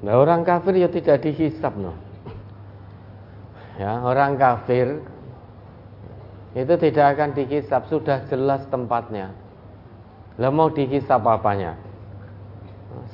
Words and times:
Nah, 0.00 0.16
orang 0.16 0.48
kafir 0.48 0.80
ya 0.80 0.88
tidak 0.88 1.20
dihisap 1.20 1.76
no. 1.76 1.92
Ya, 3.76 4.00
orang 4.00 4.36
kafir 4.40 5.00
itu 6.56 6.74
tidak 6.76 7.16
akan 7.16 7.30
dihisap, 7.36 7.86
sudah 7.86 8.24
jelas 8.26 8.64
tempatnya. 8.68 9.30
Lah 10.40 10.50
mau 10.50 10.72
dihisap 10.72 11.20
apanya? 11.22 11.76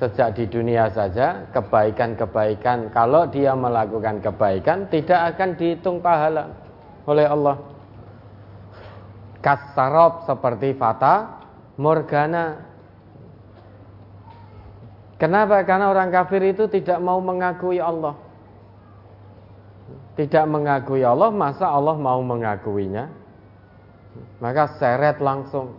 Sejak 0.00 0.38
di 0.38 0.48
dunia 0.48 0.88
saja 0.88 1.44
kebaikan-kebaikan 1.52 2.88
kalau 2.96 3.28
dia 3.28 3.52
melakukan 3.52 4.24
kebaikan 4.24 4.88
tidak 4.88 5.36
akan 5.36 5.52
dihitung 5.52 6.00
pahala 6.00 6.48
oleh 7.04 7.28
Allah. 7.28 7.60
Kasarob 9.44 10.24
seperti 10.24 10.72
fata 10.74 11.44
morgana. 11.76 12.75
Kenapa? 15.16 15.64
Karena 15.64 15.88
orang 15.88 16.12
kafir 16.12 16.44
itu 16.44 16.68
tidak 16.68 17.00
mau 17.00 17.16
mengakui 17.24 17.80
Allah. 17.80 18.16
Tidak 20.16 20.44
mengakui 20.48 21.04
Allah, 21.04 21.28
masa 21.32 21.68
Allah 21.68 21.96
mau 21.96 22.20
mengakuinya? 22.24 23.08
Maka 24.40 24.76
seret 24.80 25.20
langsung. 25.20 25.76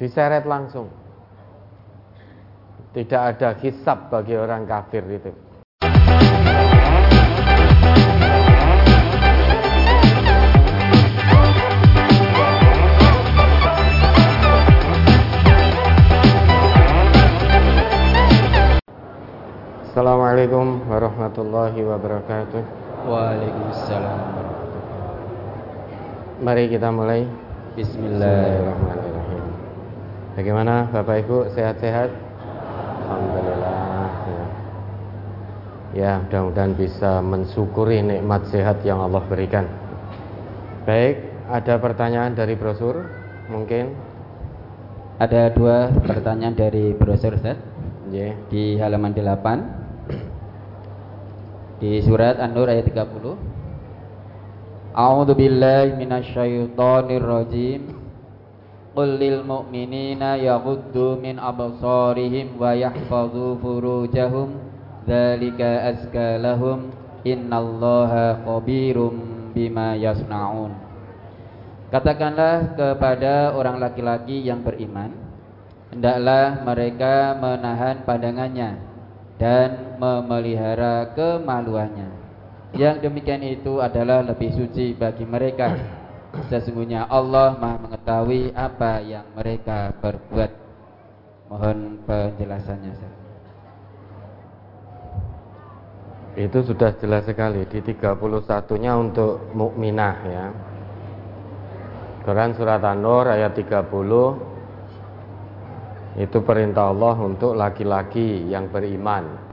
Diseret 0.00 0.48
langsung. 0.48 0.88
Tidak 2.96 3.20
ada 3.20 3.52
hisap 3.60 4.08
bagi 4.08 4.32
orang 4.36 4.64
kafir 4.64 5.04
itu. 5.08 5.32
Assalamualaikum 19.90 20.86
warahmatullahi 20.86 21.82
wabarakatuh. 21.82 22.62
Waalaikumsalam. 23.10 24.18
Mari 26.46 26.70
kita 26.70 26.94
mulai. 26.94 27.26
Bismillahirrahmanirrahim. 27.74 29.44
Bagaimana 30.38 30.86
Bapak 30.94 31.26
Ibu 31.26 31.50
sehat-sehat? 31.58 32.06
Alhamdulillah. 33.02 34.06
Ya, 34.30 34.42
ya 35.98 36.12
mudah-mudahan 36.22 36.78
bisa 36.78 37.18
mensyukuri 37.18 37.98
nikmat 38.06 38.46
sehat 38.46 38.86
yang 38.86 39.02
Allah 39.02 39.26
berikan. 39.26 39.66
Baik, 40.86 41.18
ada 41.50 41.82
pertanyaan 41.82 42.38
dari 42.38 42.54
brosur? 42.54 43.10
Mungkin 43.50 43.90
Ada 45.18 45.50
dua 45.50 45.90
pertanyaan 46.06 46.54
dari 46.54 46.94
brosur 46.94 47.34
Ustaz 47.36 47.58
yeah. 48.08 48.34
di 48.50 48.80
halaman 48.80 49.14
8 49.14 49.79
di 51.80 51.96
surat 52.04 52.36
An-Nur 52.36 52.68
ayat 52.68 52.92
30. 52.92 54.92
A'udzu 54.92 55.32
billahi 55.32 55.96
minasyaitonir 55.96 57.24
rajim. 57.24 57.96
Qul 58.92 59.16
lil 59.16 59.40
mu'minina 59.40 60.36
yaghuddu 60.36 61.16
min 61.16 61.40
absarihim 61.40 62.60
wa 62.60 62.76
yahfazu 62.76 63.56
furujahum 63.64 64.60
dzalika 65.08 65.88
azka 65.88 66.36
lahum 66.36 66.92
innallaha 67.24 68.44
khabirum 68.44 69.48
bima 69.56 69.96
yasnaun. 69.96 70.76
Katakanlah 71.88 72.76
kepada 72.76 73.56
orang 73.56 73.80
laki-laki 73.80 74.42
yang 74.42 74.60
beriman, 74.60 75.16
hendaklah 75.94 76.60
mereka 76.66 77.38
menahan 77.38 78.02
pandangannya 78.04 78.89
dan 79.40 79.96
memelihara 79.96 81.16
kemaluannya. 81.16 82.12
Yang 82.76 83.08
demikian 83.08 83.42
itu 83.42 83.80
adalah 83.80 84.20
lebih 84.22 84.52
suci 84.52 84.92
bagi 84.94 85.24
mereka. 85.24 85.74
Sesungguhnya 86.52 87.10
Allah 87.10 87.58
Maha 87.58 87.82
mengetahui 87.82 88.54
apa 88.54 89.02
yang 89.02 89.26
mereka 89.34 89.90
perbuat. 89.98 90.50
Mohon 91.50 91.98
penjelasannya. 92.06 92.94
Itu 96.38 96.62
sudah 96.62 96.94
jelas 97.02 97.26
sekali 97.26 97.66
di 97.66 97.82
31-nya 97.82 98.92
untuk 98.94 99.50
mukminah 99.50 100.16
ya. 100.30 100.46
Quran 102.22 102.54
surat 102.54 102.78
An-Nur 102.86 103.26
ayat 103.26 103.50
30 103.58 103.90
itu 106.20 106.44
perintah 106.44 106.92
Allah 106.92 107.16
untuk 107.16 107.56
laki-laki 107.56 108.44
yang 108.46 108.68
beriman. 108.68 109.48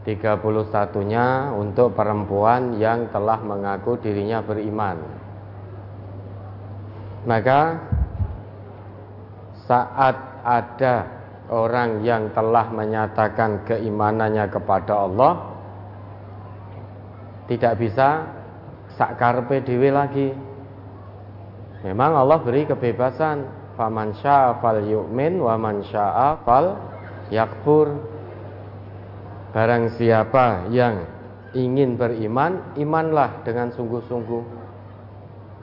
31-nya 0.00 1.52
untuk 1.52 1.92
perempuan 1.92 2.80
yang 2.80 3.12
telah 3.12 3.36
mengaku 3.44 4.00
dirinya 4.00 4.40
beriman. 4.40 4.96
Maka 7.28 7.60
saat 9.68 10.16
ada 10.40 11.04
orang 11.52 12.00
yang 12.00 12.32
telah 12.32 12.64
menyatakan 12.72 13.60
keimanannya 13.68 14.48
kepada 14.48 15.04
Allah 15.04 15.32
tidak 17.44 17.76
bisa 17.76 18.24
sakarpe 18.96 19.60
dewi 19.60 19.92
lagi 19.92 20.32
Memang 21.80 22.12
Allah 22.12 22.38
beri 22.40 22.68
kebebasan. 22.68 23.59
Faman 23.80 24.12
syaa 24.20 24.60
fal 24.60 24.84
yu'min 24.84 25.40
wa 25.40 25.56
man 25.56 25.80
syaa 25.88 26.36
fal 26.44 26.76
yakfur. 27.32 27.96
Barang 29.56 29.96
siapa 29.96 30.68
yang 30.68 31.08
ingin 31.56 31.96
beriman, 31.96 32.76
imanlah 32.76 33.40
dengan 33.40 33.72
sungguh-sungguh. 33.72 34.44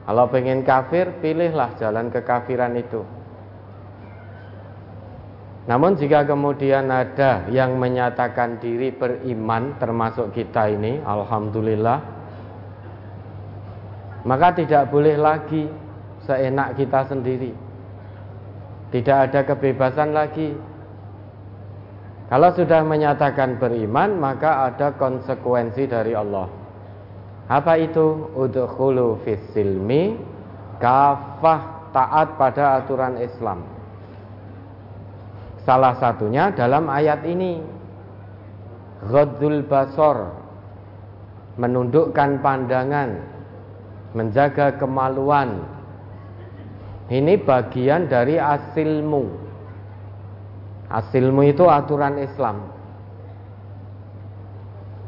Kalau 0.02 0.24
pengen 0.34 0.66
kafir, 0.66 1.22
pilihlah 1.22 1.78
jalan 1.78 2.10
kekafiran 2.10 2.74
itu. 2.74 3.06
Namun 5.70 5.94
jika 5.94 6.26
kemudian 6.26 6.90
ada 6.90 7.46
yang 7.54 7.78
menyatakan 7.78 8.58
diri 8.58 8.90
beriman 8.90 9.78
termasuk 9.78 10.34
kita 10.34 10.74
ini, 10.74 10.98
alhamdulillah, 11.06 12.00
maka 14.26 14.58
tidak 14.58 14.90
boleh 14.90 15.14
lagi 15.14 15.70
seenak 16.26 16.74
kita 16.74 17.06
sendiri. 17.06 17.67
Tidak 18.88 19.18
ada 19.28 19.40
kebebasan 19.44 20.16
lagi. 20.16 20.56
Kalau 22.28 22.52
sudah 22.52 22.84
menyatakan 22.84 23.56
beriman, 23.56 24.20
maka 24.20 24.68
ada 24.68 24.92
konsekuensi 24.96 25.88
dari 25.88 26.12
Allah. 26.12 26.48
Apa 27.48 27.80
itu? 27.80 28.32
Udkhulu 28.36 29.24
fis 29.24 29.40
silmi 29.56 30.16
kafah 30.76 31.90
taat 31.96 32.36
pada 32.36 32.80
aturan 32.84 33.16
Islam. 33.16 33.64
Salah 35.64 35.96
satunya 35.96 36.52
dalam 36.52 36.88
ayat 36.92 37.24
ini. 37.24 37.80
Ghadzul 38.98 39.62
basor 39.62 40.48
menundukkan 41.58 42.38
pandangan, 42.38 43.18
menjaga 44.14 44.74
kemaluan, 44.78 45.66
ini 47.08 47.40
bagian 47.40 48.04
dari 48.04 48.36
asilmu. 48.36 49.24
Asilmu 50.92 51.42
itu 51.44 51.64
aturan 51.68 52.20
Islam. 52.20 52.68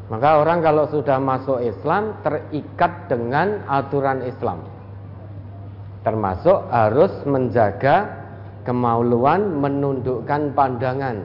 Maka 0.09 0.43
orang 0.43 0.59
kalau 0.65 0.91
sudah 0.91 1.21
masuk 1.22 1.60
Islam 1.62 2.19
terikat 2.25 3.06
dengan 3.06 3.62
aturan 3.69 4.25
Islam. 4.27 4.65
Termasuk 6.03 6.72
harus 6.72 7.12
menjaga 7.28 8.09
kemauluan 8.65 9.60
menundukkan 9.60 10.56
pandangan. 10.56 11.16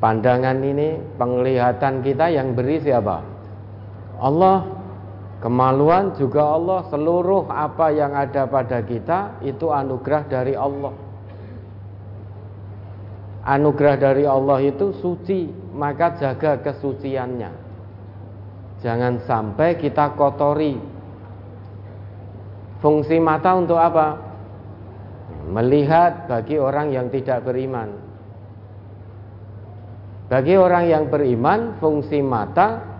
Pandangan 0.00 0.58
ini 0.64 0.96
penglihatan 1.20 2.00
kita 2.00 2.32
yang 2.32 2.56
beri 2.56 2.80
siapa? 2.80 3.18
Allah 4.18 4.77
Kemaluan 5.38 6.18
juga 6.18 6.42
Allah 6.42 6.82
seluruh 6.90 7.46
apa 7.46 7.94
yang 7.94 8.10
ada 8.10 8.50
pada 8.50 8.82
kita 8.82 9.38
itu 9.46 9.70
anugerah 9.70 10.26
dari 10.26 10.58
Allah. 10.58 10.90
Anugerah 13.46 13.96
dari 14.02 14.26
Allah 14.26 14.58
itu 14.66 14.90
suci, 14.98 15.46
maka 15.78 16.18
jaga 16.18 16.58
kesuciannya. 16.58 17.54
Jangan 18.82 19.22
sampai 19.30 19.78
kita 19.78 20.18
kotori. 20.18 20.74
Fungsi 22.82 23.22
mata 23.22 23.54
untuk 23.54 23.78
apa? 23.78 24.18
Melihat 25.54 26.26
bagi 26.26 26.58
orang 26.58 26.90
yang 26.90 27.14
tidak 27.14 27.46
beriman. 27.46 27.94
Bagi 30.28 30.58
orang 30.58 30.84
yang 30.90 31.04
beriman, 31.08 31.78
fungsi 31.80 32.20
mata 32.20 32.97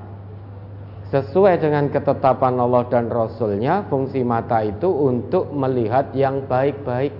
Sesuai 1.08 1.56
dengan 1.56 1.88
ketetapan 1.88 2.60
Allah 2.60 2.84
dan 2.92 3.08
Rasulnya 3.08 3.88
Fungsi 3.88 4.20
mata 4.20 4.60
itu 4.60 4.92
untuk 4.92 5.48
melihat 5.56 6.12
yang 6.12 6.44
baik-baik 6.44 7.16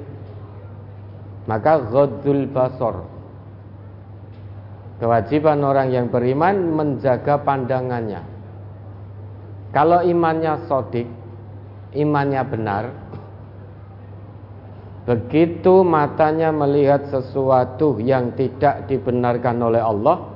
Maka 1.49 1.81
ghadzul 1.89 2.45
basar. 2.53 3.09
Kewajiban 5.01 5.65
orang 5.65 5.89
yang 5.89 6.13
beriman 6.13 6.77
menjaga 6.77 7.41
pandangannya. 7.41 8.21
Kalau 9.73 10.05
imannya 10.05 10.69
sodik, 10.69 11.09
imannya 11.97 12.43
benar, 12.45 12.85
begitu 15.09 15.81
matanya 15.81 16.53
melihat 16.53 17.09
sesuatu 17.09 17.97
yang 17.97 18.37
tidak 18.37 18.85
dibenarkan 18.93 19.57
oleh 19.65 19.81
Allah, 19.81 20.28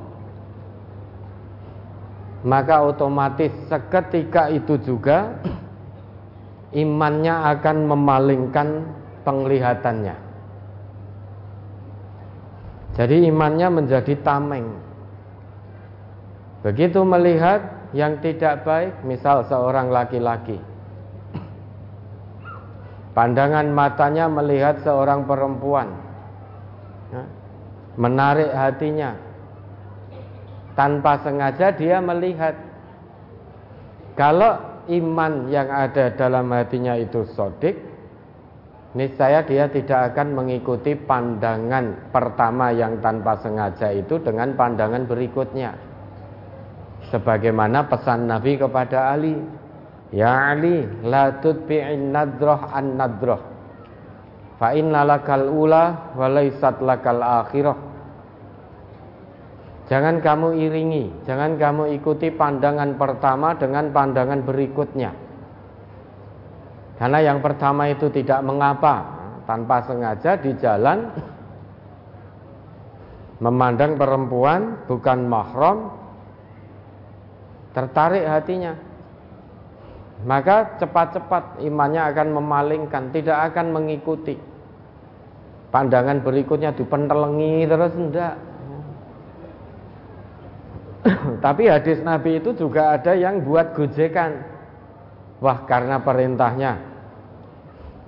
maka 2.43 2.83
otomatis 2.83 3.55
seketika 3.71 4.50
itu 4.50 4.75
juga 4.83 5.39
imannya 6.75 7.35
akan 7.55 7.77
memalingkan 7.87 8.69
penglihatannya. 9.23 10.17
Jadi 12.93 13.17
imannya 13.31 13.69
menjadi 13.73 14.15
tameng. 14.21 14.69
Begitu 16.61 17.00
melihat 17.03 17.91
yang 17.97 18.21
tidak 18.21 18.67
baik, 18.69 19.00
misal 19.03 19.47
seorang 19.49 19.89
laki-laki. 19.89 20.61
Pandangan 23.12 23.69
matanya 23.73 24.29
melihat 24.29 24.81
seorang 24.81 25.25
perempuan. 25.29 25.89
Menarik 28.00 28.49
hatinya. 28.56 29.31
Tanpa 30.73 31.21
sengaja 31.21 31.73
dia 31.77 32.01
melihat. 32.01 32.57
Kalau 34.17 34.85
iman 34.89 35.49
yang 35.49 35.69
ada 35.69 36.13
dalam 36.13 36.49
hatinya 36.53 36.97
itu 36.97 37.25
sodik, 37.33 37.77
niscaya 38.93 39.45
dia 39.45 39.69
tidak 39.73 40.13
akan 40.13 40.37
mengikuti 40.37 40.93
pandangan 40.97 42.13
pertama 42.13 42.73
yang 42.73 43.01
tanpa 43.01 43.41
sengaja 43.41 43.89
itu 43.93 44.21
dengan 44.21 44.53
pandangan 44.53 45.09
berikutnya. 45.09 45.73
Sebagaimana 47.09 47.89
pesan 47.89 48.29
Nabi 48.29 48.57
kepada 48.57 49.13
Ali, 49.13 49.37
Ya 50.13 50.53
Ali, 50.53 50.85
la 51.09 51.41
tutbi'in 51.41 52.13
nadroh 52.13 52.69
an 52.69 53.01
nadroh. 53.01 53.41
Fa 54.61 54.77
inna 54.77 55.09
lakal 55.09 55.49
ula 55.49 56.13
wa 56.13 56.29
lakal 56.29 57.25
akhirah. 57.25 57.92
Jangan 59.93 60.25
kamu 60.25 60.56
iringi, 60.56 61.05
jangan 61.29 61.61
kamu 61.61 61.93
ikuti 62.00 62.33
pandangan 62.33 62.97
pertama 62.97 63.53
dengan 63.61 63.93
pandangan 63.93 64.41
berikutnya. 64.41 65.12
Karena 66.97 67.21
yang 67.21 67.44
pertama 67.44 67.93
itu 67.93 68.09
tidak 68.09 68.41
mengapa, 68.41 69.05
tanpa 69.44 69.85
sengaja 69.85 70.41
di 70.41 70.56
jalan 70.56 71.12
memandang 73.44 74.00
perempuan 74.00 74.81
bukan 74.89 75.29
mahram 75.29 75.93
tertarik 77.77 78.25
hatinya. 78.25 78.73
Maka 80.25 80.81
cepat-cepat 80.81 81.61
imannya 81.69 82.00
akan 82.17 82.29
memalingkan, 82.41 83.12
tidak 83.12 83.53
akan 83.53 83.77
mengikuti. 83.77 84.41
Pandangan 85.69 86.25
berikutnya 86.25 86.73
dipentelengi 86.73 87.69
terus 87.69 87.93
enggak 87.93 88.52
Tapi 91.43 91.67
hadis 91.67 91.99
Nabi 92.07 92.39
itu 92.39 92.55
juga 92.55 92.95
ada 92.95 93.13
yang 93.19 93.43
buat 93.43 93.75
gojekan. 93.75 94.39
Wah, 95.43 95.67
karena 95.67 95.99
perintahnya 95.99 96.79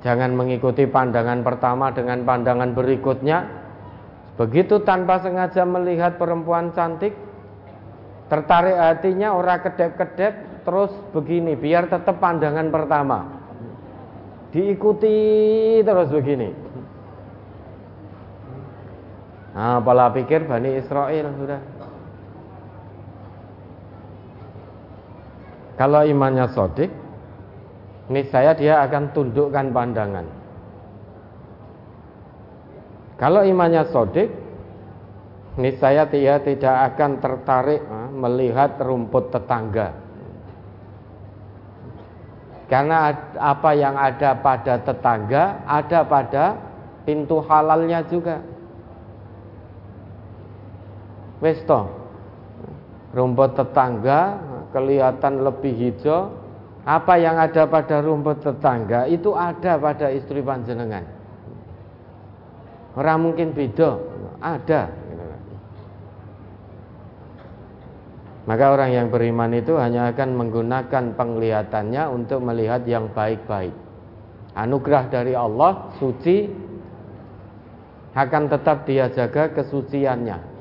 jangan 0.06 0.36
mengikuti 0.38 0.86
pandangan 0.86 1.42
pertama 1.42 1.90
dengan 1.90 2.22
pandangan 2.22 2.70
berikutnya. 2.70 3.38
Begitu 4.38 4.82
tanpa 4.86 5.18
sengaja 5.22 5.66
melihat 5.66 6.18
perempuan 6.18 6.70
cantik, 6.74 7.14
tertarik 8.30 8.78
hatinya 8.78 9.34
orang 9.34 9.62
kedep-kedep 9.62 10.34
terus 10.62 10.90
begini 11.10 11.58
biar 11.58 11.90
tetap 11.90 12.22
pandangan 12.22 12.70
pertama. 12.70 13.18
Diikuti 14.54 15.16
terus 15.82 16.14
begini. 16.14 16.50
Nah, 19.54 19.78
pola 19.82 20.10
pikir 20.10 20.46
Bani 20.46 20.78
Israel 20.78 21.30
sudah. 21.38 21.73
Kalau 25.74 26.06
imannya 26.06 26.46
sodik, 26.54 26.90
niscaya 28.06 28.54
dia 28.54 28.78
akan 28.86 29.10
tundukkan 29.10 29.74
pandangan. 29.74 30.26
Kalau 33.18 33.42
imannya 33.42 33.82
sodik, 33.90 34.30
niscaya 35.58 36.06
dia 36.06 36.38
tidak 36.42 36.94
akan 36.94 37.10
tertarik 37.18 37.82
melihat 38.14 38.78
rumput 38.78 39.34
tetangga. 39.34 39.94
Karena 42.64 43.12
apa 43.38 43.70
yang 43.76 43.94
ada 43.94 44.34
pada 44.40 44.80
tetangga 44.80 45.62
ada 45.68 46.00
pada 46.06 46.44
pintu 47.04 47.38
halalnya 47.44 48.02
juga. 48.08 48.40
Westo, 51.44 51.92
rumput 53.12 53.52
tetangga 53.52 54.40
kelihatan 54.74 55.46
lebih 55.46 55.70
hijau 55.70 56.34
apa 56.82 57.14
yang 57.16 57.38
ada 57.38 57.64
pada 57.70 58.02
rumput 58.02 58.42
tetangga 58.42 59.06
itu 59.06 59.30
ada 59.32 59.78
pada 59.78 60.10
istri 60.10 60.42
panjenengan. 60.42 61.06
Orang 62.98 63.30
mungkin 63.30 63.54
beda 63.54 63.96
ada. 64.42 64.90
Maka 68.44 68.64
orang 68.76 68.92
yang 68.92 69.08
beriman 69.08 69.56
itu 69.56 69.72
hanya 69.80 70.12
akan 70.12 70.36
menggunakan 70.36 71.16
penglihatannya 71.16 72.02
untuk 72.12 72.44
melihat 72.44 72.84
yang 72.84 73.08
baik-baik. 73.16 73.72
Anugerah 74.52 75.08
dari 75.08 75.32
Allah 75.32 75.96
suci 75.96 76.44
akan 78.12 78.42
tetap 78.52 78.84
dia 78.84 79.08
jaga 79.08 79.48
kesuciannya 79.56 80.53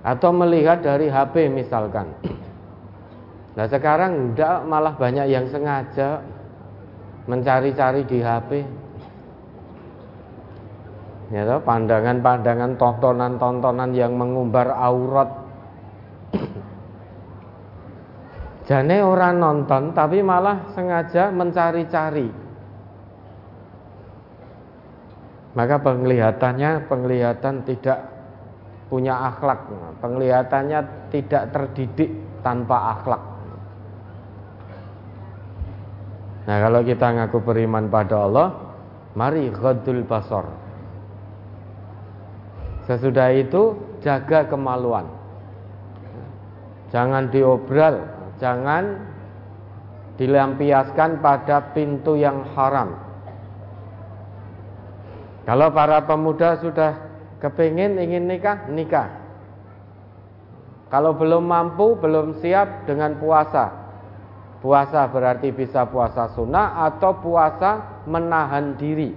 atau 0.00 0.30
melihat 0.32 0.80
dari 0.80 1.12
HP 1.12 1.52
misalkan. 1.52 2.08
Nah 3.56 3.66
sekarang 3.68 4.32
enggak 4.32 4.64
malah 4.64 4.96
banyak 4.96 5.26
yang 5.28 5.44
sengaja 5.52 6.24
mencari-cari 7.28 8.02
di 8.08 8.18
HP. 8.24 8.50
Ya 11.30 11.62
pandangan-pandangan 11.62 12.74
tontonan-tontonan 12.74 13.94
yang 13.94 14.18
mengumbar 14.18 14.74
aurat. 14.74 15.30
Jane 18.66 18.98
orang 18.98 19.38
nonton 19.38 19.94
tapi 19.94 20.24
malah 20.26 20.74
sengaja 20.74 21.30
mencari-cari. 21.30 22.50
Maka 25.50 25.82
penglihatannya 25.82 26.86
penglihatan 26.86 27.66
tidak 27.66 28.19
punya 28.90 29.14
akhlak. 29.30 29.70
Penglihatannya 30.02 31.08
tidak 31.14 31.54
terdidik 31.54 32.10
tanpa 32.42 32.98
akhlak. 32.98 33.22
Nah 36.50 36.56
kalau 36.58 36.82
kita 36.82 37.06
ngaku 37.14 37.38
beriman 37.46 37.86
pada 37.86 38.26
Allah 38.26 38.48
mari 39.14 39.46
ghadul 39.54 40.02
basar. 40.02 40.50
Sesudah 42.90 43.30
itu 43.30 43.78
jaga 44.02 44.50
kemaluan. 44.50 45.06
Jangan 46.90 47.30
diobral 47.30 48.02
jangan 48.42 48.98
dilampiaskan 50.16 51.22
pada 51.22 51.70
pintu 51.76 52.16
yang 52.18 52.42
haram. 52.56 52.96
Kalau 55.44 55.68
para 55.70 56.02
pemuda 56.04 56.58
sudah 56.58 57.09
Kepingin 57.40 57.96
ingin 57.96 58.28
nikah, 58.28 58.68
nikah. 58.68 59.08
Kalau 60.92 61.16
belum 61.16 61.48
mampu, 61.48 61.96
belum 61.96 62.36
siap 62.44 62.84
dengan 62.84 63.16
puasa. 63.16 63.72
Puasa 64.60 65.08
berarti 65.08 65.48
bisa 65.48 65.88
puasa 65.88 66.28
sunnah 66.36 66.84
atau 66.84 67.16
puasa 67.16 68.04
menahan 68.04 68.76
diri. 68.76 69.16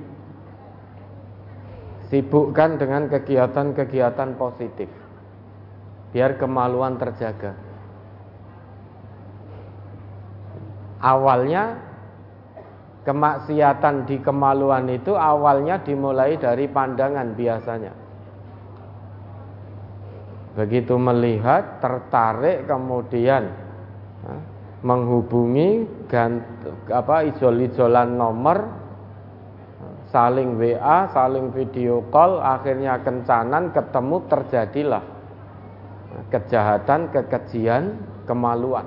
Sibukkan 2.08 2.80
dengan 2.80 3.12
kegiatan-kegiatan 3.12 4.40
positif. 4.40 4.88
Biar 6.16 6.40
kemaluan 6.40 6.96
terjaga. 6.96 7.58
Awalnya 11.04 11.76
kemaksiatan 13.04 14.08
di 14.08 14.22
kemaluan 14.24 14.88
itu 14.88 15.12
awalnya 15.18 15.82
dimulai 15.84 16.40
dari 16.40 16.70
pandangan 16.72 17.36
biasanya. 17.36 18.03
Begitu 20.54 20.94
melihat, 21.02 21.82
tertarik 21.82 22.70
kemudian 22.70 23.50
menghubungi 24.86 25.90
gant, 26.06 26.46
apa 26.94 27.26
ijol-ijolan 27.34 28.14
nomor 28.14 28.70
saling 30.14 30.62
WA, 30.62 31.10
saling 31.10 31.50
video 31.50 32.06
call, 32.14 32.38
akhirnya 32.38 33.02
kencanan 33.02 33.74
ketemu 33.74 34.18
terjadilah 34.30 35.04
kejahatan, 36.30 37.10
kekejian, 37.10 37.98
kemaluan. 38.30 38.86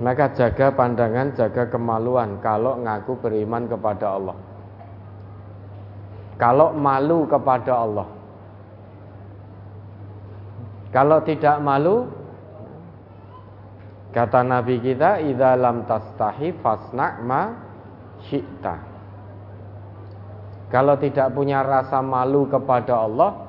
Maka 0.00 0.32
jaga 0.32 0.72
pandangan, 0.72 1.36
jaga 1.36 1.68
kemaluan 1.68 2.40
kalau 2.40 2.80
ngaku 2.80 3.16
beriman 3.20 3.68
kepada 3.68 4.16
Allah. 4.16 4.36
Kalau 6.36 6.72
malu 6.76 7.24
kepada 7.24 7.72
Allah. 7.80 8.15
Kalau 10.94 11.22
tidak 11.26 11.58
malu, 11.60 12.06
kata 14.14 14.40
Nabi 14.46 14.78
kita, 14.80 15.22
"Idza 15.22 15.58
lam 15.58 15.84
tastahi 15.84 16.54
fasna' 16.62 17.20
ma 17.22 17.42
syi'ta." 18.26 18.76
Kalau 20.66 20.98
tidak 20.98 21.30
punya 21.30 21.62
rasa 21.62 22.02
malu 22.02 22.50
kepada 22.50 23.06
Allah, 23.06 23.46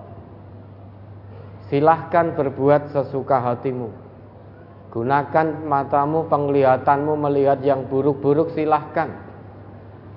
silahkan 1.68 2.38
berbuat 2.38 2.94
sesuka 2.94 3.42
hatimu. 3.42 3.90
Gunakan 4.94 5.48
matamu, 5.66 6.30
penglihatanmu 6.30 7.14
melihat 7.18 7.60
yang 7.62 7.86
buruk-buruk 7.90 8.54
silahkan. 8.54 9.14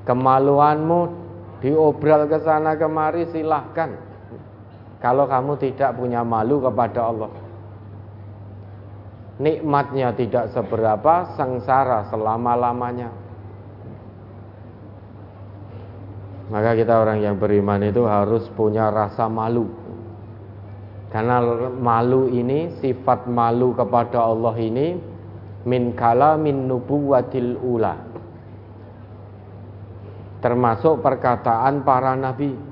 Kemaluanmu 0.05 1.01
diobral 1.61 2.29
ke 2.31 2.39
sana 2.41 2.77
kemari 2.77 3.29
silahkan. 3.29 4.10
Kalau 5.01 5.25
kamu 5.25 5.57
tidak 5.57 5.97
punya 5.97 6.21
malu 6.21 6.61
kepada 6.61 7.01
Allah. 7.09 7.33
Nikmatnya 9.41 10.13
tidak 10.13 10.53
seberapa, 10.53 11.33
sengsara 11.33 12.13
selama-lamanya. 12.13 13.09
Maka 16.53 16.77
kita 16.77 17.01
orang 17.01 17.25
yang 17.25 17.41
beriman 17.41 17.81
itu 17.81 18.05
harus 18.05 18.45
punya 18.53 18.93
rasa 18.93 19.33
malu. 19.33 19.73
Karena 21.09 21.41
malu 21.73 22.29
ini, 22.29 22.77
sifat 22.85 23.25
malu 23.25 23.73
kepada 23.73 24.21
Allah 24.21 24.55
ini 24.61 25.01
min 25.65 25.97
kala 25.97 26.37
min 26.37 26.69
nubuwatil 26.69 27.57
ula. 27.57 27.97
Termasuk 30.45 31.01
perkataan 31.01 31.81
para 31.81 32.13
nabi. 32.13 32.70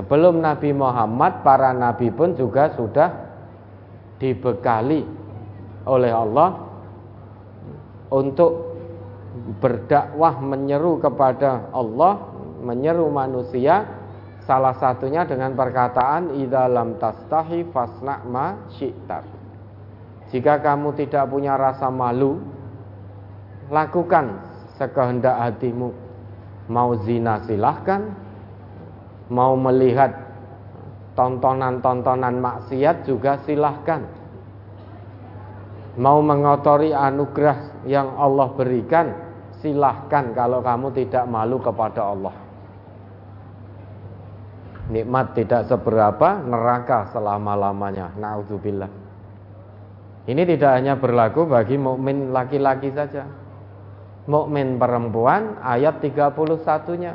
Sebelum 0.00 0.40
Nabi 0.40 0.72
Muhammad, 0.72 1.44
para 1.44 1.76
nabi 1.76 2.08
pun 2.08 2.32
juga 2.32 2.72
sudah 2.72 3.12
dibekali 4.16 5.04
oleh 5.84 6.08
Allah 6.08 6.56
untuk 8.08 8.80
berdakwah 9.60 10.40
menyeru 10.40 11.04
kepada 11.04 11.68
Allah, 11.76 12.16
menyeru 12.64 13.12
manusia 13.12 13.84
salah 14.48 14.72
satunya 14.80 15.28
dengan 15.28 15.52
perkataan 15.52 16.32
idza 16.32 16.64
lam 16.64 16.96
tastahi 16.96 17.68
fasna 17.68 18.24
ma 18.24 18.56
syi'tar. 18.80 19.28
Jika 20.32 20.64
kamu 20.64 20.96
tidak 20.96 21.28
punya 21.28 21.60
rasa 21.60 21.92
malu, 21.92 22.40
lakukan 23.68 24.48
sekehendak 24.80 25.36
hatimu. 25.36 25.92
Mau 26.72 26.96
zina 27.04 27.44
silahkan, 27.44 28.29
mau 29.30 29.54
melihat 29.54 30.10
tontonan-tontonan 31.14 32.42
maksiat 32.42 33.06
juga 33.06 33.38
silahkan. 33.46 34.02
Mau 35.98 36.18
mengotori 36.22 36.94
anugerah 36.94 37.86
yang 37.86 38.14
Allah 38.18 38.50
berikan, 38.54 39.10
silahkan 39.58 40.34
kalau 40.34 40.62
kamu 40.62 40.90
tidak 40.94 41.24
malu 41.26 41.58
kepada 41.62 42.10
Allah. 42.10 42.34
Nikmat 44.90 45.38
tidak 45.38 45.70
seberapa, 45.70 46.42
neraka 46.42 47.06
selama-lamanya. 47.14 48.10
Nauzubillah. 48.18 48.90
Ini 50.26 50.42
tidak 50.46 50.70
hanya 50.74 50.98
berlaku 50.98 51.46
bagi 51.46 51.78
mukmin 51.78 52.34
laki-laki 52.34 52.90
saja. 52.90 53.22
Mukmin 54.26 54.82
perempuan 54.82 55.62
ayat 55.62 56.02
31-nya. 56.02 57.14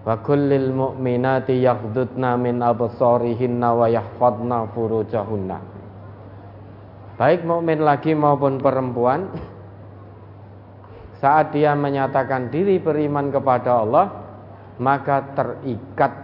Wa 0.00 0.16
kullil 0.24 0.72
mu'minati 0.72 1.60
yaghdudna 1.60 2.40
min 2.40 2.64
absarihinna 2.64 3.68
wa 3.76 3.86
yahfadna 3.86 4.72
furujahunna. 4.72 5.58
Baik 7.20 7.44
mukmin 7.44 7.84
laki 7.84 8.16
maupun 8.16 8.56
perempuan 8.56 9.28
saat 11.20 11.52
dia 11.52 11.76
menyatakan 11.76 12.48
diri 12.48 12.80
beriman 12.80 13.28
kepada 13.28 13.84
Allah 13.84 14.08
maka 14.80 15.36
terikat 15.36 16.16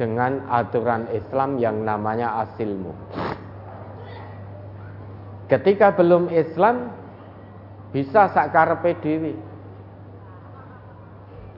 dengan 0.00 0.48
aturan 0.48 1.04
Islam 1.12 1.60
yang 1.60 1.84
namanya 1.84 2.48
asilmu. 2.48 2.96
Ketika 5.52 5.92
belum 5.92 6.32
Islam 6.32 6.88
bisa 7.92 8.32
sakarepe 8.32 8.96
dewi. 9.04 9.36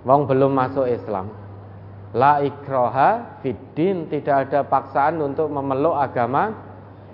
Wong 0.07 0.31
belum 0.31 0.55
masuk 0.55 0.87
Islam. 0.87 1.27
La 2.15 2.39
ikroha 2.39 3.43
fiddin 3.43 4.07
tidak 4.07 4.49
ada 4.49 4.63
paksaan 4.63 5.19
untuk 5.19 5.51
memeluk 5.51 5.99
agama 5.99 6.55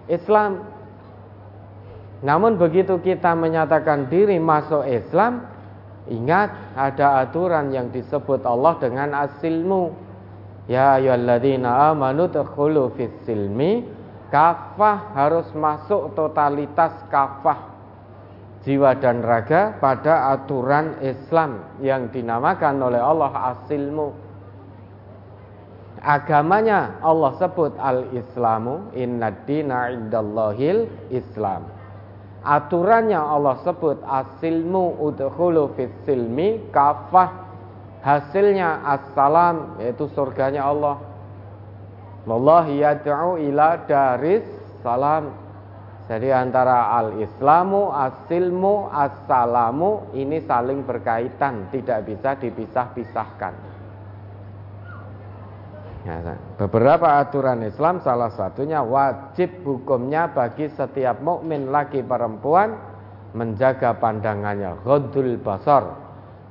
Islam. 0.06 0.60
Namun 2.20 2.60
begitu 2.60 3.00
kita 3.00 3.32
menyatakan 3.32 4.12
diri 4.12 4.36
masuk 4.36 4.84
Islam, 4.84 5.42
ingat 6.06 6.52
ada 6.76 7.24
aturan 7.24 7.72
yang 7.72 7.88
disebut 7.88 8.44
Allah 8.44 8.76
dengan 8.78 9.16
asilmu. 9.24 9.96
Ya 10.68 11.00
ayyuhalladzina 11.00 11.90
amanu 11.90 12.28
tadkhulu 12.30 12.94
fis 12.94 13.10
silmi 13.26 13.82
kafah 14.30 15.16
harus 15.16 15.50
masuk 15.56 16.14
totalitas 16.14 16.94
kafah 17.10 17.71
jiwa 18.62 18.94
dan 18.98 19.22
raga 19.26 19.74
pada 19.82 20.34
aturan 20.34 20.98
Islam 21.02 21.78
yang 21.82 22.10
dinamakan 22.14 22.78
oleh 22.78 23.02
Allah 23.02 23.58
asilmu. 23.58 24.14
Agamanya 26.02 26.98
Allah 26.98 27.30
sebut 27.38 27.78
al-Islamu 27.78 28.90
inna 28.98 29.30
dina 29.46 29.90
indallahil 29.94 30.90
Islam. 31.14 31.70
Aturannya 32.42 33.22
Allah 33.22 33.62
sebut 33.62 34.02
asilmu 34.02 34.98
udhulu 34.98 35.78
fis 35.78 35.94
kafah. 36.74 37.30
Hasilnya 38.02 38.82
assalam 38.82 39.78
yaitu 39.78 40.10
surganya 40.10 40.66
Allah. 40.66 40.98
Wallahi 42.26 42.82
yad'u 42.82 43.38
ila 43.38 43.86
daris 43.86 44.42
salam 44.82 45.41
jadi 46.12 46.28
antara 46.44 46.92
al-islamu, 46.92 47.88
as-silmu, 47.88 48.92
as-salamu 48.92 50.12
ini 50.12 50.44
saling 50.44 50.84
berkaitan, 50.84 51.72
tidak 51.72 52.04
bisa 52.04 52.36
dipisah-pisahkan. 52.36 53.54
Ya, 56.04 56.36
beberapa 56.60 57.16
aturan 57.16 57.64
Islam 57.64 58.04
salah 58.04 58.28
satunya 58.28 58.84
wajib 58.84 59.64
hukumnya 59.64 60.28
bagi 60.28 60.68
setiap 60.68 61.24
mukmin 61.24 61.72
laki 61.72 62.04
perempuan 62.04 62.76
menjaga 63.32 63.96
pandangannya 63.96 64.84
ghadul 64.84 65.40
basar. 65.40 65.96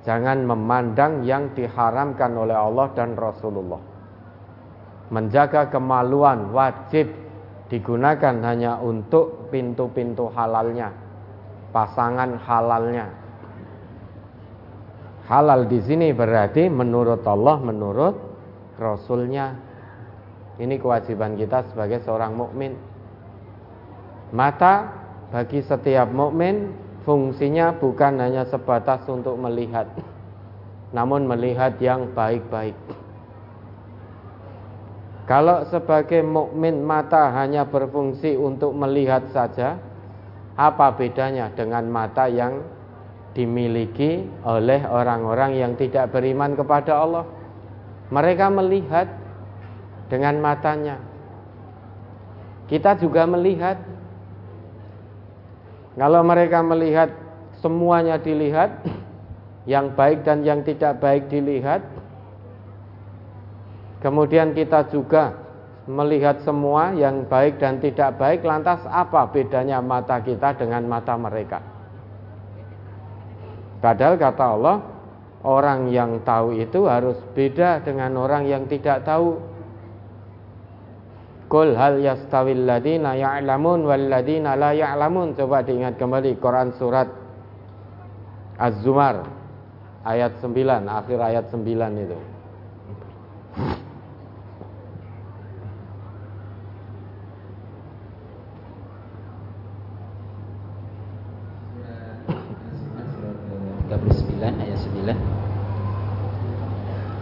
Jangan 0.01 0.41
memandang 0.41 1.21
yang 1.21 1.53
diharamkan 1.53 2.33
oleh 2.33 2.57
Allah 2.57 2.89
dan 2.97 3.13
Rasulullah. 3.13 3.77
Menjaga 5.13 5.69
kemaluan 5.69 6.49
wajib 6.49 7.13
digunakan 7.71 8.35
hanya 8.43 8.75
untuk 8.83 9.47
pintu-pintu 9.47 10.27
halalnya, 10.35 10.91
pasangan 11.71 12.35
halalnya. 12.43 13.07
Halal 15.31 15.71
di 15.71 15.79
sini 15.79 16.11
berarti 16.11 16.67
menurut 16.67 17.23
Allah, 17.23 17.55
menurut 17.63 18.15
Rasulnya. 18.75 19.55
Ini 20.59 20.75
kewajiban 20.75 21.39
kita 21.39 21.71
sebagai 21.71 22.03
seorang 22.03 22.35
mukmin. 22.35 22.75
Mata 24.35 24.91
bagi 25.31 25.63
setiap 25.63 26.11
mukmin 26.11 26.75
fungsinya 27.07 27.71
bukan 27.79 28.19
hanya 28.19 28.43
sebatas 28.51 29.07
untuk 29.07 29.39
melihat, 29.39 29.87
namun 30.91 31.23
melihat 31.23 31.79
yang 31.79 32.11
baik-baik. 32.11 32.75
Kalau 35.31 35.63
sebagai 35.71 36.19
mukmin 36.27 36.83
mata 36.83 37.31
hanya 37.31 37.63
berfungsi 37.63 38.35
untuk 38.35 38.75
melihat 38.75 39.31
saja, 39.31 39.79
apa 40.59 40.91
bedanya 40.91 41.47
dengan 41.55 41.87
mata 41.87 42.27
yang 42.27 42.59
dimiliki 43.31 44.27
oleh 44.43 44.83
orang-orang 44.83 45.55
yang 45.55 45.79
tidak 45.79 46.11
beriman 46.11 46.51
kepada 46.51 46.99
Allah? 46.99 47.23
Mereka 48.11 48.51
melihat 48.51 49.07
dengan 50.11 50.35
matanya. 50.43 50.99
Kita 52.67 52.99
juga 52.99 53.23
melihat. 53.23 53.79
Kalau 55.95 56.27
mereka 56.27 56.59
melihat 56.59 57.07
semuanya 57.63 58.19
dilihat, 58.19 58.83
yang 59.63 59.95
baik 59.95 60.27
dan 60.27 60.43
yang 60.43 60.59
tidak 60.67 60.99
baik 60.99 61.31
dilihat. 61.31 62.00
Kemudian 64.01 64.57
kita 64.57 64.89
juga 64.89 65.37
melihat 65.85 66.41
semua 66.41 66.93
yang 66.97 67.29
baik 67.29 67.61
dan 67.61 67.77
tidak 67.77 68.17
baik, 68.17 68.41
lantas 68.41 68.81
apa 68.89 69.29
bedanya 69.29 69.77
mata 69.77 70.17
kita 70.21 70.57
dengan 70.57 70.89
mata 70.89 71.13
mereka? 71.17 71.61
Padahal 73.81 74.17
kata 74.17 74.45
Allah, 74.45 74.77
orang 75.41 75.89
yang 75.89 76.21
tahu 76.21 76.53
itu 76.57 76.85
harus 76.85 77.17
beda 77.33 77.81
dengan 77.81 78.13
orang 78.17 78.45
yang 78.45 78.69
tidak 78.69 79.05
tahu. 79.05 79.41
Qul 81.49 81.75
hal 81.75 81.99
yastawil 81.99 82.63
ladina 82.63 83.17
ya'lamun 83.17 83.83
wal 83.83 84.05
ladina 84.07 84.53
la 84.55 84.71
ya'lamun. 84.71 85.33
Coba 85.35 85.65
diingat 85.65 85.97
kembali 85.97 86.37
Quran 86.37 86.71
surat 86.77 87.09
Az-Zumar 88.61 89.25
ayat 90.05 90.37
9, 90.39 90.85
akhir 90.85 91.19
ayat 91.19 91.45
9 91.49 92.05
itu. 92.05 92.17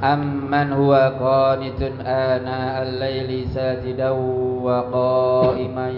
أمن 0.05 0.73
هو 0.73 0.93
قانت 1.21 1.81
آناء 2.07 2.83
الليل 2.83 3.49
ساجدا 3.49 4.11
وقائما 4.63 5.89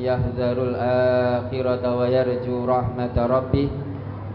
يحذر 0.00 0.56
الآخرة 0.62 1.96
ويرجو 1.96 2.64
رحمة 2.64 3.16
ربه 3.26 3.68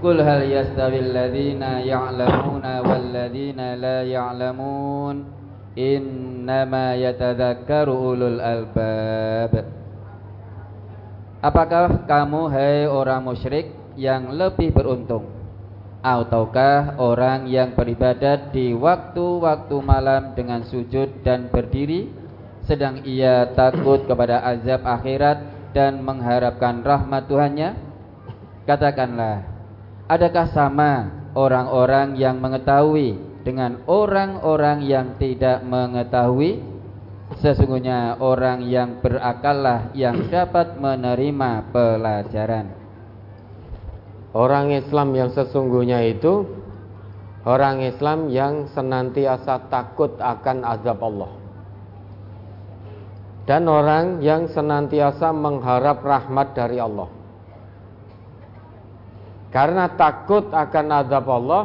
قل 0.03 0.21
هل 0.21 0.41
يستوي 0.51 0.99
الذين 0.99 1.61
يعلمون 1.61 2.65
والذين 2.79 3.73
لا 3.73 4.03
يعلمون 4.03 5.15
إنما 5.77 6.95
يتذكر 6.95 7.87
أولو 7.89 8.27
الألباب 8.27 9.53
Apakah 11.45 12.09
kamu 12.09 12.49
hai 12.49 12.89
orang 12.89 13.21
musyrik 13.21 13.69
yang 13.93 14.33
lebih 14.33 14.73
beruntung 14.73 15.38
ataukah 16.00 16.96
orang 16.96 17.44
yang 17.44 17.76
beribadat 17.76 18.56
di 18.56 18.72
waktu-waktu 18.72 19.76
malam 19.84 20.32
dengan 20.32 20.64
sujud 20.64 21.20
dan 21.20 21.52
berdiri 21.52 22.08
sedang 22.64 23.04
ia 23.04 23.52
takut 23.52 24.08
kepada 24.08 24.40
azab 24.40 24.80
akhirat 24.84 25.38
dan 25.76 26.00
mengharapkan 26.00 26.80
rahmat 26.80 27.28
Tuhannya? 27.28 27.70
Katakanlah 28.64 29.44
adakah 30.08 30.46
sama 30.56 30.92
orang-orang 31.36 32.16
yang 32.16 32.40
mengetahui 32.40 33.20
dengan 33.44 33.84
orang-orang 33.84 34.84
yang 34.84 35.20
tidak 35.20 35.60
mengetahui? 35.64 36.64
Sesungguhnya 37.30 38.18
orang 38.18 38.66
yang 38.66 38.98
berakallah 38.98 39.94
yang 39.94 40.26
dapat 40.34 40.74
menerima 40.82 41.70
pelajaran 41.70 42.79
Orang 44.30 44.70
Islam 44.70 45.10
yang 45.18 45.34
sesungguhnya 45.34 46.06
itu 46.06 46.46
orang 47.42 47.82
Islam 47.82 48.30
yang 48.30 48.70
senantiasa 48.70 49.66
takut 49.66 50.14
akan 50.22 50.62
azab 50.62 50.98
Allah. 51.02 51.32
Dan 53.42 53.66
orang 53.66 54.22
yang 54.22 54.46
senantiasa 54.46 55.34
mengharap 55.34 56.06
rahmat 56.06 56.54
dari 56.54 56.78
Allah. 56.78 57.10
Karena 59.50 59.90
takut 59.98 60.46
akan 60.54 60.86
azab 60.94 61.26
Allah, 61.26 61.62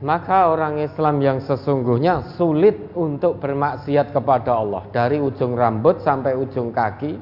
maka 0.00 0.52
orang 0.52 0.80
Islam 0.80 1.20
yang 1.24 1.38
sesungguhnya 1.44 2.36
sulit 2.40 2.92
untuk 2.96 3.40
bermaksiat 3.40 4.16
kepada 4.16 4.56
Allah 4.56 4.84
dari 4.92 5.16
ujung 5.16 5.56
rambut 5.56 6.04
sampai 6.04 6.36
ujung 6.36 6.68
kaki 6.68 7.16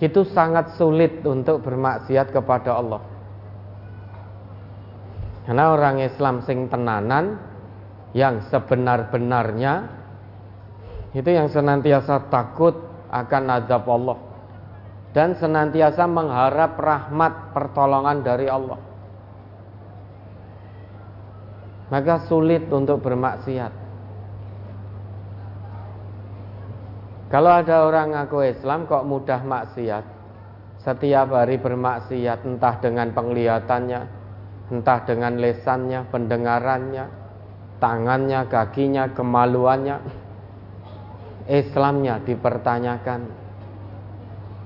itu 0.00 0.24
sangat 0.32 0.80
sulit 0.80 1.20
untuk 1.28 1.60
bermaksiat 1.60 2.32
kepada 2.32 2.80
Allah. 2.80 3.04
Karena 5.44 5.76
orang 5.76 6.00
Islam 6.00 6.40
sing 6.44 6.72
tenanan 6.72 7.36
yang 8.16 8.40
sebenar-benarnya 8.48 10.00
itu 11.12 11.30
yang 11.30 11.52
senantiasa 11.52 12.32
takut 12.32 12.74
akan 13.12 13.44
azab 13.60 13.84
Allah 13.90 14.18
dan 15.10 15.34
senantiasa 15.34 16.06
mengharap 16.06 16.78
rahmat 16.78 17.50
pertolongan 17.50 18.22
dari 18.22 18.46
Allah. 18.46 18.78
Maka 21.90 22.30
sulit 22.30 22.70
untuk 22.70 23.02
bermaksiat. 23.02 23.79
Kalau 27.30 27.62
ada 27.62 27.86
orang 27.86 28.10
ngaku 28.10 28.42
Islam 28.42 28.90
kok 28.90 29.06
mudah 29.06 29.38
maksiat? 29.46 30.04
Setiap 30.82 31.30
hari 31.30 31.62
bermaksiat 31.62 32.42
entah 32.42 32.74
dengan 32.82 33.14
penglihatannya 33.14 34.00
Entah 34.74 34.98
dengan 35.06 35.38
lesannya, 35.38 36.10
pendengarannya 36.10 37.06
Tangannya, 37.80 38.44
kakinya, 38.52 39.08
kemaluannya. 39.16 39.96
Islamnya 41.48 42.20
dipertanyakan. 42.28 43.24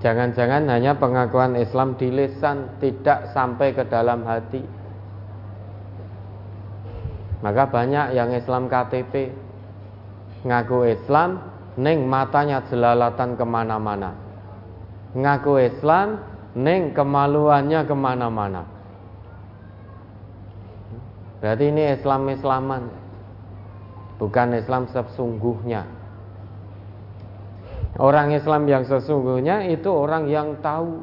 Jangan-jangan 0.03 0.67
hanya 0.67 0.99
pengakuan 0.99 1.55
Islam 1.55 1.95
di 1.95 2.11
lesan 2.11 2.83
Tidak 2.83 3.31
sampai 3.31 3.71
ke 3.71 3.87
dalam 3.87 4.27
hati. 4.27 4.67
Maka 7.47 7.71
banyak 7.71 8.19
yang 8.19 8.35
Islam 8.35 8.67
KTP 8.67 9.31
Ngaku 10.45 10.79
Islam 10.91 11.54
Neng 11.75 12.07
matanya 12.07 12.63
jelalatan 12.71 13.35
ke 13.35 13.43
mana-mana. 13.43 14.15
Ngaku 15.15 15.53
Islam 15.59 16.23
Neng 16.55 16.95
kemaluannya 16.95 17.83
ke 17.83 17.95
mana-mana. 17.99 18.63
Berarti 21.43 21.65
ini 21.67 21.99
Islam-Islaman. 21.99 22.83
Bukan 24.23 24.55
Islam 24.55 24.87
sesungguhnya. 24.87 25.83
Orang 27.99 28.31
Islam 28.31 28.71
yang 28.71 28.87
sesungguhnya 28.87 29.67
itu 29.67 29.91
orang 29.91 30.31
yang 30.31 30.55
tahu. 30.63 31.03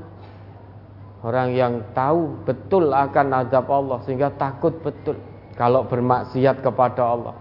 Orang 1.21 1.51
yang 1.51 1.83
tahu 1.93 2.33
betul 2.49 2.89
akan 2.89 3.45
azab 3.45 3.69
Allah 3.69 4.01
Sehingga 4.09 4.33
takut 4.41 4.73
betul 4.81 5.21
Kalau 5.53 5.85
bermaksiat 5.85 6.65
kepada 6.65 7.13
Allah 7.13 7.37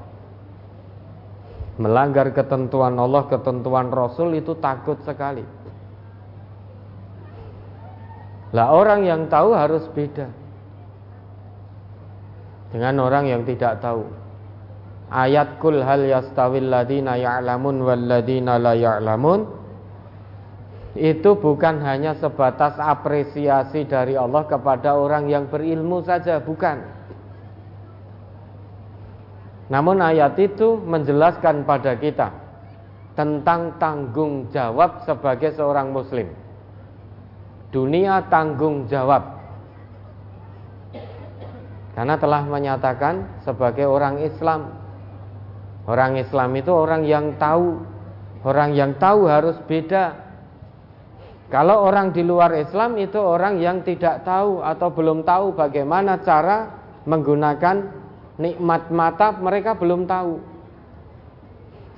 melanggar 1.81 2.29
ketentuan 2.37 3.01
Allah, 3.01 3.25
ketentuan 3.33 3.89
Rasul 3.89 4.37
itu 4.37 4.53
takut 4.61 5.01
sekali. 5.01 5.43
Lah 8.53 8.69
orang 8.77 9.09
yang 9.09 9.33
tahu 9.33 9.57
harus 9.57 9.89
beda 9.89 10.29
dengan 12.69 13.01
orang 13.01 13.25
yang 13.33 13.43
tidak 13.49 13.81
tahu. 13.81 14.05
Ayat 15.11 15.59
kul 15.59 15.81
hal 15.83 16.05
yastawil 16.07 16.69
ladina 16.71 17.19
ya'lamun 17.19 17.83
wal 17.83 18.05
ladina 18.05 18.61
la 18.61 18.77
ya'lamun 18.77 19.59
itu 20.99 21.39
bukan 21.39 21.83
hanya 21.87 22.19
sebatas 22.19 22.75
apresiasi 22.77 23.87
dari 23.87 24.19
Allah 24.19 24.43
kepada 24.47 24.99
orang 24.99 25.31
yang 25.31 25.47
berilmu 25.47 26.03
saja, 26.03 26.43
bukan. 26.43 27.00
Namun 29.71 30.03
ayat 30.03 30.35
itu 30.43 30.83
menjelaskan 30.83 31.63
pada 31.63 31.95
kita 31.95 32.35
tentang 33.15 33.79
tanggung 33.79 34.51
jawab 34.51 35.07
sebagai 35.07 35.55
seorang 35.55 35.95
muslim. 35.95 36.27
Dunia 37.71 38.27
tanggung 38.27 38.91
jawab. 38.91 39.39
Karena 41.95 42.19
telah 42.19 42.43
menyatakan 42.51 43.43
sebagai 43.47 43.87
orang 43.87 44.19
Islam. 44.27 44.75
Orang 45.87 46.19
Islam 46.19 46.51
itu 46.59 46.71
orang 46.75 47.07
yang 47.07 47.39
tahu. 47.39 47.79
Orang 48.43 48.75
yang 48.75 48.99
tahu 48.99 49.31
harus 49.31 49.55
beda. 49.71 50.19
Kalau 51.51 51.87
orang 51.87 52.11
di 52.11 52.27
luar 52.27 52.55
Islam 52.59 52.99
itu 52.99 53.19
orang 53.19 53.59
yang 53.63 53.83
tidak 53.87 54.23
tahu 54.27 54.63
atau 54.63 54.89
belum 54.91 55.27
tahu 55.27 55.55
bagaimana 55.55 56.23
cara 56.23 56.71
menggunakan 57.11 57.77
nikmat 58.41 58.89
mata 58.89 59.37
mereka 59.37 59.77
belum 59.77 60.09
tahu. 60.09 60.41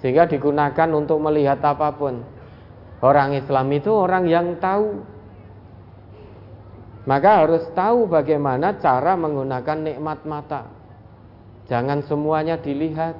Sehingga 0.02 0.26
digunakan 0.26 0.90
untuk 0.90 1.22
melihat 1.22 1.62
apa 1.62 1.94
pun. 1.94 2.26
Orang 2.98 3.38
Islam 3.38 3.70
itu 3.70 3.94
orang 3.94 4.26
yang 4.26 4.58
tahu. 4.58 4.98
Maka 7.06 7.46
harus 7.46 7.62
tahu 7.74 8.10
bagaimana 8.10 8.78
cara 8.82 9.14
menggunakan 9.14 9.78
nikmat 9.78 10.26
mata. 10.26 10.66
Jangan 11.70 12.02
semuanya 12.06 12.58
dilihat. 12.58 13.14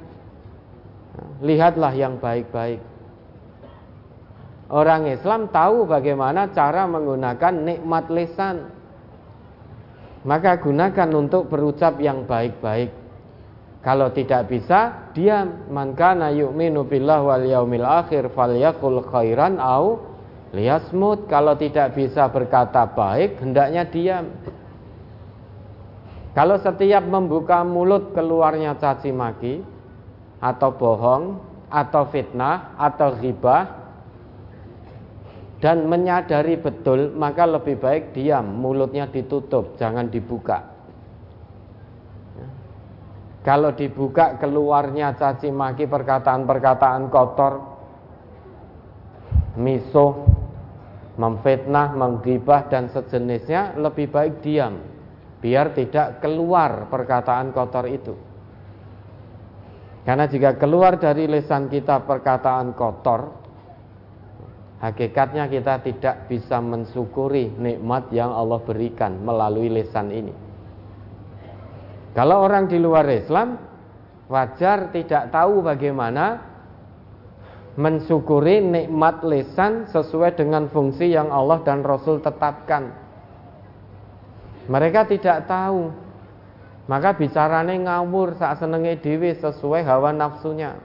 Lihatlah 1.42 1.94
yang 1.94 2.18
baik-baik. 2.18 2.82
Orang 4.72 5.06
Islam 5.06 5.52
tahu 5.52 5.84
bagaimana 5.86 6.50
cara 6.50 6.88
menggunakan 6.90 7.54
nikmat 7.62 8.10
lisan. 8.10 8.82
maka 10.22 10.54
gunakan 10.54 11.10
untuk 11.18 11.50
berucap 11.50 11.98
yang 11.98 12.22
baik-baik. 12.30 13.01
Kalau 13.82 14.14
tidak 14.14 14.46
bisa, 14.46 15.10
diam. 15.10 15.66
Man 15.66 15.98
kana 15.98 16.30
yu'minu 16.30 16.86
billah 16.86 17.18
wal 17.18 17.42
yaumil 17.42 17.82
akhir 17.82 18.30
falyakul 18.30 19.02
khairan 19.10 19.58
au 19.58 19.98
liyasmut. 20.54 21.26
Kalau 21.26 21.58
tidak 21.58 21.98
bisa 21.98 22.30
berkata 22.30 22.86
baik, 22.86 23.42
hendaknya 23.42 23.82
diam. 23.90 24.30
Kalau 26.32 26.56
setiap 26.62 27.02
membuka 27.04 27.60
mulut 27.66 28.14
keluarnya 28.14 28.78
caci 28.78 29.10
maki 29.12 29.60
atau 30.40 30.70
bohong 30.72 31.24
atau 31.68 32.08
fitnah 32.08 32.78
atau 32.80 33.18
ghibah 33.20 33.82
dan 35.60 35.86
menyadari 35.86 36.58
betul 36.58 37.14
maka 37.14 37.46
lebih 37.46 37.78
baik 37.78 38.16
diam 38.16 38.44
mulutnya 38.44 39.06
ditutup 39.06 39.78
jangan 39.78 40.10
dibuka 40.10 40.71
kalau 43.42 43.74
dibuka 43.74 44.38
keluarnya 44.38 45.18
caci 45.18 45.50
maki 45.50 45.90
perkataan-perkataan 45.90 47.10
kotor, 47.10 47.54
misuh, 49.58 50.14
memfitnah, 51.18 51.90
menggibah 51.98 52.70
dan 52.70 52.86
sejenisnya 52.86 53.74
lebih 53.76 54.08
baik 54.14 54.40
diam 54.46 54.78
biar 55.42 55.74
tidak 55.74 56.22
keluar 56.22 56.86
perkataan 56.86 57.50
kotor 57.50 57.90
itu. 57.90 58.14
Karena 60.06 60.30
jika 60.30 60.54
keluar 60.54 60.98
dari 61.02 61.26
lisan 61.26 61.66
kita 61.66 62.06
perkataan 62.06 62.78
kotor, 62.78 63.26
hakikatnya 64.82 65.50
kita 65.50 65.82
tidak 65.82 66.30
bisa 66.30 66.62
mensyukuri 66.62 67.50
nikmat 67.58 68.10
yang 68.14 68.30
Allah 68.30 68.62
berikan 68.62 69.18
melalui 69.22 69.66
lisan 69.66 70.10
ini. 70.14 70.51
Kalau 72.12 72.44
orang 72.44 72.68
di 72.68 72.76
luar 72.76 73.08
Islam 73.08 73.56
wajar 74.28 74.92
tidak 74.92 75.32
tahu 75.32 75.64
bagaimana 75.64 76.52
mensyukuri 77.76 78.60
nikmat 78.60 79.24
lisan 79.24 79.88
sesuai 79.88 80.36
dengan 80.36 80.68
fungsi 80.68 81.08
yang 81.08 81.32
Allah 81.32 81.64
dan 81.64 81.80
Rasul 81.80 82.20
tetapkan. 82.20 82.92
Mereka 84.68 85.08
tidak 85.08 85.48
tahu. 85.48 85.88
Maka 86.82 87.14
bicaranya 87.14 87.72
ngawur 87.72 88.36
saat 88.36 88.58
senenge 88.58 88.98
dewi 89.00 89.32
sesuai 89.38 89.86
hawa 89.86 90.10
nafsunya. 90.12 90.76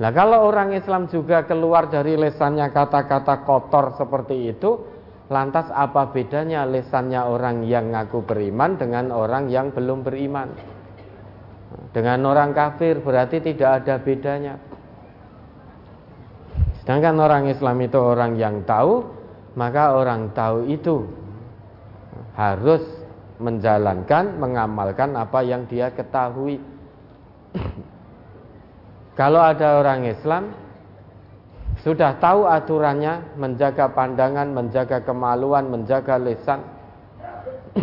Nah 0.00 0.10
kalau 0.10 0.48
orang 0.48 0.72
Islam 0.72 1.06
juga 1.06 1.44
keluar 1.44 1.92
dari 1.92 2.16
lesannya 2.16 2.72
kata-kata 2.72 3.44
kotor 3.44 3.94
seperti 3.94 4.50
itu, 4.50 4.91
Lantas 5.32 5.72
apa 5.72 6.12
bedanya 6.12 6.68
lesannya 6.68 7.24
orang 7.24 7.64
yang 7.64 7.88
ngaku 7.88 8.20
beriman 8.20 8.76
dengan 8.76 9.08
orang 9.08 9.48
yang 9.48 9.72
belum 9.72 10.04
beriman? 10.04 10.52
Dengan 11.96 12.20
orang 12.28 12.52
kafir 12.52 13.00
berarti 13.00 13.40
tidak 13.40 13.80
ada 13.80 13.96
bedanya. 13.96 14.60
Sedangkan 16.84 17.16
orang 17.16 17.48
Islam 17.48 17.80
itu 17.80 17.96
orang 17.96 18.36
yang 18.36 18.60
tahu, 18.68 19.08
maka 19.56 19.96
orang 19.96 20.36
tahu 20.36 20.68
itu 20.68 21.08
harus 22.36 22.84
menjalankan, 23.40 24.36
mengamalkan 24.36 25.16
apa 25.16 25.40
yang 25.40 25.64
dia 25.64 25.88
ketahui. 25.96 26.60
Kalau 29.16 29.40
ada 29.40 29.80
orang 29.80 30.04
Islam 30.12 30.52
sudah 31.82 32.14
tahu 32.22 32.46
aturannya, 32.46 33.34
menjaga 33.34 33.90
pandangan, 33.90 34.54
menjaga 34.54 35.02
kemaluan, 35.02 35.66
menjaga 35.66 36.14
lisan. 36.14 36.62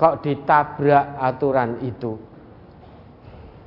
Kok 0.00 0.26
ditabrak 0.26 1.14
aturan 1.22 1.78
itu? 1.86 2.18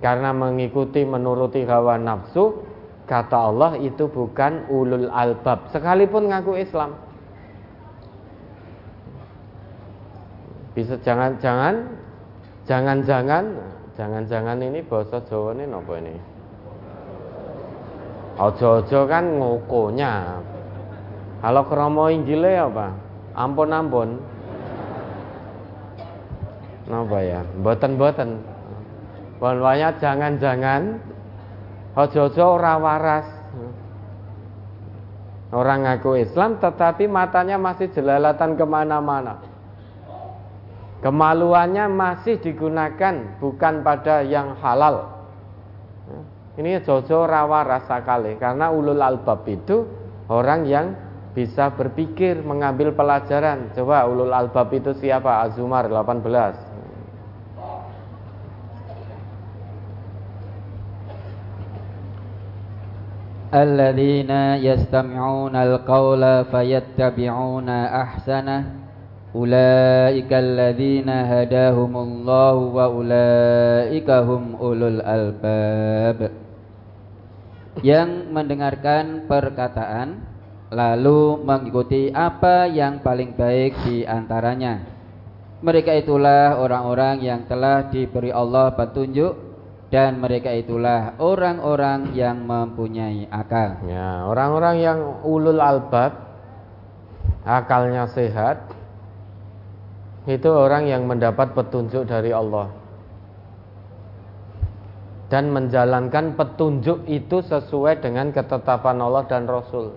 Karena 0.04 0.36
mengikuti 0.36 1.08
menuruti 1.08 1.64
hawa 1.64 1.96
nafsu, 1.96 2.60
kata 3.08 3.38
Allah 3.40 3.80
itu 3.80 4.12
bukan 4.12 4.68
ulul 4.68 5.08
albab, 5.08 5.72
sekalipun 5.72 6.28
ngaku 6.28 6.60
Islam. 6.60 6.92
Bisa 10.76 11.00
jangan-jangan, 11.00 11.88
jangan-jangan, 12.68 13.44
jangan-jangan 13.96 14.58
ini 14.60 14.80
bahasa 14.84 15.24
Jawa 15.24 15.56
ini 15.56 15.68
apa 15.72 15.94
ini? 16.04 16.31
Ojo-ojo 18.40 19.00
kan 19.10 19.26
ngokonya. 19.40 20.40
Kalau 21.42 21.64
kromo 21.68 22.08
Injile 22.08 22.62
apa? 22.62 22.94
Ampun-ampun. 23.34 24.22
Napa 26.88 27.20
ya? 27.24 27.42
Boten-boten. 27.64 28.44
Pokoknya 29.42 29.98
jangan-jangan 29.98 31.02
ojo-ojo 31.98 32.44
ora 32.62 32.78
waras. 32.78 33.28
Orang 35.52 35.84
ngaku 35.84 36.24
Islam 36.24 36.64
tetapi 36.64 37.12
matanya 37.12 37.60
masih 37.60 37.92
jelalatan 37.92 38.56
ke 38.56 38.64
mana-mana. 38.64 39.44
Kemaluannya 41.02 41.90
masih 41.90 42.40
digunakan 42.40 43.36
bukan 43.42 43.82
pada 43.82 44.22
yang 44.22 44.56
halal. 44.62 45.21
Ini 46.57 46.81
jojo 46.81 47.29
rawa 47.29 47.69
rasa 47.69 48.01
kali 48.01 48.41
karena 48.41 48.73
ulul 48.73 49.05
albab 49.05 49.45
itu 49.45 49.85
orang 50.33 50.65
yang 50.65 50.87
bisa 51.37 51.69
berpikir 51.69 52.41
mengambil 52.41 52.97
pelajaran. 52.97 53.77
Coba 53.77 54.09
ulul 54.09 54.33
albab 54.33 54.73
itu 54.73 54.97
siapa? 54.97 55.45
Azumar 55.45 55.85
18. 55.85 56.77
الذين 63.57 64.31
يستمعون 64.61 65.57
القول 65.57 66.45
فيتبعون 66.45 67.69
أحسنه 67.71 68.65
أولئك 69.37 70.33
الذين 70.33 71.09
هداهم 71.09 71.93
الله 71.97 72.55
وأولئك 72.55 74.09
هم 74.11 74.43
أولو 74.57 74.87
الألباب 74.97 76.19
yang 77.85 78.33
mendengarkan 78.33 79.29
perkataan 79.29 80.25
lalu 80.73 81.45
mengikuti 81.45 82.09
apa 82.09 82.65
yang 82.65 83.05
paling 83.05 83.37
baik 83.37 83.77
di 83.85 84.01
antaranya. 84.09 84.81
Mereka 85.61 86.01
itulah 86.01 86.57
orang-orang 86.57 87.21
yang 87.21 87.45
telah 87.45 87.93
diberi 87.93 88.33
Allah 88.33 88.73
petunjuk 88.73 89.37
dan 89.93 90.17
mereka 90.17 90.57
itulah 90.57 91.21
orang-orang 91.21 92.17
yang 92.17 92.41
mempunyai 92.49 93.29
akal. 93.29 93.77
Ya, 93.85 94.25
orang-orang 94.25 94.77
yang 94.81 94.99
ulul 95.21 95.61
albab 95.61 96.17
akalnya 97.45 98.09
sehat 98.09 98.73
itu 100.30 100.50
orang 100.50 100.86
yang 100.86 101.10
mendapat 101.10 101.58
petunjuk 101.58 102.06
dari 102.06 102.30
Allah 102.30 102.70
dan 105.32 105.48
menjalankan 105.48 106.36
petunjuk 106.36 107.08
itu 107.08 107.40
sesuai 107.40 108.04
dengan 108.04 108.36
ketetapan 108.36 109.00
Allah 109.00 109.24
dan 109.32 109.48
Rasul. 109.48 109.96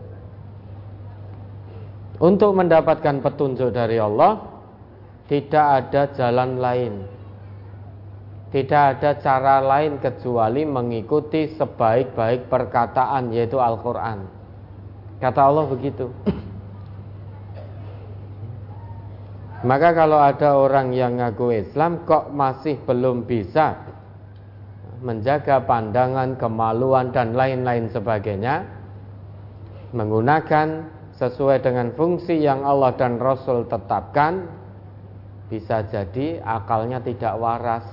Untuk 2.22 2.54
mendapatkan 2.54 3.18
petunjuk 3.18 3.74
dari 3.74 3.98
Allah, 3.98 4.38
tidak 5.26 5.66
ada 5.90 6.02
jalan 6.14 6.62
lain, 6.62 6.94
tidak 8.54 8.82
ada 8.94 9.10
cara 9.18 9.58
lain 9.58 9.98
kecuali 9.98 10.62
mengikuti 10.62 11.50
sebaik-baik 11.58 12.46
perkataan, 12.46 13.34
yaitu 13.34 13.58
Al-Quran. 13.58 14.30
Kata 15.18 15.40
Allah 15.42 15.66
begitu. 15.66 16.14
Maka 19.64 19.96
kalau 19.96 20.20
ada 20.20 20.60
orang 20.60 20.92
yang 20.92 21.16
ngaku 21.16 21.64
Islam 21.64 22.04
kok 22.04 22.28
masih 22.36 22.76
belum 22.84 23.24
bisa 23.24 23.80
menjaga 25.00 25.64
pandangan, 25.64 26.36
kemaluan 26.36 27.16
dan 27.16 27.32
lain-lain 27.32 27.88
sebagainya 27.88 28.64
menggunakan 29.96 30.84
sesuai 31.16 31.64
dengan 31.64 31.96
fungsi 31.96 32.44
yang 32.44 32.60
Allah 32.60 32.92
dan 32.98 33.16
Rasul 33.16 33.64
tetapkan 33.64 34.52
bisa 35.48 35.80
jadi 35.88 36.44
akalnya 36.44 37.00
tidak 37.00 37.32
waras. 37.40 37.86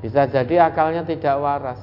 Bisa 0.00 0.28
jadi 0.32 0.70
akalnya 0.72 1.02
tidak 1.04 1.36
waras. 1.40 1.80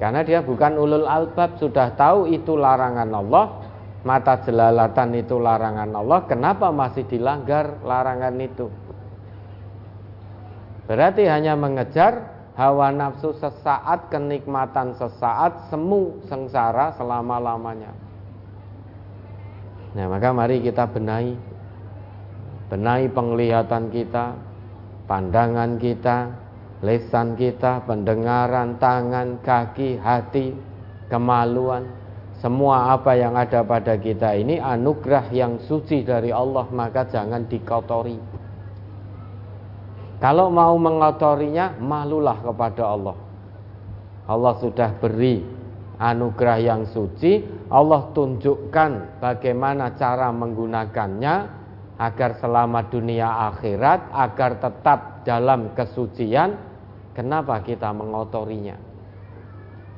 Karena 0.00 0.24
dia 0.24 0.40
bukan 0.40 0.80
ulul 0.80 1.04
albab, 1.04 1.60
sudah 1.60 1.92
tahu 1.92 2.24
itu 2.30 2.56
larangan 2.56 3.10
Allah, 3.12 3.59
mata 4.02 4.40
jelalatan 4.40 5.12
itu 5.16 5.36
larangan 5.36 5.92
Allah, 5.92 6.20
kenapa 6.24 6.72
masih 6.72 7.04
dilanggar 7.04 7.80
larangan 7.84 8.34
itu? 8.40 8.66
Berarti 10.88 11.28
hanya 11.28 11.54
mengejar 11.54 12.34
hawa 12.58 12.90
nafsu 12.90 13.30
sesaat, 13.36 14.10
kenikmatan 14.10 14.96
sesaat, 14.98 15.70
semu 15.70 16.18
sengsara 16.26 16.96
selama-lamanya. 16.98 17.94
Nah, 19.94 20.06
maka 20.06 20.30
mari 20.30 20.62
kita 20.62 20.86
benahi 20.86 21.34
benahi 22.70 23.10
penglihatan 23.10 23.90
kita, 23.90 24.38
pandangan 25.10 25.74
kita, 25.82 26.30
lesan 26.86 27.34
kita, 27.34 27.82
pendengaran, 27.82 28.78
tangan, 28.78 29.42
kaki, 29.42 29.98
hati, 29.98 30.54
kemaluan, 31.10 31.90
semua 32.40 32.96
apa 32.96 33.12
yang 33.20 33.36
ada 33.36 33.60
pada 33.60 34.00
kita 34.00 34.32
ini 34.32 34.56
anugerah 34.56 35.28
yang 35.28 35.60
suci 35.60 36.00
dari 36.00 36.32
Allah, 36.32 36.64
maka 36.72 37.04
jangan 37.04 37.44
dikotori. 37.44 38.16
Kalau 40.20 40.48
mau 40.48 40.72
mengotorinya, 40.80 41.76
malulah 41.76 42.40
kepada 42.40 42.84
Allah. 42.96 43.16
Allah 44.24 44.54
sudah 44.56 44.96
beri 44.96 45.44
anugerah 46.00 46.58
yang 46.64 46.82
suci, 46.88 47.44
Allah 47.68 48.08
tunjukkan 48.16 49.20
bagaimana 49.20 49.92
cara 50.00 50.32
menggunakannya 50.32 51.34
agar 52.00 52.40
selamat 52.40 52.84
dunia 52.88 53.52
akhirat, 53.52 54.00
agar 54.16 54.56
tetap 54.56 55.28
dalam 55.28 55.76
kesucian. 55.76 56.56
Kenapa 57.12 57.60
kita 57.60 57.92
mengotorinya? 57.92 58.89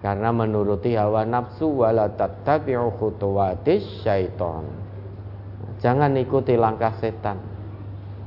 Karena 0.02 0.34
menuruti 0.34 0.98
hawa 0.98 1.22
nafsu 1.22 1.70
wala 1.70 2.10
tattabi'u 2.10 2.90
khutuwatis 2.98 4.02
syaiton. 4.02 4.66
Jangan 5.78 6.18
ikuti 6.18 6.58
langkah 6.58 6.90
setan. 6.98 7.38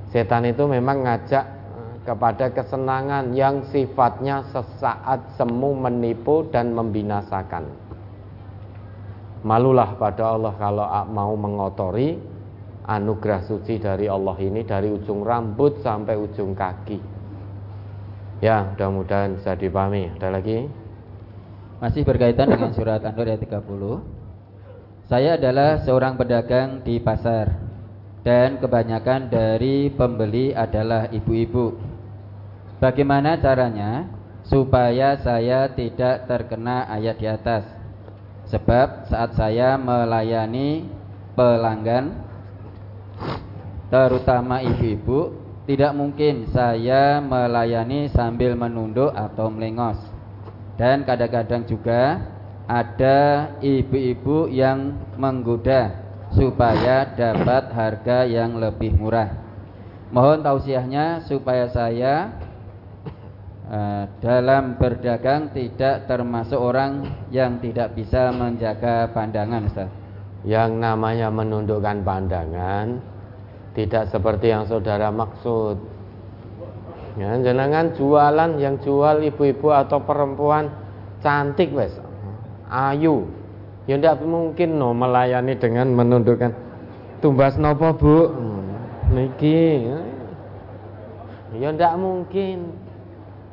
Setan 0.08 0.48
itu 0.48 0.64
memang 0.72 1.04
ngajak 1.04 1.44
eh, 1.44 1.96
kepada 2.08 2.56
kesenangan 2.56 3.36
yang 3.36 3.68
sifatnya 3.76 4.48
sesaat 4.56 5.36
semu 5.36 5.76
menipu 5.76 6.48
dan 6.48 6.72
membinasakan. 6.72 7.68
Malulah 9.44 10.00
pada 10.00 10.32
Allah 10.32 10.56
kalau 10.56 10.88
mau 11.12 11.36
mengotori 11.36 12.16
anugerah 12.88 13.44
suci 13.44 13.84
dari 13.84 14.08
Allah 14.08 14.40
ini 14.40 14.64
dari 14.64 14.88
ujung 14.90 15.28
rambut 15.28 15.84
sampai 15.84 16.16
ujung 16.16 16.56
kaki. 16.56 16.98
Ya, 18.40 18.64
mudah-mudahan 18.64 19.40
bisa 19.40 19.54
dipahami. 19.60 20.16
Ada 20.16 20.40
lagi? 20.40 20.85
Masih 21.76 22.08
berkaitan 22.08 22.48
dengan 22.48 22.72
surat 22.72 23.04
An-Nur 23.04 23.28
ayat 23.28 23.44
30. 23.44 25.12
Saya 25.12 25.36
adalah 25.36 25.84
seorang 25.84 26.16
pedagang 26.16 26.80
di 26.88 27.04
pasar 27.04 27.52
dan 28.24 28.58
kebanyakan 28.64 29.28
dari 29.28 29.92
pembeli 29.92 30.56
adalah 30.56 31.12
ibu-ibu. 31.12 31.76
Bagaimana 32.80 33.36
caranya 33.44 34.08
supaya 34.48 35.20
saya 35.20 35.68
tidak 35.76 36.24
terkena 36.32 36.88
ayat 36.88 37.20
di 37.20 37.28
atas? 37.28 37.68
Sebab 38.56 39.12
saat 39.12 39.36
saya 39.36 39.76
melayani 39.76 40.88
pelanggan 41.36 42.24
terutama 43.92 44.64
ibu-ibu, 44.64 45.36
tidak 45.68 45.92
mungkin 45.92 46.48
saya 46.56 47.20
melayani 47.20 48.08
sambil 48.16 48.56
menunduk 48.56 49.12
atau 49.12 49.52
melengos. 49.52 50.15
Dan 50.76 51.08
kadang-kadang 51.08 51.64
juga 51.64 52.20
ada 52.68 53.52
ibu-ibu 53.62 54.52
yang 54.52 54.98
menggoda 55.16 56.04
supaya 56.34 57.16
dapat 57.16 57.72
harga 57.72 58.28
yang 58.28 58.60
lebih 58.60 58.98
murah. 58.98 59.32
Mohon 60.12 60.44
tausiahnya 60.44 61.24
supaya 61.26 61.72
saya 61.72 62.36
uh, 63.72 64.04
dalam 64.20 64.76
berdagang 64.76 65.54
tidak 65.56 66.06
termasuk 66.10 66.60
orang 66.60 67.08
yang 67.32 67.58
tidak 67.64 67.96
bisa 67.96 68.30
menjaga 68.36 69.10
pandangan, 69.16 69.66
Ustaz. 69.70 69.90
Yang 70.46 70.78
namanya 70.78 71.34
menundukkan 71.34 72.06
pandangan 72.06 73.02
tidak 73.76 74.08
seperti 74.14 74.56
yang 74.56 74.64
saudara 74.66 75.12
maksud. 75.12 75.95
Ya, 77.16 77.32
jenengan 77.40 77.96
jualan 77.96 78.60
yang 78.60 78.76
jual 78.84 79.24
ibu-ibu 79.24 79.72
atau 79.72 80.04
perempuan 80.04 80.68
cantik 81.24 81.72
wes, 81.72 81.96
ayu. 82.68 83.24
Ya 83.88 83.96
tidak 83.96 84.20
mungkin 84.26 84.82
no 84.82 84.92
melayani 84.92 85.56
dengan 85.56 85.96
menundukkan 85.96 86.52
tumbas 87.24 87.56
nopo 87.56 87.96
bu, 87.96 88.18
niki. 89.16 89.88
Ya 91.56 91.72
tidak 91.72 91.96
mungkin. 91.96 92.86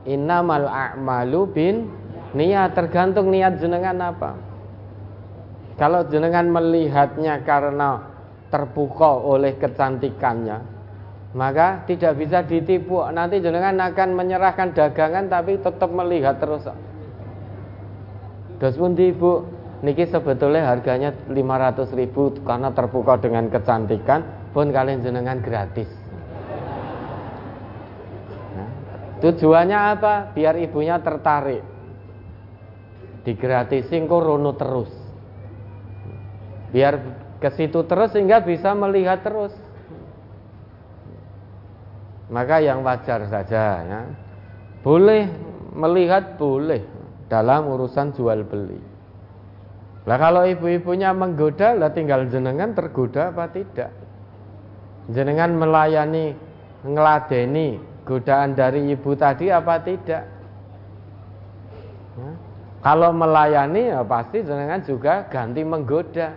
Innamal 0.02 0.66
a'malu 0.66 1.46
bin 1.54 1.86
niat 2.34 2.74
tergantung 2.74 3.30
niat 3.30 3.62
jenengan 3.62 4.10
apa. 4.10 4.34
Kalau 5.78 6.02
jenengan 6.10 6.50
melihatnya 6.50 7.38
karena 7.46 8.02
terpukau 8.50 9.22
oleh 9.22 9.54
kecantikannya, 9.54 10.58
maka 11.32 11.84
tidak 11.88 12.20
bisa 12.20 12.44
ditipu. 12.44 13.00
Nanti 13.08 13.40
jenengan 13.40 13.76
akan 13.80 14.08
menyerahkan 14.12 14.76
dagangan 14.76 15.32
tapi 15.32 15.56
tetap 15.60 15.88
melihat 15.88 16.36
terus. 16.38 16.68
Dos 18.60 18.76
pun 18.78 18.94
ibu, 18.94 19.42
niki 19.82 20.06
sebetulnya 20.06 20.70
harganya 20.70 21.10
500 21.26 21.98
ribu 21.98 22.30
karena 22.46 22.70
terpukau 22.70 23.18
dengan 23.18 23.50
kecantikan 23.50 24.22
pun 24.54 24.70
kalian 24.70 25.02
jenengan 25.02 25.40
gratis. 25.42 25.88
Nah, 28.54 28.70
tujuannya 29.24 29.78
apa? 29.98 30.30
Biar 30.36 30.54
ibunya 30.60 31.00
tertarik. 31.00 31.64
Digratisin 33.26 34.06
kok 34.06 34.22
rono 34.22 34.52
terus. 34.54 34.90
Biar 36.70 36.94
ke 37.42 37.50
situ 37.58 37.82
terus 37.88 38.14
sehingga 38.14 38.44
bisa 38.44 38.76
melihat 38.76 39.24
terus. 39.26 39.54
Maka 42.32 42.64
yang 42.64 42.80
wajar 42.80 43.28
saja 43.28 43.84
ya. 43.84 44.00
Boleh 44.80 45.28
melihat 45.76 46.40
boleh 46.40 46.80
dalam 47.28 47.68
urusan 47.68 48.16
jual 48.16 48.40
beli. 48.48 48.80
Lah 50.08 50.18
kalau 50.18 50.42
ibu-ibunya 50.48 51.14
menggoda 51.14 51.76
lah 51.78 51.92
tinggal 51.92 52.26
jenengan 52.26 52.72
tergoda 52.72 53.30
apa 53.30 53.52
tidak. 53.52 53.92
Jenengan 55.12 55.54
melayani 55.54 56.34
ngeladeni 56.82 57.78
godaan 58.02 58.58
dari 58.58 58.90
ibu 58.90 59.14
tadi 59.14 59.52
apa 59.52 59.78
tidak. 59.84 60.24
Ya. 62.18 62.30
Kalau 62.82 63.14
melayani 63.14 63.94
ya 63.94 64.02
pasti 64.02 64.42
jenengan 64.42 64.82
juga 64.82 65.30
ganti 65.30 65.62
menggoda. 65.62 66.34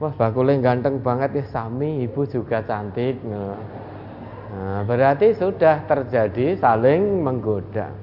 Wah 0.00 0.12
bakule 0.16 0.60
ganteng 0.60 1.00
banget 1.00 1.40
ya 1.40 1.44
Sami 1.52 2.08
ibu 2.08 2.24
juga 2.24 2.64
cantik 2.64 3.20
Nah, 3.20 3.52
berarti 4.86 5.36
sudah 5.38 5.86
terjadi 5.86 6.58
saling 6.58 7.22
menggoda. 7.22 7.94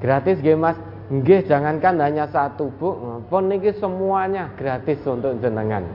Gratis 0.00 0.40
gak 0.40 0.58
mas? 0.60 0.78
Nggih 1.06 1.46
jangankan 1.46 2.02
hanya 2.02 2.26
satu 2.26 2.66
bu. 2.74 3.22
Pun 3.30 3.46
ini 3.46 3.70
semuanya 3.78 4.50
gratis 4.58 4.98
untuk 5.06 5.38
jenengan. 5.38 5.86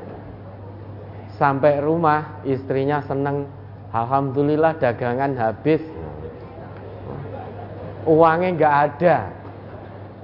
Sampai 1.35 1.83
rumah 1.83 2.39
istrinya 2.47 3.03
seneng 3.03 3.43
Alhamdulillah 3.91 4.79
dagangan 4.79 5.35
habis. 5.35 5.83
Uangnya 8.07 8.49
nggak 8.55 8.75
ada. 8.87 9.17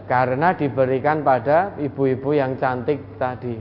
Karena 0.07 0.55
diberikan 0.55 1.19
pada 1.19 1.75
ibu-ibu 1.75 2.31
yang 2.31 2.55
cantik 2.55 3.03
tadi. 3.19 3.59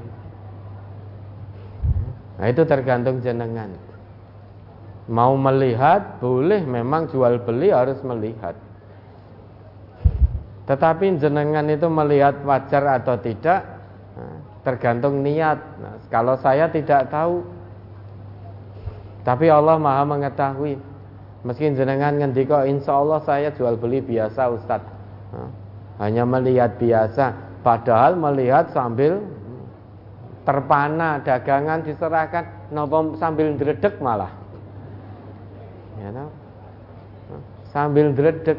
Nah 2.39 2.47
itu 2.47 2.63
tergantung 2.63 3.19
jenengan. 3.19 3.86
Mau 5.07 5.39
melihat 5.39 6.19
boleh 6.19 6.67
memang 6.67 7.07
jual 7.07 7.39
beli 7.47 7.71
harus 7.71 8.03
melihat. 8.03 8.59
Tetapi 10.67 11.23
jenengan 11.23 11.63
itu 11.71 11.87
melihat 11.87 12.43
wajar 12.43 12.99
atau 12.99 13.15
tidak 13.23 13.63
nah, 14.19 14.39
tergantung 14.67 15.23
niat. 15.23 15.63
Nah, 15.79 15.95
kalau 16.11 16.35
saya 16.43 16.67
tidak 16.67 17.07
tahu, 17.07 17.47
tapi 19.23 19.47
Allah 19.47 19.79
Maha 19.79 20.03
mengetahui. 20.03 20.75
Meski 21.47 21.71
jenengan 21.71 22.19
ngendiko, 22.19 22.67
insya 22.67 22.99
Allah 22.99 23.23
saya 23.23 23.55
jual 23.55 23.79
beli 23.79 24.03
biasa 24.03 24.51
Ustadz. 24.59 24.91
Nah, 25.31 25.51
hanya 26.03 26.27
melihat 26.27 26.83
biasa, 26.83 27.31
padahal 27.63 28.19
melihat 28.19 28.75
sambil 28.75 29.23
terpana 30.43 31.23
dagangan 31.23 31.87
diserahkan 31.87 32.71
nopo 32.75 33.15
sambil 33.19 33.55
dredek 33.59 33.99
malah 33.99 34.46
ya 36.01 36.09
no? 36.13 36.27
sambil 37.73 38.13
dredek 38.13 38.59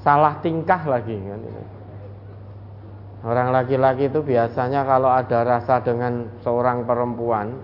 salah 0.00 0.38
tingkah 0.40 0.80
lagi 0.86 1.14
kan 1.18 1.40
orang 3.26 3.48
laki-laki 3.50 4.06
itu 4.06 4.22
biasanya 4.22 4.86
kalau 4.86 5.10
ada 5.10 5.42
rasa 5.42 5.82
dengan 5.82 6.30
seorang 6.40 6.86
perempuan 6.86 7.58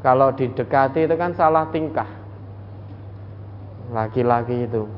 kalau 0.00 0.32
didekati 0.32 1.04
itu 1.04 1.14
kan 1.14 1.36
salah 1.36 1.68
tingkah 1.68 2.08
laki-laki 3.92 4.64
itu 4.64 4.88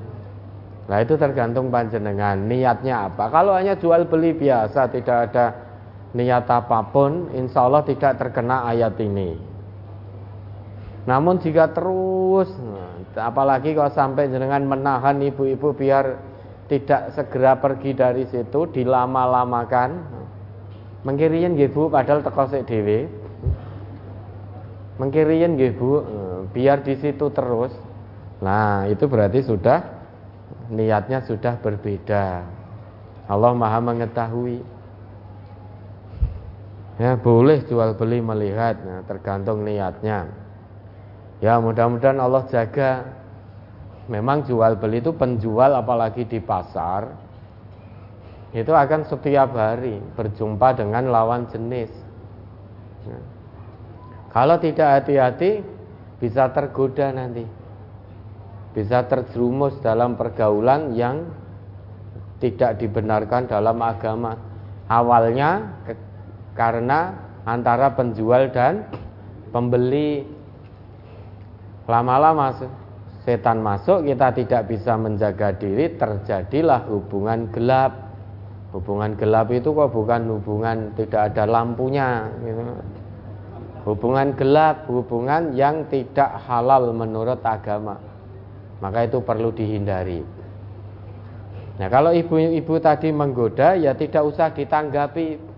Nah 0.90 0.98
itu 1.06 1.14
tergantung 1.14 1.70
panjenengan 1.70 2.50
niatnya 2.50 3.06
apa. 3.06 3.30
Kalau 3.30 3.54
hanya 3.54 3.78
jual 3.78 4.10
beli 4.10 4.34
biasa 4.34 4.90
tidak 4.90 5.30
ada 5.30 5.54
niat 6.18 6.50
apa 6.50 6.82
pun, 6.90 7.30
insya 7.30 7.62
Allah 7.62 7.86
tidak 7.86 8.18
terkena 8.18 8.66
ayat 8.66 8.98
ini. 8.98 9.38
Namun 11.08 11.40
jika 11.40 11.72
terus, 11.72 12.52
apalagi 13.16 13.72
kalau 13.72 13.92
sampai 13.92 14.28
jenengan 14.28 14.60
menahan 14.64 15.16
ibu-ibu 15.24 15.72
biar 15.72 16.20
tidak 16.68 17.16
segera 17.16 17.56
pergi 17.56 17.96
dari 17.96 18.28
situ, 18.28 18.68
dilama-lamakan, 18.70 19.90
mengkirian 21.02 21.56
ibu 21.56 21.88
padahal 21.88 22.20
teko 22.20 22.44
sik 22.52 22.68
dhewe. 22.68 23.08
Mengkirian 25.00 25.56
ibu 25.56 26.04
biar 26.52 26.84
di 26.84 26.94
situ 27.00 27.32
terus. 27.32 27.72
Nah, 28.44 28.84
itu 28.86 29.08
berarti 29.08 29.40
sudah 29.40 29.80
niatnya 30.68 31.24
sudah 31.24 31.56
berbeda. 31.58 32.44
Allah 33.26 33.52
Maha 33.56 33.80
mengetahui. 33.80 34.60
Ya, 37.00 37.16
boleh 37.16 37.64
jual 37.64 37.96
beli 37.96 38.20
melihat, 38.20 38.76
nah, 38.84 39.00
tergantung 39.08 39.64
niatnya. 39.64 40.28
Ya, 41.40 41.56
mudah-mudahan 41.56 42.20
Allah 42.20 42.44
jaga. 42.52 43.16
Memang 44.06 44.44
jual 44.44 44.76
beli 44.76 45.00
itu 45.00 45.14
penjual 45.14 45.70
apalagi 45.72 46.26
di 46.26 46.42
pasar 46.42 47.30
itu 48.50 48.74
akan 48.74 49.06
setiap 49.06 49.54
hari 49.54 50.02
berjumpa 50.18 50.74
dengan 50.74 51.14
lawan 51.14 51.46
jenis. 51.54 51.90
Ya. 53.06 53.18
Kalau 54.34 54.58
tidak 54.58 54.88
hati-hati 55.02 55.62
bisa 56.18 56.50
tergoda 56.50 57.14
nanti. 57.14 57.46
Bisa 58.74 59.06
terjerumus 59.06 59.78
dalam 59.82 60.14
pergaulan 60.14 60.94
yang 60.94 61.30
tidak 62.42 62.78
dibenarkan 62.82 63.46
dalam 63.46 63.78
agama. 63.82 64.34
Awalnya 64.90 65.70
karena 66.58 67.14
antara 67.46 67.94
penjual 67.94 68.50
dan 68.50 68.86
pembeli 69.54 70.26
lama-lama 71.90 72.54
setan 73.26 73.58
masuk 73.60 74.06
kita 74.06 74.30
tidak 74.32 74.62
bisa 74.70 74.94
menjaga 74.94 75.52
diri 75.58 75.98
terjadilah 75.98 76.86
hubungan 76.86 77.50
gelap. 77.50 78.08
Hubungan 78.70 79.18
gelap 79.18 79.50
itu 79.50 79.74
kok 79.74 79.90
bukan 79.90 80.30
hubungan 80.30 80.94
tidak 80.94 81.34
ada 81.34 81.42
lampunya 81.42 82.30
gitu. 82.46 82.62
hubungan 83.82 84.30
gelap 84.38 84.86
hubungan 84.86 85.50
yang 85.58 85.90
tidak 85.90 86.38
halal 86.46 86.94
menurut 86.94 87.42
agama. 87.42 87.98
Maka 88.78 89.10
itu 89.10 89.18
perlu 89.20 89.50
dihindari. 89.50 90.22
Nah 91.82 91.88
kalau 91.90 92.14
ibu-ibu 92.14 92.78
tadi 92.78 93.10
menggoda 93.10 93.74
ya 93.74 93.96
tidak 93.98 94.22
usah 94.22 94.54
ditanggapi. 94.54 95.50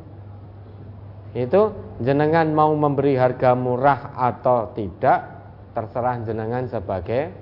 Itu 1.37 1.63
jenengan 2.01 2.53
mau 2.57 2.73
memberi 2.73 3.17
harga 3.17 3.53
murah 3.53 4.17
atau 4.17 4.73
tidak 4.73 5.42
terserah 5.73 6.21
jenengan 6.25 6.69
sebagai 6.69 7.33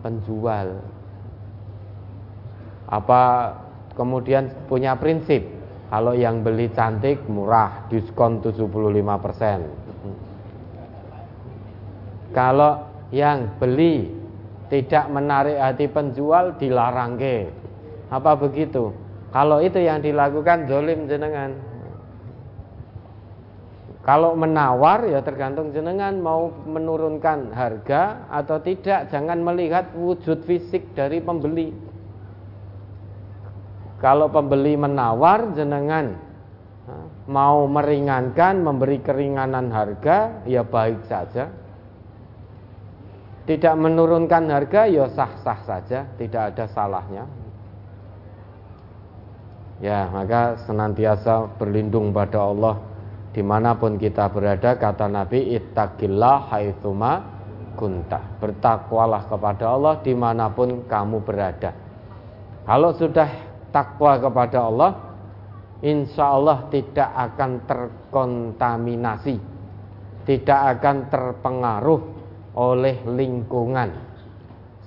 penjual. 0.00 0.82
Apa 2.86 3.54
kemudian 3.94 4.50
punya 4.66 4.94
prinsip? 4.98 5.44
Kalau 5.92 6.16
yang 6.16 6.40
beli 6.40 6.72
cantik 6.72 7.20
murah 7.28 7.84
diskon 7.92 8.40
75% 8.40 9.82
kalau 12.32 12.88
yang 13.12 13.60
beli 13.60 14.08
tidak 14.72 15.04
menarik 15.12 15.60
hati 15.60 15.84
penjual 15.84 16.56
dilarang 16.56 17.20
ke. 17.20 17.52
Apa 18.08 18.32
begitu? 18.40 18.92
Kalau 19.32 19.60
itu 19.60 19.80
yang 19.80 20.00
dilakukan 20.00 20.64
zolim 20.64 21.08
jenengan 21.08 21.52
kalau 24.02 24.34
menawar 24.34 25.06
ya 25.06 25.22
tergantung 25.22 25.70
jenengan 25.70 26.18
mau 26.18 26.50
menurunkan 26.66 27.54
harga 27.54 28.26
atau 28.34 28.58
tidak. 28.58 29.14
Jangan 29.14 29.38
melihat 29.38 29.94
wujud 29.94 30.42
fisik 30.42 30.90
dari 30.98 31.22
pembeli. 31.22 31.70
Kalau 34.02 34.26
pembeli 34.26 34.74
menawar 34.74 35.54
jenengan 35.54 36.18
mau 37.30 37.62
meringankan, 37.70 38.58
memberi 38.58 38.98
keringanan 38.98 39.70
harga, 39.70 40.42
ya 40.50 40.66
baik 40.66 41.06
saja. 41.06 41.46
Tidak 43.46 43.74
menurunkan 43.78 44.50
harga, 44.50 44.90
ya 44.90 45.06
sah-sah 45.14 45.62
saja, 45.62 46.10
tidak 46.18 46.50
ada 46.50 46.66
salahnya. 46.74 47.30
Ya, 49.78 50.10
maka 50.10 50.58
senantiasa 50.66 51.58
berlindung 51.58 52.10
pada 52.10 52.38
Allah 52.38 52.91
di 53.32 53.40
mana 53.40 53.72
pun 53.76 53.96
kita 53.96 54.28
berada 54.28 54.76
kata 54.76 55.08
Nabi 55.08 55.56
ittaqillah 55.56 56.52
haitsuma 56.52 57.12
kunta. 57.74 58.20
Bertakwalah 58.38 59.24
kepada 59.26 59.72
Allah 59.72 59.94
di 60.04 60.12
mana 60.12 60.52
pun 60.52 60.84
kamu 60.84 61.24
berada. 61.24 61.72
Kalau 62.68 62.92
sudah 62.92 63.28
takwa 63.72 64.20
kepada 64.20 64.68
Allah 64.68 64.92
insya 65.80 66.36
Allah 66.36 66.68
tidak 66.68 67.10
akan 67.10 67.50
terkontaminasi 67.66 69.36
tidak 70.22 70.78
akan 70.78 71.10
terpengaruh 71.10 72.00
oleh 72.54 73.02
lingkungan 73.08 73.90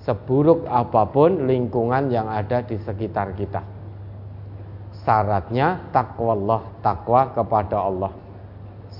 seburuk 0.06 0.64
apa 0.70 1.02
pun 1.10 1.50
lingkungan 1.50 2.08
yang 2.08 2.30
ada 2.30 2.62
di 2.62 2.78
sekitar 2.78 3.34
kita. 3.34 3.60
Syaratnya 5.02 5.90
takwa 5.90 6.32
Allah 6.32 6.60
takwa 6.80 7.20
kepada 7.34 7.76
Allah 7.82 8.25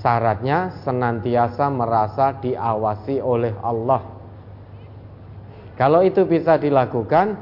syaratnya 0.01 0.83
senantiasa 0.85 1.67
merasa 1.73 2.37
diawasi 2.37 3.21
oleh 3.21 3.53
Allah. 3.61 4.01
Kalau 5.77 6.01
itu 6.01 6.25
bisa 6.25 6.57
dilakukan, 6.57 7.37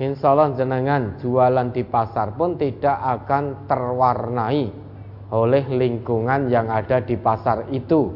insya 0.00 0.32
Allah 0.32 0.56
jenengan 0.56 1.20
jualan 1.20 1.68
di 1.72 1.84
pasar 1.84 2.32
pun 2.32 2.56
tidak 2.56 2.96
akan 2.96 3.68
terwarnai 3.68 4.72
oleh 5.32 5.64
lingkungan 5.68 6.48
yang 6.48 6.72
ada 6.72 7.04
di 7.04 7.16
pasar 7.20 7.68
itu. 7.72 8.12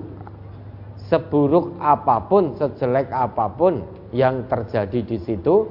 Seburuk 1.08 1.76
apa 1.80 2.20
pun, 2.28 2.56
sejelek 2.56 3.08
apa 3.12 3.48
pun 3.52 3.80
yang 4.12 4.44
terjadi 4.48 5.00
di 5.04 5.18
situ, 5.20 5.68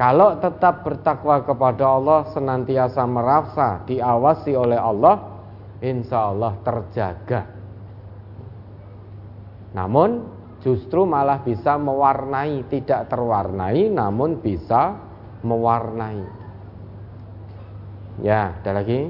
kalau 0.00 0.40
tetap 0.40 0.80
bertakwa 0.80 1.44
kepada 1.44 1.84
Allah, 1.84 2.24
senantiasa 2.32 3.04
merasa 3.04 3.84
diawasi 3.84 4.56
oleh 4.56 4.80
Allah, 4.80 5.29
insya 5.80 6.32
Allah 6.32 6.56
terjaga. 6.60 7.40
Namun 9.72 10.24
justru 10.60 11.08
malah 11.08 11.40
bisa 11.40 11.80
mewarnai, 11.80 12.68
tidak 12.68 13.08
terwarnai, 13.08 13.88
namun 13.88 14.40
bisa 14.40 14.96
mewarnai. 15.40 16.20
Ya, 18.20 18.60
ada 18.60 18.76
lagi? 18.76 19.08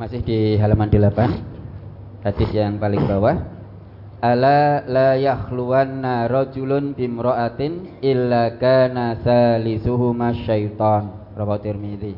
Masih 0.00 0.24
di 0.24 0.56
halaman 0.56 0.88
8 0.88 2.24
Hadis 2.24 2.50
yang 2.56 2.80
paling 2.80 3.04
bawah 3.04 3.36
Ala 4.24 4.82
la 4.88 5.14
yakhluwanna 5.20 6.32
rajulun 6.32 6.96
bimra'atin 6.96 8.00
illa 8.00 8.56
kana 8.56 9.20
salisuhuma 9.20 10.32
syaitan 10.48 11.12
Rabbah 11.36 11.60
Tirmidzi 11.60 12.16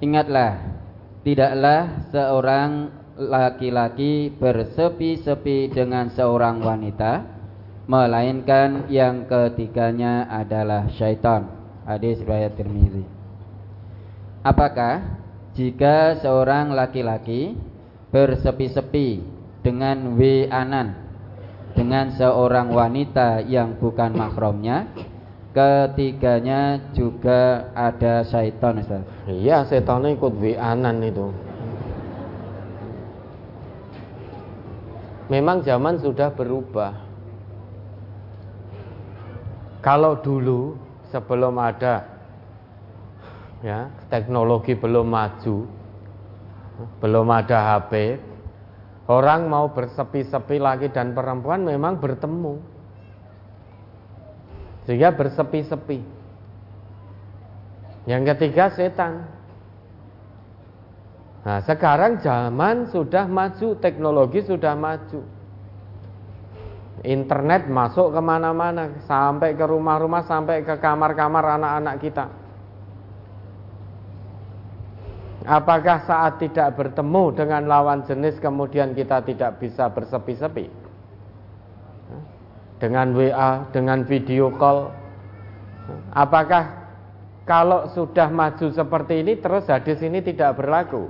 Ingatlah 0.00 0.81
Tidaklah 1.22 2.10
seorang 2.10 2.70
laki-laki 3.16 4.34
bersepi-sepi 4.34 5.70
dengan 5.70 6.10
seorang 6.10 6.58
wanita 6.58 7.42
Melainkan 7.82 8.86
yang 8.94 9.26
ketiganya 9.26 10.30
adalah 10.30 10.86
syaitan. 10.94 11.50
Hadis 11.82 12.22
riwayat 12.22 12.54
Tirmizi. 12.54 13.02
Apakah 14.46 15.02
jika 15.58 16.14
seorang 16.22 16.70
laki-laki 16.70 17.58
bersepi-sepi 18.14 19.26
dengan 19.66 20.14
wi'anan 20.14 20.94
dengan 21.74 22.14
seorang 22.14 22.70
wanita 22.70 23.42
yang 23.50 23.74
bukan 23.74 24.14
mahramnya 24.14 24.86
ketiganya 25.52 26.80
juga 26.96 27.68
ada 27.76 28.24
syaitan 28.24 28.80
Ustaz. 28.80 29.04
Iya, 29.28 29.68
setan 29.68 30.08
ikut 30.08 30.32
wi'anan 30.40 31.04
itu. 31.04 31.28
Memang 35.28 35.64
zaman 35.64 36.00
sudah 36.00 36.32
berubah. 36.32 36.92
Kalau 39.80 40.20
dulu 40.20 40.76
sebelum 41.08 41.56
ada 41.56 42.06
ya, 43.64 43.88
teknologi 44.08 44.76
belum 44.76 45.08
maju, 45.08 45.66
belum 47.00 47.26
ada 47.28 47.58
HP, 47.76 48.20
orang 49.10 49.50
mau 49.50 49.68
bersepi-sepi 49.72 50.62
lagi 50.62 50.86
dan 50.92 51.12
perempuan 51.12 51.66
memang 51.66 51.98
bertemu 51.98 52.71
sehingga 54.86 55.14
bersepi-sepi. 55.14 55.98
Yang 58.10 58.22
ketiga 58.34 58.64
setan. 58.74 59.30
Nah, 61.42 61.58
sekarang 61.66 62.22
zaman 62.22 62.90
sudah 62.90 63.26
maju, 63.26 63.78
teknologi 63.78 64.42
sudah 64.46 64.74
maju. 64.78 65.22
Internet 67.02 67.66
masuk 67.66 68.14
ke 68.14 68.20
mana-mana, 68.22 69.02
sampai 69.10 69.58
ke 69.58 69.64
rumah-rumah, 69.66 70.22
sampai 70.22 70.62
ke 70.62 70.78
kamar-kamar 70.78 71.58
anak-anak 71.58 71.96
kita. 71.98 72.26
Apakah 75.42 76.06
saat 76.06 76.38
tidak 76.38 76.78
bertemu 76.78 77.34
dengan 77.34 77.66
lawan 77.66 78.06
jenis 78.06 78.38
kemudian 78.38 78.94
kita 78.94 79.26
tidak 79.26 79.58
bisa 79.58 79.90
bersepi-sepi? 79.90 80.81
Dengan 82.82 83.14
WA, 83.14 83.70
dengan 83.70 84.02
video 84.02 84.50
call. 84.58 84.90
Apakah 86.10 86.82
kalau 87.46 87.86
sudah 87.94 88.26
maju 88.26 88.74
seperti 88.74 89.22
ini 89.22 89.38
terus 89.38 89.70
hadis 89.70 90.02
ini 90.02 90.18
tidak 90.18 90.58
berlaku? 90.58 91.06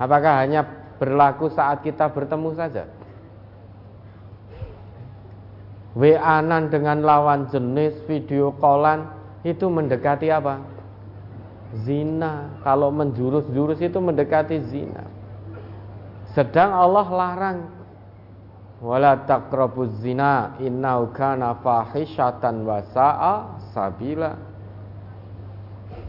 Apakah 0.00 0.40
hanya 0.40 0.64
berlaku 0.96 1.52
saat 1.52 1.84
kita 1.84 2.08
bertemu 2.08 2.56
saja? 2.56 2.88
WA-an 5.96 6.68
dengan 6.72 7.04
lawan 7.04 7.48
jenis 7.52 7.96
video 8.08 8.56
callan 8.56 9.08
itu 9.44 9.68
mendekati 9.68 10.32
apa? 10.32 10.60
Zina. 11.84 12.56
Kalau 12.64 12.88
menjurus-jurus 12.88 13.84
itu 13.84 14.00
mendekati 14.00 14.64
zina. 14.68 15.04
Sedang 16.36 16.72
Allah 16.72 17.08
larang 17.08 17.58
wala 18.80 19.24
taqrabuz 19.24 20.04
zina 20.04 20.60
innahu 20.60 21.12
kana 21.16 21.56
fahisyatan 21.64 22.64
wa 22.64 22.80
sabila. 23.72 24.36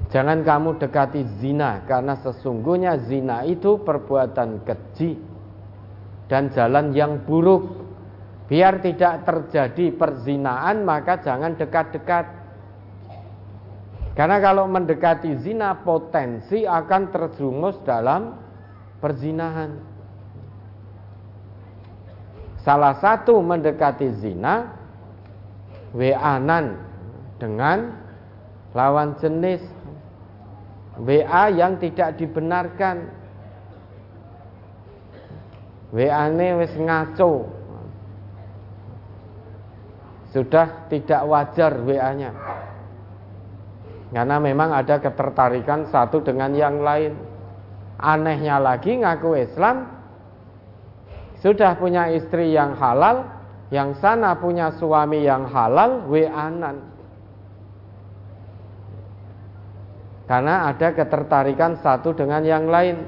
Jangan 0.07 0.39
kamu 0.39 0.80
dekati 0.80 1.22
zina 1.43 1.84
karena 1.84 2.15
sesungguhnya 2.24 2.95
zina 3.11 3.43
itu 3.43 3.84
perbuatan 3.84 4.63
keji 4.63 5.20
dan 6.32 6.47
jalan 6.55 6.95
yang 6.95 7.28
buruk. 7.28 7.88
Biar 8.47 8.80
tidak 8.80 9.28
terjadi 9.28 9.91
perzinaan 9.91 10.88
maka 10.88 11.20
jangan 11.20 11.59
dekat-dekat. 11.59 12.26
Karena 14.15 14.39
kalau 14.39 14.63
mendekati 14.72 15.43
zina 15.43 15.76
potensi 15.84 16.63
akan 16.63 17.11
terjerumus 17.11 17.76
dalam 17.84 18.39
perzinahan. 19.03 19.87
Salah 22.68 22.99
satu 22.99 23.39
mendekati 23.39 24.11
zina 24.20 24.76
weanan 25.95 26.76
dengan 27.39 27.95
lawan 28.76 29.15
jenis 29.24 29.63
WA 30.99 31.47
yang 31.47 31.80
tidak 31.80 32.20
dibenarkan. 32.20 33.07
WA-ne 35.95 36.47
wis 36.59 36.76
ngaco. 36.76 37.47
Sudah 40.36 40.91
tidak 40.91 41.24
wajar 41.24 41.72
WA-nya 41.88 42.36
karena 44.07 44.39
memang 44.39 44.72
ada 44.72 45.03
ketertarikan 45.03 45.88
satu 45.91 46.24
dengan 46.24 46.51
yang 46.55 46.80
lain. 46.80 47.15
Anehnya 47.97 48.61
lagi 48.61 48.93
ngaku 48.93 49.41
Islam 49.41 49.97
sudah 51.44 51.78
punya 51.78 52.10
istri 52.14 52.54
yang 52.54 52.74
halal 52.78 53.26
yang 53.70 53.94
sana 54.00 54.38
punya 54.40 54.72
suami 54.76 55.28
yang 55.28 55.46
halal 55.52 56.08
WA-nan 56.08 56.98
Karena 60.28 60.68
ada 60.68 60.92
ketertarikan 60.92 61.80
satu 61.80 62.12
dengan 62.12 62.44
yang 62.44 62.68
lain. 62.68 63.00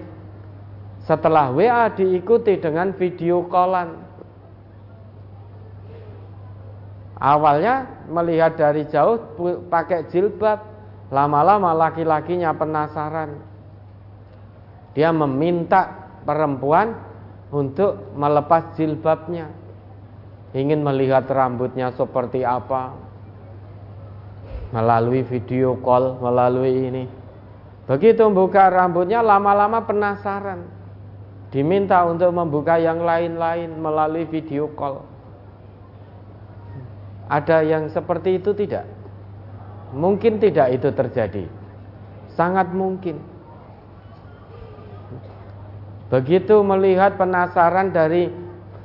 Setelah 1.03 1.51
WA 1.51 1.91
diikuti 1.91 2.55
dengan 2.55 2.95
video 2.95 3.43
callan. 3.51 4.07
Awalnya 7.19 8.07
melihat 8.07 8.55
dari 8.55 8.87
jauh 8.87 9.19
pakai 9.67 10.07
jilbab, 10.07 10.63
lama-lama 11.11 11.75
laki-lakinya 11.75 12.55
penasaran. 12.55 13.35
Dia 14.95 15.11
meminta 15.11 16.07
perempuan 16.23 16.95
untuk 17.49 18.13
melepas 18.13 18.73
jilbabnya. 18.77 19.49
Ingin 20.49 20.81
melihat 20.81 21.29
rambutnya 21.29 21.93
seperti 21.93 22.41
apa, 22.41 22.97
melalui 24.73 25.21
video 25.25 25.77
call, 25.77 26.17
melalui 26.17 26.73
ini. 26.89 27.05
Begitu 27.85 28.21
membuka 28.25 28.69
rambutnya 28.69 29.21
lama-lama 29.21 29.81
penasaran. 29.85 30.65
Diminta 31.49 32.05
untuk 32.05 32.29
membuka 32.29 32.77
yang 32.77 33.01
lain-lain 33.01 33.73
melalui 33.77 34.25
video 34.29 34.69
call. 34.77 35.01
Ada 37.29 37.61
yang 37.65 37.89
seperti 37.89 38.41
itu 38.41 38.53
tidak? 38.53 38.85
Mungkin 39.93 40.37
tidak 40.41 40.73
itu 40.73 40.89
terjadi. 40.93 41.45
Sangat 42.33 42.73
mungkin. 42.73 43.21
Begitu 46.09 46.65
melihat 46.65 47.17
penasaran 47.21 47.93
dari 47.93 48.33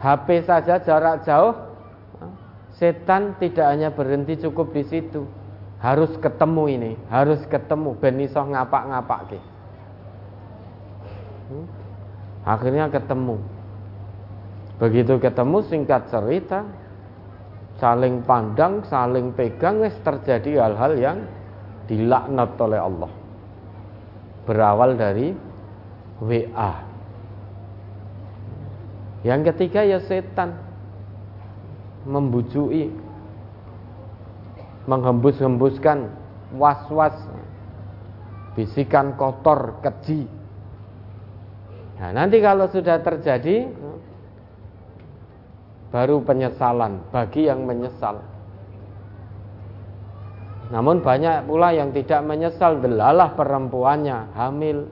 HP 0.01 0.45
saja 0.45 0.77
jarak 0.81 1.25
jauh, 1.25 1.57
setan 2.77 3.37
tidak 3.41 3.66
hanya 3.72 3.89
berhenti 3.89 4.37
cukup 4.45 4.77
di 4.77 4.85
situ 4.85 5.25
harus 5.85 6.16
ketemu 6.16 6.64
ini, 6.72 6.93
harus 7.12 7.45
ketemu 7.45 7.93
ben 8.01 8.16
iso 8.25 8.41
ngapak-ngapak 8.41 9.20
ke. 9.29 9.41
Hmm? 11.53 11.66
Akhirnya 12.49 12.89
ketemu. 12.89 13.37
Begitu 14.81 15.20
ketemu 15.20 15.61
singkat 15.68 16.09
cerita, 16.09 16.64
saling 17.77 18.25
pandang, 18.25 18.81
saling 18.89 19.37
pegang, 19.37 19.85
wis 19.85 19.93
terjadi 20.01 20.64
hal-hal 20.64 20.93
yang 20.97 21.18
dilaknat 21.85 22.57
oleh 22.57 22.81
Allah. 22.81 23.12
Berawal 24.49 24.97
dari 24.97 25.37
WA. 26.25 26.94
Yang 29.25 29.57
ketiga 29.57 29.81
ya 29.83 29.99
setan. 30.05 30.53
Membujui. 32.05 32.93
Menghembus-hembuskan 34.85 36.12
was-was. 36.61 37.16
Bisikan 38.53 39.16
kotor 39.16 39.81
keji. 39.81 40.29
Nah 41.99 42.12
nanti 42.12 42.39
kalau 42.45 42.68
sudah 42.68 43.01
terjadi 43.01 43.66
baru 45.89 46.20
penyesalan. 46.20 47.09
Bagi 47.09 47.49
yang 47.49 47.64
menyesal. 47.64 48.20
Namun 50.68 51.01
banyak 51.01 51.49
pula 51.49 51.72
yang 51.72 51.97
tidak 51.97 52.20
menyesal. 52.29 52.77
Delalah 52.77 53.33
perempuannya 53.33 54.37
hamil 54.37 54.85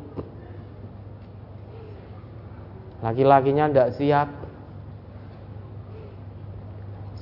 laki-lakinya 3.03 3.69
tidak 3.69 3.91
siap. 3.99 4.29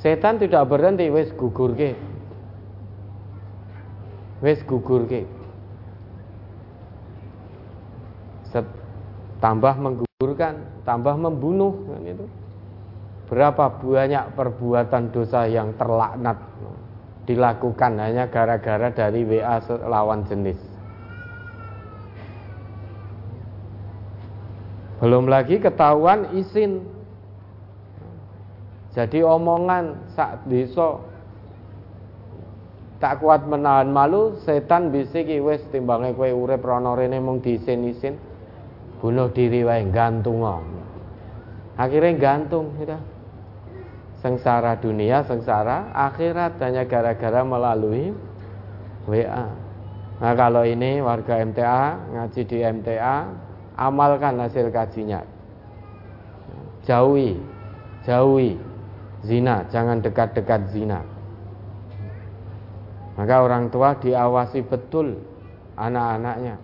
Setan 0.01 0.41
tidak 0.41 0.65
berhenti 0.69 1.13
wes 1.13 1.29
gugur 1.37 1.77
ke 1.77 1.93
wis 4.41 4.61
gugurke. 4.65 5.29
Set, 8.49 8.65
tambah 9.39 9.77
menggugurkan 9.77 10.83
tambah 10.89 11.15
membunuh 11.17 11.77
kan 11.87 12.03
itu. 12.05 12.27
Berapa 13.31 13.79
banyak 13.79 14.35
perbuatan 14.35 15.15
dosa 15.15 15.47
yang 15.47 15.71
terlaknat 15.79 16.35
dilakukan 17.31 17.95
hanya 18.01 18.27
gara-gara 18.27 18.91
dari 18.91 19.23
WA 19.23 19.63
lawan 19.87 20.27
jenis 20.27 20.70
belum 25.01 25.33
lagi 25.33 25.57
ketahuan 25.57 26.29
isin 26.37 26.85
jadi 28.93 29.25
omongan 29.25 30.13
saat 30.13 30.45
desa 30.45 31.01
tak 33.01 33.25
kuat 33.25 33.49
menahan 33.49 33.89
malu 33.89 34.37
setan 34.45 34.93
bisiki 34.93 35.41
wis 35.41 35.65
timbange 35.73 36.13
kowe 36.13 36.29
urip 36.29 36.61
rono 36.61 36.93
rene 36.93 37.17
mung 37.17 37.41
diisin-isin 37.41 38.21
bunuh 39.01 39.33
diri 39.33 39.65
wae 39.65 39.89
gantung 39.89 40.45
akhirnya 41.81 42.13
gantung 42.21 42.77
sudah 42.77 43.01
sengsara 44.21 44.77
dunia 44.77 45.25
sengsara 45.25 45.97
akhirat 45.97 46.61
hanya 46.61 46.85
gara-gara 46.85 47.41
melalui 47.41 48.13
WA 49.09 49.49
nah 50.21 50.33
kalau 50.37 50.69
ini 50.69 51.01
warga 51.01 51.41
MTA 51.41 52.13
ngaji 52.13 52.41
di 52.45 52.59
MTA 52.61 53.17
amalkan 53.81 54.37
hasil 54.37 54.69
kajinya 54.69 55.25
jauhi 56.85 57.41
jauhi 58.05 58.61
zina 59.25 59.65
jangan 59.73 60.05
dekat-dekat 60.05 60.69
zina 60.69 61.01
maka 63.21 63.37
orang 63.45 63.69
tua 63.69 63.93
diawasi 64.01 64.65
betul 64.65 65.13
anak-anaknya. 65.77 66.57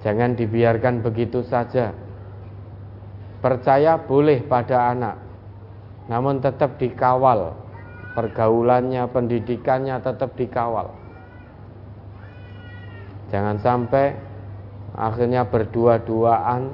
Jangan 0.00 0.32
dibiarkan 0.32 1.04
begitu 1.04 1.44
saja. 1.44 1.92
Percaya 3.44 4.00
boleh 4.00 4.40
pada 4.48 4.96
anak, 4.96 5.16
namun 6.08 6.40
tetap 6.40 6.80
dikawal. 6.80 7.52
Pergaulannya, 8.16 9.04
pendidikannya 9.12 10.00
tetap 10.00 10.32
dikawal. 10.40 10.88
Jangan 13.28 13.60
sampai 13.60 14.16
akhirnya 14.96 15.44
berdua-duaan 15.46 16.72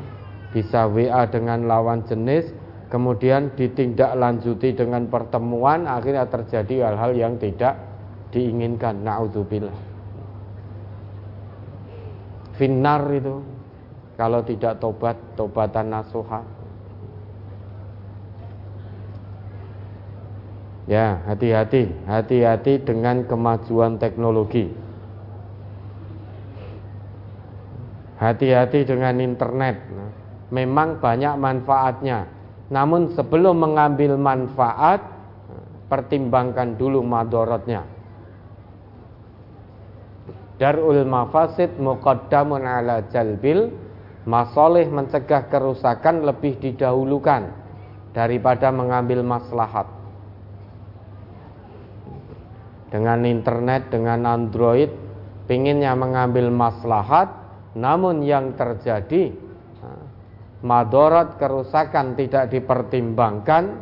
bisa 0.54 0.86
WA 0.86 1.26
dengan 1.26 1.66
lawan 1.66 2.06
jenis, 2.06 2.54
kemudian 2.88 3.50
ditindaklanjuti 3.58 4.78
dengan 4.78 5.10
pertemuan, 5.10 5.90
akhirnya 5.90 6.30
terjadi 6.30 6.88
hal-hal 6.92 7.12
yang 7.18 7.34
tidak 7.36 7.76
diinginkan. 8.30 9.02
Naudzubillah. 9.02 9.74
Finar 12.56 13.02
itu 13.10 13.42
kalau 14.14 14.44
tidak 14.44 14.78
tobat, 14.78 15.16
tobatan 15.34 15.90
nasuha. 15.90 16.44
Ya, 20.90 21.22
hati-hati, 21.30 21.88
hati-hati 22.04 22.82
dengan 22.82 23.24
kemajuan 23.24 23.96
teknologi. 23.96 24.81
Hati-hati 28.22 28.86
dengan 28.86 29.18
internet. 29.18 29.82
Memang 30.54 31.02
banyak 31.02 31.34
manfaatnya. 31.42 32.30
Namun 32.70 33.10
sebelum 33.18 33.58
mengambil 33.58 34.14
manfaat, 34.14 35.02
pertimbangkan 35.90 36.78
dulu 36.78 37.02
madorotnya. 37.02 37.82
Darul 40.62 41.02
mafasid 41.02 41.74
muqaddamun 41.82 42.62
ala 42.62 43.02
jalbil 43.10 43.74
Masoleh 44.22 44.86
mencegah 44.86 45.50
kerusakan 45.50 46.22
lebih 46.22 46.54
didahulukan 46.62 47.50
daripada 48.14 48.70
mengambil 48.70 49.26
maslahat. 49.26 49.90
Dengan 52.94 53.26
internet, 53.26 53.90
dengan 53.90 54.22
Android, 54.30 54.94
pinginnya 55.50 55.98
mengambil 55.98 56.54
maslahat, 56.54 57.34
namun 57.72 58.20
yang 58.20 58.52
terjadi 58.52 59.32
madorot 60.62 61.40
kerusakan 61.40 62.14
tidak 62.14 62.52
dipertimbangkan, 62.52 63.80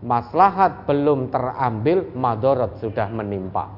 maslahat 0.00 0.86
belum 0.86 1.28
terambil, 1.28 2.08
madorot 2.14 2.78
sudah 2.78 3.10
menimpa. 3.10 3.68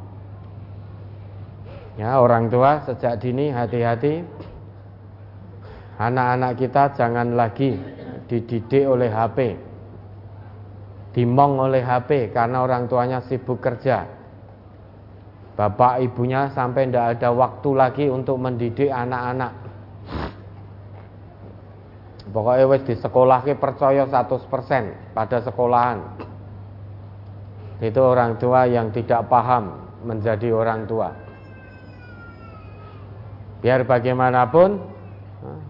Ya, 1.98 2.16
orang 2.16 2.48
tua 2.48 2.80
sejak 2.86 3.20
dini 3.20 3.50
hati-hati. 3.52 4.24
Anak-anak 6.00 6.56
kita 6.56 6.96
jangan 6.96 7.36
lagi 7.36 7.76
dididik 8.24 8.88
oleh 8.88 9.12
HP. 9.12 9.38
Dimong 11.12 11.60
oleh 11.60 11.82
HP 11.84 12.32
karena 12.32 12.64
orang 12.64 12.86
tuanya 12.86 13.20
sibuk 13.20 13.58
kerja 13.60 14.19
bapak 15.60 16.00
ibunya 16.00 16.48
sampai 16.56 16.88
tidak 16.88 17.20
ada 17.20 17.36
waktu 17.36 17.70
lagi 17.76 18.04
untuk 18.08 18.40
mendidik 18.40 18.88
anak-anak. 18.88 19.52
Pokoknya 22.32 22.64
wis 22.64 22.82
di 22.88 22.96
sekolah 22.96 23.44
ke 23.44 23.52
percaya 23.60 24.08
100% 24.08 25.12
pada 25.12 25.44
sekolahan. 25.44 26.00
Itu 27.84 28.00
orang 28.00 28.40
tua 28.40 28.64
yang 28.64 28.88
tidak 28.88 29.28
paham 29.28 29.84
menjadi 30.00 30.48
orang 30.48 30.88
tua. 30.88 31.12
Biar 33.60 33.84
bagaimanapun 33.84 34.80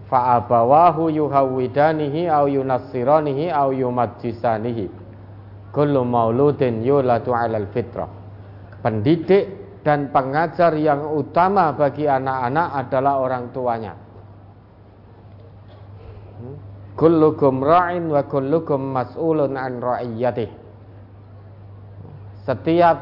fa'abawahu 0.07 1.11
yuhawidanihi 1.11 2.31
au 2.31 2.47
yunassiranihi 2.47 3.51
au 3.51 3.75
yumajjisanihi. 3.75 4.87
Kullu 5.75 6.07
mauludin 6.07 6.79
yulatu 6.79 7.35
'alal 7.35 7.67
fitrah. 7.75 8.07
Pendidik 8.79 9.60
dan 9.81 10.13
pengajar 10.13 10.77
yang 10.77 11.09
utama 11.09 11.73
bagi 11.73 12.05
anak-anak 12.05 12.67
adalah 12.85 13.13
orang 13.17 13.45
tuanya. 13.49 13.93
Hmm? 16.37 16.55
Kullukum 16.93 17.65
ra'in 17.65 18.05
wa 18.13 18.21
kullukum 18.29 18.93
mas'ulun 18.93 19.57
an 19.57 19.81
ra'iyatih. 19.81 20.49
Setiap 22.45 22.97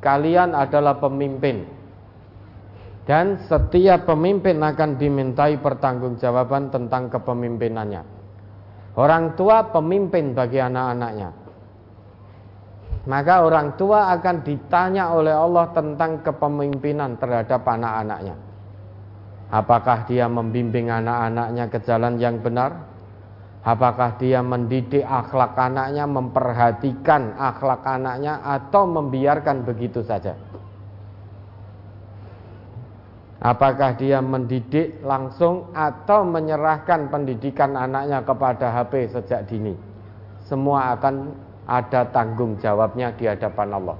kalian 0.00 0.56
adalah 0.56 0.96
pemimpin. 0.96 1.68
Dan 3.06 3.38
setiap 3.46 4.08
pemimpin 4.08 4.58
akan 4.58 4.98
dimintai 4.98 5.62
pertanggungjawaban 5.62 6.74
tentang 6.74 7.06
kepemimpinannya. 7.06 8.02
Orang 8.98 9.38
tua 9.38 9.68
pemimpin 9.70 10.34
bagi 10.34 10.58
anak-anaknya 10.58 11.45
maka 13.06 13.46
orang 13.46 13.78
tua 13.78 14.10
akan 14.18 14.42
ditanya 14.42 15.14
oleh 15.14 15.30
Allah 15.30 15.70
tentang 15.70 16.26
kepemimpinan 16.26 17.14
terhadap 17.22 17.62
anak-anaknya. 17.62 18.34
Apakah 19.46 20.10
dia 20.10 20.26
membimbing 20.26 20.90
anak-anaknya 20.90 21.70
ke 21.70 21.78
jalan 21.86 22.18
yang 22.18 22.42
benar? 22.42 22.82
Apakah 23.62 24.18
dia 24.18 24.42
mendidik 24.42 25.06
akhlak 25.06 25.54
anaknya, 25.54 26.06
memperhatikan 26.06 27.34
akhlak 27.38 27.82
anaknya, 27.86 28.42
atau 28.42 28.90
membiarkan 28.90 29.62
begitu 29.62 30.02
saja? 30.02 30.34
Apakah 33.38 33.94
dia 33.94 34.18
mendidik 34.18 34.98
langsung 35.06 35.70
atau 35.70 36.26
menyerahkan 36.26 37.06
pendidikan 37.06 37.78
anaknya 37.78 38.18
kepada 38.26 38.74
HP 38.74 39.14
sejak 39.14 39.46
dini? 39.46 39.78
Semua 40.46 40.94
akan 40.98 41.45
ada 41.66 42.06
tanggung 42.14 42.56
jawabnya 42.62 43.10
di 43.18 43.26
hadapan 43.26 43.68
Allah. 43.74 43.98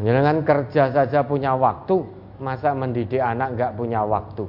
Jangan 0.00 0.46
kerja 0.46 0.92
saja 0.94 1.26
punya 1.26 1.58
waktu, 1.58 2.06
masa 2.38 2.76
mendidik 2.76 3.20
anak 3.20 3.58
nggak 3.58 3.74
punya 3.74 4.06
waktu. 4.06 4.46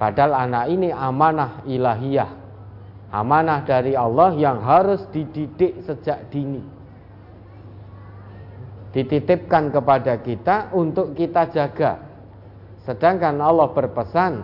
Padahal 0.00 0.48
anak 0.48 0.64
ini 0.72 0.88
amanah 0.88 1.60
ilahiyah, 1.68 2.30
amanah 3.12 3.60
dari 3.68 3.92
Allah 3.92 4.32
yang 4.32 4.64
harus 4.64 5.04
dididik 5.12 5.84
sejak 5.84 6.32
dini. 6.32 6.64
Dititipkan 8.90 9.70
kepada 9.70 10.18
kita 10.18 10.72
untuk 10.74 11.14
kita 11.14 11.52
jaga. 11.52 12.00
Sedangkan 12.88 13.38
Allah 13.38 13.70
berpesan, 13.70 14.42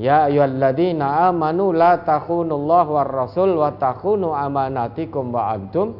Ya 0.00 0.32
ayyuhalladzina 0.32 1.28
amanu 1.28 1.76
la 1.76 2.00
takhunullah 2.00 2.88
war 2.88 3.04
rasul 3.04 3.60
wa 3.60 3.68
takhunu 3.76 4.32
amanatikum 4.32 5.28
wa 5.28 5.52
antum 5.52 5.92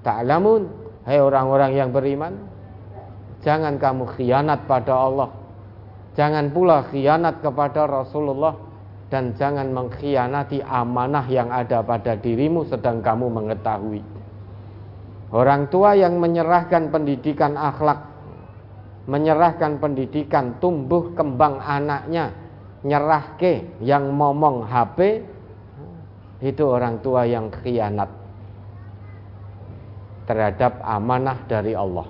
ta'lamun. 0.00 0.80
Hai 1.04 1.20
orang-orang 1.20 1.76
yang 1.76 1.90
beriman, 1.92 2.32
jangan 3.44 3.76
kamu 3.76 4.08
khianat 4.16 4.64
pada 4.64 4.96
Allah. 4.96 5.28
Jangan 6.16 6.48
pula 6.48 6.86
khianat 6.88 7.42
kepada 7.42 7.90
Rasulullah 7.90 8.54
dan 9.10 9.34
jangan 9.34 9.68
mengkhianati 9.74 10.62
amanah 10.62 11.26
yang 11.26 11.50
ada 11.50 11.82
pada 11.82 12.14
dirimu 12.16 12.64
sedang 12.70 13.02
kamu 13.02 13.28
mengetahui. 13.28 14.00
Orang 15.34 15.68
tua 15.68 15.98
yang 15.98 16.22
menyerahkan 16.22 16.92
pendidikan 16.92 17.58
akhlak, 17.58 17.98
menyerahkan 19.10 19.80
pendidikan 19.82 20.56
tumbuh 20.62 21.10
kembang 21.16 21.58
anaknya 21.58 22.41
nyerahke 22.82 23.78
yang 23.82 24.18
ngomong 24.18 24.66
HP 24.66 25.22
itu 26.42 26.62
orang 26.66 26.98
tua 26.98 27.22
yang 27.22 27.50
khianat 27.50 28.10
terhadap 30.26 30.82
amanah 30.82 31.38
dari 31.46 31.74
Allah. 31.78 32.06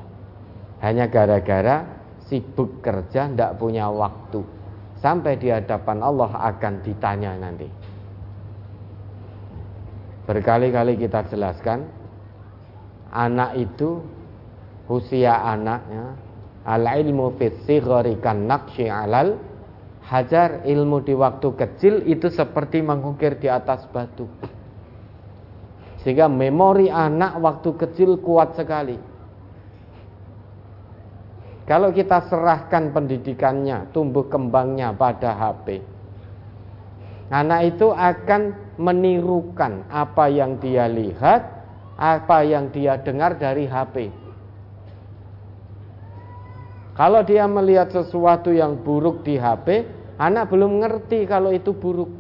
Hanya 0.81 1.07
gara-gara 1.07 1.85
sibuk 2.27 2.81
kerja 2.81 3.29
tidak 3.29 3.61
punya 3.61 3.93
waktu. 3.93 4.41
Sampai 4.99 5.37
di 5.37 5.53
hadapan 5.53 6.01
Allah 6.01 6.31
akan 6.55 6.75
ditanya 6.81 7.37
nanti. 7.37 7.69
Berkali-kali 10.25 10.97
kita 10.97 11.27
jelaskan 11.29 11.85
anak 13.11 13.59
itu 13.59 14.01
usia 14.89 15.35
anaknya 15.45 16.15
al 16.63 16.87
ilmu 16.87 17.35
fi 17.37 17.51
sighari 17.67 18.17
kan 18.23 18.47
naqshi 18.47 18.87
alal 18.87 19.35
Hajar 20.13 20.69
ilmu 20.69 21.01
di 21.01 21.17
waktu 21.17 21.57
kecil 21.57 22.05
itu 22.05 22.29
seperti 22.29 22.85
mengukir 22.85 23.41
di 23.41 23.49
atas 23.49 23.89
batu. 23.89 24.29
Sehingga 26.05 26.29
memori 26.29 26.93
anak 26.93 27.41
waktu 27.41 27.73
kecil 27.81 28.21
kuat 28.21 28.53
sekali. 28.53 29.01
Kalau 31.65 31.97
kita 31.97 32.29
serahkan 32.29 32.93
pendidikannya, 32.93 33.89
tumbuh 33.97 34.29
kembangnya 34.29 34.93
pada 34.93 35.33
HP, 35.33 35.81
anak 37.33 37.73
itu 37.73 37.89
akan 37.89 38.53
menirukan 38.77 39.89
apa 39.89 40.29
yang 40.29 40.61
dia 40.61 40.93
lihat, 40.93 41.41
apa 41.97 42.45
yang 42.45 42.69
dia 42.69 43.01
dengar 43.01 43.41
dari 43.41 43.65
HP. 43.65 44.13
Kalau 46.93 47.25
dia 47.25 47.49
melihat 47.49 47.89
sesuatu 47.89 48.53
yang 48.53 48.77
buruk 48.77 49.25
di 49.25 49.41
HP, 49.41 50.02
anak 50.23 50.47
belum 50.47 50.79
ngerti 50.79 51.27
kalau 51.27 51.51
itu 51.51 51.75
buruk. 51.75 52.11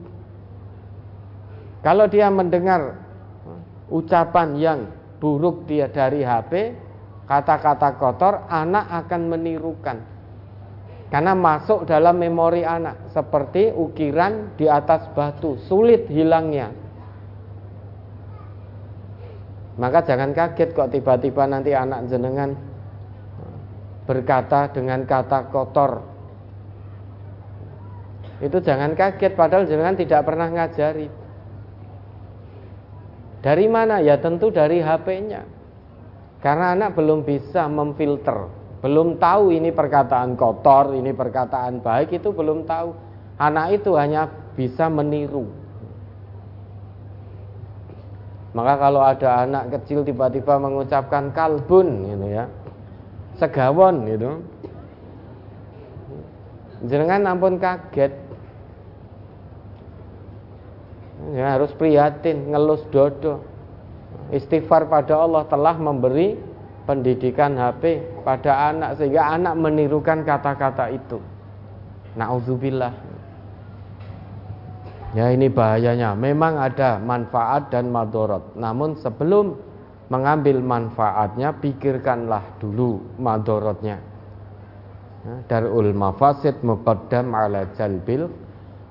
Kalau 1.86 2.10
dia 2.10 2.30
mendengar 2.30 2.98
ucapan 3.90 4.58
yang 4.58 4.80
buruk 5.22 5.66
dia 5.70 5.86
dari 5.86 6.26
HP, 6.26 6.74
kata-kata 7.26 7.94
kotor, 7.98 8.46
anak 8.50 9.06
akan 9.06 9.22
menirukan. 9.30 9.98
Karena 11.10 11.36
masuk 11.36 11.84
dalam 11.84 12.18
memori 12.18 12.64
anak 12.64 13.12
seperti 13.12 13.70
ukiran 13.70 14.56
di 14.56 14.64
atas 14.66 15.06
batu, 15.12 15.60
sulit 15.68 16.08
hilangnya. 16.08 16.72
Maka 19.76 20.04
jangan 20.04 20.32
kaget 20.32 20.72
kok 20.72 20.88
tiba-tiba 20.92 21.44
nanti 21.48 21.72
anak 21.72 22.08
jenengan 22.08 22.56
berkata 24.04 24.68
dengan 24.72 25.04
kata 25.04 25.48
kotor. 25.48 26.11
Itu 28.42 28.58
jangan 28.58 28.98
kaget 28.98 29.38
padahal 29.38 29.70
jenengan 29.70 29.94
tidak 29.94 30.26
pernah 30.26 30.50
ngajari. 30.50 31.06
Dari 33.42 33.66
mana? 33.70 34.02
Ya 34.02 34.18
tentu 34.18 34.50
dari 34.50 34.82
HP-nya. 34.82 35.46
Karena 36.42 36.74
anak 36.74 36.98
belum 36.98 37.22
bisa 37.22 37.70
memfilter, 37.70 38.50
belum 38.82 39.22
tahu 39.22 39.54
ini 39.54 39.70
perkataan 39.70 40.34
kotor, 40.34 40.90
ini 40.90 41.14
perkataan 41.14 41.78
baik 41.78 42.18
itu 42.18 42.34
belum 42.34 42.66
tahu. 42.66 42.90
Anak 43.38 43.78
itu 43.78 43.94
hanya 43.94 44.26
bisa 44.58 44.90
meniru. 44.90 45.46
Maka 48.52 48.74
kalau 48.74 49.00
ada 49.06 49.46
anak 49.46 49.70
kecil 49.78 50.02
tiba-tiba 50.02 50.58
mengucapkan 50.58 51.30
kalbun 51.30 52.10
gitu 52.10 52.26
ya. 52.26 52.44
Segawon 53.38 53.94
gitu. 54.10 54.30
Jangan 56.90 57.22
ampun 57.24 57.56
kaget. 57.62 58.21
Ya 61.32 61.56
harus 61.56 61.72
prihatin, 61.72 62.52
ngelus 62.52 62.84
dodo. 62.92 63.40
Istighfar 64.28 64.88
pada 64.92 65.16
Allah 65.16 65.48
telah 65.48 65.76
memberi 65.80 66.36
pendidikan 66.84 67.56
HP 67.56 68.04
pada 68.20 68.72
anak 68.72 69.00
sehingga 69.00 69.32
anak 69.32 69.56
menirukan 69.56 70.24
kata-kata 70.28 70.92
itu. 70.92 71.18
Nauzubillah. 72.20 72.92
Ya 75.12 75.28
ini 75.32 75.48
bahayanya. 75.52 76.16
Memang 76.16 76.56
ada 76.56 76.96
manfaat 77.00 77.68
dan 77.68 77.92
madorot. 77.92 78.56
Namun 78.56 78.96
sebelum 79.00 79.56
mengambil 80.08 80.60
manfaatnya, 80.60 81.56
pikirkanlah 81.56 82.60
dulu 82.60 83.00
madorotnya. 83.20 84.00
Ya, 85.22 85.34
darul 85.46 85.92
mafasid 85.94 86.60
muqaddam 86.60 87.32
ala 87.32 87.68
jalbil 87.76 88.28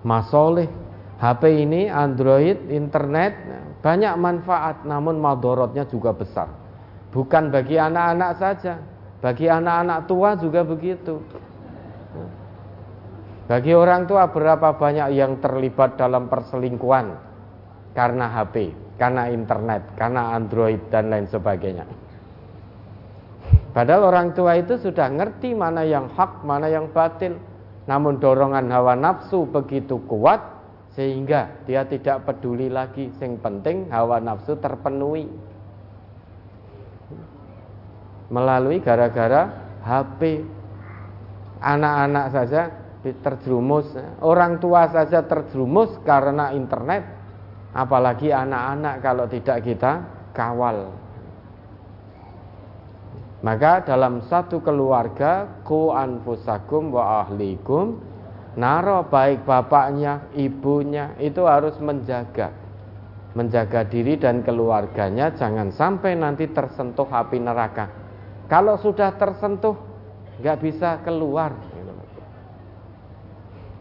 masoleh. 0.06 0.70
HP 1.22 1.70
ini, 1.70 1.86
Android, 1.86 2.66
internet 2.74 3.38
banyak 3.86 4.18
manfaat, 4.18 4.82
namun 4.90 5.22
madorotnya 5.22 5.86
juga 5.86 6.18
besar. 6.18 6.50
Bukan 7.14 7.54
bagi 7.54 7.78
anak-anak 7.78 8.32
saja, 8.42 8.82
bagi 9.22 9.46
anak-anak 9.46 10.10
tua 10.10 10.34
juga 10.34 10.66
begitu. 10.66 11.22
Bagi 13.46 13.78
orang 13.78 14.10
tua 14.10 14.34
berapa 14.34 14.74
banyak 14.74 15.14
yang 15.14 15.38
terlibat 15.38 15.94
dalam 15.94 16.26
perselingkuhan 16.26 17.14
karena 17.94 18.26
HP, 18.42 18.74
karena 18.98 19.30
internet, 19.30 19.94
karena 19.94 20.34
Android 20.34 20.82
dan 20.90 21.14
lain 21.14 21.30
sebagainya. 21.30 21.86
Padahal 23.78 24.10
orang 24.10 24.34
tua 24.34 24.58
itu 24.58 24.74
sudah 24.82 25.06
ngerti 25.06 25.54
mana 25.54 25.86
yang 25.86 26.10
hak, 26.18 26.42
mana 26.42 26.66
yang 26.66 26.90
batil. 26.90 27.38
Namun 27.86 28.18
dorongan 28.18 28.72
hawa 28.74 28.96
nafsu 28.96 29.46
begitu 29.46 30.00
kuat 30.06 30.61
sehingga 30.94 31.64
dia 31.64 31.88
tidak 31.88 32.28
peduli 32.28 32.68
lagi. 32.68 33.12
Yang 33.20 33.40
penting 33.40 33.88
hawa 33.92 34.20
nafsu 34.20 34.60
terpenuhi. 34.60 35.28
Melalui 38.32 38.80
gara-gara 38.80 39.52
HP. 39.84 40.44
Anak-anak 41.62 42.26
saja 42.34 42.62
terjerumus 43.10 43.90
orang 44.22 44.62
tua 44.62 44.86
saja 44.94 45.26
terjerumus 45.26 45.98
karena 46.06 46.54
internet 46.54 47.02
apalagi 47.74 48.30
anak-anak 48.30 49.02
kalau 49.02 49.26
tidak 49.26 49.66
kita 49.66 50.06
kawal 50.38 50.94
maka 53.42 53.82
dalam 53.82 54.22
satu 54.30 54.62
keluarga 54.62 55.50
ku 55.66 55.90
anfusakum 55.90 56.94
wa 56.94 57.26
ahlikum 57.26 57.98
naro 58.60 59.08
baik 59.08 59.48
bapaknya 59.48 60.28
ibunya 60.36 61.16
itu 61.22 61.48
harus 61.48 61.76
menjaga 61.80 62.52
menjaga 63.32 63.88
diri 63.88 64.20
dan 64.20 64.44
keluarganya 64.44 65.32
jangan 65.36 65.72
sampai 65.72 66.20
nanti 66.20 66.52
tersentuh 66.52 67.08
api 67.08 67.40
neraka 67.40 67.88
kalau 68.52 68.76
sudah 68.76 69.16
tersentuh 69.16 69.80
nggak 70.44 70.58
bisa 70.60 71.00
keluar 71.06 71.56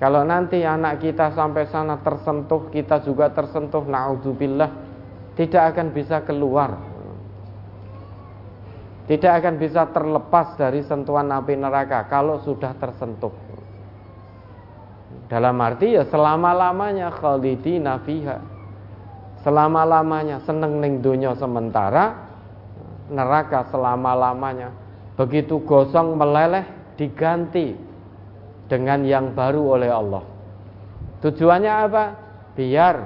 kalau 0.00 0.24
nanti 0.24 0.64
anak 0.64 1.04
kita 1.04 1.28
sampai 1.36 1.68
sana 1.68 2.00
tersentuh, 2.00 2.72
kita 2.72 3.04
juga 3.04 3.28
tersentuh, 3.36 3.84
naudzubillah, 3.84 4.72
tidak 5.36 5.76
akan 5.76 5.92
bisa 5.92 6.24
keluar. 6.24 6.80
Tidak 9.04 9.28
akan 9.28 9.60
bisa 9.60 9.92
terlepas 9.92 10.56
dari 10.56 10.80
sentuhan 10.80 11.28
api 11.28 11.52
neraka 11.52 12.08
kalau 12.08 12.40
sudah 12.40 12.72
tersentuh. 12.80 13.49
Dalam 15.30 15.54
arti 15.62 15.94
ya 15.94 16.02
selama-lamanya 16.10 17.14
khalidina 17.14 18.02
fiha. 18.02 18.42
Selama-lamanya 19.46 20.42
seneng 20.42 20.82
ning 20.82 20.98
dunia 20.98 21.38
sementara, 21.38 22.18
neraka 23.08 23.70
selama-lamanya. 23.70 24.74
Begitu 25.14 25.62
gosong 25.62 26.18
meleleh 26.18 26.66
diganti 26.98 27.78
dengan 28.66 29.06
yang 29.06 29.30
baru 29.30 29.78
oleh 29.78 29.90
Allah. 29.94 30.24
Tujuannya 31.22 31.72
apa? 31.88 32.04
Biar 32.58 32.96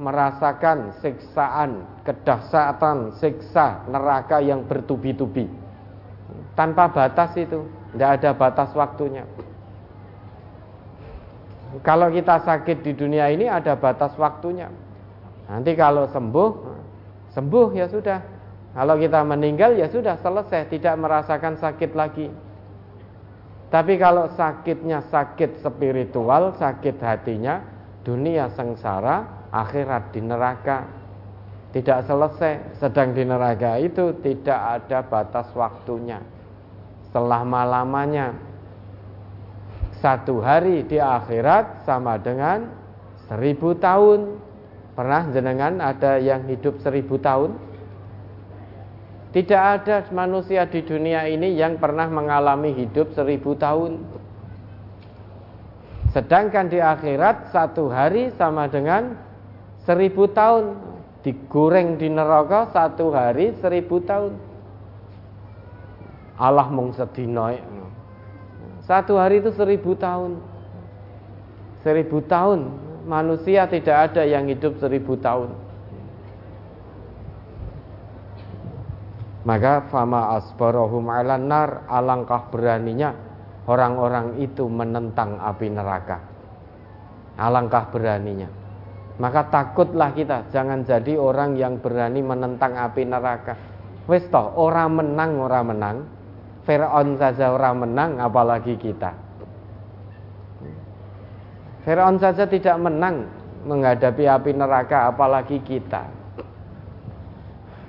merasakan 0.00 0.96
siksaan, 1.04 2.02
kedahsatan, 2.08 3.20
siksa 3.20 3.84
neraka 3.92 4.40
yang 4.40 4.64
bertubi-tubi. 4.64 5.44
Tanpa 6.56 6.88
batas 6.88 7.36
itu, 7.36 7.68
tidak 7.92 8.10
ada 8.20 8.30
batas 8.32 8.70
waktunya. 8.72 9.28
Kalau 11.82 12.08
kita 12.12 12.40
sakit 12.44 12.86
di 12.86 12.92
dunia 12.94 13.28
ini 13.32 13.50
ada 13.50 13.74
batas 13.74 14.14
waktunya. 14.16 14.70
Nanti 15.50 15.72
kalau 15.74 16.06
sembuh, 16.10 16.50
sembuh 17.34 17.68
ya 17.74 17.86
sudah. 17.90 18.20
Kalau 18.76 18.94
kita 19.00 19.24
meninggal 19.24 19.74
ya 19.80 19.88
sudah 19.88 20.20
selesai, 20.20 20.68
tidak 20.68 20.94
merasakan 21.00 21.56
sakit 21.56 21.90
lagi. 21.96 22.28
Tapi 23.66 23.98
kalau 23.98 24.30
sakitnya 24.36 25.02
sakit 25.10 25.64
spiritual, 25.64 26.54
sakit 26.54 26.96
hatinya, 27.02 27.64
dunia 28.06 28.52
sengsara, 28.52 29.48
akhirat 29.50 30.14
di 30.14 30.20
neraka. 30.22 30.86
Tidak 31.74 31.98
selesai, 32.08 32.78
sedang 32.78 33.12
di 33.12 33.26
neraka 33.26 33.76
itu 33.76 34.16
tidak 34.24 34.60
ada 34.80 35.04
batas 35.04 35.50
waktunya. 35.52 36.22
Selama-lamanya. 37.12 38.55
Satu 40.06 40.38
hari 40.38 40.86
di 40.86 41.02
akhirat 41.02 41.82
sama 41.82 42.14
dengan 42.14 42.70
seribu 43.26 43.74
tahun. 43.74 44.38
Pernah 44.94 45.34
jenengan 45.34 45.82
ada 45.82 46.22
yang 46.22 46.46
hidup 46.46 46.78
seribu 46.78 47.18
tahun? 47.18 47.58
Tidak 49.34 49.58
ada 49.58 50.06
manusia 50.14 50.62
di 50.70 50.86
dunia 50.86 51.26
ini 51.26 51.58
yang 51.58 51.82
pernah 51.82 52.06
mengalami 52.06 52.70
hidup 52.70 53.18
seribu 53.18 53.58
tahun. 53.58 54.06
Sedangkan 56.14 56.70
di 56.70 56.78
akhirat 56.78 57.50
satu 57.50 57.90
hari 57.90 58.30
sama 58.38 58.70
dengan 58.70 59.18
seribu 59.82 60.30
tahun. 60.30 60.86
Digoreng 61.26 61.98
di 61.98 62.14
neraka 62.14 62.70
satu 62.70 63.10
hari 63.10 63.58
seribu 63.58 63.98
tahun. 64.06 64.38
Allah 66.38 66.70
mung 66.70 66.94
sedinoy. 66.94 67.58
Satu 68.86 69.18
hari 69.18 69.42
itu 69.42 69.50
seribu 69.50 69.98
tahun. 69.98 70.38
Seribu 71.82 72.22
tahun. 72.22 72.70
Manusia 73.06 73.66
tidak 73.66 74.10
ada 74.10 74.22
yang 74.22 74.46
hidup 74.46 74.78
seribu 74.78 75.18
tahun. 75.18 75.50
Maka 79.46 79.86
fama 79.94 80.34
asbarahum 80.38 81.06
ala 81.06 81.38
nar 81.38 81.86
alangkah 81.86 82.50
beraninya 82.50 83.14
orang-orang 83.70 84.42
itu 84.42 84.66
menentang 84.66 85.38
api 85.38 85.70
neraka. 85.70 86.18
Alangkah 87.38 87.90
beraninya. 87.90 88.50
Maka 89.22 89.46
takutlah 89.50 90.10
kita 90.14 90.50
jangan 90.50 90.82
jadi 90.82 91.14
orang 91.14 91.54
yang 91.54 91.78
berani 91.78 92.26
menentang 92.26 92.74
api 92.74 93.02
neraka. 93.06 93.54
Wis 94.10 94.26
toh, 94.30 94.54
orang 94.54 94.98
menang, 94.98 95.38
orang 95.38 95.64
menang. 95.66 95.96
Fir'aun 96.66 97.14
saja 97.14 97.54
orang 97.54 97.86
menang 97.86 98.18
apalagi 98.18 98.74
kita. 98.74 99.14
Fir'aun 101.86 102.18
saja 102.18 102.42
tidak 102.50 102.76
menang 102.82 103.30
menghadapi 103.62 104.26
api 104.26 104.50
neraka 104.50 105.06
apalagi 105.06 105.62
kita. 105.62 106.10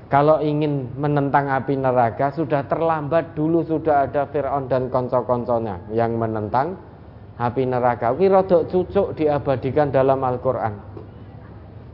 Kalau 0.08 0.40
ingin 0.40 0.88
menentang 0.96 1.52
api 1.52 1.76
neraka 1.76 2.32
sudah 2.32 2.64
terlambat 2.70 3.36
dulu 3.36 3.66
sudah 3.66 4.08
ada 4.08 4.24
Fir'aun 4.30 4.70
dan 4.72 4.88
konco-konconya 4.88 5.92
yang 5.92 6.16
menentang 6.16 6.78
api 7.42 7.68
neraka. 7.68 8.14
Wirodok 8.16 8.70
cucuk 8.72 9.18
diabadikan 9.20 9.92
dalam 9.92 10.22
Al-Quran. 10.24 10.74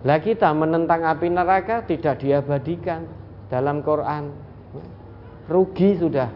Lah 0.04 0.20
kita 0.20 0.52
menentang 0.52 1.08
api 1.08 1.32
neraka 1.32 1.88
tidak 1.88 2.20
diabadikan 2.20 3.08
dalam 3.48 3.80
Quran. 3.80 4.36
Rugi 5.48 5.96
sudah. 5.98 6.28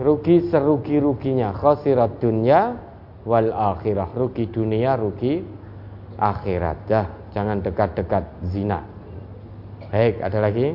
Rugi 0.00 0.48
serugi-ruginya. 0.48 1.52
Khosirat 1.52 2.24
dunia 2.24 2.72
wal 3.28 3.52
akhirah. 3.52 4.16
Rugi 4.16 4.48
dunia, 4.48 4.96
rugi 4.96 5.44
akhirat. 6.16 6.88
Dah, 6.88 7.06
jangan 7.36 7.60
dekat-dekat 7.60 8.24
zina. 8.48 8.80
Baik, 9.92 10.24
ada 10.24 10.40
lagi? 10.40 10.72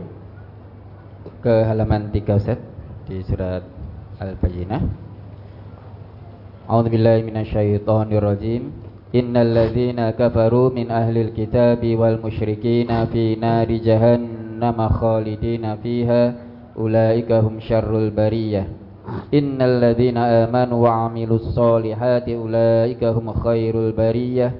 Ke 1.41 1.65
halaman 1.65 2.13
3 2.13 2.37
Ustaz 2.37 2.61
di 3.09 3.25
surat 3.25 3.65
Al-Bayyinah. 4.21 4.81
A'udzu 6.69 6.93
billahi 6.93 7.25
minasyaitonir 7.25 8.21
rajim. 8.21 8.69
Innal 9.09 9.57
ladzina 9.57 10.13
kafaru 10.13 10.69
min 10.69 10.93
ahlil 10.93 11.33
kitabi 11.33 11.97
wal 11.97 12.21
musyrikin 12.21 12.93
fi 13.09 13.33
nari 13.41 13.81
jahannam 13.81 14.77
khalidina 14.85 15.81
fiha 15.81 16.35
ulaika 16.77 17.41
hum 17.41 17.57
syarrul 17.57 18.13
bariyah. 18.13 18.84
Innal 19.29 19.81
ladzina 19.81 20.45
amanu 20.45 20.85
wa 20.85 21.05
'amilus 21.05 21.53
solihati 21.53 22.33
ulaika 22.33 23.13
hum 23.13 23.29
khairul 23.33 23.93
bariyah. 23.93 24.53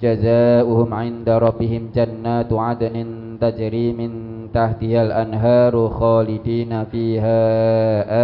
Jazaohum 0.00 0.90
'inda 0.92 1.36
rabbihim 1.36 1.92
jannatu 1.92 2.56
'adnin 2.56 3.36
tajri 3.36 3.92
min 3.92 4.46
tahtihal 4.48 5.12
anharu 5.12 5.92
khalidina 5.92 6.88
fiha 6.88 7.40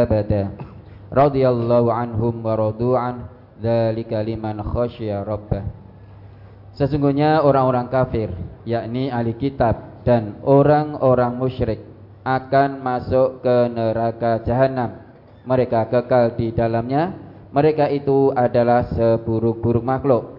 abada. 0.05 0.53
Radhiyallahu 1.09 1.89
anhum 1.89 2.45
wa 2.45 2.53
radu'an 2.57 3.29
dzalika 3.61 4.21
liman 4.25 4.61
khasyya 4.61 5.25
rabbah. 5.25 5.65
Sesungguhnya 6.77 7.43
orang-orang 7.43 7.91
kafir 7.91 8.31
yakni 8.63 9.11
ahli 9.11 9.35
kitab 9.35 10.05
dan 10.07 10.39
orang-orang 10.47 11.35
musyrik 11.35 11.83
akan 12.23 12.85
masuk 12.85 13.41
ke 13.43 13.57
neraka 13.73 14.45
jahanam 14.45 15.08
mereka 15.49 15.89
kekal 15.89 16.37
di 16.37 16.53
dalamnya 16.53 17.17
mereka 17.49 17.89
itu 17.89 18.29
adalah 18.37 18.85
seburuk-buruk 18.93 19.81
makhluk 19.81 20.39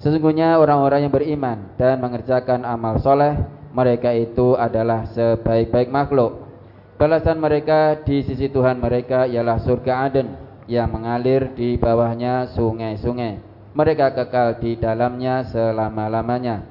Sesungguhnya 0.00 0.56
orang-orang 0.56 1.04
yang 1.04 1.12
beriman 1.12 1.76
dan 1.76 2.00
mengerjakan 2.00 2.64
amal 2.64 2.96
soleh 3.04 3.36
mereka 3.76 4.16
itu 4.16 4.56
adalah 4.56 5.04
sebaik-baik 5.12 5.92
makhluk. 5.92 6.48
Balasan 6.96 7.36
mereka 7.36 8.00
di 8.00 8.24
sisi 8.24 8.48
Tuhan 8.48 8.80
mereka 8.80 9.28
ialah 9.28 9.60
surga 9.60 10.08
Aden 10.08 10.28
yang 10.72 10.88
mengalir 10.88 11.52
di 11.52 11.76
bawahnya 11.76 12.48
sungai-sungai. 12.56 13.44
Mereka 13.76 14.16
kekal 14.16 14.56
di 14.56 14.80
dalamnya 14.80 15.44
selama-lamanya. 15.52 16.64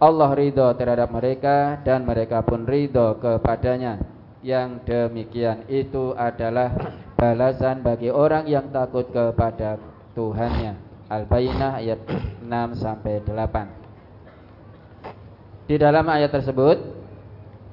Allah 0.00 0.30
ridho 0.32 0.72
terhadap 0.80 1.12
mereka 1.12 1.80
dan 1.84 2.08
mereka 2.08 2.40
pun 2.40 2.64
ridho 2.64 3.20
kepadanya. 3.20 4.00
Yang 4.46 4.86
demikian 4.86 5.66
itu 5.66 6.14
adalah 6.14 6.70
balasan 7.18 7.82
bagi 7.82 8.14
orang 8.14 8.46
yang 8.46 8.70
takut 8.70 9.10
kepada 9.10 9.74
Tuhannya. 10.14 10.78
Al-Bayyinah 11.10 11.82
ayat 11.82 11.98
6 12.46 12.78
sampai 12.78 13.26
8. 13.26 15.66
Di 15.66 15.74
dalam 15.82 16.06
ayat 16.06 16.30
tersebut 16.30 16.78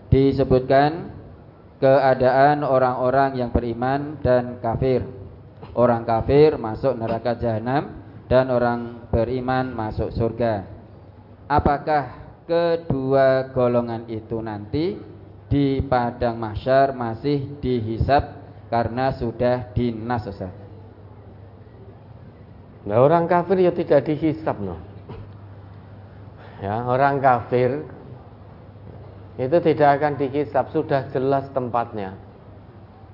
disebutkan 0.10 1.14
keadaan 1.78 2.66
orang-orang 2.66 3.38
yang 3.38 3.54
beriman 3.54 4.18
dan 4.26 4.58
kafir. 4.58 5.06
Orang 5.78 6.10
kafir 6.10 6.58
masuk 6.58 6.98
neraka 6.98 7.38
jahanam 7.38 8.02
dan 8.26 8.50
orang 8.50 9.14
beriman 9.14 9.78
masuk 9.78 10.10
surga. 10.10 10.66
Apakah 11.46 12.18
kedua 12.50 13.54
golongan 13.54 14.10
itu 14.10 14.42
nanti 14.42 15.13
di 15.54 15.86
padang 15.86 16.42
mahsyar 16.42 16.98
masih 16.98 17.46
dihisap 17.62 18.42
karena 18.74 19.14
sudah 19.14 19.70
dinas 19.78 20.26
Nah 22.90 22.98
orang 22.98 23.30
kafir 23.30 23.62
ya 23.62 23.70
tidak 23.70 24.02
dihisap 24.10 24.58
no. 24.58 24.82
Ya 26.58 26.82
orang 26.90 27.22
kafir 27.22 27.86
itu 29.38 29.58
tidak 29.62 30.02
akan 30.02 30.18
dihisap 30.18 30.74
sudah 30.74 31.06
jelas 31.14 31.46
tempatnya. 31.54 32.18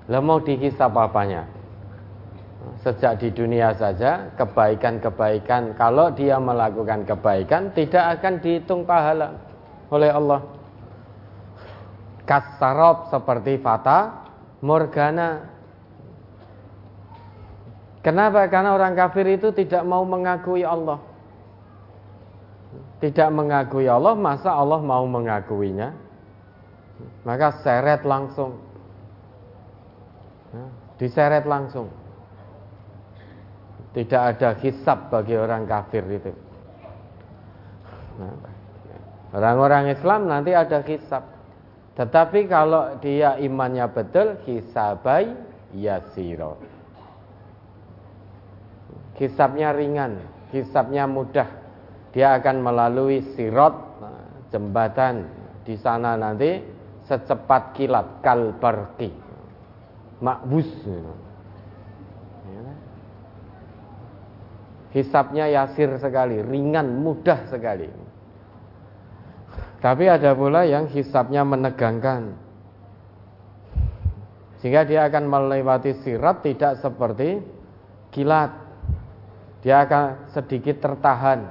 Lah 0.08 0.24
mau 0.24 0.40
dihisap 0.40 0.96
apanya? 0.96 1.44
Sejak 2.80 3.20
di 3.20 3.28
dunia 3.36 3.76
saja 3.76 4.32
kebaikan-kebaikan 4.40 5.76
kalau 5.76 6.08
dia 6.08 6.40
melakukan 6.40 7.04
kebaikan 7.04 7.68
tidak 7.76 8.16
akan 8.16 8.40
dihitung 8.40 8.88
pahala 8.88 9.36
oleh 9.92 10.08
Allah 10.08 10.59
kasarob 12.30 13.10
seperti 13.10 13.58
fata 13.58 14.30
morgana 14.62 15.58
Kenapa? 18.00 18.48
Karena 18.48 18.72
orang 18.72 18.96
kafir 18.96 19.28
itu 19.28 19.52
tidak 19.52 19.84
mau 19.84 20.08
mengakui 20.08 20.64
Allah 20.64 21.10
tidak 23.00 23.28
mengakui 23.32 23.88
Allah, 23.88 24.12
masa 24.12 24.52
Allah 24.52 24.76
mau 24.78 25.08
mengakuinya? 25.08 25.96
Maka 27.24 27.64
seret 27.64 28.04
langsung. 28.04 28.60
Diseret 31.00 31.48
langsung. 31.48 31.88
Tidak 33.96 34.20
ada 34.20 34.52
hisap 34.60 35.08
bagi 35.08 35.32
orang 35.32 35.64
kafir 35.64 36.04
itu. 36.12 36.32
Orang-orang 39.32 39.96
Islam 39.96 40.28
nanti 40.28 40.52
ada 40.52 40.84
hisap. 40.84 41.24
Tetapi 41.98 42.46
kalau 42.46 42.96
dia 43.02 43.36
imannya 43.38 43.86
betul, 43.90 44.38
hisabai 44.46 45.34
yasiro. 45.74 46.58
Hisapnya 49.18 49.74
ringan, 49.76 50.16
hisapnya 50.54 51.04
mudah. 51.04 51.48
Dia 52.10 52.40
akan 52.40 52.56
melalui 52.64 53.20
sirot 53.36 53.74
jembatan. 54.48 55.28
Di 55.62 55.76
sana 55.76 56.16
nanti 56.16 56.58
secepat 57.04 57.76
kilat 57.76 58.24
kalbarki. 58.24 59.12
Makbus 60.24 60.68
hisapnya 64.90 65.46
yasir 65.46 65.90
sekali 66.02 66.42
ringan 66.42 67.02
mudah 67.02 67.46
sekali 67.46 67.86
tapi 69.80 70.04
ada 70.12 70.36
pula 70.36 70.68
yang 70.68 70.92
hisapnya 70.92 71.40
menegangkan. 71.40 72.36
Sehingga 74.60 74.84
dia 74.84 75.08
akan 75.08 75.24
melewati 75.24 76.04
sirat 76.04 76.44
tidak 76.44 76.84
seperti 76.84 77.40
kilat. 78.12 78.52
Dia 79.64 79.88
akan 79.88 80.28
sedikit 80.36 80.84
tertahan. 80.84 81.48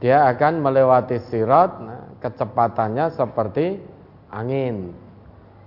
Dia 0.00 0.24
akan 0.32 0.64
melewati 0.64 1.20
sirat 1.28 1.70
nah, 1.84 2.02
kecepatannya 2.16 3.12
seperti 3.12 3.76
angin. 4.32 4.96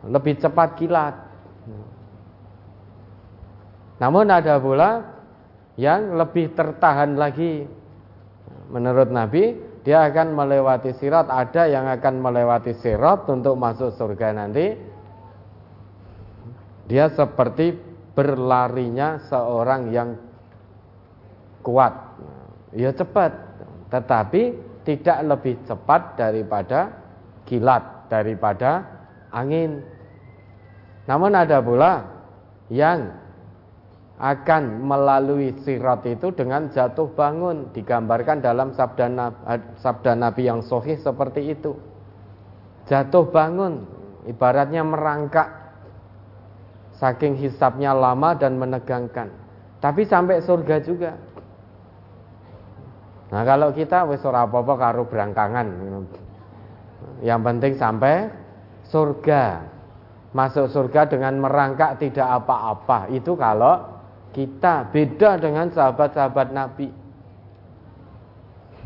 Lebih 0.02 0.42
cepat 0.42 0.82
kilat. 0.82 1.14
Namun 4.02 4.34
ada 4.34 4.58
pula 4.58 5.14
yang 5.78 6.18
lebih 6.18 6.58
tertahan 6.58 7.14
lagi. 7.22 7.70
Menurut 8.74 9.14
Nabi 9.14 9.71
dia 9.82 10.06
akan 10.06 10.38
melewati 10.38 10.94
sirat 10.98 11.28
ada 11.30 11.66
yang 11.66 11.90
akan 11.90 12.22
melewati 12.22 12.78
sirat 12.78 13.26
untuk 13.30 13.58
masuk 13.58 13.94
surga 13.98 14.34
nanti 14.34 14.78
dia 16.86 17.10
seperti 17.10 17.74
berlarinya 18.14 19.22
seorang 19.26 19.90
yang 19.90 20.10
kuat 21.66 21.94
ya 22.76 22.94
cepat 22.94 23.32
tetapi 23.92 24.42
tidak 24.82 25.20
lebih 25.28 25.56
cepat 25.68 26.18
daripada 26.18 26.90
kilat, 27.46 28.10
daripada 28.10 28.88
angin. 29.30 29.84
Namun 31.06 31.36
ada 31.36 31.60
pula 31.62 32.08
yang 32.72 33.12
akan 34.22 34.86
melalui 34.86 35.50
sirat 35.66 36.06
itu 36.06 36.30
dengan 36.30 36.70
jatuh 36.70 37.10
bangun 37.18 37.74
digambarkan 37.74 38.38
dalam 38.38 38.70
sabda 38.78 39.10
Nabi, 39.10 39.42
sabda 39.82 40.14
Nabi 40.14 40.46
yang 40.46 40.62
sohih 40.62 41.02
seperti 41.02 41.58
itu 41.58 41.74
jatuh 42.86 43.26
bangun 43.34 43.82
ibaratnya 44.30 44.86
merangkak 44.86 45.62
saking 47.02 47.34
hisapnya 47.42 47.98
lama 47.98 48.38
dan 48.38 48.62
menegangkan. 48.62 49.34
Tapi 49.82 50.06
sampai 50.06 50.46
surga 50.46 50.78
juga. 50.86 51.18
Nah 53.34 53.42
kalau 53.42 53.74
kita 53.74 54.06
wis 54.06 54.22
ora 54.22 54.46
apa-apa 54.46 54.74
karo 54.78 55.10
berangkangan. 55.10 55.68
Yang 57.26 57.42
penting 57.42 57.74
sampai 57.82 58.30
surga. 58.86 59.66
Masuk 60.32 60.70
surga 60.70 61.10
dengan 61.10 61.42
merangkak 61.42 61.98
tidak 61.98 62.46
apa-apa. 62.46 63.10
Itu 63.10 63.34
kalau 63.36 63.91
kita 64.32 64.88
beda 64.92 65.40
dengan 65.40 65.68
sahabat-sahabat 65.72 66.48
Nabi. 66.56 66.88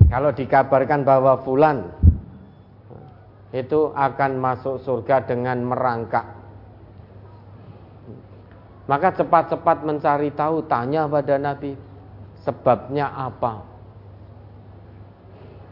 Kalau 0.09 0.33
dikabarkan 0.33 1.01
bahwa 1.05 1.37
fulan 1.41 1.89
itu 3.53 3.93
akan 3.93 4.31
masuk 4.41 4.81
surga 4.83 5.23
dengan 5.25 5.63
merangkak. 5.63 6.25
Maka 8.85 9.17
cepat-cepat 9.17 9.81
mencari 9.81 10.29
tahu, 10.35 10.61
tanya 10.69 11.09
pada 11.09 11.41
Nabi, 11.41 11.73
sebabnya 12.45 13.09
apa? 13.09 13.65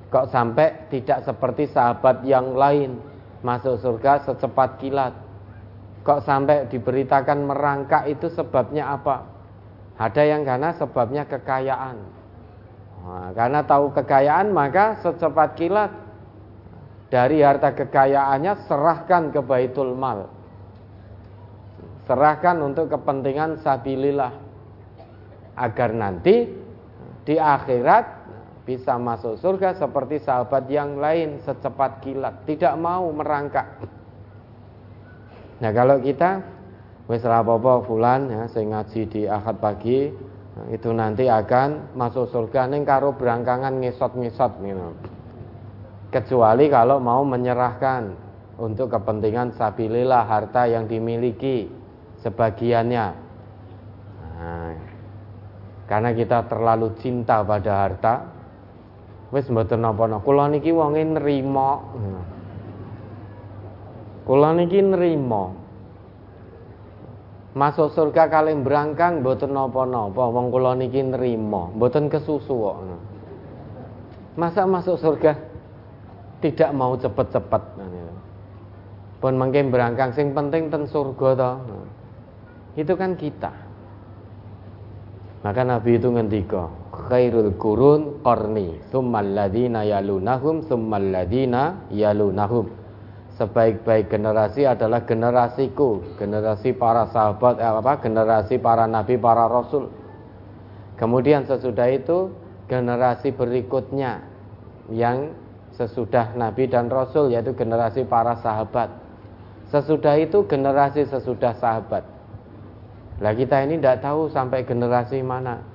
Kok 0.10 0.30
sampai 0.30 0.90
tidak 0.90 1.26
seperti 1.26 1.70
sahabat 1.70 2.26
yang 2.26 2.58
lain 2.58 2.98
masuk 3.46 3.78
surga 3.82 4.26
secepat 4.26 4.82
kilat? 4.82 5.14
Kok 6.02 6.26
sampai 6.26 6.70
diberitakan 6.70 7.50
merangkak 7.50 8.10
itu 8.10 8.30
sebabnya 8.34 8.94
apa? 8.98 9.33
Ada 9.98 10.24
yang 10.26 10.42
karena 10.42 10.74
sebabnya 10.74 11.24
kekayaan. 11.30 11.98
Nah, 13.04 13.30
karena 13.36 13.62
tahu 13.68 13.92
kekayaan 13.94 14.50
maka 14.50 14.98
secepat 15.04 15.60
kilat 15.60 15.92
dari 17.14 17.46
harta 17.46 17.76
kekayaannya 17.78 18.66
serahkan 18.66 19.30
ke 19.30 19.42
baitul 19.44 19.94
mal. 19.94 20.34
Serahkan 22.10 22.58
untuk 22.64 22.90
kepentingan 22.90 23.62
sabilillah. 23.62 24.34
Agar 25.54 25.94
nanti 25.94 26.50
di 27.22 27.36
akhirat 27.38 28.26
bisa 28.66 28.98
masuk 28.98 29.38
surga 29.38 29.78
seperti 29.78 30.24
sahabat 30.24 30.66
yang 30.74 30.98
lain 30.98 31.38
secepat 31.46 32.02
kilat. 32.02 32.50
Tidak 32.50 32.74
mau 32.82 33.06
merangkak. 33.14 33.68
Nah 35.62 35.72
kalau 35.72 36.02
kita 36.02 36.42
wis 37.12 37.24
apa 37.28 37.84
fulan 37.84 38.32
ya 38.32 38.48
saya 38.48 38.66
ngaji 38.70 39.02
di 39.12 39.22
akad 39.28 39.60
pagi 39.60 40.12
itu 40.70 40.90
nanti 40.94 41.28
akan 41.28 41.98
masuk 41.98 42.30
surga 42.30 42.70
ning 42.70 42.86
karo 42.86 43.18
berangkangan 43.18 43.82
ngesot-ngesot 43.82 44.62
gitu. 44.62 44.90
kecuali 46.14 46.70
kalau 46.70 47.02
mau 47.02 47.26
menyerahkan 47.26 48.14
untuk 48.62 48.94
kepentingan 48.94 49.58
sabilillah 49.58 50.30
harta 50.30 50.70
yang 50.70 50.86
dimiliki 50.86 51.66
sebagiannya. 52.22 53.08
Nah, 54.22 54.74
karena 55.90 56.14
kita 56.14 56.46
terlalu 56.46 56.94
cinta 57.02 57.42
pada 57.42 57.74
harta, 57.82 58.14
wis 59.34 59.50
mboten 59.50 59.82
napa-napa. 59.82 60.22
Kula 60.22 60.54
niki 60.54 60.70
wonge 60.70 61.02
nrimo. 61.02 61.72
Kula 64.24 64.54
niki 64.54 64.80
nrimo. 64.80 65.63
Masuk 67.54 67.94
surga 67.94 68.34
kalih 68.34 68.58
berangkang 68.66 69.22
mboten 69.22 69.54
napa-napa, 69.54 70.26
wong 70.26 70.50
kula 70.50 70.74
niki 70.74 71.06
nrimo, 71.06 71.70
mboten 71.78 72.10
kesusu 72.10 72.50
kok. 72.50 72.78
Masa 74.34 74.66
masuk 74.66 74.98
surga 74.98 75.38
tidak 76.42 76.74
mau 76.74 76.98
cepet-cepet. 76.98 77.64
Pun 79.22 79.34
mungkin 79.38 79.70
berangkang 79.70 80.18
sing 80.18 80.34
penting 80.34 80.74
ten 80.74 80.90
surga 80.90 81.30
toh 81.38 81.56
itu 82.74 82.94
kan 82.98 83.14
kita. 83.14 83.54
Maka 85.46 85.62
Nabi 85.62 86.00
itu 86.00 86.08
ngendika, 86.10 86.72
khairul 86.90 87.54
kurun 87.60 88.24
qarni, 88.26 88.80
tsummal 88.90 89.28
ladzina 89.28 89.86
yalunahum, 89.86 90.64
tsummal 90.66 91.04
ladzina 91.04 91.84
yalunahum. 91.92 92.83
Sebaik-baik 93.34 94.14
generasi 94.14 94.62
adalah 94.70 95.10
generasiku, 95.10 96.06
generasi 96.22 96.70
para 96.78 97.10
sahabat 97.10 97.58
eh, 97.58 97.66
apa? 97.66 97.98
Generasi 97.98 98.62
para 98.62 98.86
nabi, 98.86 99.18
para 99.18 99.50
rasul. 99.50 99.90
Kemudian 101.02 101.50
sesudah 101.50 101.90
itu 101.90 102.30
generasi 102.70 103.34
berikutnya 103.34 104.22
yang 104.94 105.34
sesudah 105.74 106.38
nabi 106.38 106.70
dan 106.70 106.94
rasul 106.94 107.34
yaitu 107.34 107.58
generasi 107.58 108.06
para 108.06 108.38
sahabat. 108.38 108.94
Sesudah 109.74 110.14
itu 110.22 110.46
generasi 110.46 111.10
sesudah 111.10 111.58
sahabat. 111.58 112.06
Lah 113.18 113.34
kita 113.34 113.66
ini 113.66 113.82
tidak 113.82 114.06
tahu 114.06 114.30
sampai 114.30 114.62
generasi 114.62 115.26
mana. 115.26 115.73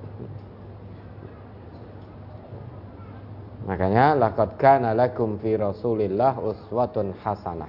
Makanya 3.69 4.17
laqad 4.17 4.57
kana 4.57 4.97
lakum 4.97 5.37
fi 5.37 5.53
Rasulillah 5.61 6.41
uswatun 6.41 7.13
hasanah. 7.21 7.69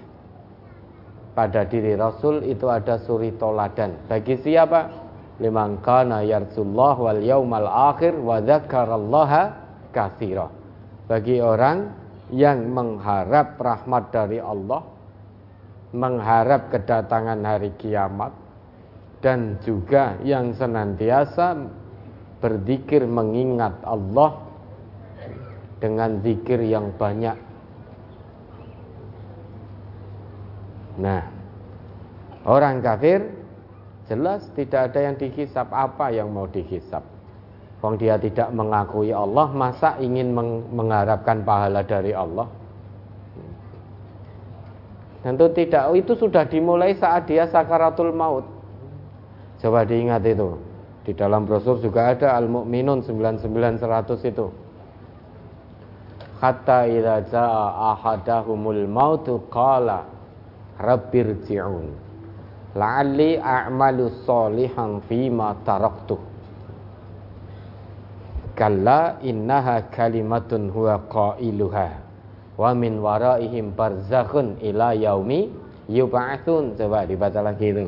Pada 1.36 1.68
diri 1.68 2.00
Rasul 2.00 2.48
itu 2.48 2.72
ada 2.72 3.04
suri 3.04 3.36
toladan. 3.36 4.08
Bagi 4.08 4.40
siapa? 4.40 5.12
Liman 5.44 5.84
kana 5.84 6.24
yarsullah 6.24 6.96
wal 6.96 7.20
yaumal 7.20 7.68
akhir 7.68 8.16
wa 8.16 8.40
dzakarallaha 8.40 9.44
katsira. 9.92 10.48
Bagi 11.08 11.44
orang 11.44 11.92
yang 12.32 12.72
mengharap 12.72 13.60
rahmat 13.60 14.04
dari 14.12 14.40
Allah, 14.40 14.84
mengharap 15.92 16.72
kedatangan 16.72 17.40
hari 17.44 17.76
kiamat, 17.76 18.32
dan 19.20 19.60
juga 19.64 20.16
yang 20.24 20.56
senantiasa 20.56 21.60
berzikir 22.40 23.04
mengingat 23.04 23.80
Allah 23.84 24.49
dengan 25.80 26.20
zikir 26.24 26.60
yang 26.64 26.92
banyak. 26.96 27.36
Nah, 31.00 31.24
orang 32.44 32.84
kafir 32.84 33.24
jelas 34.12 34.44
tidak 34.56 34.92
ada 34.92 35.00
yang 35.12 35.16
dihisap 35.16 35.72
apa 35.72 36.12
yang 36.12 36.28
mau 36.30 36.46
dihisap. 36.52 37.02
Wong 37.80 37.96
dia 37.96 38.20
tidak 38.20 38.52
mengakui 38.52 39.16
Allah, 39.16 39.48
masa 39.56 39.96
ingin 40.04 40.36
mengharapkan 40.76 41.48
pahala 41.48 41.80
dari 41.80 42.12
Allah? 42.12 42.52
Tentu 45.24 45.48
tidak, 45.56 45.88
itu 45.96 46.16
sudah 46.16 46.44
dimulai 46.48 46.96
saat 47.00 47.28
dia 47.28 47.48
sakaratul 47.48 48.12
maut. 48.12 48.44
Coba 49.64 49.88
diingat 49.88 50.24
itu. 50.28 50.60
Di 51.04 51.16
dalam 51.16 51.48
brosur 51.48 51.80
juga 51.80 52.12
ada 52.12 52.36
Al-Mu'minun 52.36 53.04
9900 53.04 54.28
itu. 54.28 54.48
Hatta 56.40 56.88
idza 56.88 57.20
jaa 57.28 57.94
ahadahumul 57.94 58.88
mautu 58.88 59.44
qala 59.52 60.08
rabbirji'un 60.80 61.92
la'alli 62.80 63.36
a'malu 63.36 64.08
solihan 64.24 65.04
fima 65.04 65.52
taraktu. 65.68 66.16
Kalla 68.56 69.20
innaha 69.20 69.92
kalimatun 69.92 70.72
huwa 70.72 71.04
qailuha 71.12 71.90
wa 72.60 72.72
min 72.76 73.04
waraihim 73.04 73.76
barzakhun 73.76 74.60
ila 74.64 74.96
yaumi 74.96 75.52
yub'atsun 75.92 76.80
coba 76.80 77.04
dibaca 77.08 77.40
lagi 77.44 77.72
itu. 77.72 77.88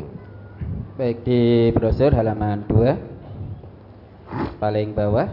Baik 0.99 1.23
di 1.23 1.71
brosur 1.71 2.11
halaman 2.11 2.67
2 2.67 4.59
paling 4.59 4.91
bawah 4.91 5.27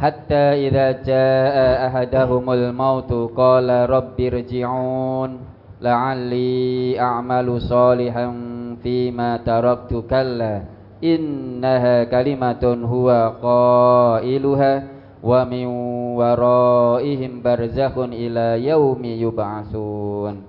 hatta 0.00 0.56
idza 0.56 1.04
jaa 1.04 1.92
ahadahumul 1.92 2.72
mautu 2.72 3.28
qala 3.36 3.84
rabbirji'un 3.84 5.36
la'alli 5.76 6.96
a'malu 6.96 7.60
salihan 7.60 8.80
fima 8.80 9.44
taraktu 9.44 10.08
kalla 10.08 10.64
innaha 11.04 12.08
kalimatun 12.08 12.80
huwa 12.80 13.36
qailuha 13.44 14.72
wa 15.20 15.44
min 15.44 15.68
waraihim 16.16 17.44
barzakhun 17.44 18.16
ila 18.16 18.56
yaumi 18.56 19.20
yub'atsun 19.20 20.48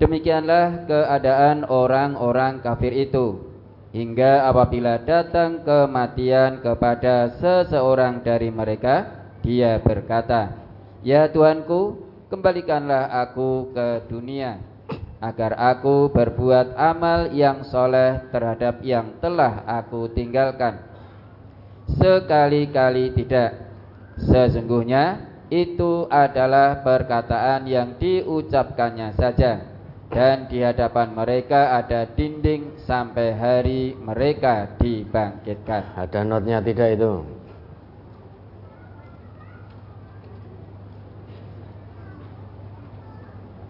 Demikianlah 0.00 0.88
keadaan 0.88 1.68
orang-orang 1.68 2.64
kafir 2.64 2.90
itu 2.96 3.51
hingga 3.92 4.48
apabila 4.48 4.96
datang 5.04 5.60
kematian 5.62 6.64
kepada 6.64 7.36
seseorang 7.36 8.24
dari 8.24 8.48
mereka, 8.48 9.28
dia 9.44 9.76
berkata, 9.78 10.56
"Ya 11.04 11.28
Tuanku, 11.28 12.00
kembalikanlah 12.32 13.12
aku 13.22 13.70
ke 13.76 14.08
dunia 14.08 14.58
agar 15.22 15.54
aku 15.54 16.10
berbuat 16.10 16.74
amal 16.74 17.30
yang 17.30 17.62
soleh 17.62 18.26
terhadap 18.32 18.80
yang 18.80 19.20
telah 19.20 19.62
aku 19.68 20.08
tinggalkan." 20.10 20.80
Sekali-kali 22.00 23.12
tidak. 23.12 23.68
Sesungguhnya 24.16 25.28
itu 25.52 26.08
adalah 26.08 26.80
perkataan 26.80 27.68
yang 27.68 28.00
diucapkannya 28.00 29.12
saja 29.12 29.71
dan 30.12 30.44
di 30.44 30.60
hadapan 30.60 31.16
mereka 31.16 31.72
ada 31.72 32.04
dinding 32.04 32.76
sampai 32.84 33.32
hari 33.32 33.96
mereka 33.96 34.76
dibangkitkan. 34.76 35.96
Ada 35.96 36.20
notnya 36.20 36.60
tidak 36.60 37.00
itu? 37.00 37.24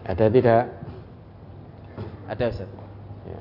Ada 0.03 0.27
tidak? 0.27 0.67
Ada 2.27 2.43
Ustaz. 2.51 2.67
Ya. 3.23 3.39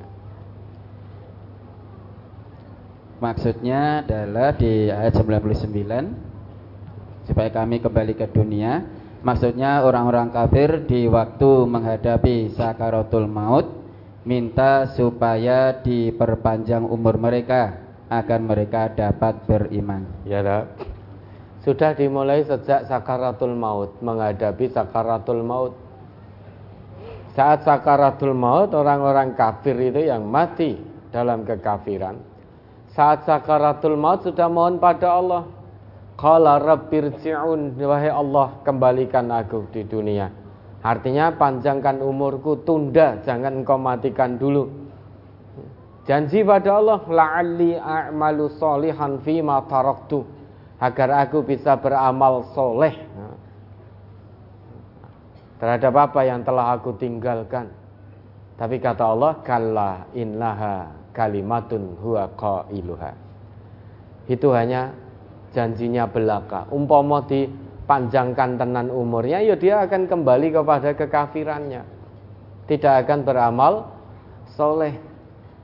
Maksudnya 3.19 4.07
adalah 4.07 4.55
di 4.55 4.95
ayat 4.95 5.19
99 5.19 7.27
supaya 7.27 7.51
kami 7.51 7.83
kembali 7.83 8.15
ke 8.15 8.31
dunia 8.31 9.02
Maksudnya 9.23 9.87
orang-orang 9.87 10.35
kafir 10.35 10.83
di 10.83 11.07
waktu 11.07 11.71
menghadapi 11.71 12.59
sakaratul 12.59 13.31
maut 13.31 13.71
minta 14.27 14.91
supaya 14.99 15.79
diperpanjang 15.79 16.83
umur 16.83 17.23
mereka 17.23 17.79
agar 18.11 18.43
mereka 18.43 18.91
dapat 18.91 19.47
beriman. 19.47 20.03
Ya, 20.27 20.43
dah. 20.43 20.67
Sudah 21.63 21.95
dimulai 21.95 22.43
sejak 22.43 22.91
sakaratul 22.91 23.55
maut, 23.55 23.95
menghadapi 24.03 24.75
sakaratul 24.75 25.47
maut. 25.47 25.79
Saat 27.39 27.63
sakaratul 27.63 28.35
maut, 28.35 28.75
orang-orang 28.75 29.39
kafir 29.39 29.79
itu 29.79 30.11
yang 30.11 30.27
mati 30.27 30.75
dalam 31.15 31.47
kekafiran. 31.47 32.19
Saat 32.91 33.23
sakaratul 33.25 33.95
maut 33.95 34.27
sudah 34.27 34.51
mohon 34.51 34.83
pada 34.83 35.15
Allah, 35.15 35.47
Qala 36.23 36.63
rabbirji'un 36.63 37.75
wahai 37.83 38.15
Allah 38.15 38.63
kembalikan 38.63 39.27
aku 39.35 39.67
di 39.75 39.83
dunia. 39.83 40.31
Artinya 40.79 41.35
panjangkan 41.35 41.99
umurku, 41.99 42.63
tunda, 42.63 43.19
jangan 43.27 43.63
engkau 43.63 43.75
matikan 43.75 44.39
dulu. 44.39 44.71
Janji 46.07 46.47
pada 46.47 46.79
Allah, 46.79 47.03
la'alli 47.11 47.75
a'malu 47.75 48.55
solihan 48.55 49.19
ma 49.43 49.67
taraktu 49.67 50.23
agar 50.79 51.27
aku 51.27 51.43
bisa 51.43 51.79
beramal 51.79 52.47
soleh 52.55 52.95
terhadap 55.59 55.95
apa 55.95 56.21
yang 56.23 56.47
telah 56.47 56.75
aku 56.75 56.95
tinggalkan. 56.99 57.67
Tapi 58.59 58.79
kata 58.79 59.11
Allah, 59.11 59.43
kalla 59.43 60.07
innaha 60.15 60.91
kalimatun 61.15 61.99
huwa 61.99 62.31
qailuha. 62.35 63.11
Itu 64.27 64.55
hanya 64.55 65.02
janjinya 65.53 66.09
belaka. 66.09 66.67
Umpama 66.73 67.25
dipanjangkan 67.29 68.59
tenan 68.59 68.89
umurnya, 68.89 69.41
ya 69.45 69.55
dia 69.55 69.85
akan 69.85 70.09
kembali 70.09 70.53
kepada 70.53 70.97
kekafirannya. 70.97 71.83
Tidak 72.67 72.95
akan 73.07 73.19
beramal 73.23 73.93
soleh. 74.57 74.97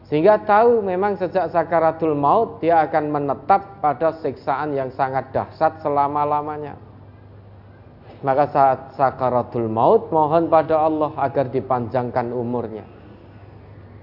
Sehingga 0.08 0.40
tahu 0.40 0.80
memang 0.80 1.20
sejak 1.20 1.52
sakaratul 1.52 2.16
maut 2.16 2.64
dia 2.64 2.80
akan 2.88 3.12
menetap 3.12 3.84
pada 3.84 4.16
siksaan 4.24 4.72
yang 4.72 4.88
sangat 4.96 5.28
dahsyat 5.36 5.84
selama-lamanya. 5.84 6.80
Maka 8.24 8.48
saat 8.48 8.78
sakaratul 8.96 9.68
maut 9.68 10.08
mohon 10.08 10.48
pada 10.48 10.80
Allah 10.80 11.12
agar 11.20 11.52
dipanjangkan 11.52 12.32
umurnya. 12.32 12.88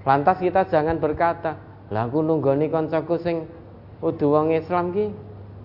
Lantas 0.05 0.37
kita 0.37 0.69
jangan 0.69 1.01
berkata, 1.01 1.57
lah 1.89 2.05
aku 2.05 2.21
nunggoni 2.21 2.69
koncoku 2.69 3.17
sing 3.17 3.49
udu 4.05 4.29
wong 4.29 4.53
Islam 4.53 4.93
ki 4.93 5.09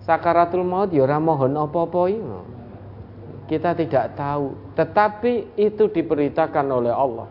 sakaratul 0.05 0.65
maut 0.65 0.89
ya 0.89 1.05
mohon 1.17 1.57
apa-apa 1.57 2.01
Kita 3.51 3.75
tidak 3.75 4.15
tahu, 4.15 4.55
tetapi 4.79 5.59
itu 5.59 5.91
diberitakan 5.91 6.71
oleh 6.71 6.93
Allah. 6.95 7.27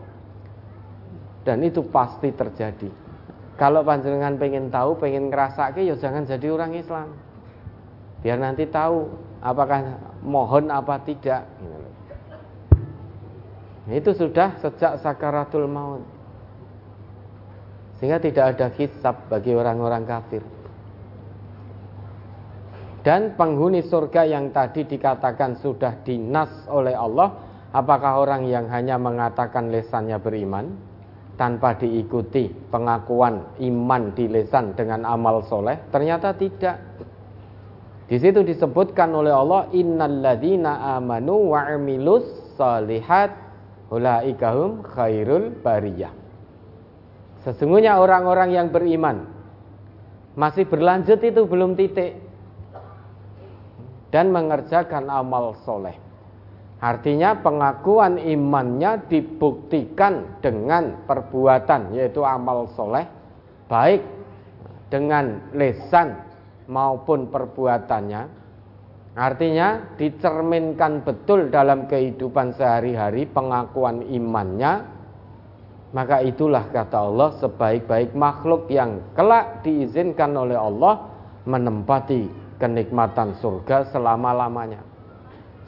Dan 1.41 1.65
itu 1.65 1.81
pasti 1.89 2.29
terjadi. 2.29 2.93
Kalau 3.57 3.81
panjenengan 3.81 4.37
pengen 4.37 4.69
tahu, 4.69 5.01
pengen 5.01 5.33
ngerasake 5.33 5.81
ya 5.81 5.97
jangan 5.97 6.29
jadi 6.29 6.53
orang 6.53 6.77
Islam. 6.77 7.17
Biar 8.21 8.37
nanti 8.37 8.69
tahu 8.69 9.09
apakah 9.41 9.97
mohon 10.21 10.69
apa 10.69 11.01
tidak. 11.01 11.49
Itu 13.89 14.13
sudah 14.13 14.61
sejak 14.61 15.01
sakaratul 15.01 15.65
maut. 15.65 16.05
Sehingga 17.97 18.21
tidak 18.21 18.57
ada 18.57 18.69
hisab 18.77 19.25
bagi 19.25 19.57
orang-orang 19.57 20.05
kafir. 20.05 20.45
Dan 23.01 23.33
penghuni 23.33 23.81
surga 23.81 24.29
yang 24.29 24.53
tadi 24.53 24.85
dikatakan 24.85 25.57
sudah 25.57 26.05
dinas 26.05 26.69
oleh 26.69 26.93
Allah, 26.93 27.33
apakah 27.73 28.21
orang 28.21 28.45
yang 28.45 28.69
hanya 28.69 29.01
mengatakan 29.01 29.73
lesannya 29.73 30.21
beriman 30.21 30.69
tanpa 31.33 31.73
diikuti 31.81 32.53
pengakuan 32.69 33.57
iman 33.57 34.13
di 34.13 34.29
lesan 34.29 34.77
dengan 34.77 35.09
amal 35.09 35.41
soleh? 35.49 35.81
Ternyata 35.89 36.37
tidak. 36.37 36.77
Di 38.05 38.21
situ 38.21 38.45
disebutkan 38.45 39.09
oleh 39.17 39.33
Allah, 39.33 39.65
Innalladzina 39.73 40.93
amanu 40.93 41.57
wa 41.57 41.65
amilus 41.65 42.53
salihat 42.53 43.33
ulaikahum 43.89 44.85
khairul 44.85 45.57
bariyah. 45.65 46.13
Sesungguhnya 47.41 47.97
orang-orang 47.97 48.53
yang 48.53 48.69
beriman 48.69 49.25
masih 50.37 50.69
berlanjut 50.69 51.17
itu 51.25 51.41
belum 51.49 51.73
titik 51.73 52.30
dan 54.11 54.29
mengerjakan 54.29 55.07
amal 55.07 55.55
soleh. 55.63 55.95
Artinya 56.81 57.37
pengakuan 57.39 58.17
imannya 58.17 59.05
dibuktikan 59.07 60.41
dengan 60.43 61.05
perbuatan 61.05 61.93
yaitu 61.95 62.25
amal 62.25 62.67
soleh 62.73 63.05
baik 63.69 64.01
dengan 64.91 65.39
lesan 65.55 66.19
maupun 66.67 67.31
perbuatannya. 67.31 68.43
Artinya 69.11 69.95
dicerminkan 69.99 71.03
betul 71.03 71.51
dalam 71.51 71.85
kehidupan 71.87 72.55
sehari-hari 72.55 73.27
pengakuan 73.27 74.07
imannya 74.07 75.01
maka 75.91 76.23
itulah 76.23 76.71
kata 76.71 76.97
Allah 77.11 77.35
sebaik-baik 77.43 78.15
makhluk 78.15 78.71
yang 78.71 79.03
kelak 79.11 79.59
diizinkan 79.67 80.31
oleh 80.39 80.55
Allah 80.55 81.11
menempati 81.43 82.40
kenikmatan 82.61 83.41
surga 83.41 83.89
selama-lamanya. 83.89 84.85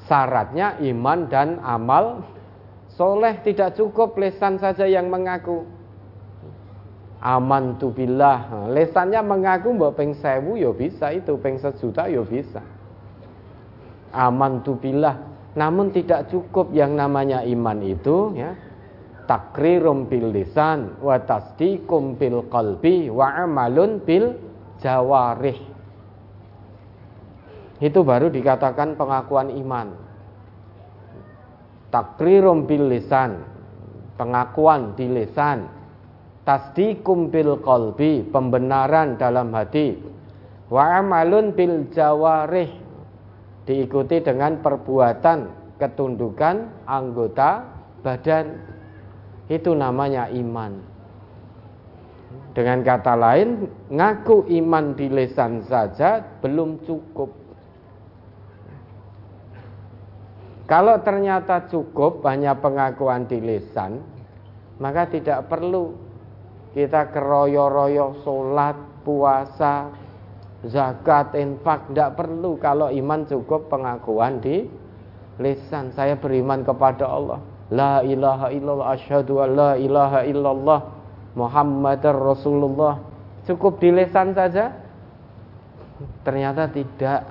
Syaratnya 0.05 0.77
iman 0.93 1.25
dan 1.25 1.57
amal 1.65 2.21
soleh 2.93 3.41
tidak 3.41 3.73
cukup 3.73 4.13
lesan 4.21 4.61
saja 4.61 4.85
yang 4.85 5.09
mengaku. 5.09 5.65
Aman 7.23 7.81
tu 7.81 7.89
billah. 7.89 8.69
Lesannya 8.69 9.23
mengaku 9.25 9.73
mbak 9.73 9.95
peng 9.97 10.11
sewu 10.13 10.59
ya 10.59 10.69
bisa 10.75 11.09
itu, 11.09 11.33
peng 11.41 11.57
sejuta 11.57 12.05
ya 12.05 12.21
bisa. 12.21 12.61
Aman 14.13 14.61
tu 14.61 14.77
billah. 14.77 15.17
Namun 15.57 15.89
tidak 15.89 16.29
cukup 16.29 16.69
yang 16.75 16.93
namanya 16.93 17.41
iman 17.41 17.79
itu 17.81 18.37
ya. 18.37 18.53
Takrirum 19.23 20.11
bil 20.11 20.35
lisan 20.35 20.99
wa 20.99 21.15
tasdiqum 21.15 22.19
bil 22.19 22.43
qalbi 22.51 23.07
wa 23.07 23.31
amalun 23.39 24.03
bil 24.03 24.35
jawarih 24.83 25.72
itu 27.81 28.05
baru 28.05 28.29
dikatakan 28.29 28.93
pengakuan 28.93 29.49
iman. 29.49 29.93
Takrirum 31.89 32.65
bil 32.65 32.89
lisan, 32.89 33.41
pengakuan 34.17 34.97
di 34.97 35.09
lisan. 35.09 35.69
Tasdikum 36.43 37.31
bil 37.31 37.55
qalbi, 37.63 38.27
pembenaran 38.27 39.15
dalam 39.15 39.55
hati. 39.55 39.95
Wa 40.67 40.99
amalun 40.99 41.55
bil 41.55 41.87
jawarih, 41.95 42.67
diikuti 43.63 44.19
dengan 44.19 44.59
perbuatan 44.59 45.39
ketundukan 45.79 46.83
anggota 46.83 47.63
badan. 48.03 48.59
Itu 49.47 49.71
namanya 49.71 50.27
iman. 50.31 50.93
Dengan 52.53 52.85
kata 52.85 53.13
lain, 53.17 53.65
ngaku 53.89 54.45
iman 54.61 54.93
di 54.93 55.09
lisan 55.09 55.65
saja 55.65 56.21
belum 56.43 56.85
cukup. 56.85 57.42
Kalau 60.63 60.95
ternyata 61.03 61.67
cukup 61.67 62.23
hanya 62.23 62.55
pengakuan 62.55 63.27
di 63.27 63.43
lisan, 63.43 63.99
maka 64.79 65.11
tidak 65.11 65.51
perlu 65.51 65.91
kita 66.71 67.11
keroyo-royo 67.11 68.23
sholat, 68.23 68.73
puasa, 69.03 69.91
zakat, 70.63 71.35
infak, 71.35 71.91
tidak 71.91 72.15
perlu 72.15 72.55
kalau 72.57 72.87
iman 72.89 73.27
cukup 73.27 73.67
pengakuan 73.67 74.39
di 74.39 74.65
lisan. 75.37 75.91
Saya 75.91 76.15
beriman 76.15 76.63
kepada 76.63 77.05
Allah. 77.11 77.39
La 77.73 77.99
ilaha 78.05 78.47
illallah 78.53 78.95
asyhadu 78.95 79.43
la 79.49 79.75
ilaha 79.75 80.23
illallah 80.23 80.79
Muhammadar 81.33 82.15
Rasulullah. 82.15 83.01
Cukup 83.43 83.81
di 83.83 83.91
lisan 83.91 84.31
saja? 84.31 84.71
Ternyata 86.23 86.71
tidak. 86.71 87.27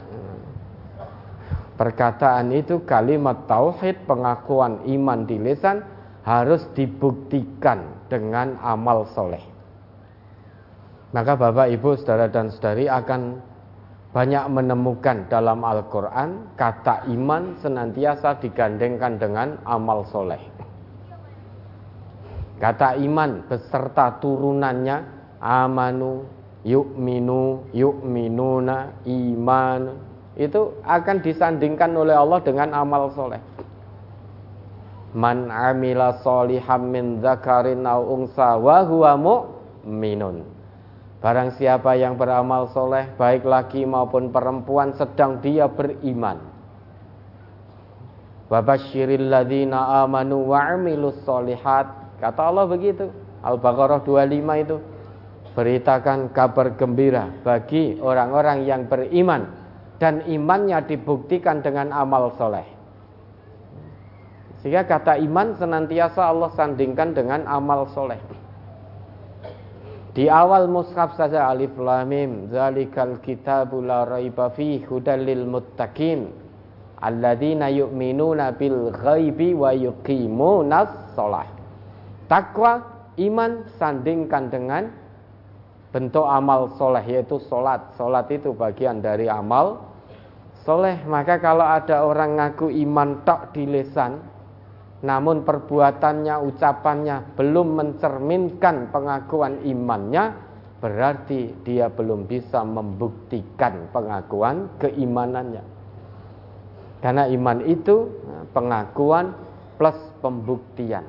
Perkataan 1.83 2.55
itu 2.55 2.87
kalimat 2.87 3.51
tauhid, 3.51 4.07
pengakuan 4.07 4.87
iman 4.87 5.27
di 5.27 5.35
lisan 5.35 5.83
harus 6.23 6.63
dibuktikan 6.79 8.07
dengan 8.07 8.55
amal 8.63 9.03
soleh. 9.11 9.43
Maka 11.11 11.35
Bapak, 11.35 11.75
Ibu, 11.75 11.99
Saudara 11.99 12.31
dan 12.31 12.55
Saudari 12.55 12.87
akan 12.87 13.43
banyak 14.15 14.47
menemukan 14.47 15.27
dalam 15.27 15.67
Al-Quran 15.67 16.55
kata 16.55 17.11
iman 17.19 17.59
senantiasa 17.59 18.39
digandengkan 18.39 19.19
dengan 19.19 19.59
amal 19.67 20.07
soleh. 20.07 20.39
Kata 22.63 22.95
iman 22.95 23.43
beserta 23.51 24.23
turunannya 24.23 25.03
amanu, 25.43 26.31
yu'minu, 26.63 27.75
yu'minuna, 27.75 29.03
iman 29.03 30.12
itu 30.37 30.81
akan 30.85 31.21
disandingkan 31.21 31.93
oleh 31.93 32.17
Allah 32.17 32.41
dengan 32.41 32.73
amal 32.73 33.13
soleh. 33.13 33.41
Man 35.13 35.53
amila 35.53 36.25
soliham 36.25 36.89
min 36.89 37.21
zakarin 37.21 37.85
au 37.85 38.17
unsa 38.17 38.57
wa 38.57 38.81
huwa 38.81 39.13
mu'minun. 39.21 40.49
Barang 41.23 41.55
siapa 41.55 41.95
yang 41.95 42.19
beramal 42.19 42.75
soleh 42.75 43.15
Baik 43.15 43.47
laki 43.47 43.87
maupun 43.87 44.35
perempuan 44.35 44.91
Sedang 44.99 45.39
dia 45.39 45.71
beriman. 45.71 46.41
Wabashiril 48.51 49.31
ladhina 49.31 50.03
amanu 50.03 50.51
wa'amilus 50.51 51.23
solihat. 51.23 52.19
Kata 52.19 52.51
Allah 52.51 52.67
begitu. 52.67 53.07
Al-Baqarah 53.45 54.03
25 54.03 54.65
itu. 54.67 54.77
Beritakan 55.53 56.33
kabar 56.33 56.75
gembira 56.75 57.31
Bagi 57.45 58.01
orang-orang 58.03 58.65
yang 58.67 58.91
beriman 58.91 59.62
Dan 60.03 60.27
imannya 60.27 60.83
dibuktikan 60.83 61.63
dengan 61.63 61.95
amal 61.95 62.35
soleh 62.35 62.67
Sehingga 64.59 64.83
kata 64.83 65.23
iman 65.23 65.55
senantiasa 65.55 66.27
Allah 66.27 66.51
sandingkan 66.59 67.15
dengan 67.15 67.47
amal 67.47 67.87
soleh 67.95 68.19
di 70.13 70.29
awal 70.29 70.69
mushaf 70.69 71.17
saja 71.17 71.49
alif 71.49 71.73
lam 71.81 72.05
mim 72.05 72.53
zalikal 72.53 73.17
kitabu 73.25 73.81
la 73.81 74.05
raiba 74.05 74.53
fihi 74.53 74.85
hudal 74.85 75.25
lil 75.25 75.49
muttaqin 75.49 76.29
alladzina 77.01 77.73
yu'minuna 77.73 78.53
bil 78.55 78.93
ghaibi 78.95 79.57
wa 79.57 79.73
yuqimunas 79.75 81.17
shalah. 81.17 81.49
Takwa 82.31 82.85
iman 83.17 83.65
sandingkan 83.77 84.49
dengan 84.49 84.93
bentuk 85.97 86.25
amal 86.25 86.73
soleh 86.77 87.05
yaitu 87.05 87.41
solat. 87.51 87.97
Solat 87.99 88.31
itu 88.33 88.53
bagian 88.53 89.01
dari 89.01 89.33
amal 89.33 89.92
soleh. 90.63 91.03
Maka 91.07 91.39
kalau 91.43 91.67
ada 91.67 92.07
orang 92.07 92.39
ngaku 92.39 92.71
iman 92.87 93.23
tok 93.27 93.55
di 93.55 93.67
lisan, 93.67 94.19
namun 95.03 95.43
perbuatannya, 95.43 96.35
ucapannya 96.47 97.35
belum 97.35 97.69
mencerminkan 97.75 98.95
pengakuan 98.95 99.59
imannya, 99.67 100.35
berarti 100.79 101.63
dia 101.67 101.91
belum 101.91 102.27
bisa 102.31 102.63
membuktikan 102.63 103.91
pengakuan 103.91 104.71
keimanannya. 104.79 105.63
Karena 107.03 107.27
iman 107.27 107.59
itu 107.67 108.07
nah, 108.31 108.47
pengakuan 108.55 109.35
plus 109.75 109.99
pembuktian. 110.23 111.03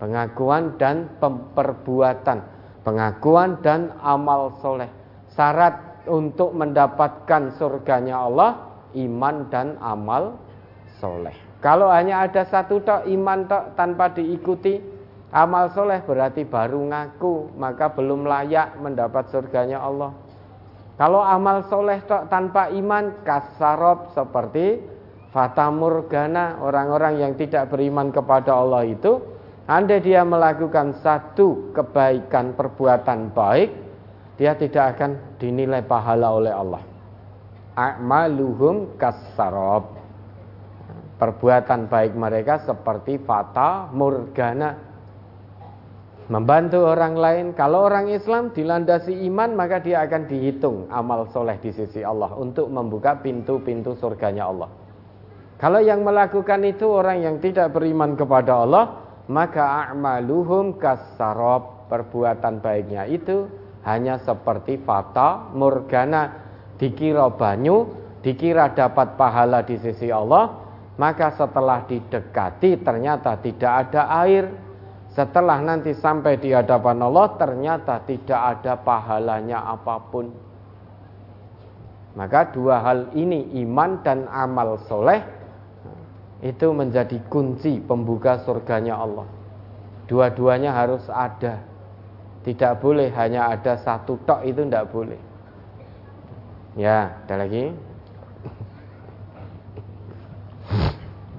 Pengakuan 0.00 0.76
dan 0.80 1.08
perbuatan, 1.56 2.38
pengakuan 2.80 3.60
dan 3.60 3.92
amal 4.00 4.56
soleh. 4.60 4.88
Syarat 5.36 5.85
untuk 6.08 6.54
mendapatkan 6.54 7.54
surganya 7.58 8.24
Allah, 8.24 8.80
iman 8.96 9.46
dan 9.52 9.76
amal 9.78 10.40
soleh. 10.98 11.34
Kalau 11.60 11.90
hanya 11.90 12.24
ada 12.24 12.46
satu 12.46 12.80
tok 12.84 13.08
iman 13.10 13.48
tok 13.48 13.74
tanpa 13.74 14.12
diikuti 14.12 14.78
amal 15.32 15.72
soleh 15.74 16.00
berarti 16.04 16.46
baru 16.46 16.78
ngaku 16.78 17.58
maka 17.58 17.90
belum 17.90 18.28
layak 18.28 18.78
mendapat 18.80 19.28
surganya 19.32 19.82
Allah. 19.82 20.12
Kalau 20.96 21.20
amal 21.20 21.68
soleh 21.68 22.00
tok 22.08 22.32
tanpa 22.32 22.72
iman 22.72 23.20
kasarob 23.24 24.16
seperti 24.16 24.80
fata 25.32 25.68
morgana 25.68 26.56
orang-orang 26.64 27.20
yang 27.20 27.32
tidak 27.36 27.68
beriman 27.68 28.08
kepada 28.08 28.56
Allah 28.56 28.88
itu 28.88 29.20
andai 29.68 30.00
dia 30.00 30.24
melakukan 30.24 30.96
satu 31.04 31.76
kebaikan 31.76 32.56
perbuatan 32.56 33.34
baik 33.36 33.85
dia 34.36 34.52
tidak 34.56 34.96
akan 34.96 35.40
dinilai 35.40 35.80
pahala 35.84 36.28
oleh 36.36 36.52
Allah. 36.52 36.82
A'maluhum 37.76 38.96
kasarob 38.96 39.96
perbuatan 41.16 41.88
baik 41.88 42.12
mereka 42.12 42.60
seperti 42.64 43.20
fata 43.24 43.88
morgana 43.92 44.76
membantu 46.28 46.84
orang 46.84 47.16
lain. 47.16 47.46
Kalau 47.56 47.88
orang 47.88 48.12
Islam 48.12 48.52
dilandasi 48.52 49.24
iman 49.28 49.56
maka 49.56 49.80
dia 49.80 50.04
akan 50.04 50.28
dihitung 50.28 50.88
amal 50.92 51.28
soleh 51.32 51.56
di 51.60 51.72
sisi 51.72 52.04
Allah 52.04 52.32
untuk 52.36 52.68
membuka 52.68 53.16
pintu-pintu 53.20 53.96
surganya 53.96 54.48
Allah. 54.48 54.68
Kalau 55.56 55.80
yang 55.80 56.04
melakukan 56.04 56.60
itu 56.68 56.84
orang 56.84 57.24
yang 57.24 57.36
tidak 57.40 57.72
beriman 57.72 58.12
kepada 58.12 58.68
Allah 58.68 58.84
maka 59.26 59.88
a'maluhum 59.88 60.76
kasarob 60.76 61.88
perbuatan 61.88 62.60
baiknya 62.60 63.08
itu 63.08 63.48
hanya 63.86 64.18
seperti 64.18 64.82
fata 64.82 65.54
morgana 65.54 66.34
dikira 66.76 67.30
banyu 67.30 67.86
dikira 68.20 68.74
dapat 68.74 69.14
pahala 69.14 69.62
di 69.62 69.78
sisi 69.78 70.10
Allah 70.10 70.66
maka 70.96 71.28
setelah 71.36 71.84
didekati 71.84 72.80
ternyata 72.80 73.36
tidak 73.40 73.72
ada 73.88 74.02
air. 74.24 74.48
Setelah 75.12 75.64
nanti 75.64 75.96
sampai 75.96 76.36
di 76.36 76.52
hadapan 76.52 77.00
Allah 77.00 77.36
ternyata 77.40 78.04
tidak 78.04 78.60
ada 78.60 78.76
pahalanya 78.76 79.64
apa 79.64 79.96
pun. 80.12 80.28
Maka 82.16 82.52
dua 82.52 82.80
hal 82.80 83.12
ini 83.12 83.60
iman 83.64 84.00
dan 84.00 84.24
amal 84.28 84.80
soleh 84.88 85.20
itu 86.40 86.68
menjadi 86.72 87.16
kunci 87.28 87.80
pembuka 87.80 88.40
surganya 88.44 88.96
Allah. 89.00 89.28
Dua-duanya 90.08 90.72
harus 90.72 91.04
ada. 91.12 91.60
Tidak 92.46 92.78
boleh 92.78 93.10
hanya 93.10 93.50
ada 93.50 93.74
satu 93.74 94.22
tok 94.22 94.46
itu 94.46 94.62
tidak 94.62 94.86
boleh. 94.94 95.18
Ya, 96.78 97.18
ada 97.26 97.42
lagi. 97.42 97.74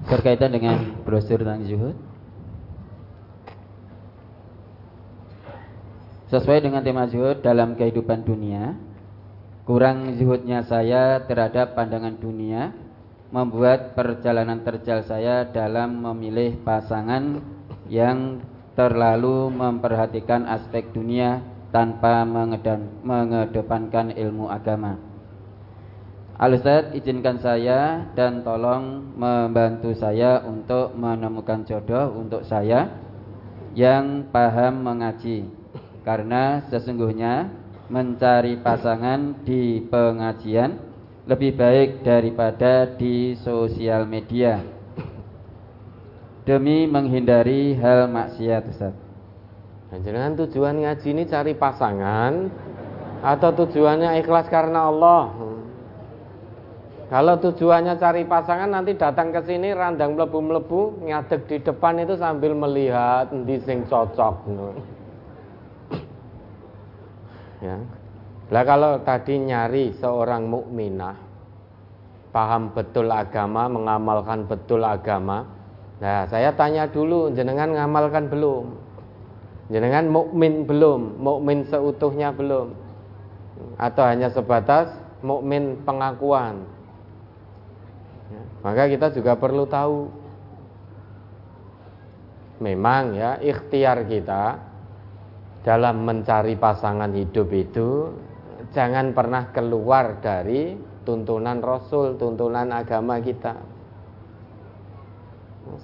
berkaitan 0.08 0.50
dengan 0.50 1.04
brosur 1.04 1.44
tentang 1.44 1.68
zuhud 1.68 1.96
sesuai 6.32 6.64
dengan 6.64 6.80
tema 6.80 7.04
zuhud 7.12 7.44
dalam 7.44 7.76
kehidupan 7.76 8.24
dunia 8.24 8.72
kurang 9.68 10.16
zuhudnya 10.16 10.64
saya 10.64 11.28
terhadap 11.28 11.76
pandangan 11.76 12.16
dunia 12.16 12.72
membuat 13.28 13.92
perjalanan 13.92 14.64
terjal 14.64 15.04
saya 15.04 15.44
dalam 15.44 16.00
memilih 16.00 16.56
pasangan 16.64 17.44
yang 17.92 18.40
terlalu 18.78 19.50
memperhatikan 19.50 20.46
aspek 20.46 20.94
dunia 20.94 21.42
tanpa 21.74 22.22
mengedepankan 23.02 24.14
ilmu 24.14 24.46
agama. 24.46 24.94
Al 26.38 26.54
izinkan 26.94 27.42
saya 27.42 28.06
dan 28.14 28.46
tolong 28.46 29.02
membantu 29.18 29.90
saya 29.98 30.46
untuk 30.46 30.94
menemukan 30.94 31.66
jodoh 31.66 32.14
untuk 32.14 32.46
saya 32.46 32.86
yang 33.74 34.30
paham 34.30 34.86
mengaji. 34.86 35.50
Karena 36.06 36.62
sesungguhnya 36.70 37.50
mencari 37.90 38.62
pasangan 38.62 39.42
di 39.42 39.82
pengajian 39.90 40.78
lebih 41.26 41.58
baik 41.58 42.06
daripada 42.06 42.86
di 42.94 43.34
sosial 43.42 44.06
media 44.06 44.77
demi 46.48 46.88
menghindari 46.88 47.76
hal 47.76 48.08
maksiat 48.08 48.64
Ustaz. 48.72 48.96
Jangan 49.92 50.32
tujuan 50.40 50.80
ngaji 50.80 51.08
ini 51.12 51.28
cari 51.28 51.52
pasangan 51.52 52.48
atau 53.20 53.50
tujuannya 53.52 54.16
ikhlas 54.24 54.48
karena 54.48 54.88
Allah. 54.88 55.28
Kalau 57.12 57.36
tujuannya 57.40 58.00
cari 58.00 58.24
pasangan 58.24 58.68
nanti 58.68 58.96
datang 58.96 59.32
ke 59.32 59.44
sini 59.44 59.76
randang 59.76 60.16
melebu-melebu 60.16 61.08
ngadeg 61.08 61.40
di 61.48 61.56
depan 61.60 62.00
itu 62.00 62.16
sambil 62.16 62.56
melihat 62.56 63.28
di 63.44 63.56
sing 63.64 63.84
cocok. 63.84 64.34
Ya. 67.60 67.76
Lah 68.48 68.64
kalau 68.64 69.04
tadi 69.04 69.36
nyari 69.36 69.92
seorang 70.00 70.48
mukminah 70.48 71.16
paham 72.32 72.72
betul 72.72 73.08
agama, 73.12 73.68
mengamalkan 73.68 74.48
betul 74.48 74.84
agama. 74.84 75.57
Nah, 75.98 76.30
saya 76.30 76.54
tanya 76.54 76.86
dulu, 76.86 77.34
jenengan 77.34 77.74
ngamalkan 77.74 78.30
belum? 78.30 78.70
Jenengan 79.68 80.06
mukmin 80.06 80.62
belum? 80.64 81.18
Mukmin 81.18 81.66
seutuhnya 81.66 82.30
belum? 82.30 82.72
Atau 83.76 84.06
hanya 84.06 84.30
sebatas 84.30 84.94
mukmin 85.20 85.82
pengakuan? 85.82 86.62
Maka 88.62 88.90
kita 88.90 89.10
juga 89.14 89.38
perlu 89.38 89.64
tahu 89.66 90.10
memang 92.58 93.14
ya 93.14 93.38
ikhtiar 93.38 94.02
kita 94.06 94.58
dalam 95.62 96.02
mencari 96.02 96.58
pasangan 96.58 97.10
hidup 97.14 97.48
itu 97.54 98.10
jangan 98.74 99.14
pernah 99.14 99.50
keluar 99.54 100.18
dari 100.18 100.74
tuntunan 101.06 101.62
Rasul, 101.64 102.20
tuntunan 102.20 102.68
agama 102.68 103.16
kita. 103.22 103.77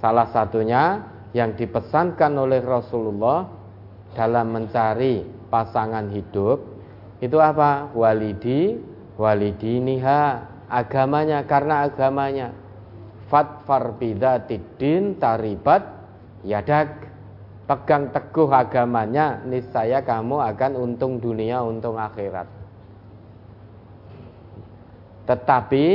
Salah 0.01 0.29
satunya 0.33 1.05
yang 1.37 1.53
dipesankan 1.59 2.33
oleh 2.39 2.65
Rasulullah 2.65 3.47
dalam 4.15 4.55
mencari 4.55 5.27
pasangan 5.51 6.09
hidup 6.09 6.75
itu 7.25 7.39
apa? 7.41 7.89
Walidi, 7.97 8.77
walidiniha, 9.17 10.23
agamanya 10.69 11.47
karena 11.49 11.89
agamanya. 11.89 12.49
Fatfar 13.33 13.97
bidatidin 13.97 15.17
taribat 15.17 15.89
yadak. 16.45 17.13
Pegang 17.65 18.13
teguh 18.13 18.53
agamanya, 18.53 19.41
niscaya 19.49 20.05
kamu 20.05 20.37
akan 20.37 20.77
untung 20.77 21.17
dunia, 21.17 21.65
untung 21.65 21.97
akhirat. 21.97 22.45
Tetapi 25.25 25.87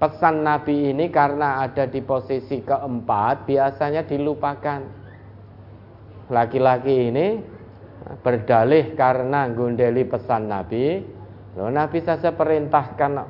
pesan 0.00 0.40
Nabi 0.40 0.96
ini 0.96 1.12
karena 1.12 1.60
ada 1.60 1.84
di 1.84 2.00
posisi 2.00 2.64
keempat 2.64 3.44
biasanya 3.44 4.08
dilupakan. 4.08 4.80
Laki-laki 6.32 7.12
ini 7.12 7.26
berdalih 8.24 8.96
karena 8.96 9.44
gundeli 9.52 10.08
pesan 10.08 10.48
Nabi. 10.48 11.04
Loh, 11.60 11.68
Nabi 11.68 12.00
saja 12.00 12.32
perintahkan 12.32 13.28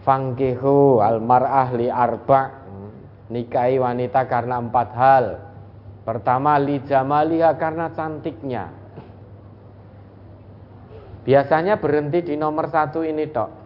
fangkihu 0.00 1.04
almar'ah 1.04 1.68
li 1.76 1.92
arba 1.92 2.64
nikahi 3.28 3.76
wanita 3.76 4.24
karena 4.24 4.56
empat 4.56 4.88
hal. 4.96 5.26
Pertama 6.08 6.56
li 6.56 6.80
jamaliha 6.80 7.60
karena 7.60 7.92
cantiknya. 7.92 8.72
Biasanya 11.24 11.80
berhenti 11.80 12.32
di 12.32 12.34
nomor 12.36 12.68
satu 12.68 13.00
ini 13.00 13.24
tok. 13.32 13.63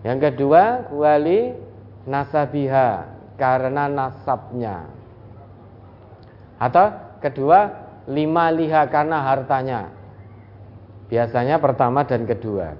Yang 0.00 0.32
kedua, 0.32 0.88
wali 0.92 1.52
nasabiha 2.08 3.04
karena 3.36 3.84
nasabnya. 3.88 4.88
Atau 6.56 6.92
kedua, 7.20 7.72
lima 8.08 8.48
liha 8.48 8.88
karena 8.88 9.20
hartanya. 9.24 9.92
Biasanya 11.12 11.60
pertama 11.60 12.04
dan 12.08 12.24
kedua. 12.24 12.72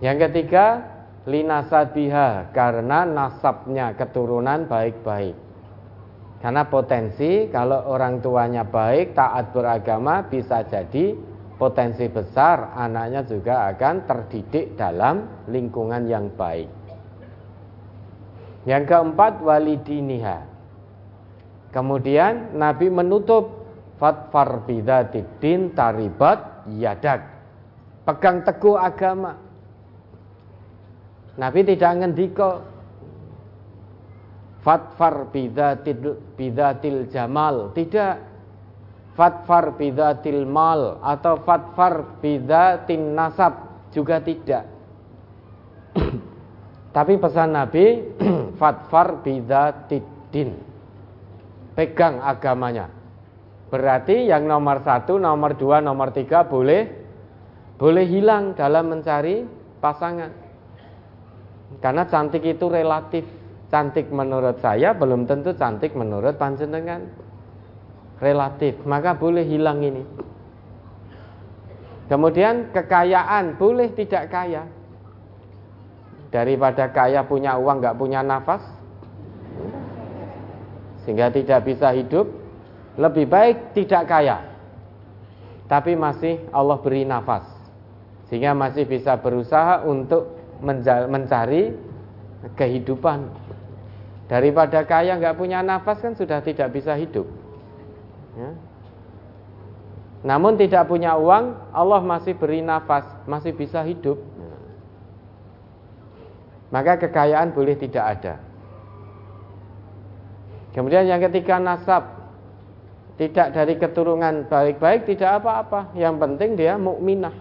Yang 0.00 0.30
ketiga, 0.30 0.82
linasabiha 1.28 2.50
karena 2.56 3.04
nasabnya 3.04 3.92
keturunan 3.94 4.64
baik-baik. 4.66 5.36
Karena 6.40 6.64
potensi 6.64 7.52
kalau 7.52 7.84
orang 7.84 8.24
tuanya 8.24 8.64
baik, 8.64 9.12
taat 9.12 9.52
beragama 9.52 10.24
bisa 10.24 10.64
jadi 10.64 11.12
potensi 11.60 12.08
besar 12.08 12.72
anaknya 12.72 13.20
juga 13.28 13.68
akan 13.68 14.08
terdidik 14.08 14.80
dalam 14.80 15.44
lingkungan 15.52 16.08
yang 16.08 16.32
baik. 16.32 16.72
Yang 18.64 18.84
keempat 18.88 19.44
walidiniha. 19.44 20.38
Kemudian 21.68 22.56
Nabi 22.56 22.88
menutup 22.88 23.60
fatfar 24.00 24.64
bidatidin 24.64 25.76
taribat 25.76 26.64
yadak. 26.80 27.28
Pegang 28.08 28.40
teguh 28.40 28.80
agama. 28.80 29.36
Nabi 31.36 31.60
tidak 31.68 31.92
ngendiko 32.00 32.64
fatfar 34.64 35.28
bidatil 36.36 36.96
jamal, 37.12 37.72
tidak 37.76 38.29
fatfar 39.20 39.76
bidatil 39.76 40.48
mal 40.48 40.96
atau 41.04 41.44
fatfar 41.44 42.24
bidatin 42.24 43.12
nasab 43.12 43.84
juga 43.92 44.16
tidak. 44.24 44.64
Tapi 46.96 47.20
pesan 47.20 47.52
Nabi 47.52 48.16
fatfar 48.60 49.20
bidatidin. 49.20 50.56
Pegang 51.76 52.24
agamanya. 52.24 52.88
Berarti 53.68 54.24
yang 54.24 54.48
nomor 54.48 54.80
satu, 54.80 55.20
nomor 55.20 55.52
dua, 55.54 55.84
nomor 55.84 56.16
tiga 56.16 56.48
boleh 56.48 56.88
boleh 57.76 58.04
hilang 58.08 58.56
dalam 58.56 58.88
mencari 58.88 59.44
pasangan. 59.84 60.32
Karena 61.84 62.08
cantik 62.08 62.40
itu 62.48 62.72
relatif. 62.72 63.28
Cantik 63.70 64.10
menurut 64.10 64.58
saya 64.58 64.96
belum 64.96 65.30
tentu 65.30 65.54
cantik 65.54 65.94
menurut 65.94 66.34
panjenengan 66.34 67.29
relatif, 68.20 68.76
maka 68.84 69.16
boleh 69.16 69.42
hilang 69.48 69.80
ini. 69.80 70.04
Kemudian 72.06 72.70
kekayaan 72.70 73.56
boleh 73.56 73.90
tidak 73.96 74.28
kaya. 74.28 74.68
Daripada 76.30 76.86
kaya 76.94 77.26
punya 77.26 77.58
uang 77.58 77.82
nggak 77.82 77.98
punya 77.98 78.22
nafas, 78.22 78.62
sehingga 81.02 81.26
tidak 81.34 81.66
bisa 81.66 81.90
hidup, 81.90 82.30
lebih 82.94 83.26
baik 83.26 83.74
tidak 83.74 84.06
kaya, 84.06 84.38
tapi 85.66 85.98
masih 85.98 86.38
Allah 86.54 86.78
beri 86.78 87.02
nafas, 87.02 87.42
sehingga 88.30 88.54
masih 88.54 88.86
bisa 88.86 89.18
berusaha 89.18 89.82
untuk 89.82 90.38
mencari 91.10 91.74
kehidupan. 92.54 93.26
Daripada 94.30 94.86
kaya 94.86 95.18
nggak 95.18 95.34
punya 95.34 95.66
nafas 95.66 95.98
kan 95.98 96.14
sudah 96.14 96.38
tidak 96.46 96.70
bisa 96.70 96.94
hidup. 96.94 97.26
Ya. 98.38 98.50
Namun 100.20 100.60
tidak 100.60 100.84
punya 100.86 101.16
uang, 101.16 101.56
Allah 101.72 102.00
masih 102.04 102.36
beri 102.36 102.60
nafas, 102.60 103.08
masih 103.24 103.56
bisa 103.56 103.80
hidup. 103.80 104.20
Maka 106.70 107.02
kekayaan 107.02 107.50
boleh 107.50 107.74
tidak 107.74 108.04
ada. 108.18 108.34
Kemudian 110.70 111.08
yang 111.10 111.18
ketiga 111.18 111.58
nasab. 111.58 112.20
Tidak 113.20 113.52
dari 113.52 113.76
keturunan 113.76 114.48
baik-baik, 114.48 115.04
tidak 115.04 115.44
apa-apa. 115.44 115.92
Yang 115.92 116.14
penting 116.24 116.50
dia 116.56 116.80
mukminah. 116.80 117.36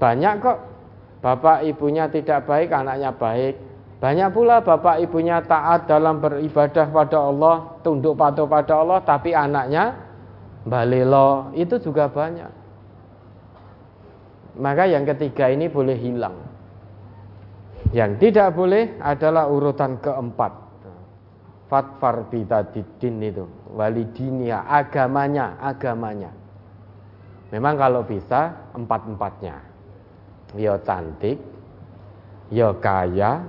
Banyak 0.00 0.32
kok 0.40 0.58
bapak 1.20 1.68
ibunya 1.68 2.08
tidak 2.08 2.48
baik, 2.48 2.72
anaknya 2.72 3.12
baik. 3.12 3.65
Banyak 4.06 4.30
pula 4.30 4.62
bapak 4.62 5.02
ibunya 5.02 5.42
taat 5.42 5.90
dalam 5.90 6.22
beribadah 6.22 6.86
pada 6.94 7.26
Allah, 7.26 7.74
tunduk 7.82 8.14
patuh 8.14 8.46
pada 8.46 8.78
Allah, 8.78 9.02
tapi 9.02 9.34
anaknya 9.34 9.98
balelo, 10.62 11.50
itu 11.58 11.74
juga 11.82 12.06
banyak. 12.06 12.46
Maka 14.62 14.86
yang 14.86 15.02
ketiga 15.10 15.50
ini 15.50 15.66
boleh 15.66 15.98
hilang. 15.98 16.38
Yang 17.90 18.30
tidak 18.30 18.54
boleh 18.54 18.94
adalah 19.02 19.50
urutan 19.50 19.98
keempat. 19.98 20.54
Fatfar 21.66 22.30
bitadidin 22.30 23.26
itu, 23.26 23.42
walidinia, 23.74 24.70
agamanya, 24.70 25.58
agamanya. 25.58 26.30
Memang 27.50 27.74
kalau 27.74 28.06
bisa 28.06 28.54
empat-empatnya. 28.70 29.58
Ya 30.54 30.78
cantik, 30.78 31.42
ya 32.54 32.70
kaya, 32.78 33.42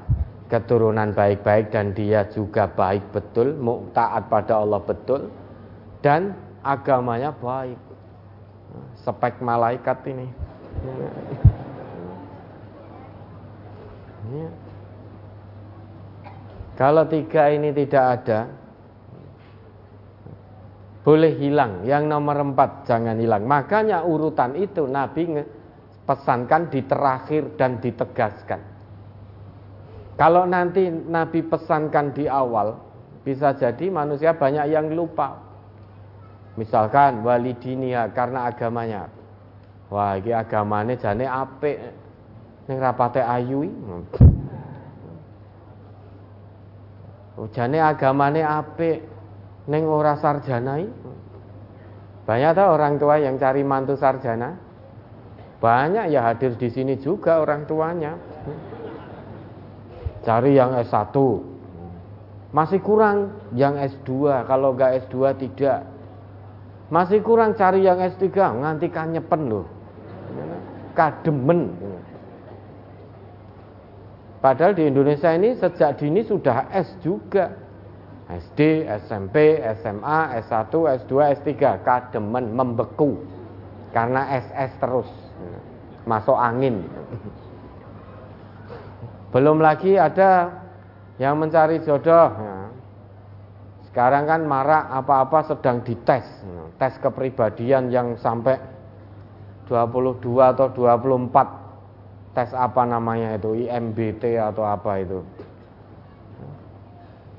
keturunan 0.47 1.11
baik-baik 1.11 1.75
dan 1.75 1.91
dia 1.91 2.23
juga 2.31 2.71
baik 2.71 3.11
betul, 3.11 3.55
taat 3.91 4.31
pada 4.31 4.63
Allah 4.63 4.79
betul 4.79 5.27
dan 5.99 6.35
agamanya 6.63 7.35
baik. 7.35 7.79
Spek 8.99 9.39
malaikat 9.39 9.97
ini. 10.11 10.27
Ya. 14.27 14.49
Kalau 16.77 17.09
tiga 17.09 17.49
ini 17.49 17.73
tidak 17.73 18.05
ada, 18.21 18.39
boleh 21.01 21.33
hilang. 21.39 21.87
Yang 21.87 22.03
nomor 22.05 22.37
empat 22.43 22.85
jangan 22.85 23.17
hilang. 23.17 23.47
Makanya 23.47 24.03
urutan 24.03 24.53
itu 24.53 24.85
Nabi 24.85 25.41
pesankan 26.05 26.69
di 26.69 26.83
terakhir 26.85 27.57
dan 27.57 27.81
ditegaskan. 27.81 28.76
Kalau 30.17 30.49
nanti 30.49 30.89
Nabi 30.89 31.45
pesankan 31.45 32.09
di 32.09 32.25
awal, 32.25 32.73
bisa 33.21 33.53
jadi 33.53 33.93
manusia 33.93 34.33
banyak 34.33 34.65
yang 34.73 34.89
lupa. 34.97 35.37
Misalkan 36.57 37.21
walidinia 37.21 38.09
karena 38.09 38.49
agamanya. 38.49 39.13
Wah, 39.93 40.17
ini 40.17 40.33
agamanya 40.33 40.97
jane 40.97 41.29
apik. 41.29 41.77
Ning 42.67 42.77
rapate 42.83 43.23
ayu 43.23 43.71
Oh, 47.37 47.45
jane 47.53 47.77
agamane 47.77 48.41
apik. 48.41 49.05
Ning 49.69 49.85
ora 49.85 50.17
sarjanai. 50.17 50.89
Banyak 52.25 52.51
tuh 52.57 52.67
orang 52.67 52.97
tua 52.97 53.21
yang 53.21 53.37
cari 53.37 53.61
mantu 53.61 53.93
sarjana. 53.93 54.57
Banyak 55.61 56.09
ya 56.09 56.25
hadir 56.25 56.57
di 56.57 56.67
sini 56.73 56.97
juga 56.97 57.37
orang 57.37 57.69
tuanya. 57.69 58.17
Cari 60.27 60.59
yang 60.59 60.75
S1 60.75 61.15
masih 62.47 62.79
kurang 62.79 63.35
yang 63.51 63.75
S2 63.75 64.43
kalau 64.47 64.71
nggak 64.71 65.05
S2 65.07 65.35
tidak. 65.35 65.83
Masih 66.87 67.19
kurang 67.19 67.59
cari 67.59 67.83
yang 67.83 67.99
S3 67.99 68.31
nganti 68.33 68.87
kanyepen 68.87 69.51
loh. 69.51 69.67
Kademen. 70.95 71.75
Padahal 74.39 74.71
di 74.73 74.87
Indonesia 74.87 75.27
ini 75.35 75.59
sejak 75.59 75.99
dini 75.99 76.23
sudah 76.23 76.71
S 76.71 76.87
juga. 77.03 77.67
SD, 78.27 78.87
SMP, 79.07 79.59
SMA, 79.83 80.19
S1, 80.43 80.71
S2, 81.03 81.13
S3 81.39 81.51
kademen 81.83 82.55
membeku. 82.55 83.23
Karena 83.91 84.23
SS 84.35 84.71
terus. 84.79 85.09
Masuk 86.07 86.39
angin 86.39 86.87
belum 89.27 89.59
lagi 89.59 89.99
ada 89.99 90.63
yang 91.19 91.35
mencari 91.41 91.83
jodoh. 91.83 92.31
Sekarang 93.89 94.29
kan 94.29 94.45
marak 94.45 94.87
apa-apa 94.93 95.51
sedang 95.51 95.81
dites. 95.81 96.25
Tes 96.77 96.93
kepribadian 97.01 97.89
yang 97.89 98.13
sampai 98.21 98.61
22 99.65 100.21
atau 100.37 100.69
24 100.69 102.37
tes 102.37 102.53
apa 102.53 102.85
namanya 102.85 103.33
itu? 103.33 103.65
IMBT 103.65 104.37
atau 104.37 104.63
apa 104.63 105.01
itu? 105.01 105.25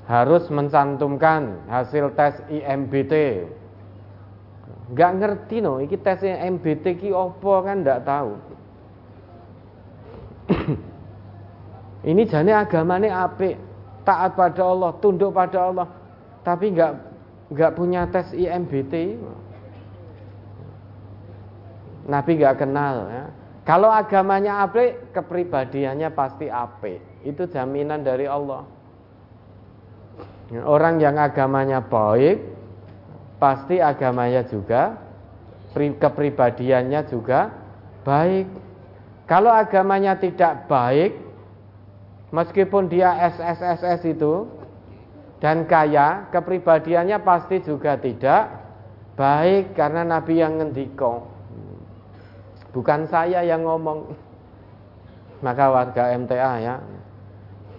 Harus 0.05 0.51
mencantumkan 0.51 1.71
hasil 1.71 2.11
tes 2.13 2.43
IMBT. 2.51 3.45
Gak 4.93 5.11
ngerti 5.21 5.61
no, 5.63 5.79
iki 5.79 5.95
tes 6.01 6.19
IMBT 6.25 6.99
ki 6.99 7.09
opo 7.15 7.63
kan 7.63 7.81
ndak 7.85 8.03
tahu. 8.03 8.31
Ini 11.99 12.23
jane 12.31 12.55
agamanya 12.55 13.27
apik, 13.27 13.59
taat 14.07 14.39
pada 14.39 14.63
Allah, 14.63 14.95
tunduk 15.03 15.35
pada 15.35 15.67
Allah, 15.67 15.87
tapi 16.47 16.71
nggak 16.71 16.93
nggak 17.51 17.71
punya 17.75 18.07
tes 18.07 18.31
IMBT. 18.31 19.19
Nabi 22.09 22.31
nggak 22.39 22.57
kenal 22.57 22.95
ya. 23.11 23.25
Kalau 23.67 23.91
agamanya 23.93 24.65
apik, 24.65 25.13
kepribadiannya 25.13 26.09
pasti 26.15 26.49
apik. 26.49 27.21
Itu 27.21 27.45
jaminan 27.45 28.01
dari 28.01 28.25
Allah. 28.25 28.65
Orang 30.65 30.97
yang 30.97 31.21
agamanya 31.21 31.77
baik 31.77 32.41
pasti 33.37 33.77
agamanya 33.77 34.41
juga 34.49 34.97
kepribadiannya 35.77 37.01
juga 37.05 37.53
baik. 38.01 38.49
Kalau 39.29 39.53
agamanya 39.53 40.17
tidak 40.17 40.65
baik 40.65 41.28
meskipun 42.29 42.89
dia 42.89 43.13
SSSS 43.29 44.05
itu 44.09 44.47
dan 45.39 45.63
kaya, 45.63 46.27
kepribadiannya 46.35 47.23
pasti 47.23 47.63
juga 47.63 47.95
tidak 47.95 48.51
baik 49.15 49.71
karena 49.75 50.03
Nabi 50.03 50.43
yang 50.43 50.59
ngendiko. 50.59 51.27
Bukan 52.75 53.07
saya 53.07 53.41
yang 53.47 53.63
ngomong. 53.63 54.13
Maka 55.39 55.71
warga 55.71 56.11
MTA 56.19 56.53
ya, 56.59 56.75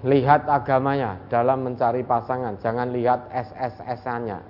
lihat 0.01 0.48
agamanya 0.48 1.20
dalam 1.28 1.60
mencari 1.60 2.01
pasangan, 2.01 2.56
jangan 2.56 2.89
lihat 2.89 3.28
SSS-nya. 3.28 4.40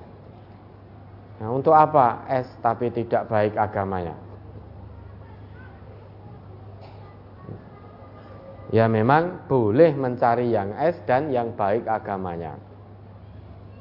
Nah, 1.43 1.49
untuk 1.51 1.75
apa 1.75 2.23
S 2.31 2.47
tapi 2.63 2.87
tidak 2.95 3.27
baik 3.27 3.59
agamanya? 3.59 4.15
Ya 8.71 8.87
memang 8.87 9.51
boleh 9.51 9.91
mencari 9.99 10.55
yang 10.55 10.71
S 10.79 11.03
dan 11.07 11.35
yang 11.35 11.51
baik 11.59 11.91
agamanya. 11.91 12.55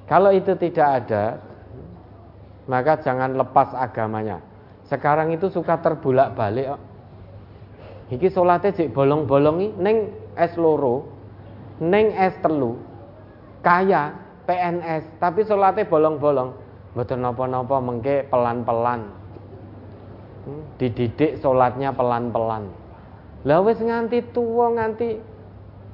Kalau 0.10 0.34
itu 0.34 0.58
tidak 0.58 1.06
ada, 1.06 1.38
maka 2.66 2.98
jangan 2.98 3.38
lepas 3.38 3.70
agamanya. 3.78 4.42
Sekarang 4.90 5.30
itu 5.30 5.46
suka 5.54 5.78
terbulak-balik. 5.78 6.74
Iki 8.10 8.34
solatnya 8.34 8.74
cik 8.74 8.90
bolong-bolongi 8.98 9.78
neng 9.78 10.10
S 10.34 10.58
loro, 10.58 11.20
neng 11.80 12.12
es 12.12 12.36
telu 12.44 12.76
kaya 13.64 14.12
PNS 14.44 15.20
tapi 15.20 15.48
sholatnya 15.48 15.88
bolong-bolong 15.88 16.52
betul 16.94 17.24
nopo-nopo 17.24 17.80
mengke 17.80 18.28
pelan-pelan 18.28 19.08
hmm, 20.44 20.64
dididik 20.76 21.40
sholatnya 21.40 21.96
pelan-pelan 21.96 22.68
lah 23.48 23.64
wis 23.64 23.80
nganti 23.80 24.20
tua 24.36 24.76
nganti 24.76 25.20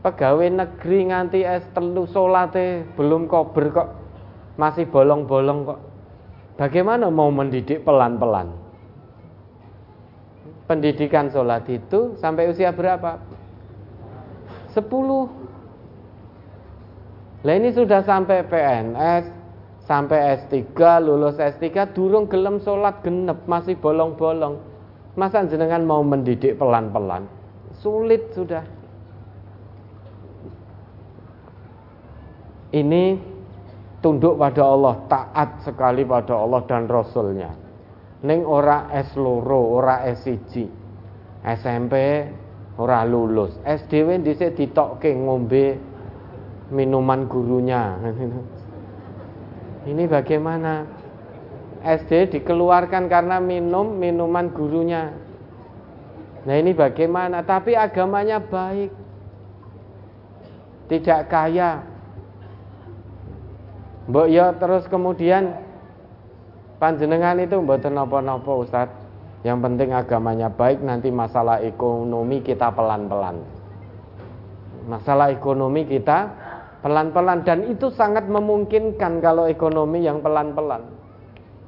pegawai 0.01 0.49
negeri 0.49 1.13
nganti 1.13 1.39
es 1.45 1.65
telu 1.73 2.05
sholatnya 2.09 2.85
belum 2.97 3.29
kober 3.29 3.65
kok. 3.73 3.89
Masih 4.55 4.87
bolong-bolong 4.87 5.67
kok. 5.67 5.79
Bagaimana 6.55 7.11
mau 7.11 7.27
mendidik 7.27 7.83
pelan-pelan? 7.83 8.55
Pendidikan 10.65 11.29
sholat 11.29 11.67
itu 11.69 12.15
sampai 12.17 12.49
usia 12.49 12.71
berapa? 12.71 13.19
10 14.73 15.45
lah 17.45 17.61
ini 17.61 17.69
sudah 17.69 18.01
sampai 18.01 18.41
PNS, 18.49 19.29
sampai 19.85 20.41
S3, 20.41 20.65
lulus 20.97 21.37
S3, 21.37 21.93
durung 21.93 22.25
gelem 22.25 22.57
sholat 22.57 23.05
genep, 23.05 23.45
masih 23.45 23.77
bolong-bolong. 23.77 24.57
Masa 25.15 25.47
jenengan 25.47 25.83
mau 25.87 26.03
mendidik 26.03 26.59
pelan-pelan? 26.59 27.23
Sulit 27.79 28.35
sudah. 28.35 28.67
Ini 32.75 33.15
tunduk 34.03 34.35
pada 34.35 34.67
Allah, 34.67 34.95
taat 35.07 35.63
sekali 35.63 36.03
pada 36.03 36.35
Allah 36.35 36.61
dan 36.67 36.91
Rasulnya. 36.91 37.55
Neng 38.27 38.43
ora 38.43 38.91
S 38.91 39.15
loro, 39.15 39.79
ora 39.79 40.03
S1. 40.03 40.51
SMP 41.45 41.95
ora 42.75 43.05
lulus. 43.07 43.55
SDW 43.63 44.19
dhisik 44.19 44.59
ditokke 44.59 45.13
ngombe 45.15 45.77
minuman 46.73 47.29
gurunya. 47.29 47.95
Ini 49.89 50.03
bagaimana? 50.09 51.04
SD 51.85 52.33
dikeluarkan 52.41 53.05
karena 53.05 53.37
minum 53.37 53.93
minuman 53.93 54.49
gurunya. 54.49 55.13
Nah 56.49 56.55
ini 56.57 56.73
bagaimana? 56.73 57.45
Tapi 57.45 57.77
agamanya 57.77 58.41
baik. 58.41 58.89
Tidak 60.89 61.21
kaya. 61.29 61.85
Mbok 64.09 64.27
ya 64.29 64.53
terus 64.57 64.85
kemudian 64.89 65.57
panjenengan 66.81 67.37
itu 67.41 67.57
mboten 67.61 67.93
napa-napa 67.93 68.51
Ustaz. 68.57 68.89
Yang 69.45 69.61
penting 69.61 69.93
agamanya 69.93 70.49
baik 70.49 70.81
nanti 70.81 71.13
masalah 71.13 71.61
ekonomi 71.61 72.41
kita 72.41 72.73
pelan-pelan. 72.73 73.45
Masalah 74.89 75.29
ekonomi 75.29 75.85
kita 75.85 76.33
pelan-pelan 76.81 77.45
dan 77.45 77.65
itu 77.69 77.93
sangat 77.93 78.25
memungkinkan 78.25 79.21
kalau 79.21 79.45
ekonomi 79.45 80.01
yang 80.01 80.21
pelan-pelan. 80.25 80.94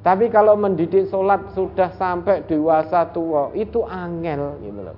Tapi 0.08 0.32
kalau 0.32 0.56
mendidik 0.56 1.12
sholat 1.12 1.52
sudah 1.52 1.92
sampai 2.00 2.40
dewasa 2.48 3.12
tua 3.12 3.52
itu 3.52 3.84
angel 3.84 4.56
gitu 4.64 4.80
loh. 4.80 4.96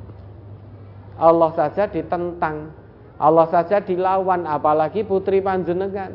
Allah 1.19 1.51
saja 1.59 1.91
ditentang, 1.91 2.71
Allah 3.19 3.51
saja 3.51 3.83
dilawan, 3.83 4.47
apalagi 4.47 5.03
putri 5.03 5.43
panjenengan. 5.43 6.15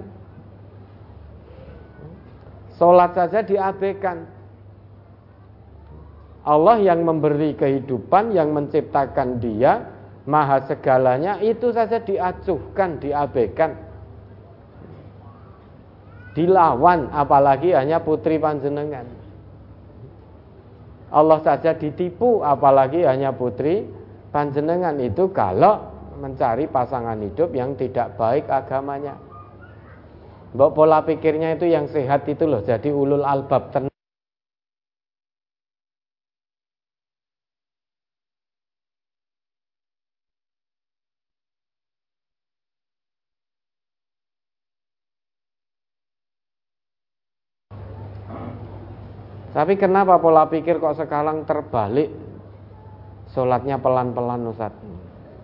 Sholat 2.80 3.11
saja 3.19 3.43
diabaikan. 3.43 4.31
Allah 6.47 6.80
yang 6.80 7.03
memberi 7.03 7.51
kehidupan, 7.51 8.31
yang 8.31 8.55
menciptakan 8.55 9.43
dia, 9.43 9.91
maha 10.23 10.63
segalanya, 10.72 11.43
itu 11.43 11.67
saja 11.76 11.99
diacuhkan, 11.99 13.03
diabaikan 13.03 13.85
dilawan 16.36 17.10
apalagi 17.16 17.72
hanya 17.72 18.03
putri 18.03 18.36
panjenengan. 18.36 19.07
Allah 21.16 21.40
saja 21.40 21.72
ditipu 21.72 22.44
apalagi 22.44 23.07
hanya 23.07 23.32
putri 23.32 23.88
panjenengan 24.36 24.99
itu 24.99 25.32
kalau 25.32 25.95
mencari 26.20 26.68
pasangan 26.68 27.16
hidup 27.24 27.56
yang 27.56 27.80
tidak 27.80 28.20
baik 28.20 28.52
agamanya. 28.52 29.16
Mbok 30.52 30.72
pola 30.76 31.03
pikirnya 31.07 31.56
itu 31.56 31.72
yang 31.72 31.88
sehat 31.88 32.28
itu 32.28 32.44
loh 32.44 32.60
jadi 32.64 32.91
ulul 32.91 33.24
albab 33.24 33.72
tenang. 33.72 33.94
Tapi 49.65 49.81
kenapa 49.81 50.21
pola 50.21 50.45
pikir 50.45 50.77
kok 50.77 50.93
sekarang 50.93 51.41
terbalik? 51.41 52.13
Sholatnya 53.33 53.81
pelan-pelan 53.81 54.45
Ustaz. 54.53 54.69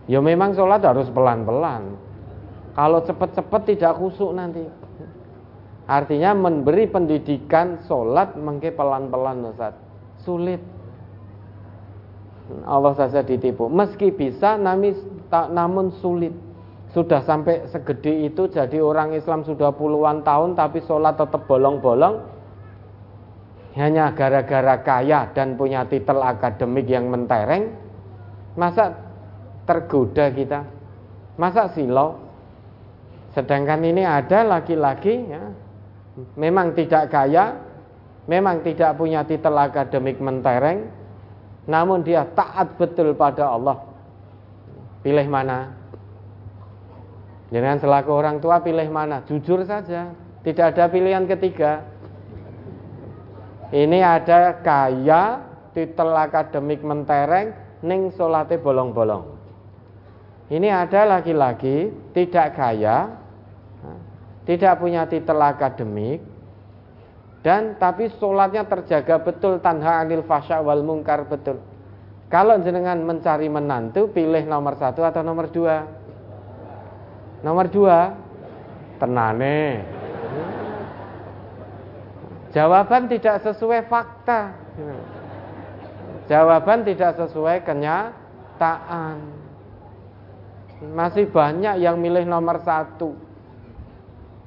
Ya 0.05 0.21
memang 0.21 0.53
sholat 0.53 0.85
harus 0.85 1.09
pelan-pelan. 1.09 1.97
Kalau 2.77 3.01
cepat-cepat 3.01 3.65
tidak 3.65 3.97
kusuk 3.97 4.37
nanti. 4.37 4.61
Artinya 5.89 6.37
memberi 6.37 6.85
pendidikan 6.85 7.81
sholat 7.89 8.37
mungkin 8.37 8.69
pelan-pelan 8.77 9.41
Ustaz. 9.49 9.73
Sulit. 10.21 10.61
Allah 12.69 12.93
saja 12.93 13.25
ditipu. 13.25 13.73
Meski 13.73 14.13
bisa 14.13 14.53
namun 15.49 15.97
sulit. 15.97 16.37
Sudah 16.93 17.25
sampai 17.25 17.65
segede 17.73 18.29
itu 18.29 18.45
jadi 18.53 18.85
orang 18.85 19.17
Islam 19.17 19.41
sudah 19.41 19.73
puluhan 19.73 20.21
tahun 20.21 20.53
tapi 20.53 20.77
sholat 20.85 21.17
tetap 21.17 21.49
bolong-bolong. 21.49 22.37
Hanya 23.71 24.11
gara-gara 24.11 24.83
kaya 24.83 25.31
dan 25.31 25.55
punya 25.55 25.87
titel 25.87 26.19
akademik 26.19 26.87
yang 26.91 27.07
mentereng. 27.07 27.71
Masa 28.59 28.91
tergoda 29.63 30.27
kita? 30.27 30.67
Masa 31.39 31.71
silau? 31.71 32.19
Sedangkan 33.31 33.79
ini 33.87 34.03
ada 34.03 34.43
laki-laki 34.43 35.31
ya, 35.31 35.55
memang 36.35 36.75
tidak 36.75 37.07
kaya, 37.07 37.55
memang 38.27 38.59
tidak 38.59 38.99
punya 38.99 39.23
titel 39.23 39.55
akademik 39.55 40.19
mentereng, 40.19 40.91
namun 41.63 42.03
dia 42.03 42.27
taat 42.35 42.75
betul 42.75 43.15
pada 43.15 43.55
Allah. 43.55 43.79
Pilih 44.99 45.31
mana? 45.31 45.71
Jangan 47.55 47.79
selaku 47.79 48.11
orang 48.11 48.43
tua 48.43 48.59
pilih 48.59 48.87
mana? 48.91 49.23
Jujur 49.27 49.63
saja, 49.63 50.11
tidak 50.43 50.75
ada 50.75 50.91
pilihan 50.91 51.23
ketiga. 51.23 51.87
Ini 53.71 54.03
ada 54.03 54.59
kaya, 54.59 55.39
titel 55.71 56.11
akademik 56.11 56.83
mentereng, 56.83 57.55
ning 57.79 58.11
solate 58.19 58.59
bolong-bolong. 58.59 59.39
Ini 60.51 60.67
ada 60.67 61.07
laki-laki 61.07 61.87
tidak 62.11 62.59
kaya, 62.59 63.15
tidak 64.43 64.75
punya 64.83 65.07
titel 65.07 65.39
akademik, 65.39 66.19
dan 67.39 67.79
tapi 67.79 68.11
sholatnya 68.19 68.67
terjaga 68.67 69.23
betul 69.23 69.63
tanha 69.63 70.03
anil 70.03 70.27
fasya 70.27 70.59
wal 70.59 70.83
mungkar 70.83 71.23
betul. 71.23 71.63
Kalau 72.27 72.59
jenengan 72.59 72.99
mencari 72.99 73.47
menantu, 73.47 74.11
pilih 74.11 74.43
nomor 74.47 74.75
satu 74.75 75.03
atau 75.03 75.23
nomor 75.23 75.47
dua? 75.51 75.83
Nomor 77.43 77.67
dua, 77.71 78.15
tenane. 78.99 79.83
Jawaban 82.51 83.07
tidak 83.07 83.39
sesuai 83.47 83.87
fakta. 83.87 84.51
Jawaban 86.27 86.83
tidak 86.83 87.15
sesuai 87.15 87.63
kenyataan. 87.63 89.17
Masih 90.95 91.29
banyak 91.31 91.79
yang 91.79 91.99
milih 91.99 92.27
nomor 92.27 92.59
satu. 92.63 93.15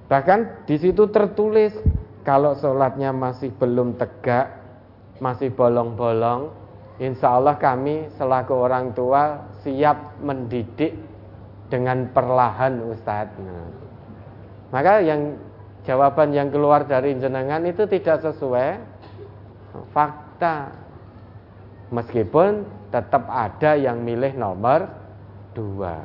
Bahkan 0.09 0.68
di 0.68 0.76
situ 0.76 1.09
tertulis 1.09 1.72
kalau 2.24 2.56
sholatnya 2.56 3.12
masih 3.12 3.52
belum 3.56 3.97
tegak, 3.97 4.52
masih 5.20 5.52
bolong-bolong, 5.52 6.52
insya 7.01 7.36
Allah 7.40 7.56
kami 7.56 8.09
selaku 8.16 8.52
orang 8.52 8.93
tua 8.93 9.48
siap 9.64 10.20
mendidik 10.20 10.97
dengan 11.72 12.09
perlahan 12.12 12.85
Ustadz. 12.85 13.40
Nah, 13.40 13.68
maka 14.72 15.01
yang 15.01 15.36
jawaban 15.85 16.32
yang 16.32 16.48
keluar 16.48 16.89
dari 16.89 17.16
jenengan 17.16 17.62
itu 17.65 17.85
tidak 17.89 18.24
sesuai 18.24 18.81
fakta. 19.93 20.73
Meskipun 21.93 22.66
tetap 22.90 23.28
ada 23.31 23.77
yang 23.78 24.02
milih 24.02 24.35
nomor 24.35 24.89
dua. 25.55 25.97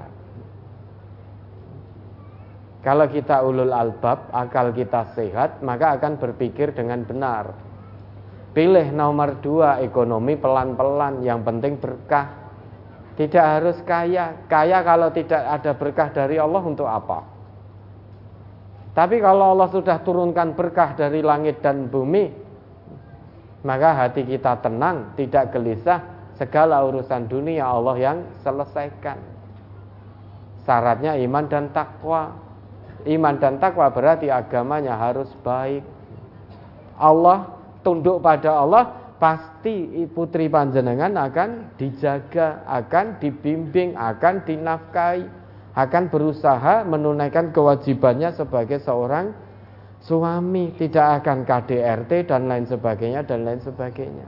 Kalau 2.80 3.06
kita 3.11 3.43
ulul 3.43 3.76
albab, 3.76 4.31
akal 4.31 4.72
kita 4.72 5.11
sehat, 5.11 5.60
maka 5.60 5.99
akan 5.99 6.15
berpikir 6.15 6.72
dengan 6.72 7.03
benar. 7.03 7.51
Pilih 8.56 8.95
nomor 8.95 9.43
dua 9.43 9.84
ekonomi 9.84 10.39
pelan-pelan, 10.39 11.22
yang 11.22 11.43
penting 11.43 11.76
berkah. 11.76 12.39
Tidak 13.19 13.45
harus 13.60 13.76
kaya. 13.84 14.47
Kaya 14.47 14.80
kalau 14.81 15.11
tidak 15.11 15.43
ada 15.43 15.76
berkah 15.76 16.07
dari 16.07 16.39
Allah 16.39 16.64
untuk 16.64 16.88
apa? 16.88 17.28
Tapi 18.94 19.22
kalau 19.22 19.53
Allah 19.56 19.70
sudah 19.70 20.02
turunkan 20.02 20.57
berkah 20.57 20.98
dari 20.98 21.22
langit 21.22 21.61
dan 21.61 21.88
bumi, 21.88 22.30
maka 23.64 23.95
hati 23.95 24.24
kita 24.24 24.60
tenang, 24.64 25.14
tidak 25.20 25.52
gelisah. 25.52 26.18
Segala 26.40 26.80
urusan 26.88 27.28
dunia 27.28 27.68
Allah 27.68 27.99
yang 27.99 28.18
selesaikan. 28.48 29.20
Syaratnya 30.64 31.20
iman 31.28 31.44
dan 31.52 31.68
takwa. 31.76 32.32
Iman 33.03 33.36
dan 33.44 33.60
takwa 33.60 33.91
berarti 33.91 34.32
agamanya 34.32 34.95
harus 34.95 35.28
baik. 35.44 35.84
Allah 36.95 37.60
tunduk 37.84 38.24
pada 38.24 38.56
Allah 38.56 39.16
pasti 39.20 40.07
putri 40.16 40.48
panjenengan 40.48 41.11
akan 41.20 41.76
dijaga, 41.76 42.64
akan 42.64 43.20
dibimbing, 43.20 43.99
akan 43.99 44.48
dinafkahi, 44.48 45.28
akan 45.80 46.11
berusaha 46.11 46.84
menunaikan 46.84 47.56
kewajibannya 47.56 48.35
sebagai 48.35 48.84
seorang 48.84 49.31
suami, 50.03 50.76
tidak 50.76 51.23
akan 51.23 51.47
KDRT 51.47 52.27
dan 52.27 52.51
lain 52.51 52.65
sebagainya 52.68 53.23
dan 53.23 53.47
lain 53.47 53.61
sebagainya. 53.64 54.27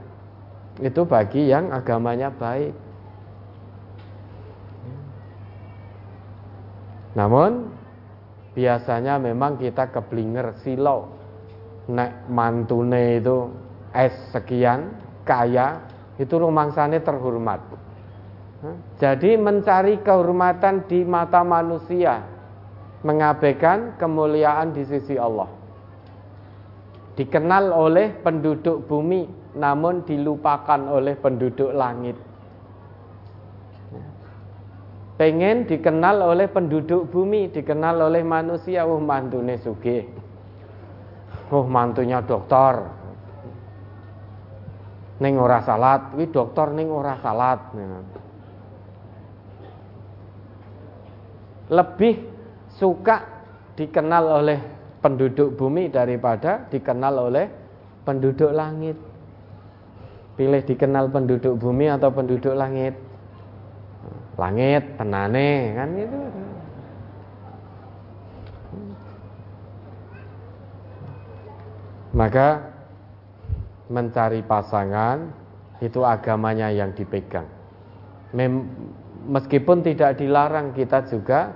Itu 0.80 1.04
bagi 1.04 1.52
yang 1.52 1.68
agamanya 1.68 2.32
baik. 2.32 2.72
Namun 7.12 7.68
biasanya 8.56 9.20
memang 9.20 9.60
kita 9.60 9.92
keblinger 9.92 10.56
silau 10.64 11.08
nek 11.88 12.28
mantune 12.32 13.20
itu 13.20 13.52
es 13.92 14.12
sekian 14.32 14.92
kaya 15.28 15.82
itu 16.16 16.32
rumangsane 16.36 17.00
terhormat 17.04 17.60
jadi 18.98 19.34
mencari 19.34 19.98
kehormatan 20.06 20.86
di 20.86 21.02
mata 21.02 21.42
manusia 21.42 22.22
mengabaikan 23.02 23.98
kemuliaan 23.98 24.70
di 24.70 24.86
sisi 24.86 25.18
Allah 25.18 25.50
dikenal 27.18 27.74
oleh 27.74 28.14
penduduk 28.22 28.86
bumi 28.86 29.26
namun 29.58 30.06
dilupakan 30.06 30.80
oleh 30.88 31.18
penduduk 31.18 31.74
langit 31.74 32.14
pengen 35.22 35.70
dikenal 35.70 36.18
oleh 36.18 36.50
penduduk 36.50 37.06
bumi, 37.06 37.46
dikenal 37.54 38.10
oleh 38.10 38.26
manusia, 38.26 38.82
oh 38.82 38.98
mantune 38.98 39.54
suge. 39.54 40.10
Oh 41.54 41.62
mantunya 41.62 42.18
dokter. 42.26 42.90
Ning 45.22 45.38
ora 45.38 45.62
salat, 45.62 46.10
wi 46.18 46.26
dokter 46.26 46.74
ning 46.74 46.90
ora 46.90 47.14
salat. 47.22 47.70
Lebih 51.70 52.14
suka 52.78 53.22
dikenal 53.78 54.24
oleh 54.42 54.60
penduduk 55.02 55.54
bumi 55.58 55.90
daripada 55.90 56.66
dikenal 56.70 57.14
oleh 57.30 57.46
penduduk 58.02 58.50
langit. 58.50 58.98
Pilih 60.38 60.62
dikenal 60.64 61.12
penduduk 61.12 61.58
bumi 61.60 61.92
atau 61.92 62.10
penduduk 62.10 62.56
langit. 62.56 62.96
Langit 64.40 64.96
tenane 64.96 65.76
kan 65.76 65.90
itu 65.92 66.18
maka 72.12 72.60
mencari 73.88 74.44
pasangan 74.44 75.32
itu 75.80 76.00
agamanya 76.04 76.70
yang 76.72 76.94
dipegang. 76.94 77.48
Mem 78.32 78.68
meskipun 79.26 79.86
tidak 79.86 80.18
dilarang 80.18 80.74
kita 80.74 81.06
juga 81.06 81.54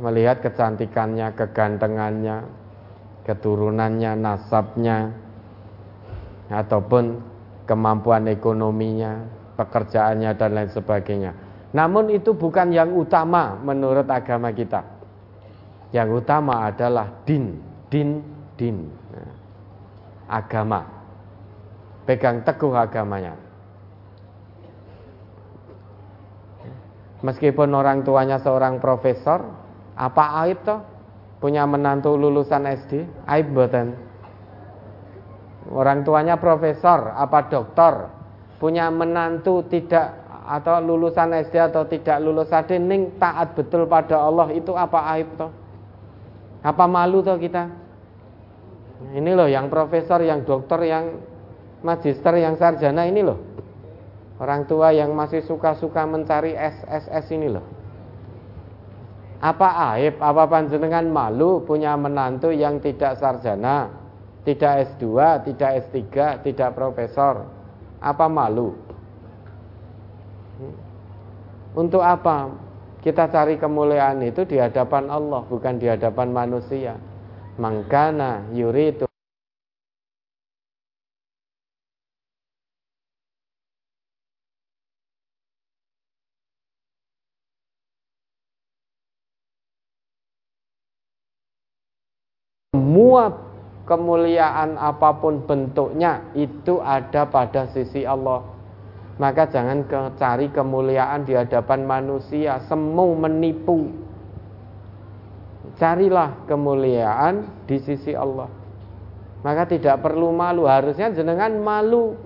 melihat 0.00 0.40
kecantikannya 0.40 1.32
kegantengannya 1.36 2.36
keturunannya 3.28 4.12
nasabnya 4.18 5.12
ataupun 6.52 7.22
kemampuan 7.68 8.26
ekonominya 8.28 9.24
pekerjaannya 9.56 10.30
dan 10.34 10.50
lain 10.52 10.70
sebagainya 10.72 11.32
namun 11.72 12.12
itu 12.12 12.36
bukan 12.36 12.68
yang 12.68 12.92
utama 12.92 13.56
menurut 13.64 14.04
agama 14.04 14.52
kita. 14.52 14.84
Yang 15.92 16.24
utama 16.24 16.68
adalah 16.68 17.08
din, 17.24 17.56
din, 17.88 18.20
din. 18.60 18.92
Nah, 19.12 19.32
agama. 20.28 20.84
Pegang 22.04 22.44
teguh 22.44 22.76
agamanya. 22.76 23.32
Meskipun 27.22 27.70
orang 27.70 28.02
tuanya 28.02 28.42
seorang 28.42 28.82
profesor, 28.82 29.46
apa 29.94 30.42
aib 30.46 30.58
toh? 30.66 30.82
Punya 31.38 31.66
menantu 31.66 32.14
lulusan 32.14 32.66
SD, 32.66 33.06
aib 33.26 33.46
buatan. 33.54 33.94
Orang 35.70 36.02
tuanya 36.02 36.38
profesor, 36.38 37.14
apa 37.14 37.46
dokter, 37.46 38.10
punya 38.58 38.90
menantu 38.90 39.62
tidak 39.70 40.22
atau 40.42 40.82
lulusan 40.82 41.30
SD 41.46 41.54
atau 41.54 41.86
tidak 41.86 42.18
lulus 42.18 42.50
SD 42.50 42.82
ning 42.82 43.14
taat 43.22 43.54
betul 43.54 43.86
pada 43.86 44.18
Allah 44.18 44.50
itu 44.50 44.74
apa 44.74 45.06
aib 45.14 45.30
toh? 45.38 45.50
Apa 46.62 46.90
malu 46.90 47.22
toh 47.22 47.38
kita? 47.38 47.70
Ini 49.14 49.34
loh 49.34 49.50
yang 49.50 49.66
profesor, 49.66 50.22
yang 50.22 50.46
dokter, 50.46 50.78
yang 50.86 51.18
magister, 51.82 52.34
yang 52.38 52.54
sarjana 52.54 53.02
ini 53.06 53.22
loh. 53.22 53.51
Orang 54.42 54.66
tua 54.66 54.90
yang 54.90 55.14
masih 55.14 55.38
suka-suka 55.46 56.02
mencari 56.02 56.58
SSS 56.58 57.30
ini 57.30 57.46
loh. 57.46 57.62
Apa 59.38 59.94
aib, 59.94 60.18
apa 60.18 60.50
panjenengan 60.50 61.06
malu 61.06 61.62
punya 61.62 61.94
menantu 61.94 62.50
yang 62.50 62.82
tidak 62.82 63.22
sarjana, 63.22 63.86
tidak 64.42 64.98
S2, 64.98 65.06
tidak 65.46 65.70
S3, 65.86 66.42
tidak 66.42 66.74
profesor? 66.74 67.46
Apa 68.02 68.26
malu? 68.26 68.74
Untuk 71.78 72.02
apa? 72.02 72.50
Kita 72.98 73.30
cari 73.30 73.62
kemuliaan 73.62 74.26
itu 74.26 74.42
di 74.42 74.58
hadapan 74.58 75.06
Allah, 75.06 75.46
bukan 75.46 75.78
di 75.78 75.86
hadapan 75.86 76.34
manusia. 76.34 76.98
Mangkana 77.62 78.50
yuritu 78.50 79.06
semua 93.12 93.28
kemuliaan 93.84 94.80
apa 94.80 95.20
pun 95.20 95.44
bentuknya 95.44 96.32
itu 96.32 96.80
ada 96.80 97.28
pada 97.28 97.68
sisi 97.68 98.08
Allah. 98.08 98.40
Maka 99.20 99.52
jangan 99.52 99.84
cari 100.16 100.48
kemuliaan 100.48 101.28
di 101.28 101.36
hadapan 101.36 101.84
manusia, 101.84 102.56
semu 102.64 103.12
menipu. 103.12 103.92
Carilah 105.76 106.48
kemuliaan 106.48 107.68
di 107.68 107.76
sisi 107.84 108.16
Allah. 108.16 108.48
Maka 109.44 109.68
tidak 109.68 110.00
perlu 110.00 110.32
malu, 110.32 110.64
harusnya 110.64 111.12
jenengan 111.12 111.52
malu. 111.60 112.16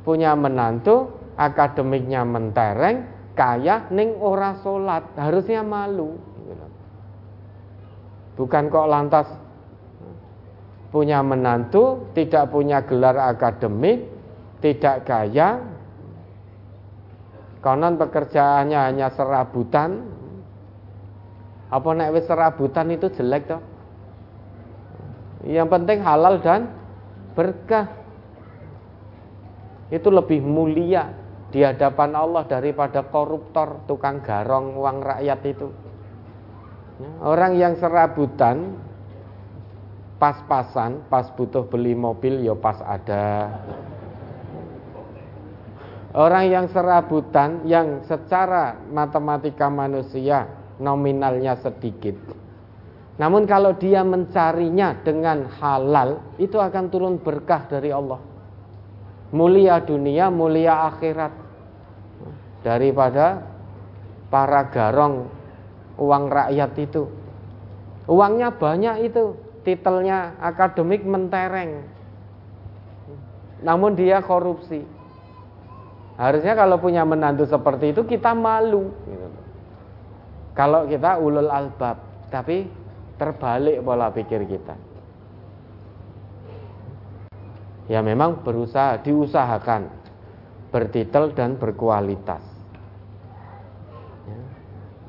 Punya 0.00 0.32
menantu, 0.32 1.12
akademiknya 1.36 2.24
mentereng, 2.24 3.04
kaya 3.36 3.84
ning 3.92 4.16
ora 4.16 4.56
salat, 4.64 5.12
harusnya 5.20 5.60
malu. 5.60 6.27
Bukan 8.38 8.70
kok 8.70 8.86
lantas 8.86 9.26
punya 10.94 11.18
menantu, 11.26 12.06
tidak 12.14 12.54
punya 12.54 12.86
gelar 12.86 13.18
akademik, 13.18 14.06
tidak 14.62 15.02
kaya, 15.02 15.58
konon 17.58 17.98
pekerjaannya 17.98 18.78
hanya 18.78 19.10
serabutan. 19.10 20.06
Apa 21.68 21.88
nek 21.92 22.14
wis 22.14 22.24
serabutan 22.30 22.94
itu 22.94 23.10
jelek 23.10 23.50
toh? 23.50 23.60
Yang 25.44 25.68
penting 25.68 25.98
halal 26.00 26.38
dan 26.38 26.70
berkah. 27.34 27.90
Itu 29.90 30.14
lebih 30.14 30.40
mulia 30.46 31.10
di 31.50 31.64
hadapan 31.64 32.14
Allah 32.14 32.44
daripada 32.44 33.02
koruptor, 33.02 33.84
tukang 33.88 34.20
garong 34.20 34.76
uang 34.78 35.00
rakyat 35.00 35.40
itu. 35.48 35.87
Orang 37.22 37.54
yang 37.54 37.78
serabutan 37.78 38.74
pas-pasan, 40.18 41.06
pas 41.06 41.30
butuh 41.38 41.62
beli 41.70 41.94
mobil 41.94 42.42
ya 42.42 42.58
pas 42.58 42.82
ada. 42.82 43.54
Orang 46.18 46.50
yang 46.50 46.66
serabutan 46.74 47.62
yang 47.62 48.02
secara 48.10 48.74
matematika 48.90 49.70
manusia 49.70 50.50
nominalnya 50.82 51.54
sedikit. 51.62 52.18
Namun 53.18 53.46
kalau 53.46 53.74
dia 53.78 54.02
mencarinya 54.02 54.98
dengan 55.02 55.46
halal, 55.58 56.34
itu 56.38 56.58
akan 56.58 56.84
turun 56.90 57.18
berkah 57.18 57.66
dari 57.66 57.94
Allah. 57.94 58.18
Mulia 59.34 59.82
dunia, 59.82 60.30
mulia 60.30 60.86
akhirat. 60.90 61.34
Daripada 62.62 63.42
para 64.30 64.66
garong 64.70 65.37
uang 65.98 66.24
rakyat 66.30 66.72
itu. 66.78 67.10
Uangnya 68.08 68.54
banyak 68.54 69.12
itu, 69.12 69.36
titelnya 69.66 70.38
akademik 70.40 71.04
mentereng. 71.04 71.84
Namun 73.60 73.98
dia 73.98 74.22
korupsi. 74.24 74.86
Harusnya 76.16 76.56
kalau 76.58 76.80
punya 76.80 77.04
menantu 77.04 77.44
seperti 77.46 77.94
itu 77.94 78.02
kita 78.06 78.32
malu. 78.32 78.90
Kalau 80.56 80.88
kita 80.90 81.20
ulul 81.22 81.46
albab, 81.46 82.02
tapi 82.32 82.66
terbalik 83.18 83.78
pola 83.82 84.10
pikir 84.10 84.42
kita. 84.46 84.74
Ya 87.86 88.02
memang 88.02 88.42
berusaha, 88.42 88.98
diusahakan 89.00 89.88
bertitel 90.74 91.32
dan 91.32 91.56
berkualitas. 91.56 92.57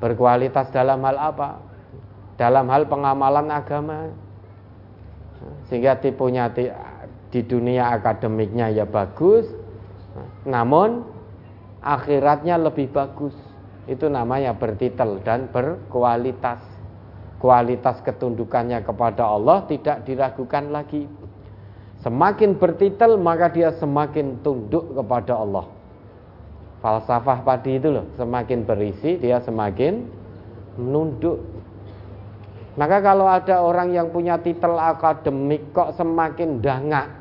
Berkualitas 0.00 0.72
dalam 0.72 1.04
hal 1.04 1.16
apa? 1.20 1.60
Dalam 2.40 2.66
hal 2.72 2.88
pengamalan 2.88 3.52
agama. 3.52 4.08
Sehingga 5.68 6.00
tipunya 6.00 6.48
di 7.30 7.40
dunia 7.44 7.96
akademiknya 7.96 8.72
ya 8.72 8.84
bagus, 8.88 9.48
namun 10.48 11.04
akhiratnya 11.84 12.56
lebih 12.56 12.88
bagus. 12.92 13.36
Itu 13.88 14.08
namanya 14.08 14.56
bertitel 14.56 15.20
dan 15.24 15.52
berkualitas. 15.52 16.60
Kualitas 17.40 18.04
ketundukannya 18.04 18.84
kepada 18.84 19.24
Allah 19.24 19.64
tidak 19.64 20.04
diragukan 20.04 20.68
lagi. 20.68 21.08
Semakin 22.04 22.56
bertitel 22.56 23.16
maka 23.16 23.48
dia 23.48 23.72
semakin 23.76 24.40
tunduk 24.44 24.92
kepada 24.92 25.36
Allah 25.40 25.79
falsafah 26.80 27.44
padi 27.44 27.76
itu 27.76 27.92
loh 27.92 28.08
semakin 28.16 28.64
berisi 28.64 29.20
dia 29.20 29.38
semakin 29.44 30.04
menunduk. 30.80 31.38
Maka 32.80 33.04
kalau 33.04 33.28
ada 33.28 33.60
orang 33.60 33.92
yang 33.92 34.08
punya 34.08 34.40
titel 34.40 34.80
akademik 34.80 35.74
kok 35.76 35.92
semakin 36.00 36.64
dangak? 36.64 37.12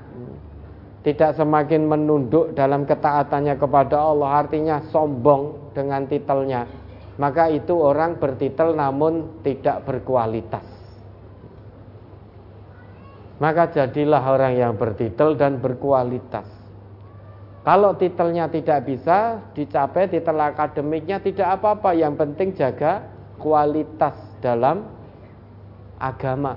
Tidak 0.99 1.35
semakin 1.35 1.87
menunduk 1.87 2.55
dalam 2.55 2.83
ketaatannya 2.83 3.55
kepada 3.55 3.97
Allah 3.99 4.43
artinya 4.45 4.83
sombong 4.91 5.71
dengan 5.75 6.07
titelnya. 6.07 6.67
Maka 7.19 7.51
itu 7.51 7.75
orang 7.75 8.15
bertitel 8.19 8.75
namun 8.75 9.43
tidak 9.43 9.83
berkualitas. 9.83 10.63
Maka 13.39 13.71
jadilah 13.71 14.23
orang 14.23 14.53
yang 14.59 14.73
bertitel 14.75 15.39
dan 15.39 15.63
berkualitas 15.63 16.58
kalau 17.59 17.91
titelnya 17.99 18.47
tidak 18.47 18.87
bisa 18.87 19.43
dicapai, 19.51 20.07
titel 20.07 20.39
akademiknya 20.39 21.19
tidak 21.19 21.59
apa-apa. 21.59 21.91
Yang 21.91 22.13
penting 22.23 22.49
jaga 22.55 23.03
kualitas 23.35 24.15
dalam 24.39 24.87
agama. 25.99 26.55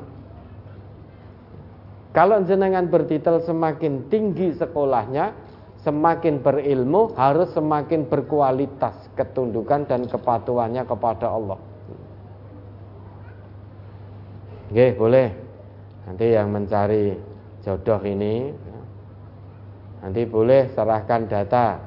Kalau 2.14 2.44
jenengan 2.46 2.86
bertitel 2.86 3.42
semakin 3.42 4.06
tinggi 4.12 4.54
sekolahnya, 4.54 5.34
semakin 5.82 6.38
berilmu, 6.38 7.16
harus 7.18 7.50
semakin 7.50 8.06
berkualitas 8.06 8.94
ketundukan 9.18 9.88
dan 9.88 10.06
kepatuhannya 10.06 10.86
kepada 10.86 11.26
Allah. 11.32 11.58
Oke, 14.70 14.94
boleh. 14.94 15.28
Nanti 16.06 16.26
yang 16.36 16.52
mencari 16.52 17.16
jodoh 17.64 18.00
ini 18.04 18.52
Nanti 20.02 20.26
boleh 20.26 20.74
serahkan 20.74 21.30
data. 21.30 21.78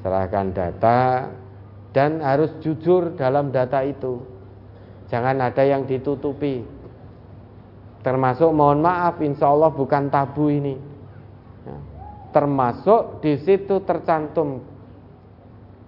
Serahkan 0.00 0.54
data 0.54 1.28
dan 1.90 2.22
harus 2.22 2.54
jujur 2.62 3.18
dalam 3.18 3.50
data 3.50 3.82
itu. 3.82 4.22
Jangan 5.10 5.42
ada 5.42 5.66
yang 5.66 5.84
ditutupi. 5.90 6.62
Termasuk 8.00 8.48
mohon 8.54 8.80
maaf, 8.80 9.20
insya 9.20 9.50
Allah 9.50 9.68
bukan 9.74 10.08
tabu 10.08 10.48
ini. 10.48 10.78
Ya. 11.66 11.76
Termasuk 12.32 13.20
di 13.20 13.36
situ 13.42 13.82
tercantum 13.84 14.62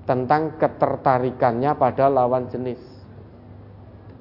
tentang 0.04 0.58
ketertarikannya 0.58 1.72
pada 1.78 2.10
lawan 2.10 2.50
jenis. 2.50 2.82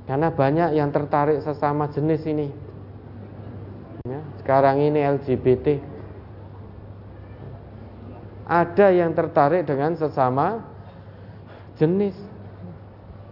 Karena 0.06 0.30
banyak 0.30 0.78
yang 0.78 0.94
tertarik 0.94 1.42
sesama 1.42 1.90
jenis 1.92 2.22
ini. 2.30 2.48
Ya, 4.08 4.22
sekarang 4.40 4.80
ini 4.82 5.02
LGBT 5.02 5.91
ada 8.52 8.92
yang 8.92 9.16
tertarik 9.16 9.64
dengan 9.64 9.96
sesama 9.96 10.60
jenis. 11.80 12.20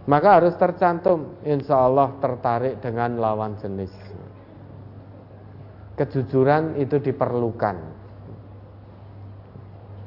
Maka 0.08 0.40
harus 0.40 0.56
tercantum, 0.56 1.36
insya 1.44 1.76
Allah 1.76 2.16
tertarik 2.24 2.80
dengan 2.80 3.20
lawan 3.20 3.60
jenis. 3.60 3.92
Kejujuran 6.00 6.80
itu 6.80 6.96
diperlukan. 6.96 7.76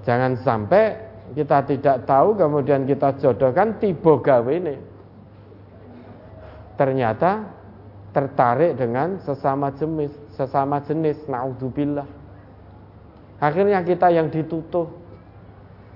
Jangan 0.03 0.33
sampai 0.41 0.97
kita 1.37 1.63
tidak 1.69 2.09
tahu 2.09 2.35
kemudian 2.35 2.89
kita 2.89 3.15
jodohkan 3.21 3.77
tiba 3.77 4.17
gawe 4.17 4.51
ini. 4.51 4.75
Ternyata 6.73 7.47
tertarik 8.11 8.75
dengan 8.75 9.21
sesama 9.21 9.71
jenis, 9.77 10.11
sesama 10.33 10.81
jenis, 10.83 11.21
naudzubillah. 11.29 12.09
Akhirnya 13.39 13.85
kita 13.85 14.09
yang 14.09 14.33
ditutup. 14.33 15.02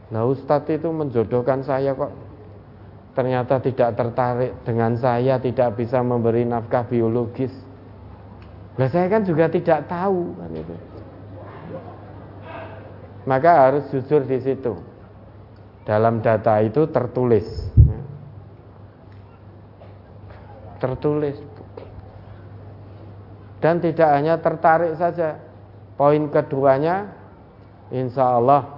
Nah 0.07 0.23
Ustadz 0.23 0.71
itu 0.71 0.87
menjodohkan 0.87 1.67
saya 1.67 1.91
kok 1.91 2.11
ternyata 3.11 3.59
tidak 3.59 3.97
tertarik 3.97 4.53
dengan 4.61 4.93
saya, 4.95 5.41
tidak 5.41 5.75
bisa 5.75 5.99
memberi 5.99 6.45
nafkah 6.45 6.85
biologis. 6.85 7.51
Nah 8.77 8.87
saya 8.93 9.09
kan 9.09 9.25
juga 9.25 9.49
tidak 9.49 9.89
tahu 9.89 10.37
kan 10.37 10.51
itu. 10.53 10.75
Maka 13.27 13.51
harus 13.67 13.83
jujur 13.91 14.23
di 14.23 14.39
situ. 14.39 14.77
Dalam 15.83 16.23
data 16.23 16.61
itu 16.63 16.87
tertulis. 16.87 17.43
Tertulis. 20.79 21.35
Dan 23.59 23.81
tidak 23.81 24.09
hanya 24.13 24.39
tertarik 24.39 24.95
saja. 24.95 25.41
Poin 25.97 26.29
keduanya, 26.29 27.09
insya 27.89 28.37
Allah 28.37 28.76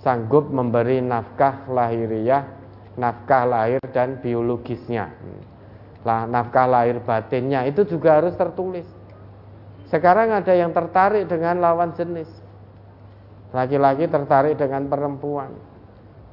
sanggup 0.00 0.48
memberi 0.48 1.04
nafkah 1.04 1.68
lahiriah, 1.68 2.44
nafkah 2.96 3.44
lahir 3.44 3.80
dan 3.92 4.20
biologisnya. 4.20 5.12
Lah, 6.00 6.24
nafkah 6.24 6.64
lahir 6.64 7.00
batinnya 7.04 7.68
itu 7.68 7.84
juga 7.84 8.20
harus 8.20 8.32
tertulis. 8.32 8.88
Sekarang 9.92 10.32
ada 10.32 10.54
yang 10.54 10.72
tertarik 10.72 11.28
dengan 11.28 11.60
lawan 11.60 11.92
jenis. 11.92 12.30
Laki-laki 13.50 14.06
tertarik 14.06 14.54
dengan 14.56 14.86
perempuan. 14.86 15.50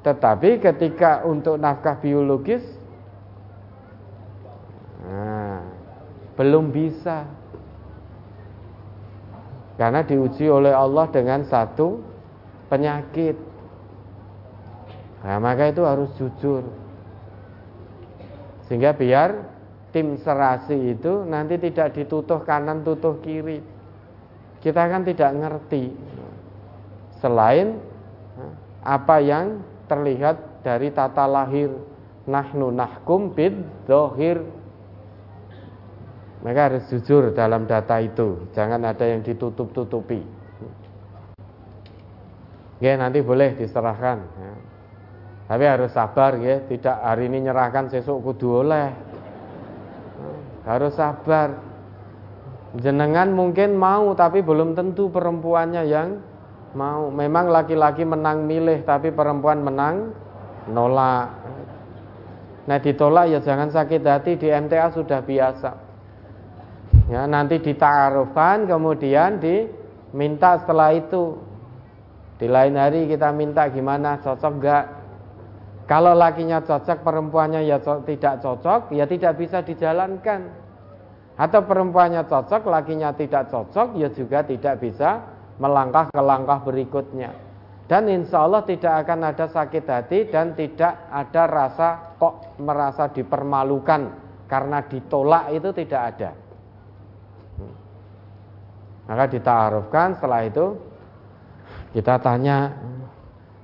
Tetapi 0.06 0.62
ketika 0.62 1.26
untuk 1.26 1.58
nafkah 1.58 1.98
biologis 2.00 2.62
nah, 5.02 5.66
belum 6.38 6.70
bisa. 6.70 7.26
Karena 9.76 10.06
diuji 10.06 10.48
oleh 10.48 10.72
Allah 10.72 11.10
dengan 11.10 11.44
satu 11.44 12.00
penyakit. 12.70 13.57
Nah, 15.26 15.38
maka 15.42 15.74
itu 15.74 15.82
harus 15.82 16.10
jujur. 16.20 16.68
Sehingga 18.70 18.94
biar 18.94 19.48
tim 19.96 20.20
serasi 20.20 20.94
itu 20.94 21.24
nanti 21.26 21.56
tidak 21.58 21.96
ditutuh 21.96 22.44
kanan 22.44 22.84
tutuh 22.84 23.18
kiri. 23.24 23.64
Kita 24.62 24.90
kan 24.90 25.08
tidak 25.08 25.32
ngerti 25.38 25.94
selain 27.22 27.82
apa 28.86 29.18
yang 29.20 29.62
terlihat 29.90 30.62
dari 30.62 30.92
tata 30.94 31.26
lahir 31.26 31.72
nahnu 32.28 32.70
nahkum 32.76 33.32
bid 33.32 33.56
dohir 33.88 34.44
mereka 36.44 36.62
harus 36.72 36.84
jujur 36.92 37.32
dalam 37.34 37.66
data 37.66 37.98
itu 38.04 38.52
jangan 38.52 38.84
ada 38.84 39.08
yang 39.08 39.24
ditutup-tutupi 39.24 40.22
ya 42.84 43.00
nanti 43.00 43.24
boleh 43.24 43.58
diserahkan 43.58 44.18
ya. 44.22 44.52
Tapi 45.48 45.64
harus 45.64 45.96
sabar 45.96 46.36
ya 46.44 46.60
tidak 46.68 47.00
hari 47.00 47.32
ini 47.32 47.48
nyerahkan 47.48 47.88
sesuk 47.88 48.20
kudu 48.20 48.68
oleh 48.68 48.92
harus 50.68 50.92
sabar. 51.00 51.64
Jenengan 52.76 53.32
mungkin 53.32 53.80
mau 53.80 54.12
tapi 54.12 54.44
belum 54.44 54.76
tentu 54.76 55.08
perempuannya 55.08 55.88
yang 55.88 56.20
mau. 56.76 57.08
Memang 57.08 57.48
laki-laki 57.48 58.04
menang 58.04 58.44
milih 58.44 58.84
tapi 58.84 59.16
perempuan 59.16 59.64
menang 59.64 60.12
nolak. 60.68 61.32
Nah 62.68 62.78
ditolak 62.84 63.32
ya 63.32 63.40
jangan 63.40 63.72
sakit 63.72 64.04
hati 64.04 64.36
di 64.36 64.52
MTA 64.52 64.92
sudah 64.92 65.24
biasa. 65.24 65.72
Ya 67.08 67.24
nanti 67.24 67.64
ditaruhkan 67.64 68.68
kemudian 68.68 69.40
diminta 69.40 70.60
setelah 70.60 70.92
itu. 70.92 71.40
Di 72.36 72.52
lain 72.52 72.76
hari 72.76 73.08
kita 73.08 73.32
minta 73.32 73.66
gimana 73.72 74.20
cocok 74.20 74.54
gak 74.62 74.86
kalau 75.88 76.12
lakinya 76.12 76.60
cocok, 76.60 77.00
perempuannya 77.00 77.64
ya 77.64 77.80
tidak 77.80 78.44
cocok, 78.44 78.92
ya 78.92 79.08
tidak 79.08 79.40
bisa 79.40 79.64
dijalankan. 79.64 80.52
Atau 81.40 81.64
perempuannya 81.64 82.28
cocok, 82.28 82.68
lakinya 82.68 83.16
tidak 83.16 83.48
cocok, 83.48 83.96
ya 83.96 84.12
juga 84.12 84.44
tidak 84.44 84.84
bisa 84.84 85.24
melangkah 85.64 86.12
ke 86.12 86.20
langkah 86.20 86.60
berikutnya. 86.60 87.32
Dan 87.88 88.12
insya 88.12 88.44
Allah 88.44 88.68
tidak 88.68 89.08
akan 89.08 89.32
ada 89.32 89.48
sakit 89.48 89.86
hati 89.88 90.28
dan 90.28 90.60
tidak 90.60 91.08
ada 91.08 91.44
rasa 91.48 92.20
kok 92.20 92.60
merasa 92.60 93.08
dipermalukan 93.08 94.12
karena 94.52 94.84
ditolak 94.92 95.56
itu 95.56 95.72
tidak 95.72 96.02
ada. 96.12 96.32
Maka 99.08 99.24
ditaarufkan 99.32 100.20
setelah 100.20 100.44
itu 100.44 100.76
kita 101.96 102.20
tanya, 102.20 102.76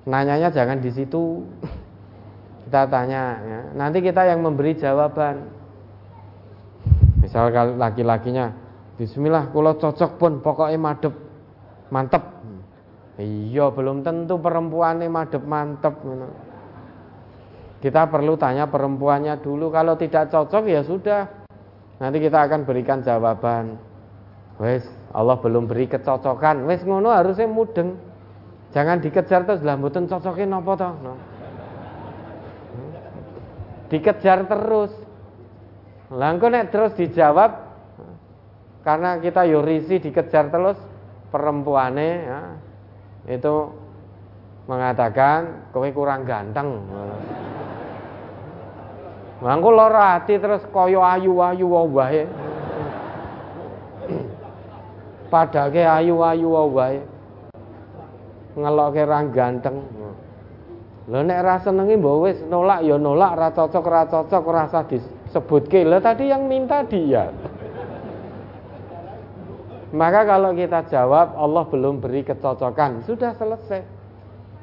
nanyanya 0.08 0.56
jangan 0.56 0.80
di 0.80 0.88
situ. 0.88 1.44
Kita 2.74 2.90
tanya, 2.90 3.38
ya. 3.38 3.60
nanti 3.78 4.02
kita 4.02 4.26
yang 4.26 4.42
memberi 4.42 4.74
jawaban. 4.74 5.46
Misal 7.22 7.54
laki-lakinya, 7.78 8.50
Bismillah, 8.98 9.54
kalau 9.54 9.78
cocok 9.78 10.18
pun 10.18 10.42
pokoknya 10.42 10.82
madep, 10.82 11.14
mantep. 11.94 12.34
Iya, 13.22 13.70
belum 13.70 14.02
tentu 14.02 14.42
perempuannya 14.42 15.06
madep 15.06 15.46
mantep. 15.46 16.02
Kita 17.78 18.10
perlu 18.10 18.42
tanya 18.42 18.66
perempuannya 18.66 19.38
dulu. 19.38 19.70
Kalau 19.70 19.94
tidak 19.94 20.34
cocok 20.34 20.66
ya 20.66 20.82
sudah. 20.82 21.30
Nanti 22.02 22.18
kita 22.26 22.42
akan 22.42 22.66
berikan 22.66 23.06
jawaban. 23.06 23.78
Wes, 24.58 24.82
Allah 25.14 25.38
belum 25.38 25.70
beri 25.70 25.86
kecocokan. 25.86 26.66
Wes 26.66 26.82
ngono 26.82 27.14
harusnya 27.14 27.46
mudeng. 27.46 28.02
Jangan 28.74 28.98
dikejar 28.98 29.46
terus 29.46 29.62
lah 29.62 29.78
mboten 29.78 30.10
cocokin 30.10 30.50
napa 30.50 30.74
to. 30.74 30.90
No 31.06 31.33
dikejar 33.94 34.50
terus. 34.50 34.90
Langko 36.10 36.50
nek 36.50 36.74
terus 36.74 36.98
dijawab 36.98 37.54
karena 38.82 39.22
kita 39.22 39.46
yurisi 39.46 40.02
dikejar 40.02 40.50
terus 40.50 40.78
perempuane 41.30 42.10
ya, 42.26 42.42
itu 43.30 43.70
mengatakan 44.66 45.70
kowe 45.70 45.86
kurang 45.94 46.26
ganteng. 46.26 46.82
Langko 49.46 49.70
lara 49.76 50.18
hati 50.18 50.42
terus 50.42 50.66
koyo 50.74 51.06
ayu-ayu 51.06 51.68
wae. 51.70 52.24
Padake 55.30 55.82
ayu-ayu 55.86 56.50
wae. 56.50 57.02
Ngelokke 58.54 59.04
ra 59.04 59.20
ganteng. 59.34 59.93
Lha 61.04 61.20
nek 61.20 61.40
ra 61.44 61.60
senengi 61.60 62.00
mbok 62.00 62.16
wis 62.24 62.40
nolak 62.48 62.80
ya 62.88 62.96
nolak, 62.96 63.36
ra 63.36 63.50
cocok 63.52 63.84
ra 63.84 64.08
cocok 64.08 64.44
ora 64.48 64.72
usah 64.72 64.88
disebutke. 64.88 65.84
Lah 65.84 66.00
tadi 66.00 66.32
yang 66.32 66.48
minta 66.48 66.80
dia. 66.88 67.28
Maka 70.00 70.24
kalau 70.24 70.56
kita 70.56 70.88
jawab 70.88 71.36
Allah 71.36 71.68
belum 71.68 72.00
beri 72.00 72.24
kecocokan, 72.24 73.04
sudah 73.04 73.36
selesai. 73.36 73.84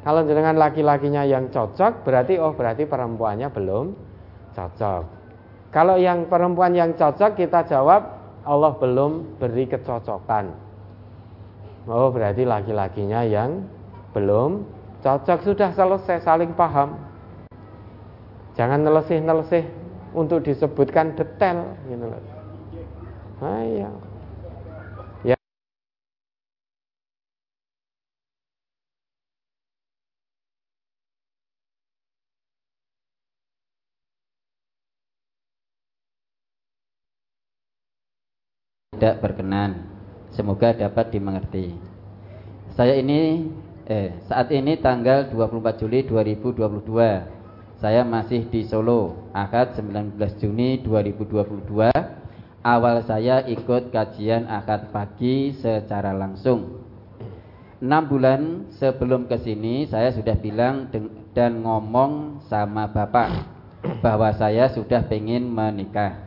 Kalau 0.01 0.25
dengan 0.25 0.57
laki-lakinya 0.57 1.29
yang 1.29 1.53
cocok, 1.53 2.09
berarti 2.09 2.41
oh 2.41 2.57
berarti 2.57 2.89
perempuannya 2.89 3.53
belum 3.53 3.93
cocok. 4.57 5.05
Kalau 5.71 6.01
yang 6.01 6.25
perempuan 6.25 6.73
yang 6.73 6.97
cocok 6.97 7.37
kita 7.37 7.69
jawab 7.69 8.17
Allah 8.49 8.73
belum 8.81 9.37
beri 9.37 9.69
kecocokan. 9.69 10.57
Oh 11.85 12.09
berarti 12.09 12.49
laki-lakinya 12.49 13.29
yang 13.29 13.61
belum 14.17 14.80
Cocok 15.01 15.41
sudah 15.49 15.73
selesai 15.73 16.21
saling 16.21 16.53
paham. 16.53 17.01
Jangan 18.53 18.85
nelesih-nelesih 18.85 19.65
untuk 20.13 20.45
disebutkan 20.45 21.17
detail 21.17 21.73
gitu 21.89 22.05
loh. 22.05 22.21
Nah, 23.41 23.65
iya. 23.65 23.89
Ya. 25.25 25.37
Tidak 39.01 39.25
berkenan. 39.25 39.89
Semoga 40.37 40.77
dapat 40.77 41.09
dimengerti. 41.09 41.73
Saya 42.77 43.01
ini 43.01 43.49
eh, 43.87 44.19
saat 44.29 44.51
ini 44.53 44.77
tanggal 44.81 45.31
24 45.33 45.81
Juli 45.81 46.05
2022 46.05 47.41
saya 47.81 48.05
masih 48.05 48.45
di 48.53 48.69
Solo 48.69 49.31
akad 49.33 49.73
19 49.81 50.21
Juni 50.37 50.85
2022 50.85 51.89
awal 52.61 53.01
saya 53.09 53.41
ikut 53.49 53.89
kajian 53.89 54.45
akad 54.45 54.93
pagi 54.93 55.57
secara 55.57 56.13
langsung. 56.13 56.85
Enam 57.81 58.05
bulan 58.05 58.69
sebelum 58.77 59.25
ke 59.25 59.41
sini 59.41 59.89
saya 59.89 60.13
sudah 60.13 60.37
bilang 60.37 60.93
dan 61.33 61.65
ngomong 61.65 62.45
sama 62.53 62.93
bapak 62.93 63.49
bahwa 64.05 64.29
saya 64.37 64.69
sudah 64.69 65.01
pengen 65.09 65.49
menikah. 65.49 66.21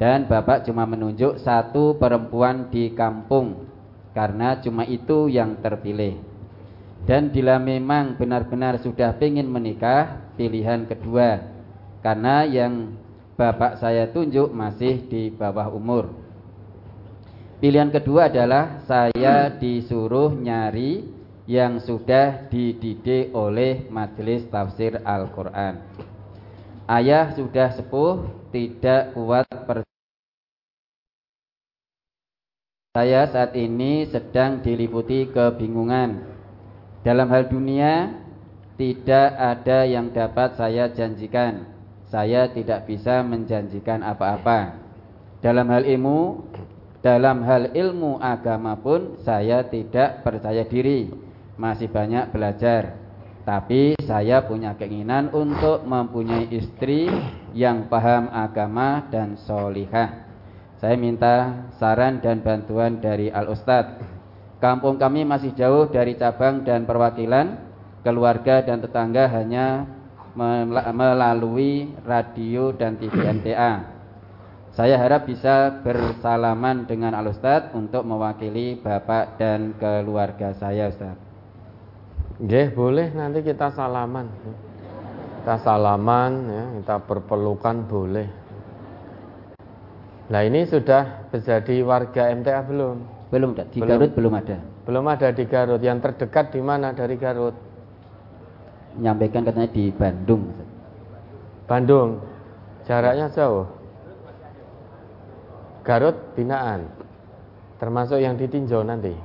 Dan 0.00 0.24
bapak 0.24 0.64
cuma 0.64 0.88
menunjuk 0.88 1.36
satu 1.44 2.00
perempuan 2.00 2.72
di 2.72 2.96
kampung 2.96 3.68
karena 4.16 4.56
cuma 4.64 4.88
itu 4.88 5.28
yang 5.28 5.60
terpilih 5.60 6.29
dan 7.10 7.34
bila 7.34 7.58
memang 7.58 8.14
benar-benar 8.14 8.78
sudah 8.78 9.10
pengen 9.18 9.50
menikah 9.50 10.30
pilihan 10.38 10.86
kedua 10.86 11.42
karena 12.06 12.46
yang 12.46 12.94
bapak 13.34 13.82
saya 13.82 14.06
tunjuk 14.14 14.54
masih 14.54 15.10
di 15.10 15.34
bawah 15.34 15.74
umur 15.74 16.14
Pilihan 17.60 17.92
kedua 17.92 18.32
adalah 18.32 18.80
saya 18.88 19.52
disuruh 19.52 20.32
nyari 20.32 21.04
yang 21.44 21.76
sudah 21.76 22.48
dididik 22.48 23.36
oleh 23.36 23.84
majelis 23.92 24.48
tafsir 24.48 24.96
Al-Quran. 25.04 25.76
Ayah 26.88 27.36
sudah 27.36 27.76
sepuh, 27.76 28.48
tidak 28.48 29.12
kuat 29.12 29.44
per 29.44 29.84
Saya 32.96 33.28
saat 33.28 33.52
ini 33.52 34.08
sedang 34.08 34.64
diliputi 34.64 35.28
kebingungan. 35.28 36.39
Dalam 37.00 37.32
hal 37.32 37.48
dunia, 37.48 38.12
tidak 38.76 39.28
ada 39.36 39.88
yang 39.88 40.12
dapat 40.12 40.56
saya 40.56 40.92
janjikan. 40.92 41.64
Saya 42.12 42.48
tidak 42.52 42.84
bisa 42.84 43.24
menjanjikan 43.24 44.04
apa-apa. 44.04 44.76
Dalam 45.40 45.68
hal 45.72 45.88
ilmu, 45.88 46.44
dalam 47.00 47.40
hal 47.48 47.72
ilmu 47.72 48.20
agama 48.20 48.76
pun 48.76 49.16
saya 49.24 49.64
tidak 49.64 50.20
percaya 50.20 50.68
diri, 50.68 51.08
masih 51.56 51.88
banyak 51.88 52.28
belajar. 52.28 52.96
Tapi 53.48 53.96
saya 54.04 54.44
punya 54.44 54.76
keinginan 54.76 55.32
untuk 55.32 55.80
mempunyai 55.88 56.52
istri 56.52 57.08
yang 57.56 57.88
paham 57.88 58.28
agama 58.28 59.08
dan 59.08 59.40
solihah. 59.40 60.28
Saya 60.76 60.96
minta 61.00 61.64
saran 61.80 62.20
dan 62.20 62.44
bantuan 62.44 63.00
dari 63.00 63.32
Al 63.32 63.48
Ustadz. 63.48 64.19
Kampung 64.60 65.00
kami 65.00 65.24
masih 65.24 65.56
jauh 65.56 65.88
dari 65.88 66.20
cabang 66.20 66.60
dan 66.68 66.84
perwakilan, 66.84 67.56
keluarga 68.04 68.60
dan 68.60 68.84
tetangga 68.84 69.24
hanya 69.32 69.88
melalui 70.92 71.96
radio 72.04 72.68
dan 72.76 73.00
TV 73.00 73.24
NTA. 73.40 73.88
Saya 74.76 75.00
harap 75.00 75.26
bisa 75.26 75.82
bersalaman 75.82 76.84
dengan 76.84 77.16
Al 77.16 77.32
Ustaz 77.32 77.72
untuk 77.72 78.06
mewakili 78.06 78.78
Bapak 78.78 79.40
dan 79.40 79.74
keluarga 79.80 80.52
saya 80.54 80.92
Ustaz. 80.92 81.16
Nggih, 82.36 82.76
boleh 82.76 83.16
nanti 83.16 83.40
kita 83.40 83.72
salaman. 83.72 84.28
Kita 85.40 85.56
salaman 85.64 86.32
ya, 86.52 86.64
kita 86.84 86.96
berpelukan 87.08 87.76
boleh. 87.88 88.28
Nah, 90.30 90.40
ini 90.44 90.68
sudah 90.68 91.32
menjadi 91.32 91.76
warga 91.82 92.30
MTA 92.30 92.60
belum? 92.68 93.19
Belum, 93.30 93.54
di 93.54 93.78
belum. 93.78 93.88
Garut 93.88 94.10
belum 94.12 94.32
ada. 94.34 94.58
Belum 94.84 95.04
ada 95.06 95.28
di 95.30 95.44
Garut. 95.46 95.80
Yang 95.80 95.98
terdekat 96.10 96.50
di 96.50 96.60
mana 96.60 96.90
dari 96.90 97.14
Garut? 97.14 97.54
Nyampaikan 98.98 99.46
katanya 99.46 99.70
di 99.70 99.94
Bandung. 99.94 100.50
Bandung. 101.70 102.18
Jaraknya 102.84 103.30
jauh. 103.30 103.70
Garut 105.86 106.18
binaan 106.34 107.00
termasuk 107.80 108.20
yang 108.20 108.36
ditinjau 108.36 108.84
nanti 108.84 109.16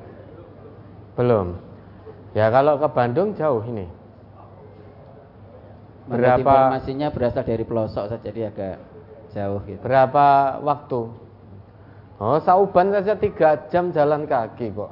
belum 1.19 1.59
ya 2.31 2.47
kalau 2.47 2.79
ke 2.79 2.87
Bandung 2.87 3.35
jauh 3.35 3.59
ini 3.67 3.83
berapa 6.07 6.39
informasinya 6.39 7.11
berasal 7.11 7.43
dari 7.43 7.67
pelosok 7.67 8.05
saja 8.07 8.23
jadi 8.23 8.55
agak 8.55 8.75
jauh 9.35 9.59
gitu. 9.67 9.83
berapa 9.83 10.57
waktu 10.63 10.99
oh 12.19 12.37
sauban 12.43 12.91
saja 12.95 13.13
tiga 13.17 13.59
jam 13.71 13.91
jalan 13.91 14.27
kaki 14.27 14.71
kok 14.71 14.91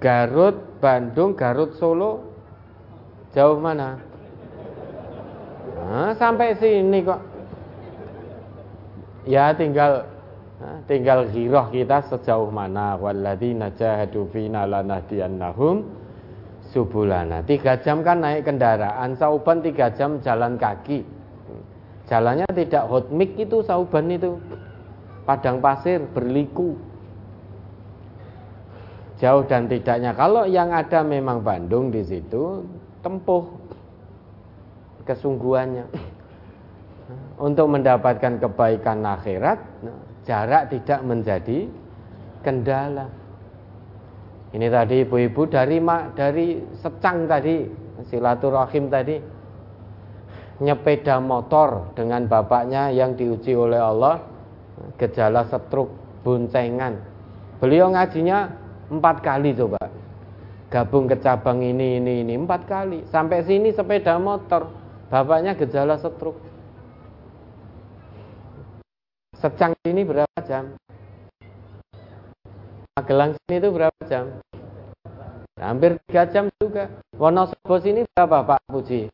Garut, 0.00 0.80
Bandung, 0.80 1.36
Garut, 1.36 1.76
Solo 1.76 2.33
jauh 3.34 3.58
mana? 3.58 3.98
Nah, 5.84 6.16
sampai 6.16 6.56
sini 6.56 7.04
kok. 7.04 7.20
Ya 9.28 9.52
tinggal 9.52 10.06
tinggal 10.88 11.28
giroh 11.28 11.68
kita 11.68 12.04
sejauh 12.08 12.48
mana 12.48 12.96
walladzina 12.96 13.68
jahadu 13.74 14.30
fina 14.32 14.64
lanahdiyannahum 14.64 15.84
subulana. 16.72 17.44
Tiga 17.44 17.76
jam 17.80 18.00
kan 18.00 18.24
naik 18.24 18.48
kendaraan, 18.48 19.16
sauban 19.18 19.60
tiga 19.60 19.92
jam 19.92 20.22
jalan 20.24 20.56
kaki. 20.56 21.04
Jalannya 22.04 22.44
tidak 22.52 22.84
hot 22.88 23.08
mix 23.08 23.32
itu 23.40 23.64
sauban 23.64 24.12
itu. 24.12 24.36
Padang 25.24 25.64
pasir 25.64 26.04
berliku. 26.12 26.76
Jauh 29.16 29.40
dan 29.48 29.70
tidaknya. 29.72 30.12
Kalau 30.12 30.44
yang 30.44 30.68
ada 30.68 31.00
memang 31.00 31.40
Bandung 31.40 31.88
di 31.88 32.04
situ, 32.04 32.60
tempuh 33.04 33.44
kesungguhannya. 35.04 35.84
Untuk 37.36 37.68
mendapatkan 37.68 38.40
kebaikan 38.40 39.04
akhirat, 39.04 39.60
jarak 40.24 40.72
tidak 40.72 41.04
menjadi 41.04 41.68
kendala. 42.40 43.12
Ini 44.56 44.66
tadi 44.72 45.04
ibu-ibu 45.04 45.44
dari 45.44 45.76
dari 46.16 46.46
secang 46.80 47.28
tadi, 47.28 47.68
silaturahim 48.08 48.88
tadi 48.88 49.16
nyepeda 50.62 51.18
motor 51.18 51.90
dengan 51.98 52.30
bapaknya 52.30 52.94
yang 52.94 53.18
diuji 53.18 53.58
oleh 53.58 53.80
Allah 53.82 54.22
gejala 54.98 55.42
setruk 55.50 55.90
buncengan 56.22 56.94
beliau 57.58 57.90
ngajinya 57.90 58.50
empat 58.90 59.16
kali 59.24 59.50
coba 59.54 59.82
gabung 60.74 61.06
ke 61.06 61.14
cabang 61.22 61.62
ini 61.62 62.02
ini 62.02 62.26
ini 62.26 62.34
empat 62.34 62.66
kali 62.66 63.06
sampai 63.06 63.46
sini 63.46 63.70
sepeda 63.70 64.18
motor 64.18 64.74
bapaknya 65.06 65.54
gejala 65.54 65.94
setruk 65.94 66.34
secang 69.38 69.70
ini 69.86 70.02
berapa 70.02 70.38
jam 70.42 70.74
Magelang 72.94 73.38
sini 73.38 73.54
itu 73.62 73.68
berapa 73.70 74.00
jam 74.10 74.42
hampir 75.62 75.94
tiga 76.10 76.26
jam 76.26 76.50
juga 76.58 76.90
Wonosobo 77.14 77.78
sini 77.78 78.02
berapa 78.10 78.42
Pak 78.42 78.60
Puji 78.66 79.06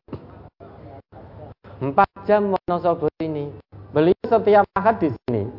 Empat 1.81 2.09
jam 2.29 2.53
Wonosobo 2.53 3.09
ini. 3.25 3.49
Beliau 3.89 4.21
setiap 4.29 4.69
akad 4.77 5.01
di 5.01 5.09
sini. 5.09 5.49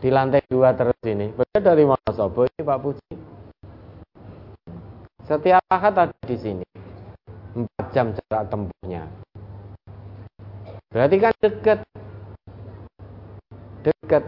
Di 0.00 0.08
lantai 0.08 0.40
dua 0.48 0.72
terus 0.72 0.96
ini. 1.04 1.28
Beliau 1.28 1.60
dari 1.60 1.84
Wonosobo 1.84 2.48
ini 2.48 2.60
Pak 2.64 2.78
Puji. 2.80 3.31
Setiap 5.32 5.64
akad 5.72 5.96
ada 5.96 6.16
di 6.28 6.36
sini. 6.36 6.66
Empat 7.56 7.86
jam 7.96 8.12
jarak 8.12 8.52
tempuhnya. 8.52 9.08
Berarti 10.92 11.16
kan 11.16 11.32
dekat. 11.40 11.78
Dekat. 13.80 14.24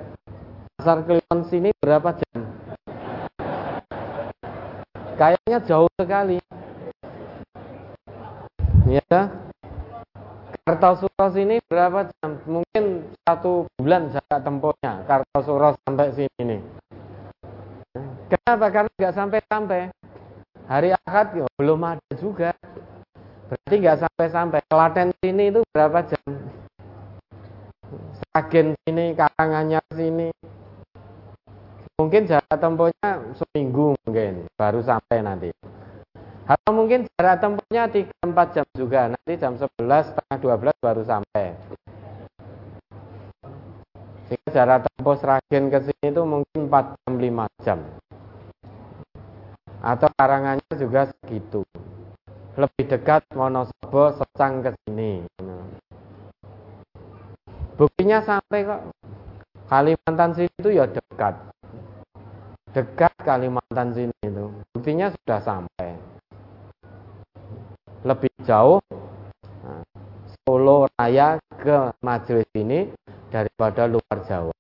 Pasar 0.81 1.05
Kliwon 1.05 1.45
sini 1.53 1.77
berapa 1.77 2.09
jam? 2.17 2.49
Kayaknya 5.21 5.59
jauh 5.69 5.93
sekali. 6.01 6.41
Ya, 8.89 9.29
Kartosuro 10.65 11.27
sini 11.37 11.61
berapa 11.69 12.09
jam? 12.17 12.41
Mungkin 12.49 13.13
satu 13.29 13.69
bulan 13.77 14.09
jarak 14.09 14.41
tempuhnya 14.41 15.05
Kartosuro 15.05 15.77
sampai 15.85 16.17
sini 16.17 16.41
nih. 16.49 16.61
Kenapa? 18.33 18.73
Karena 18.73 18.91
nggak 18.97 19.17
sampai-sampai. 19.21 20.04
Hari 20.75 20.91
Ahad 21.07 21.39
ya, 21.39 21.47
belum 21.55 21.87
ada 21.87 22.13
juga. 22.19 22.51
Berarti 23.47 23.75
nggak 23.79 24.11
sampai-sampai. 24.11 24.59
Klaten 24.67 25.15
sini 25.23 25.55
itu 25.55 25.63
berapa 25.71 26.03
jam? 26.03 26.27
Sragen 28.19 28.75
sini, 28.83 29.15
Karanganyar 29.15 29.87
sini. 29.95 30.35
Mungkin 31.95 32.27
jarak 32.27 32.59
tempuhnya 32.59 33.23
seminggu 33.39 33.95
mungkin 34.03 34.51
baru 34.59 34.83
sampai 34.83 35.23
nanti. 35.23 35.55
Atau 36.43 36.75
mungkin 36.75 37.07
jarak 37.15 37.39
tempuhnya 37.39 37.87
3-4 37.87 38.55
jam 38.59 38.67
juga. 38.75 39.15
Nanti 39.15 39.33
jam 39.39 39.55
11, 39.55 40.11
setengah 40.11 40.59
12 40.59 40.75
baru 40.83 41.03
sampai. 41.07 41.55
Sehingga 44.27 44.51
jarak 44.51 44.91
tempuh 44.91 45.15
Sragen 45.23 45.71
ke 45.71 45.79
sini 45.87 46.11
itu 46.11 46.23
mungkin 46.27 46.67
4 46.67 46.99
jam 46.99 47.13
5 47.15 47.47
jam. 47.63 47.79
Atau 49.85 50.09
karangannya 50.17 50.73
juga 50.81 51.13
segitu. 51.13 51.61
Lebih 52.57 52.89
dekat 52.89 53.21
Wonosobo, 53.37 54.17
Secang 54.17 54.65
ke 54.65 54.73
sini. 54.81 55.29
Buktinya 57.77 58.25
sampai 58.25 58.65
kok. 58.65 58.81
Kalimantan 59.69 60.33
sini 60.33 60.49
itu 60.57 60.71
ya 60.73 60.89
dekat. 60.89 61.37
Dekat 62.73 63.13
Kalimantan 63.21 63.93
sini 63.93 64.17
itu. 64.25 64.49
Buktinya 64.73 65.13
sudah 65.13 65.41
sampai. 65.45 65.93
Lebih 68.09 68.33
jauh 68.49 68.81
nah, 69.65 69.85
Solo 70.45 70.89
Raya 70.97 71.37
ke 71.61 71.93
majelis 72.01 72.49
ini 72.57 72.89
daripada 73.29 73.85
luar 73.85 74.17
Jawa. 74.25 74.57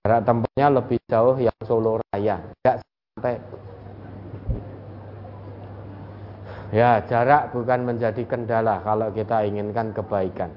Jarak 0.00 0.24
tempuhnya 0.24 0.66
lebih 0.72 0.98
jauh 1.06 1.36
yang 1.36 1.58
Solo 1.66 2.00
Raya, 2.08 2.40
tidak 2.62 2.80
sampai. 3.20 3.36
Ya, 6.70 7.02
jarak 7.10 7.50
bukan 7.50 7.82
menjadi 7.82 8.22
kendala 8.24 8.78
kalau 8.86 9.10
kita 9.10 9.42
inginkan 9.42 9.90
kebaikan. 9.90 10.54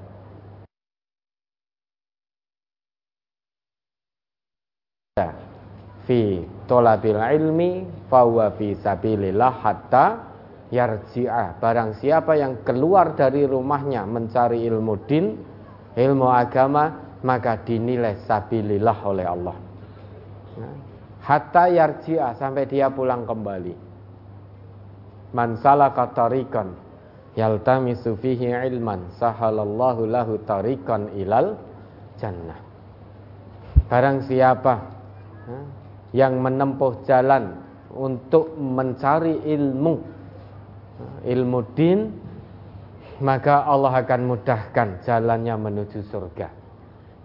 Ya, 5.18 5.34
fi 6.06 6.46
tolabil 6.70 7.18
ilmi 7.18 7.70
fawa 8.06 8.54
fi 8.54 8.78
sabilillah 8.78 9.52
hatta 9.58 10.06
yarji'ah. 10.70 11.58
Barang 11.58 11.98
siapa 11.98 12.38
yang 12.38 12.62
keluar 12.62 13.18
dari 13.18 13.42
rumahnya 13.42 14.06
mencari 14.06 14.62
ilmu 14.70 14.94
din, 15.10 15.34
ilmu 15.98 16.30
agama, 16.30 17.18
maka 17.26 17.58
dinilai 17.58 18.22
sabilillah 18.22 18.98
oleh 19.02 19.26
Allah. 19.26 19.63
Hatta 21.24 21.72
yarji'ah 21.72 22.36
sampai 22.36 22.68
dia 22.68 22.92
pulang 22.92 23.24
kembali. 23.24 23.72
Man 25.32 25.56
salaka 25.56 26.12
tariqan 26.12 26.76
yaltamisu 27.32 28.20
fihi 28.20 28.52
ilman 28.68 29.08
sahalallahu 29.16 30.04
lahu 30.04 30.36
tariqan 30.44 31.08
ilal 31.16 31.56
jannah. 32.20 32.60
Barang 33.88 34.20
siapa 34.28 34.84
yang 36.12 36.44
menempuh 36.44 37.02
jalan 37.08 37.56
untuk 37.90 38.52
mencari 38.60 39.44
ilmu 39.48 39.94
ilmu 41.24 41.58
din 41.74 42.10
maka 43.22 43.66
Allah 43.66 44.02
akan 44.02 44.20
mudahkan 44.26 45.02
jalannya 45.06 45.54
menuju 45.58 46.02
surga 46.10 46.50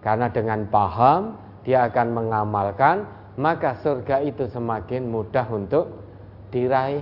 karena 0.02 0.30
dengan 0.30 0.66
paham 0.70 1.34
dia 1.66 1.86
akan 1.90 2.06
mengamalkan 2.14 3.06
maka 3.40 3.80
surga 3.80 4.20
itu 4.20 4.44
semakin 4.52 5.08
mudah 5.08 5.48
untuk 5.48 5.88
diraih. 6.52 7.00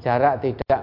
Jarak 0.00 0.40
tidak 0.40 0.80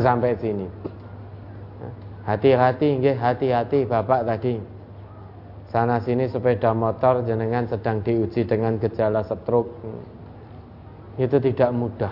sampai 0.00 0.32
sini. 0.40 0.64
Hati-hati, 2.24 2.96
nggih, 2.96 3.12
hati-hati 3.12 3.84
Bapak 3.84 4.24
tadi. 4.24 4.56
Sana 5.68 6.00
sini 6.00 6.32
sepeda 6.32 6.72
motor 6.72 7.28
jenengan 7.28 7.68
sedang 7.68 8.00
diuji 8.00 8.48
dengan 8.48 8.80
gejala 8.80 9.20
stroke. 9.20 9.68
Itu 11.20 11.36
tidak 11.44 11.76
mudah. 11.76 12.08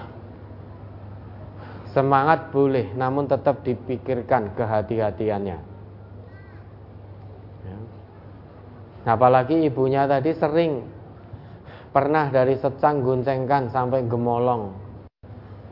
Semangat 1.96 2.52
boleh, 2.52 2.92
namun 3.00 3.24
tetap 3.24 3.64
dipikirkan 3.64 4.52
kehati-hatiannya. 4.60 5.58
Ya. 7.64 7.78
Apalagi 9.08 9.56
ibunya 9.64 10.04
tadi 10.04 10.36
sering 10.36 10.84
pernah 11.96 12.28
dari 12.28 12.60
secang 12.60 13.00
goncengkan 13.00 13.72
sampai 13.72 14.04
gemolong 14.04 14.79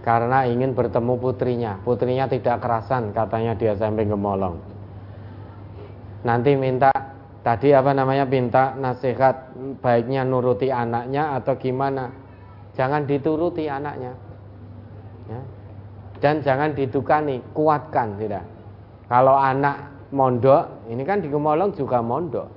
karena 0.09 0.49
ingin 0.49 0.73
bertemu 0.73 1.21
putrinya. 1.21 1.77
Putrinya 1.85 2.25
tidak 2.25 2.65
kerasan, 2.65 3.13
katanya 3.13 3.53
dia 3.53 3.77
sampai 3.77 4.09
gemolong. 4.09 4.57
Nanti 6.25 6.57
minta 6.57 6.89
tadi 7.45 7.77
apa 7.77 7.93
namanya 7.93 8.25
minta 8.25 8.73
nasihat 8.73 9.53
baiknya 9.85 10.25
nuruti 10.25 10.73
anaknya 10.73 11.37
atau 11.37 11.61
gimana? 11.61 12.09
Jangan 12.73 13.05
dituruti 13.05 13.69
anaknya. 13.69 14.17
Ya. 15.29 15.41
Dan 16.25 16.41
jangan 16.41 16.73
ditukani, 16.73 17.45
kuatkan 17.53 18.17
tidak. 18.17 18.49
Kalau 19.13 19.37
anak 19.37 19.93
mondok, 20.09 20.89
ini 20.89 21.05
kan 21.05 21.21
di 21.21 21.29
Gemolong 21.29 21.77
juga 21.77 22.01
mondok. 22.01 22.49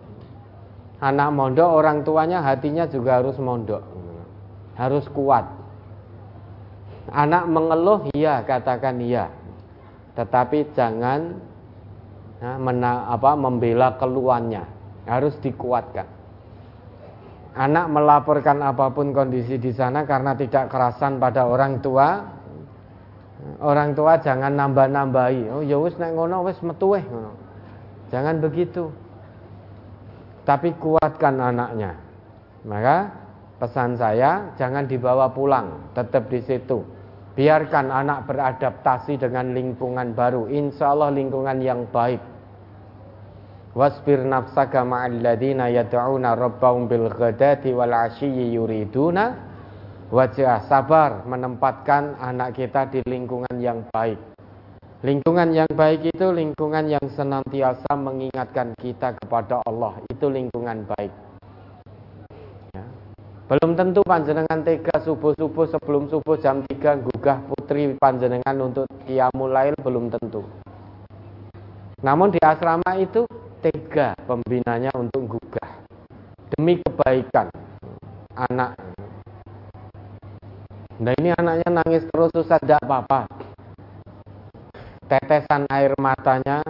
Anak 1.03 1.36
mondok 1.36 1.68
orang 1.68 2.07
tuanya 2.07 2.40
hatinya 2.40 2.88
juga 2.88 3.19
harus 3.19 3.36
mondok. 3.44 3.84
Harus 4.80 5.03
kuat. 5.11 5.60
Anak 7.11 7.43
mengeluh, 7.51 8.07
ya 8.15 8.39
katakan 8.47 9.03
iya. 9.03 9.27
Tetapi 10.15 10.71
jangan 10.71 11.35
ya, 12.39 12.55
mena, 12.55 13.11
apa, 13.11 13.35
membela 13.35 13.99
keluhannya. 13.99 14.63
Harus 15.03 15.35
dikuatkan. 15.43 16.07
Anak 17.51 17.91
melaporkan 17.91 18.63
apa 18.63 18.95
pun 18.95 19.11
kondisi 19.11 19.59
di 19.59 19.75
sana 19.75 20.07
karena 20.07 20.31
tidak 20.39 20.71
kerasan 20.71 21.19
pada 21.19 21.43
orang 21.43 21.83
tua. 21.83 22.23
Orang 23.59 23.91
tua 23.91 24.15
jangan 24.23 24.55
nambah-nambahi. 24.55 25.51
Oh 25.51 25.59
ya 25.65 25.75
wis 25.81 25.97
nek 25.99 26.15
ngono 26.15 26.47
wis 26.47 26.55
metu 26.63 26.95
ngono. 26.95 27.35
Jangan 28.07 28.39
begitu. 28.39 28.88
Tapi 30.47 30.71
kuatkan 30.79 31.43
anaknya. 31.43 31.99
Maka 32.63 33.11
pesan 33.59 33.99
saya 33.99 34.55
jangan 34.55 34.88
dibawa 34.88 35.27
pulang, 35.35 35.91
tetap 35.91 36.31
di 36.31 36.39
situ. 36.45 37.01
Biarkan 37.41 37.89
anak 37.89 38.30
beradaptasi 38.30 39.18
dengan 39.18 39.57
lingkungan 39.57 40.13
baru. 40.13 40.45
Insya 40.45 40.93
Allah 40.93 41.09
lingkungan 41.09 41.57
yang 41.57 41.89
baik. 41.89 42.22
Wasbir 43.73 44.22
nafsaka 44.22 44.85
ladina 44.85 45.65
yad'una 45.65 46.38
rabbahum 46.38 46.85
bil 46.85 47.09
ghadati 47.09 47.73
wal 47.73 47.97
ashiyyi 47.97 48.53
yuriduna 48.53 49.34
wajah 50.13 50.69
sabar 50.69 51.26
menempatkan 51.26 52.13
anak 52.22 52.61
kita 52.61 52.93
di 52.93 53.01
lingkungan 53.09 53.57
yang 53.57 53.89
baik. 53.89 54.22
Lingkungan 55.01 55.49
yang 55.49 55.72
baik 55.73 56.13
itu 56.13 56.30
lingkungan 56.30 56.93
yang 56.93 57.05
senantiasa 57.09 57.89
mengingatkan 57.97 58.77
kita 58.77 59.18
kepada 59.18 59.65
Allah. 59.65 59.97
Itu 60.13 60.30
lingkungan 60.30 60.85
baik. 60.93 61.30
Belum 63.52 63.76
tentu 63.76 63.99
panjenengan 64.07 64.64
tega 64.64 64.95
subuh-subuh 65.03 65.68
sebelum 65.68 66.07
subuh 66.07 66.40
jam 66.40 66.64
3 66.72 67.03
gugah 67.03 67.44
putri 67.52 67.91
panjenengan 67.99 68.56
untuk 68.64 68.88
kiamulail 69.03 69.76
belum 69.76 70.07
tentu. 70.07 70.48
Namun 71.99 72.32
di 72.32 72.40
asrama 72.40 72.95
itu 72.95 73.28
tega 73.60 74.15
pembinanya 74.23 74.95
untuk 74.95 75.36
gugah 75.36 75.68
demi 76.56 76.80
kebaikan 76.80 77.52
anak. 78.40 78.80
Nah 81.03 81.11
ini 81.19 81.36
anaknya 81.36 81.84
nangis 81.84 82.07
terus 82.07 82.32
susah 82.32 82.56
tidak 82.64 82.80
apa-apa. 82.88 83.28
Tetesan 85.11 85.68
air 85.68 85.91
matanya 85.99 86.64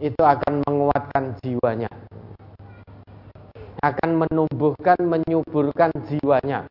itu 0.00 0.24
akan 0.24 0.64
menguatkan 0.64 1.36
jiwanya 1.44 1.92
akan 3.80 4.10
menumbuhkan 4.24 5.00
menyuburkan 5.00 5.90
jiwanya 6.06 6.68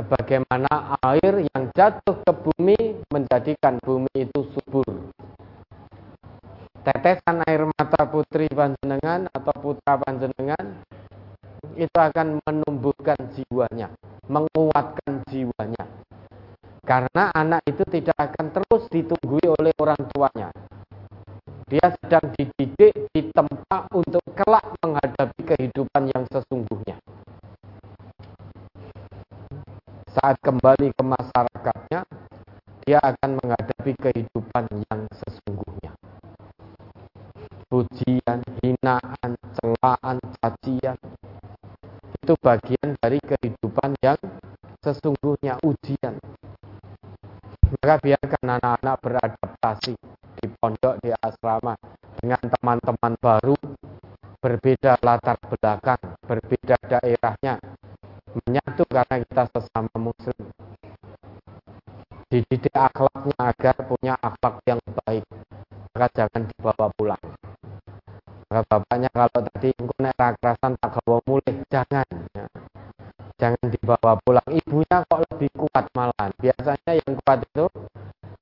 sebagaimana 0.00 1.00
air 1.00 1.48
yang 1.50 1.72
jatuh 1.72 2.20
ke 2.22 2.32
bumi 2.32 2.78
menjadikan 3.10 3.80
bumi 3.80 4.12
itu 4.14 4.40
subur 4.52 5.12
tetesan 6.84 7.40
air 7.48 7.64
mata 7.64 8.04
putri 8.04 8.44
panjenengan 8.52 9.24
atau 9.32 9.54
putra 9.56 9.96
panjenengan 9.96 10.84
itu 11.74 11.96
akan 11.96 12.38
menumbuhkan 12.44 13.18
jiwanya, 13.34 13.90
menguatkan 14.30 15.24
jiwanya. 15.26 15.84
Karena 16.84 17.32
anak 17.32 17.64
itu 17.64 17.80
tidak 17.88 18.14
akan 18.20 18.52
terus 18.52 18.84
ditunggui 18.92 19.48
oleh 19.48 19.72
orang 19.80 20.00
tuanya. 20.12 20.52
Dia 21.74 21.90
sedang 21.90 22.30
dididik, 22.38 23.10
ditempa 23.10 23.90
untuk 23.98 24.22
kelak 24.38 24.62
menghadapi 24.78 25.42
kehidupan 25.42 26.06
yang 26.14 26.22
sesungguhnya. 26.30 27.02
Saat 30.14 30.38
kembali 30.38 30.94
ke 30.94 31.02
masyarakatnya, 31.02 32.06
dia 32.86 33.02
akan 33.02 33.42
menghadapi 33.42 33.90
kehidupan 33.98 34.70
yang 34.86 35.02
sesungguhnya 35.18 35.90
pujian, 37.74 38.38
hinaan, 38.62 39.34
celaan, 39.58 40.22
cacian. 40.38 40.94
Itu 42.22 42.38
bagian 42.38 42.94
dari 43.02 43.18
kehidupan 43.18 43.98
yang 43.98 44.20
sesungguhnya 44.78 45.58
ujian. 45.66 46.14
Maka 47.74 47.98
biarkan 47.98 48.46
anak-anak 48.62 48.96
beradaptasi 49.02 49.98
di 49.98 50.23
pondok, 50.64 50.96
di 51.04 51.12
asrama 51.12 51.76
dengan 52.24 52.40
teman-teman 52.40 53.12
baru, 53.20 53.52
berbeda 54.40 54.96
latar 55.04 55.36
belakang, 55.44 56.00
berbeda 56.24 56.80
daerahnya, 56.88 57.60
menyatu 58.32 58.88
karena 58.88 59.20
kita 59.28 59.44
sesama 59.52 59.92
muslim. 60.00 60.48
Dididik 62.32 62.72
akhlaknya 62.72 63.36
agar 63.36 63.76
punya 63.84 64.16
akhlak 64.24 64.64
yang 64.64 64.80
baik, 65.04 65.28
maka 65.92 66.08
jangan 66.16 66.48
dibawa 66.48 66.86
pulang. 66.96 67.24
Maka 68.48 68.60
bapaknya 68.64 69.08
kalau 69.12 69.28
tadi 69.44 69.68
engkau 69.76 70.00
kerasan 70.40 70.72
tak 70.80 70.90
gawa 70.96 71.20
mulai, 71.28 71.60
jangan. 71.68 72.08
Ya. 72.32 72.48
Jangan 73.36 73.68
dibawa 73.68 74.16
pulang. 74.24 74.48
Ibunya 74.48 74.96
kok 75.04 75.20
lebih 75.28 75.50
kuat 75.52 75.84
malahan. 75.92 76.32
Biasanya 76.40 76.92
yang 76.96 77.12
kuat 77.20 77.44
itu 77.44 77.66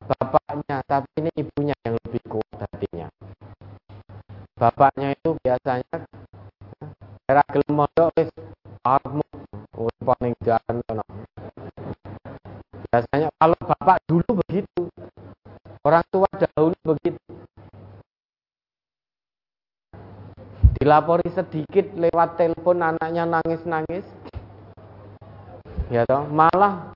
bapaknya, 0.04 0.84
tapi 0.84 1.08
ini 1.18 1.30
ibunya 1.38 1.71
Bapaknya 4.62 5.10
itu 5.10 5.34
biasanya 5.42 6.06
era 7.26 7.42
gelem 7.50 7.82
mondok 7.82 8.14
wis 8.14 8.30
arepmu 8.86 9.26
paling 10.06 10.38
jalan 10.46 10.78
Biasanya 12.86 13.26
kalau 13.42 13.58
bapak 13.58 13.98
dulu 14.06 14.38
begitu. 14.46 14.86
Orang 15.82 16.06
tua 16.14 16.30
dahulu 16.38 16.78
begitu. 16.94 17.18
dilapori 20.82 21.30
sedikit 21.30 21.94
lewat 21.94 22.34
telepon 22.34 22.82
anaknya 22.82 23.22
nangis-nangis 23.22 24.02
ya 25.94 26.02
toh 26.02 26.26
malah 26.26 26.90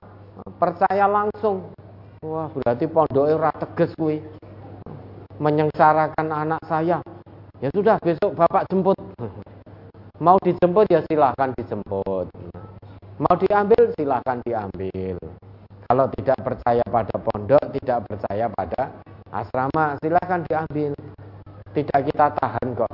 percaya 0.59 1.07
langsung 1.07 1.71
wah 2.19 2.51
berarti 2.51 2.83
pondok 2.83 3.31
ora 3.31 3.47
tegas 3.55 3.95
kuwi 3.95 4.19
menyengsarakan 5.39 6.27
anak 6.35 6.59
saya 6.67 6.99
ya 7.61 7.69
sudah 7.73 7.97
besok 8.01 8.37
bapak 8.37 8.69
jemput. 8.69 8.97
Mau 10.17 10.37
dijemput 10.41 10.89
ya 10.89 11.01
silahkan 11.05 11.53
dijemput. 11.57 12.27
Mau 13.17 13.35
diambil 13.37 13.93
silahkan 13.97 14.37
diambil. 14.45 15.17
Kalau 15.87 16.05
tidak 16.17 16.37
percaya 16.41 16.83
pada 16.85 17.15
pondok 17.21 17.63
tidak 17.77 18.03
percaya 18.05 18.45
pada 18.49 18.81
asrama 19.33 19.97
silahkan 20.01 20.41
diambil. 20.45 20.93
Tidak 21.73 21.99
kita 22.09 22.33
tahan 22.33 22.67
kok. 22.73 22.93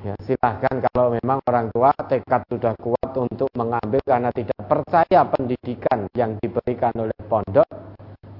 Ya, 0.00 0.16
silahkan 0.24 0.80
kalau 0.80 1.12
memang 1.12 1.44
orang 1.44 1.68
tua 1.76 1.92
tekad 2.08 2.40
sudah 2.48 2.72
kuat 2.80 3.12
untuk 3.20 3.52
mengambil 3.52 4.00
karena 4.00 4.32
tidak 4.32 4.56
percaya 4.64 5.20
pendidikan 5.28 6.08
yang 6.16 6.40
diberikan 6.40 6.94
oleh 6.96 7.12
pondok, 7.28 7.68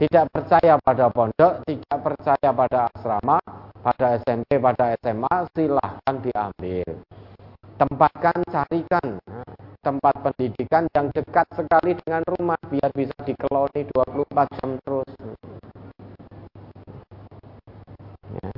tidak 0.01 0.32
percaya 0.32 0.81
pada 0.81 1.12
pondok, 1.12 1.60
tidak 1.68 1.98
percaya 2.01 2.48
pada 2.56 2.89
asrama, 2.89 3.36
pada 3.85 4.16
SMP, 4.24 4.56
pada 4.56 4.97
SMA, 4.97 5.35
silahkan 5.52 6.14
diambil. 6.24 6.89
Tempatkan, 7.77 8.36
carikan 8.48 9.20
tempat 9.85 10.14
pendidikan 10.24 10.89
yang 10.97 11.12
dekat 11.12 11.44
sekali 11.52 11.97
dengan 12.01 12.24
rumah 12.32 12.56
biar 12.68 12.89
bisa 12.97 13.12
dikeloni 13.28 13.85
24 13.93 14.56
jam 14.56 14.70
terus. 14.85 15.10
Ya. 18.40 18.51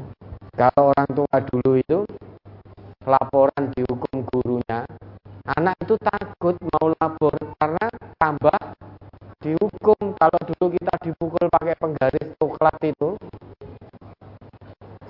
Kalau 0.55 0.95
orang 0.95 1.11
tua 1.11 1.37
dulu 1.43 1.73
itu 1.79 1.99
laporan 3.03 3.71
dihukum 3.75 4.27
gurunya, 4.31 4.87
anak 5.59 5.75
itu 5.83 5.99
takut 5.99 6.55
mau 6.71 6.91
lapor 7.03 7.35
karena 7.59 7.87
tambah 8.19 8.59
dihukum. 9.43 10.15
Kalau 10.15 10.41
dulu 10.47 10.67
kita 10.79 10.95
dipukul 11.03 11.51
pakai 11.51 11.75
penggaris 11.75 12.39
coklat 12.39 12.79
itu, 12.87 13.19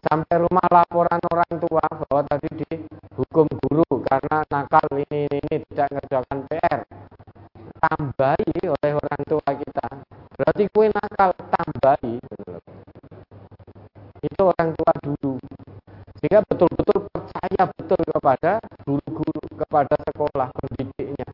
sampai 0.01 0.37
rumah 0.41 0.67
laporan 0.73 1.21
orang 1.31 1.53
tua 1.61 1.85
bahwa 1.85 2.21
tadi 2.27 2.49
dihukum 2.65 3.47
guru 3.65 3.87
karena 4.09 4.41
nakal 4.49 4.85
ini 4.97 5.29
ini, 5.29 5.39
ini 5.41 5.57
tidak 5.69 5.89
ngerjakan 5.93 6.39
PR. 6.49 6.81
Tambahi 7.83 8.55
oleh 8.67 8.93
orang 8.95 9.23
tua 9.27 9.49
kita. 9.53 9.89
Berarti 10.39 10.63
kue 10.71 10.87
nakal 10.89 11.31
tambahi. 11.37 12.15
Itu 14.23 14.43
orang 14.49 14.71
tua 14.77 14.93
dulu. 15.03 15.35
Sehingga 16.23 16.47
betul-betul 16.47 17.11
percaya 17.11 17.63
betul 17.67 18.01
kepada 18.07 18.63
guru-guru, 18.87 19.43
kepada 19.59 19.97
sekolah 20.07 20.49
pendidiknya. 20.55 21.32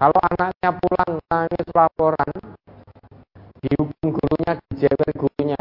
Kalau 0.00 0.16
anaknya 0.16 0.70
pulang 0.80 1.12
nangis 1.28 1.68
laporan, 1.76 2.32
dihukum 3.60 4.16
gurunya, 4.16 4.56
dijewer 4.72 5.12
gurunya, 5.12 5.60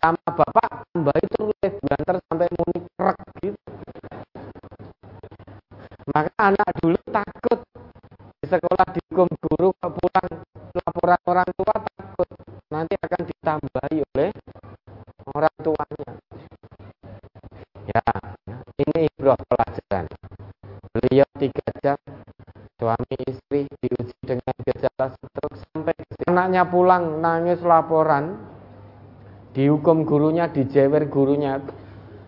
sama 0.00 0.24
bapak 0.24 0.88
tambah 0.88 1.12
itu 1.20 1.52
lebih 1.52 1.72
laporan 27.62 28.38
dihukum 29.56 30.04
gurunya 30.04 30.50
dijewer 30.50 31.06
gurunya 31.08 31.62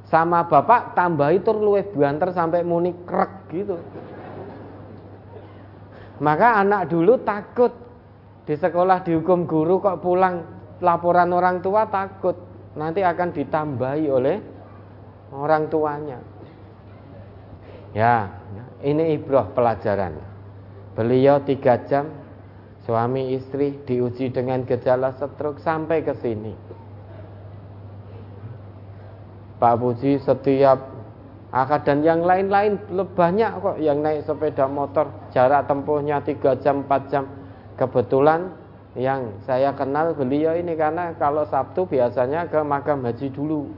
sama 0.09 0.47
bapak 0.47 0.95
tambah 0.95 1.35
itu 1.35 1.51
luwih 1.51 1.85
banter 1.93 2.31
sampai 2.31 2.63
muni 2.63 2.95
krek 3.05 3.51
gitu 3.51 3.77
maka 6.23 6.63
anak 6.63 6.87
dulu 6.87 7.19
takut 7.27 7.75
di 8.45 8.55
sekolah 8.55 9.03
dihukum 9.03 9.49
guru 9.49 9.81
kok 9.81 9.99
pulang 10.05 10.45
laporan 10.79 11.33
orang 11.33 11.59
tua 11.65 11.89
takut 11.89 12.37
nanti 12.77 13.01
akan 13.03 13.29
ditambahi 13.35 14.05
oleh 14.11 14.37
orang 15.35 15.67
tuanya. 15.71 16.19
Ya, 17.95 18.43
ini 18.83 19.15
ibroh 19.15 19.55
pelajaran. 19.55 20.19
Beliau 20.99 21.43
tiga 21.43 21.79
jam, 21.87 22.11
suami 22.85 23.33
istri 23.33 23.81
diuji 23.89 24.29
dengan 24.29 24.63
gejala 24.69 25.17
stroke 25.17 25.61
sampai 25.61 26.05
ke 26.05 26.15
sini. 26.21 26.53
Pak 29.59 29.75
Puji 29.81 30.21
setiap 30.21 30.93
akad 31.49 31.89
dan 31.89 32.05
yang 32.05 32.21
lain-lain 32.27 32.77
banyak 33.17 33.51
kok 33.63 33.79
yang 33.81 34.05
naik 34.05 34.27
sepeda 34.27 34.69
motor 34.69 35.09
jarak 35.33 35.65
tempuhnya 35.65 36.21
tiga 36.21 36.59
jam 36.59 36.85
4 36.85 37.11
jam 37.11 37.25
kebetulan 37.79 38.51
yang 38.99 39.31
saya 39.47 39.71
kenal 39.73 40.13
beliau 40.13 40.59
ini 40.59 40.75
karena 40.75 41.15
kalau 41.17 41.47
Sabtu 41.47 41.87
biasanya 41.87 42.51
ke 42.51 42.59
makam 42.63 43.07
haji 43.07 43.31
dulu 43.31 43.71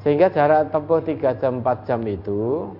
Sehingga 0.00 0.32
jarak 0.32 0.72
tempuh 0.72 0.96
3 1.04 1.40
jam 1.44 1.60
4 1.60 1.84
jam 1.84 2.00
itu 2.08 2.72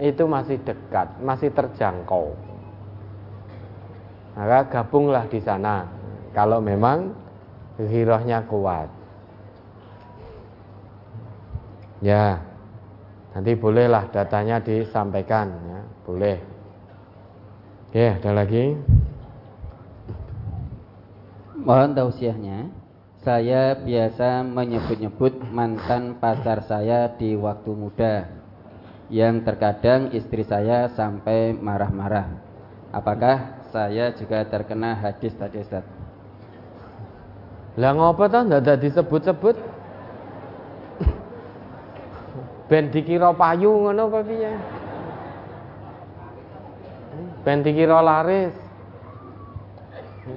itu 0.00 0.24
masih 0.24 0.56
dekat, 0.64 1.20
masih 1.20 1.52
terjangkau. 1.52 2.32
Maka 4.32 4.60
gabunglah 4.72 5.28
di 5.28 5.38
sana. 5.44 5.84
Kalau 6.32 6.64
memang 6.64 7.12
Hirohnya 7.76 8.44
kuat. 8.44 8.88
Ya, 12.00 12.40
nanti 13.36 13.52
bolehlah 13.56 14.08
datanya 14.08 14.60
disampaikan. 14.60 15.52
Ya, 15.52 15.80
boleh. 16.04 16.38
Oke, 17.88 18.04
ada 18.20 18.30
lagi. 18.32 18.76
Mohon 21.60 21.90
tausiahnya. 21.92 22.58
Saya 23.20 23.76
biasa 23.76 24.40
menyebut-nyebut 24.48 25.44
mantan 25.52 26.16
pacar 26.16 26.64
saya 26.64 27.12
di 27.20 27.36
waktu 27.36 27.70
muda 27.76 28.39
yang 29.10 29.42
terkadang 29.42 30.14
istri 30.14 30.46
saya 30.46 30.86
sampai 30.94 31.50
marah-marah. 31.52 32.30
Apakah 32.94 33.66
saya 33.74 34.14
juga 34.14 34.46
terkena 34.46 34.94
hadis 34.94 35.34
tadi 35.34 35.58
Ustaz? 35.58 35.82
Lah 37.74 37.90
ngopo 37.94 38.30
toh 38.30 38.46
ndak 38.46 38.78
disebut-sebut? 38.82 39.58
Ben 42.70 42.86
dikira 42.94 43.34
payu 43.34 43.82
ngono 43.82 44.06
apa 44.14 44.22
piye? 44.22 44.52
Ben 47.42 47.66
dikira 47.66 47.98
laris. 47.98 48.54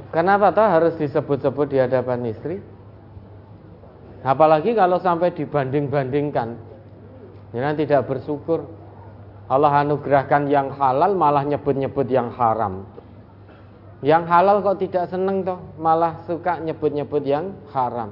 Kenapa 0.10 0.50
toh 0.50 0.66
harus 0.66 0.98
disebut-sebut 0.98 1.70
di 1.70 1.78
hadapan 1.78 2.26
istri? 2.26 2.58
Apalagi 4.26 4.74
kalau 4.74 4.98
sampai 4.98 5.30
dibanding-bandingkan. 5.30 6.73
Ya 7.54 7.70
tidak 7.78 8.10
bersyukur. 8.10 8.66
Allah 9.46 9.86
anugerahkan 9.86 10.50
yang 10.50 10.74
halal 10.74 11.14
malah 11.14 11.46
nyebut-nyebut 11.46 12.10
yang 12.10 12.34
haram. 12.34 12.90
Yang 14.02 14.24
halal 14.28 14.58
kok 14.66 14.82
tidak 14.82 15.06
seneng 15.08 15.46
toh, 15.46 15.62
malah 15.78 16.26
suka 16.26 16.60
nyebut-nyebut 16.60 17.24
yang 17.24 17.54
haram. 17.72 18.12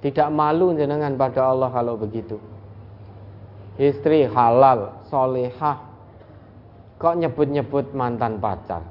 Tidak 0.00 0.26
malu 0.32 0.74
jenengan 0.74 1.14
pada 1.14 1.52
Allah 1.52 1.68
kalau 1.70 1.94
begitu. 2.00 2.40
Istri 3.78 4.26
halal, 4.32 5.04
solehah, 5.06 5.78
kok 6.98 7.14
nyebut-nyebut 7.14 7.94
mantan 7.94 8.42
pacar. 8.42 8.82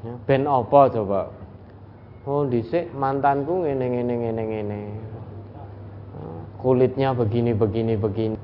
Ya, 0.00 0.16
ben 0.24 0.48
apa 0.48 0.80
coba? 0.88 1.28
Oh 2.24 2.48
dhisik 2.48 2.88
mantanku 2.96 3.68
ngene 3.68 3.84
ngene 3.84 4.14
ngene 4.16 4.42
ngene. 4.48 4.80
Kulitnya 6.60 7.16
begini 7.16 7.56
begini 7.56 7.94
begini. 7.96 8.36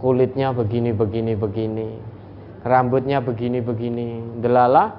Kulitnya 0.00 0.56
begini 0.56 0.90
begini 0.96 1.32
begini. 1.36 1.88
Rambutnya 2.64 3.20
begini 3.20 3.60
begini. 3.60 4.40
Delala 4.40 4.96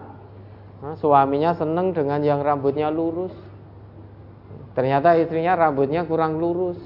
nah, 0.81 0.93
suaminya 0.97 1.57
seneng 1.57 1.93
dengan 1.93 2.21
yang 2.21 2.45
rambutnya 2.45 2.93
lurus. 2.93 3.33
Ternyata 4.77 5.17
istrinya 5.17 5.57
rambutnya 5.57 6.05
kurang 6.05 6.38
lurus. 6.38 6.77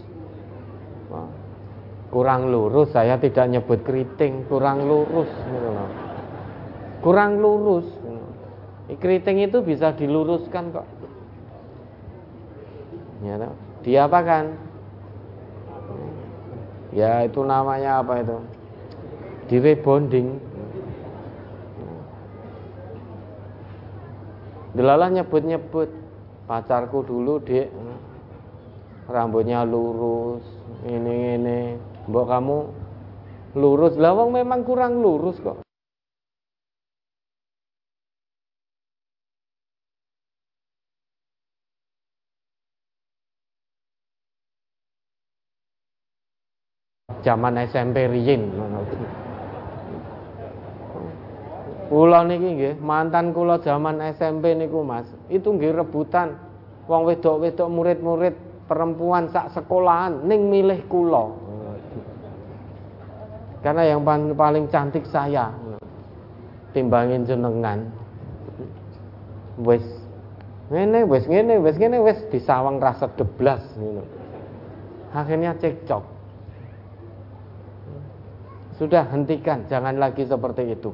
kurang 2.06 2.48
lurus, 2.48 2.96
saya 2.96 3.20
tidak 3.20 3.44
nyebut 3.52 3.84
keriting, 3.84 4.48
kurang 4.48 4.88
lurus. 4.88 5.28
Gitu 5.28 5.70
kurang 7.04 7.44
lurus. 7.44 7.86
Keriting 8.88 9.44
itu 9.44 9.60
bisa 9.60 9.92
diluruskan 9.94 10.72
kok 10.72 10.88
ya 13.26 13.50
diapakan 13.82 14.54
ya 16.96 17.28
itu 17.28 17.44
namanya 17.44 18.00
apa 18.00 18.24
itu? 18.24 18.38
Di 19.52 19.58
rebonding 19.60 20.56
Delalah 24.76 25.08
nyebut-nyebut. 25.08 26.04
Pacarku 26.46 27.02
dulu 27.02 27.42
dek 27.42 27.74
rambutnya 29.10 29.66
lurus 29.66 30.46
ini 30.86 31.42
ini. 31.42 31.60
Mbok 32.06 32.26
kamu 32.30 32.58
lurus. 33.58 33.98
Lawang 33.98 34.30
memang 34.30 34.62
kurang 34.62 35.02
lurus 35.02 35.42
kok 35.42 35.65
zaman 47.26 47.58
SMP 47.66 48.06
riyin 48.06 48.54
Kula 51.86 52.26
niki 52.26 52.50
nggih, 52.58 52.74
mantan 52.82 53.30
kula 53.30 53.62
zaman 53.62 54.02
SMP 54.14 54.58
niku 54.58 54.82
Mas, 54.82 55.06
itu 55.30 55.54
nggih 55.54 55.70
rebutan 55.70 56.34
wong 56.90 57.06
wedok-wedok 57.06 57.70
murid-murid 57.70 58.36
perempuan 58.66 59.30
sak 59.30 59.54
sekolahan 59.54 60.26
ning 60.26 60.50
milih 60.50 60.82
kula. 60.90 61.30
Karena 63.62 63.86
yang 63.86 64.02
paling 64.34 64.66
cantik 64.70 65.06
saya 65.10 65.54
timbangin 66.74 67.26
jenengan. 67.26 67.86
Wis 69.62 69.86
ngene 70.74 71.06
wis 71.06 71.26
ngene 71.30 71.62
wis 71.62 71.78
ngene 71.78 71.98
wis 72.02 72.20
disawang 72.34 72.82
rasa 72.82 73.14
deblas 73.14 73.62
ngono. 73.78 74.02
Akhirnya 75.14 75.54
cekcok. 75.62 76.15
Sudah 78.76 79.08
hentikan, 79.08 79.64
jangan 79.72 79.96
lagi 79.96 80.28
seperti 80.28 80.76
itu. 80.76 80.92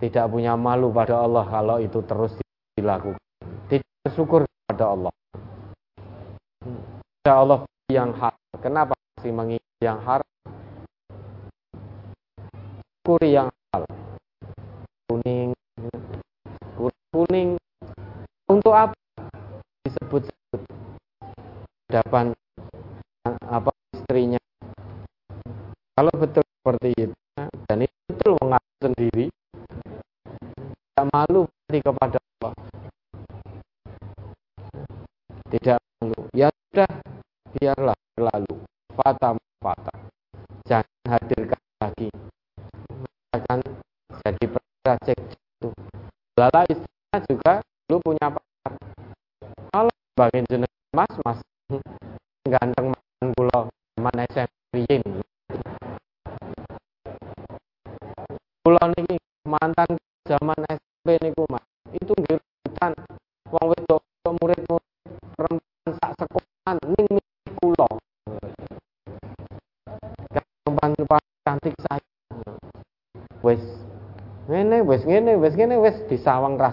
Tidak 0.00 0.32
punya 0.32 0.56
malu 0.56 0.88
pada 0.88 1.20
Allah 1.20 1.44
kalau 1.44 1.76
itu 1.76 2.00
terus 2.08 2.32
dilakukan. 2.72 3.20
Tidak 3.68 3.84
bersyukur 4.00 4.48
pada 4.64 4.96
Allah. 4.96 5.12
Pada 7.20 7.32
Allah 7.36 7.60
yang 7.92 8.16
hak. 8.16 8.32
Kenapa 8.64 8.96
masih 8.96 9.28
mengingat 9.28 9.76
yang 9.84 10.00
haram? 10.00 10.30
Syukuri 13.04 13.28
yang 13.36 13.52
hal. 13.76 13.84
Kuning, 15.04 15.52
kuning. 17.12 17.50
Untuk 18.48 18.72
apa? 18.72 18.96
Disebut-sebut. 19.84 20.60
Depan 21.92 22.32
apa 23.44 23.79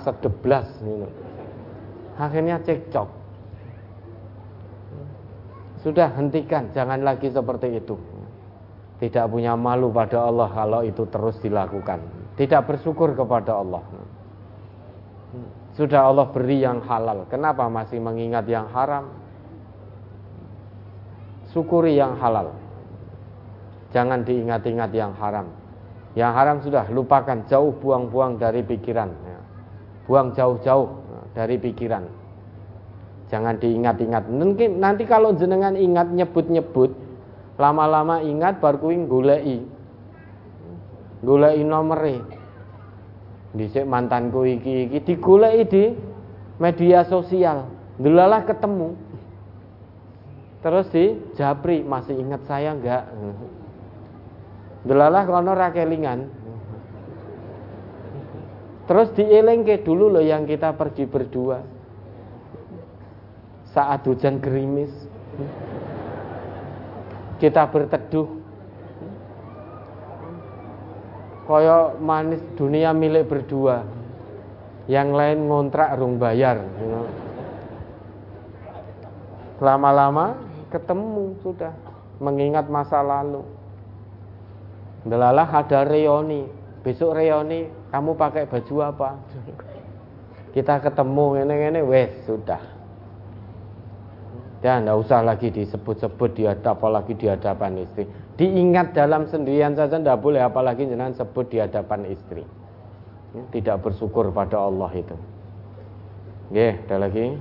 disawang 0.08 0.16
rasa 0.16 0.22
deblas 0.24 0.68
ngono. 0.80 1.08
Akhirnya 2.18 2.58
cekcok. 2.64 3.10
Sudah 5.84 6.10
hentikan, 6.18 6.74
jangan 6.74 7.06
lagi 7.06 7.30
seperti 7.30 7.78
itu 7.78 7.96
tidak 8.98 9.30
punya 9.30 9.54
malu 9.54 9.94
pada 9.94 10.26
Allah 10.26 10.50
kalau 10.50 10.82
itu 10.82 11.06
terus 11.06 11.38
dilakukan. 11.38 12.02
Tidak 12.34 12.62
bersyukur 12.66 13.14
kepada 13.14 13.62
Allah. 13.62 13.82
Sudah 15.78 16.10
Allah 16.10 16.26
beri 16.34 16.66
yang 16.66 16.82
halal, 16.82 17.30
kenapa 17.30 17.70
masih 17.70 18.02
mengingat 18.02 18.50
yang 18.50 18.66
haram? 18.74 19.14
Syukuri 21.54 21.94
yang 21.94 22.18
halal. 22.18 22.58
Jangan 23.94 24.26
diingat-ingat 24.26 24.90
yang 24.98 25.14
haram. 25.22 25.54
Yang 26.18 26.32
haram 26.34 26.58
sudah 26.66 26.86
lupakan, 26.90 27.46
jauh 27.46 27.70
buang-buang 27.78 28.42
dari 28.42 28.66
pikiran. 28.66 29.14
Buang 30.08 30.32
jauh-jauh 30.34 30.88
dari 31.36 31.60
pikiran. 31.60 32.08
Jangan 33.28 33.60
diingat-ingat. 33.60 34.32
Mungkin 34.32 34.80
nanti 34.80 35.04
kalau 35.04 35.36
jenengan 35.36 35.76
ingat 35.76 36.08
nyebut-nyebut, 36.16 36.96
lama-lama 37.60 38.24
ingat 38.24 38.64
bar 38.64 38.80
kuwi 38.80 39.04
goleki 39.04 39.68
goleki 41.18 41.66
nomere 41.66 42.22
dhisik 43.58 43.90
mantanku 43.90 44.46
iki 44.46 44.86
iki 44.86 45.02
digoleki 45.02 45.64
di 45.66 45.84
media 46.62 47.02
sosial 47.10 47.66
Dulalah 47.98 48.46
ketemu. 48.46 48.94
Terus 50.62 50.86
di 50.94 51.18
Japri 51.34 51.82
masih 51.82 52.14
ingat 52.18 52.46
saya 52.46 52.78
enggak? 52.78 53.10
Dulalah 54.86 55.26
kono 55.26 55.58
rakelingan. 55.58 56.30
Terus 58.88 59.12
dielengke 59.20 59.84
dulu 59.84 60.08
loh 60.08 60.24
yang 60.24 60.48
kita 60.48 60.72
pergi 60.72 61.04
berdua. 61.04 61.60
Saat 63.76 64.08
hujan 64.08 64.40
gerimis. 64.40 64.90
Kita 67.38 67.68
berteduh. 67.68 68.32
Koyo 71.44 72.00
manis 72.00 72.40
dunia 72.56 72.96
milik 72.96 73.28
berdua. 73.28 73.84
Yang 74.88 75.10
lain 75.20 75.40
ngontrak 75.52 76.00
rung 76.00 76.16
bayar. 76.16 76.64
Lama-lama 79.60 80.40
ketemu 80.72 81.36
sudah 81.44 81.76
mengingat 82.24 82.72
masa 82.72 83.04
lalu. 83.04 83.44
Delalah 85.04 85.48
ada 85.60 85.84
reoni. 85.84 86.48
Besok 86.88 87.20
reoni 87.20 87.68
kamu 87.88 88.12
pakai 88.20 88.44
baju 88.48 88.76
apa? 88.84 89.10
Kita 90.52 90.82
ketemu 90.82 91.26
ini 91.46 91.56
ini 91.72 91.82
wes 91.86 92.12
sudah. 92.28 92.60
Dan 94.58 94.90
tidak 94.90 94.98
usah 95.06 95.22
lagi 95.22 95.54
disebut-sebut 95.54 96.30
di 96.34 96.44
apalagi 96.50 97.14
di 97.14 97.30
hadapan 97.30 97.86
istri. 97.86 98.10
Diingat 98.36 98.98
dalam 98.98 99.30
sendirian 99.30 99.78
saja 99.78 100.02
tidak 100.02 100.18
boleh 100.18 100.42
apalagi 100.42 100.90
jangan 100.90 101.14
sebut 101.14 101.46
di 101.54 101.58
hadapan 101.62 102.10
istri. 102.10 102.42
Tidak 103.54 103.78
bersyukur 103.86 104.34
pada 104.34 104.66
Allah 104.66 104.90
itu. 104.98 105.14
Oke, 106.50 106.68
ada 106.90 106.98
lagi. 107.06 107.38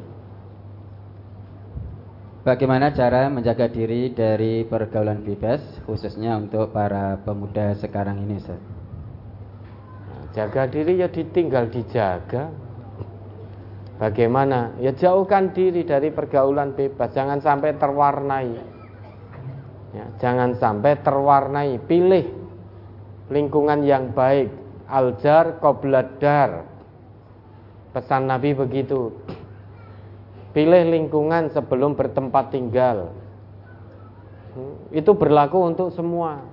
Bagaimana 2.44 2.93
cara 2.94 3.27
menjaga 3.32 3.66
diri 3.66 4.12
dari 4.12 4.62
pergaulan 4.62 5.24
bebas 5.24 5.64
khususnya 5.89 6.36
untuk 6.39 6.70
para 6.70 7.18
pemuda 7.24 7.74
sekarang 7.81 8.23
ini, 8.23 8.39
Ustaz? 8.39 8.76
Jaga 10.36 10.68
diri 10.68 11.00
ya 11.00 11.08
ditinggal 11.08 11.72
dijaga. 11.72 12.52
Bagaimana? 13.96 14.76
Ya 14.76 14.92
jauhkan 14.92 15.56
diri 15.56 15.88
dari 15.88 16.12
pergaulan 16.12 16.76
bebas, 16.76 17.08
jangan 17.16 17.40
sampai 17.40 17.72
terwarnai. 17.80 18.52
Ya, 19.96 20.04
jangan 20.20 20.52
sampai 20.60 21.00
terwarnai. 21.00 21.80
Pilih 21.80 22.28
lingkungan 23.32 23.80
yang 23.88 24.12
baik. 24.12 24.52
Aljar 24.92 25.56
kobladar. 25.56 26.68
Pesan 27.96 28.28
Nabi 28.28 28.52
begitu. 28.52 29.16
Pilih 30.52 30.84
lingkungan 30.92 31.48
sebelum 31.48 31.96
bertempat 31.96 32.52
tinggal. 32.52 33.08
Hmm, 34.52 34.76
itu 34.92 35.16
berlaku 35.16 35.64
untuk 35.64 35.88
semua. 35.96 36.44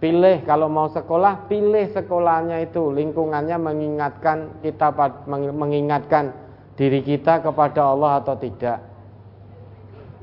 Pilih 0.00 0.40
kalau 0.48 0.72
mau 0.72 0.88
sekolah, 0.88 1.44
pilih 1.44 1.92
sekolahnya 1.92 2.64
itu 2.64 2.88
lingkungannya 2.88 3.60
mengingatkan 3.60 4.48
kita 4.64 4.88
mengingatkan 5.28 6.32
diri 6.72 7.04
kita 7.04 7.44
kepada 7.44 7.92
Allah 7.92 8.24
atau 8.24 8.32
tidak. 8.40 8.80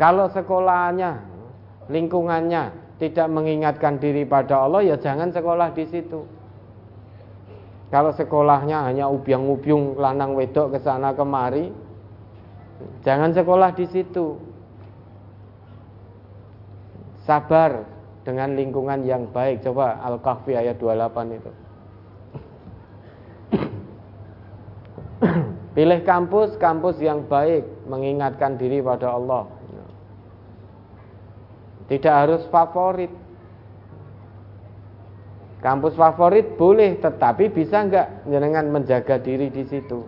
Kalau 0.02 0.34
sekolahnya, 0.34 1.22
lingkungannya 1.94 2.74
tidak 2.98 3.30
mengingatkan 3.30 4.02
diri 4.02 4.26
pada 4.26 4.66
Allah, 4.66 4.82
ya 4.82 4.98
jangan 4.98 5.30
sekolah 5.30 5.70
di 5.78 5.86
situ. 5.86 6.26
Kalau 7.94 8.10
sekolahnya 8.10 8.82
hanya 8.82 9.06
ubiang-ubiung 9.14 10.02
lanang 10.02 10.34
wedok 10.34 10.74
ke 10.74 10.80
sana 10.82 11.14
kemari, 11.14 11.70
jangan 13.06 13.30
sekolah 13.30 13.78
di 13.78 13.86
situ. 13.86 14.42
Sabar, 17.24 17.97
dengan 18.28 18.60
lingkungan 18.60 19.08
yang 19.08 19.32
baik. 19.32 19.64
Coba 19.64 20.04
Al-Kahfi 20.04 20.60
ayat 20.60 20.76
28 20.76 21.40
itu. 21.40 21.52
Pilih 25.80 26.04
kampus, 26.04 26.60
kampus 26.60 27.00
yang 27.00 27.24
baik, 27.32 27.64
mengingatkan 27.88 28.60
diri 28.60 28.84
pada 28.84 29.16
Allah. 29.16 29.48
Tidak 31.88 32.12
harus 32.12 32.44
favorit. 32.52 33.16
Kampus 35.64 35.96
favorit 35.96 36.60
boleh, 36.60 37.00
tetapi 37.00 37.48
bisa 37.48 37.88
enggak 37.88 38.28
dengan 38.28 38.68
menjaga 38.76 39.24
diri 39.24 39.48
di 39.48 39.64
situ. 39.64 40.04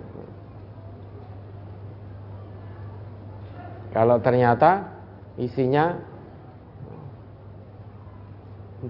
Kalau 3.96 4.22
ternyata 4.22 4.86
isinya 5.40 5.98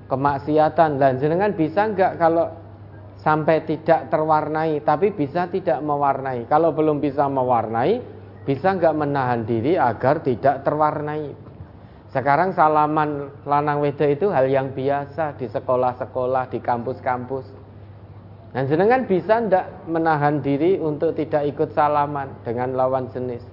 kemaksiatan. 0.07 1.01
Dan 1.01 1.17
jenengan 1.17 1.51
bisa 1.53 1.89
enggak 1.89 2.21
kalau 2.21 2.49
sampai 3.19 3.67
tidak 3.67 4.07
terwarnai 4.07 4.79
tapi 4.85 5.11
bisa 5.11 5.49
tidak 5.51 5.81
mewarnai? 5.83 6.47
Kalau 6.47 6.71
belum 6.71 7.03
bisa 7.03 7.27
mewarnai 7.27 7.99
bisa 8.47 8.73
enggak 8.73 8.95
menahan 8.95 9.43
diri 9.45 9.75
agar 9.75 10.23
tidak 10.23 10.65
terwarnai? 10.65 11.33
Sekarang 12.09 12.57
salaman 12.57 13.29
lanang 13.45 13.85
wedo 13.85 14.01
itu 14.01 14.33
hal 14.33 14.49
yang 14.49 14.73
biasa 14.73 15.37
di 15.37 15.45
sekolah-sekolah 15.45 16.49
di 16.49 16.57
kampus-kampus. 16.57 17.45
Dan 18.49 18.65
jenengan 18.65 19.05
bisa 19.05 19.37
enggak 19.37 19.85
menahan 19.85 20.41
diri 20.41 20.81
untuk 20.81 21.13
tidak 21.13 21.45
ikut 21.53 21.69
salaman 21.69 22.33
dengan 22.41 22.73
lawan 22.73 23.05
jenis? 23.13 23.45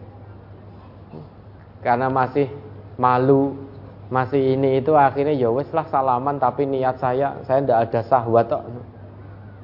Karena 1.85 2.09
masih 2.09 2.49
malu 2.97 3.66
masih 4.07 4.55
ini 4.55 4.79
itu 4.79 4.95
akhirnya 4.95 5.35
ya 5.35 5.51
wes 5.51 5.67
lah 5.75 5.87
salaman 5.91 6.39
tapi 6.39 6.63
niat 6.63 7.03
saya 7.03 7.43
saya 7.43 7.59
ndak 7.67 7.91
ada 7.91 8.01
sahwat 8.07 8.47
kok 8.47 8.65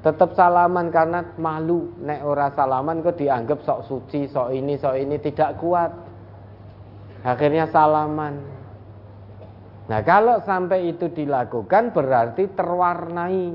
tetap 0.03 0.35
salaman 0.35 0.91
karena 0.91 1.23
malu 1.39 1.95
nek 2.03 2.27
ora 2.27 2.51
salaman 2.51 3.07
kok 3.07 3.23
dianggap 3.23 3.63
sok 3.63 3.87
suci 3.87 4.27
sok 4.27 4.51
ini 4.51 4.75
sok 4.75 4.99
ini 4.99 5.17
tidak 5.23 5.63
kuat. 5.63 5.95
Akhirnya 7.23 7.71
salaman. 7.71 8.35
Nah 9.87 10.03
kalau 10.03 10.43
sampai 10.43 10.91
itu 10.91 11.07
dilakukan 11.07 11.95
berarti 11.95 12.51
terwarnai. 12.51 13.55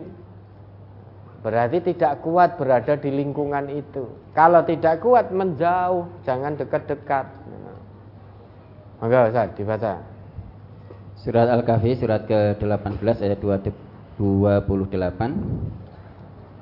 Berarti 1.43 1.77
tidak 1.84 2.23
kuat 2.23 2.55
berada 2.55 2.95
di 2.95 3.11
lingkungan 3.11 3.68
itu. 3.68 4.07
Kalau 4.31 4.64
tidak 4.64 5.03
kuat 5.03 5.35
menjauh 5.35 6.07
jangan 6.23 6.55
dekat-dekat. 6.55 7.27
Maka 9.03 9.30
Ustaz 9.30 9.51
dibaca 9.53 10.16
Surat 11.18 11.49
Al-Kahfi 11.49 11.98
surat 11.98 12.30
ke-18 12.30 13.26
ayat 13.26 13.41
28. 13.41 14.22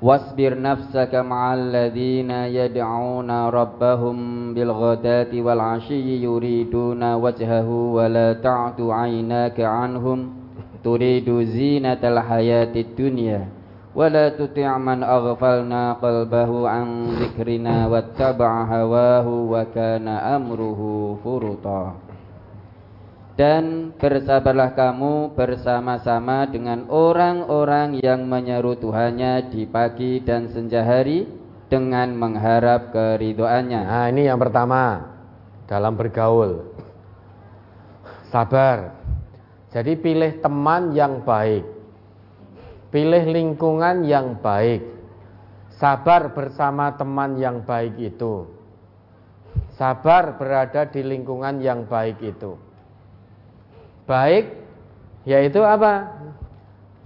Wasbir 0.00 0.56
nafsaka 0.56 1.20
ma'al 1.20 1.72
ladzina 1.72 2.48
yad'una 2.48 3.52
rabbahum 3.52 4.52
bil 4.56 4.72
ghadati 4.72 5.44
wal 5.44 5.60
'ashyi 5.60 6.24
yuriduna 6.24 7.20
wajhahu 7.20 8.00
wa 8.00 8.08
la 8.08 8.32
ta'tu 8.40 8.88
'aynaka 8.88 9.60
'anhum 9.60 10.32
turidu 10.80 11.44
zinatal 11.44 12.16
hayatid 12.24 12.96
dunya 12.96 13.44
wa 13.92 14.08
la 14.08 14.32
tuti' 14.32 14.68
man 14.80 15.04
aghfalna 15.04 16.00
qalbahu 16.00 16.64
'an 16.64 17.12
dzikrina 17.12 17.92
wattaba'a 17.92 18.68
hawahu 18.68 19.52
wa 19.52 19.68
kana 19.68 20.36
amruhu 20.36 21.20
furuta 21.20 22.05
dan 23.36 23.92
bersabarlah 24.00 24.72
kamu 24.72 25.36
bersama-sama 25.36 26.48
dengan 26.48 26.88
orang-orang 26.88 28.00
yang 28.00 28.24
menyeru 28.24 28.80
Tuhannya 28.80 29.52
di 29.52 29.68
pagi 29.68 30.24
dan 30.24 30.48
senja 30.48 30.80
hari 30.80 31.28
dengan 31.68 32.16
mengharap 32.16 32.96
keridoannya. 32.96 33.82
Nah, 33.84 34.08
ini 34.08 34.24
yang 34.24 34.40
pertama 34.40 35.04
dalam 35.68 36.00
bergaul. 36.00 36.64
Sabar. 38.32 38.96
Jadi 39.68 39.92
pilih 40.00 40.40
teman 40.40 40.96
yang 40.96 41.20
baik. 41.20 41.68
Pilih 42.88 43.24
lingkungan 43.28 44.08
yang 44.08 44.40
baik. 44.40 44.80
Sabar 45.76 46.32
bersama 46.32 46.96
teman 46.96 47.36
yang 47.36 47.60
baik 47.68 48.00
itu. 48.00 48.48
Sabar 49.76 50.40
berada 50.40 50.88
di 50.88 51.04
lingkungan 51.04 51.60
yang 51.60 51.84
baik 51.84 52.16
itu 52.24 52.65
baik 54.06 54.44
yaitu 55.26 55.60
apa? 55.66 56.14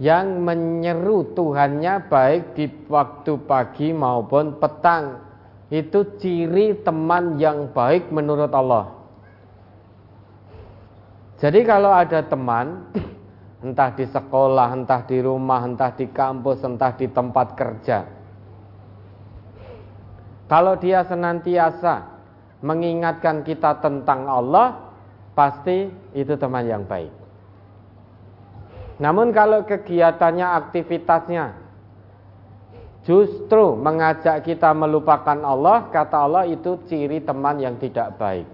Yang 0.01 0.27
menyeru 0.41 1.33
Tuhannya 1.37 2.09
baik 2.09 2.57
di 2.57 2.65
waktu 2.89 3.37
pagi 3.45 3.93
maupun 3.93 4.57
petang. 4.57 5.21
Itu 5.69 6.17
ciri 6.17 6.81
teman 6.81 7.37
yang 7.37 7.69
baik 7.69 8.09
menurut 8.09 8.49
Allah. 8.49 9.01
Jadi 11.41 11.65
kalau 11.65 11.89
ada 11.89 12.21
teman 12.25 12.85
entah 13.65 13.89
di 13.93 14.05
sekolah, 14.05 14.73
entah 14.73 15.01
di 15.05 15.17
rumah, 15.21 15.65
entah 15.65 15.93
di 15.93 16.09
kampus, 16.09 16.61
entah 16.65 16.93
di 16.93 17.09
tempat 17.09 17.47
kerja. 17.57 17.99
Kalau 20.49 20.75
dia 20.77 21.01
senantiasa 21.07 22.11
mengingatkan 22.61 23.41
kita 23.41 23.79
tentang 23.79 24.27
Allah, 24.27 24.90
pasti 25.33 25.87
itu 26.11 26.33
teman 26.35 26.65
yang 26.67 26.83
baik. 26.83 27.11
Namun 29.01 29.33
kalau 29.33 29.65
kegiatannya, 29.65 30.45
aktivitasnya 30.45 31.57
justru 33.01 33.73
mengajak 33.73 34.45
kita 34.45 34.69
melupakan 34.77 35.41
Allah, 35.41 35.89
kata 35.89 36.17
Allah 36.21 36.45
itu 36.45 36.77
ciri 36.85 37.17
teman 37.25 37.57
yang 37.57 37.81
tidak 37.81 38.13
baik. 38.21 38.45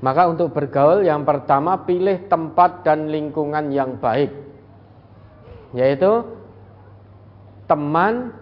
Maka 0.00 0.32
untuk 0.32 0.56
bergaul 0.56 1.04
yang 1.04 1.28
pertama 1.28 1.84
pilih 1.84 2.24
tempat 2.26 2.82
dan 2.82 3.12
lingkungan 3.12 3.68
yang 3.68 4.00
baik. 4.00 4.32
Yaitu 5.76 6.24
teman 7.68 8.34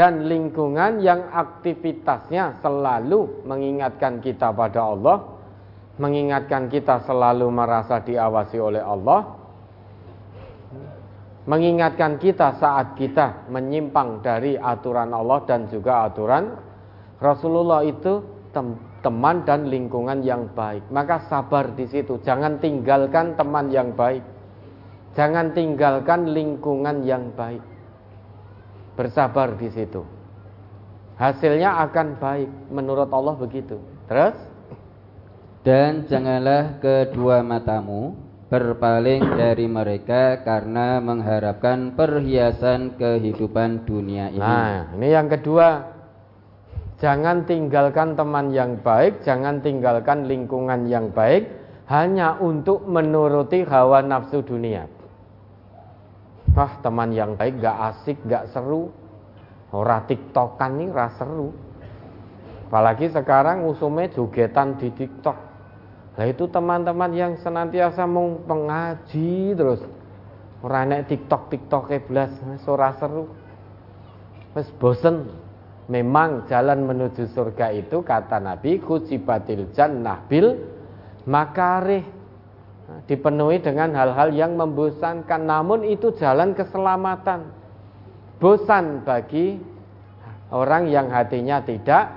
dan 0.00 0.24
lingkungan 0.24 1.04
yang 1.04 1.28
aktivitasnya 1.28 2.64
selalu 2.64 3.44
mengingatkan 3.44 4.24
kita 4.24 4.48
pada 4.48 4.96
Allah, 4.96 5.28
mengingatkan 6.00 6.72
kita 6.72 7.04
selalu 7.04 7.44
merasa 7.52 8.00
diawasi 8.00 8.56
oleh 8.56 8.80
Allah, 8.80 9.28
mengingatkan 11.44 12.16
kita 12.16 12.56
saat 12.56 12.96
kita 12.96 13.44
menyimpang 13.52 14.24
dari 14.24 14.56
aturan 14.56 15.12
Allah 15.12 15.44
dan 15.44 15.68
juga 15.68 16.08
aturan 16.08 16.48
Rasulullah 17.20 17.84
itu 17.84 18.24
teman 19.04 19.44
dan 19.44 19.68
lingkungan 19.68 20.24
yang 20.24 20.48
baik. 20.56 20.88
Maka 20.88 21.28
sabar 21.28 21.76
di 21.76 21.84
situ, 21.84 22.16
jangan 22.24 22.56
tinggalkan 22.56 23.36
teman 23.36 23.68
yang 23.68 23.92
baik. 23.92 24.24
Jangan 25.12 25.52
tinggalkan 25.52 26.32
lingkungan 26.32 27.04
yang 27.04 27.36
baik. 27.36 27.69
Bersabar 29.00 29.56
di 29.56 29.72
situ. 29.72 30.04
Hasilnya 31.16 31.80
akan 31.88 32.20
baik 32.20 32.68
menurut 32.68 33.08
Allah 33.08 33.32
begitu. 33.32 33.80
Terus 34.04 34.36
dan 35.64 36.04
janganlah 36.04 36.76
kedua 36.84 37.40
matamu 37.40 38.12
berpaling 38.52 39.24
dari 39.40 39.64
mereka 39.64 40.44
karena 40.44 41.00
mengharapkan 41.00 41.96
perhiasan 41.96 43.00
kehidupan 43.00 43.88
dunia 43.88 44.28
ini. 44.28 44.44
Nah, 44.44 44.92
ini 44.92 45.08
yang 45.08 45.32
kedua. 45.32 45.96
Jangan 47.00 47.48
tinggalkan 47.48 48.12
teman 48.12 48.52
yang 48.52 48.76
baik, 48.84 49.24
jangan 49.24 49.64
tinggalkan 49.64 50.28
lingkungan 50.28 50.84
yang 50.84 51.08
baik 51.08 51.48
hanya 51.88 52.36
untuk 52.36 52.84
menuruti 52.84 53.64
hawa 53.64 54.04
nafsu 54.04 54.44
dunia. 54.44 54.84
Wah, 56.54 56.72
teman 56.82 57.14
yang 57.14 57.38
baik 57.38 57.62
gak 57.62 57.78
asik, 57.94 58.18
gak 58.26 58.50
seru. 58.50 58.90
Ora 59.70 60.02
tiktokan 60.02 60.82
nih 60.82 60.90
rasa 60.90 61.22
seru. 61.22 61.54
Apalagi 62.66 63.10
sekarang 63.10 63.66
usumnya 63.66 64.10
jogetan 64.10 64.78
di 64.78 64.90
tiktok. 64.94 65.38
Nah 66.18 66.26
itu 66.26 66.46
teman-teman 66.50 67.10
yang 67.14 67.32
senantiasa 67.38 68.06
mau 68.06 68.34
pengaji 68.46 69.54
terus. 69.54 69.82
Orang 70.60 70.90
nek 70.92 71.06
tiktok 71.06 71.50
tiktok 71.50 71.90
belas, 72.10 72.34
ora 72.66 72.94
seru. 72.98 73.30
Wes 74.54 74.66
bosen 74.78 75.30
Memang 75.90 76.46
jalan 76.46 76.86
menuju 76.86 77.34
surga 77.34 77.74
itu 77.74 78.06
kata 78.06 78.38
Nabi 78.38 78.78
kucibatil 78.78 79.74
jannah 79.74 80.22
bil 80.30 80.54
makarih 81.26 82.06
dipenuhi 83.06 83.62
dengan 83.62 83.94
hal-hal 83.94 84.34
yang 84.34 84.58
membosankan. 84.58 85.46
Namun 85.46 85.86
itu 85.86 86.14
jalan 86.18 86.54
keselamatan. 86.54 87.50
Bosan 88.40 89.04
bagi 89.04 89.60
orang 90.48 90.88
yang 90.88 91.12
hatinya 91.12 91.60
tidak 91.60 92.08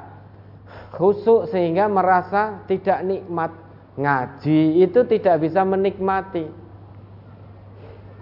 khusuk 0.96 1.52
sehingga 1.52 1.86
merasa 1.92 2.64
tidak 2.66 3.04
nikmat. 3.04 3.52
Ngaji 3.94 4.82
itu 4.82 5.06
tidak 5.06 5.46
bisa 5.46 5.62
menikmati. 5.62 6.50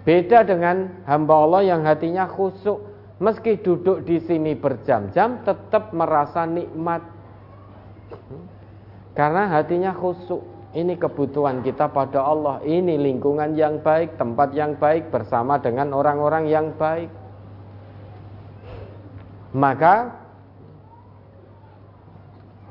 Beda 0.04 0.44
dengan 0.44 1.00
hamba 1.08 1.34
Allah 1.48 1.62
yang 1.64 1.80
hatinya 1.88 2.28
khusuk. 2.28 2.92
Meski 3.22 3.54
duduk 3.62 4.02
di 4.02 4.18
sini 4.18 4.52
berjam-jam 4.58 5.46
tetap 5.46 5.94
merasa 5.94 6.42
nikmat. 6.42 7.00
Karena 9.14 9.48
hatinya 9.48 9.94
khusuk 9.94 10.51
ini 10.72 10.96
kebutuhan 10.96 11.60
kita 11.60 11.92
pada 11.92 12.24
Allah. 12.24 12.64
Ini 12.64 12.96
lingkungan 12.96 13.52
yang 13.52 13.84
baik 13.84 14.16
tempat 14.16 14.56
yang 14.56 14.72
baik 14.80 15.12
bersama 15.12 15.60
dengan 15.60 15.92
orang-orang 15.92 16.48
yang 16.48 16.72
baik. 16.80 17.12
Maka 19.52 20.16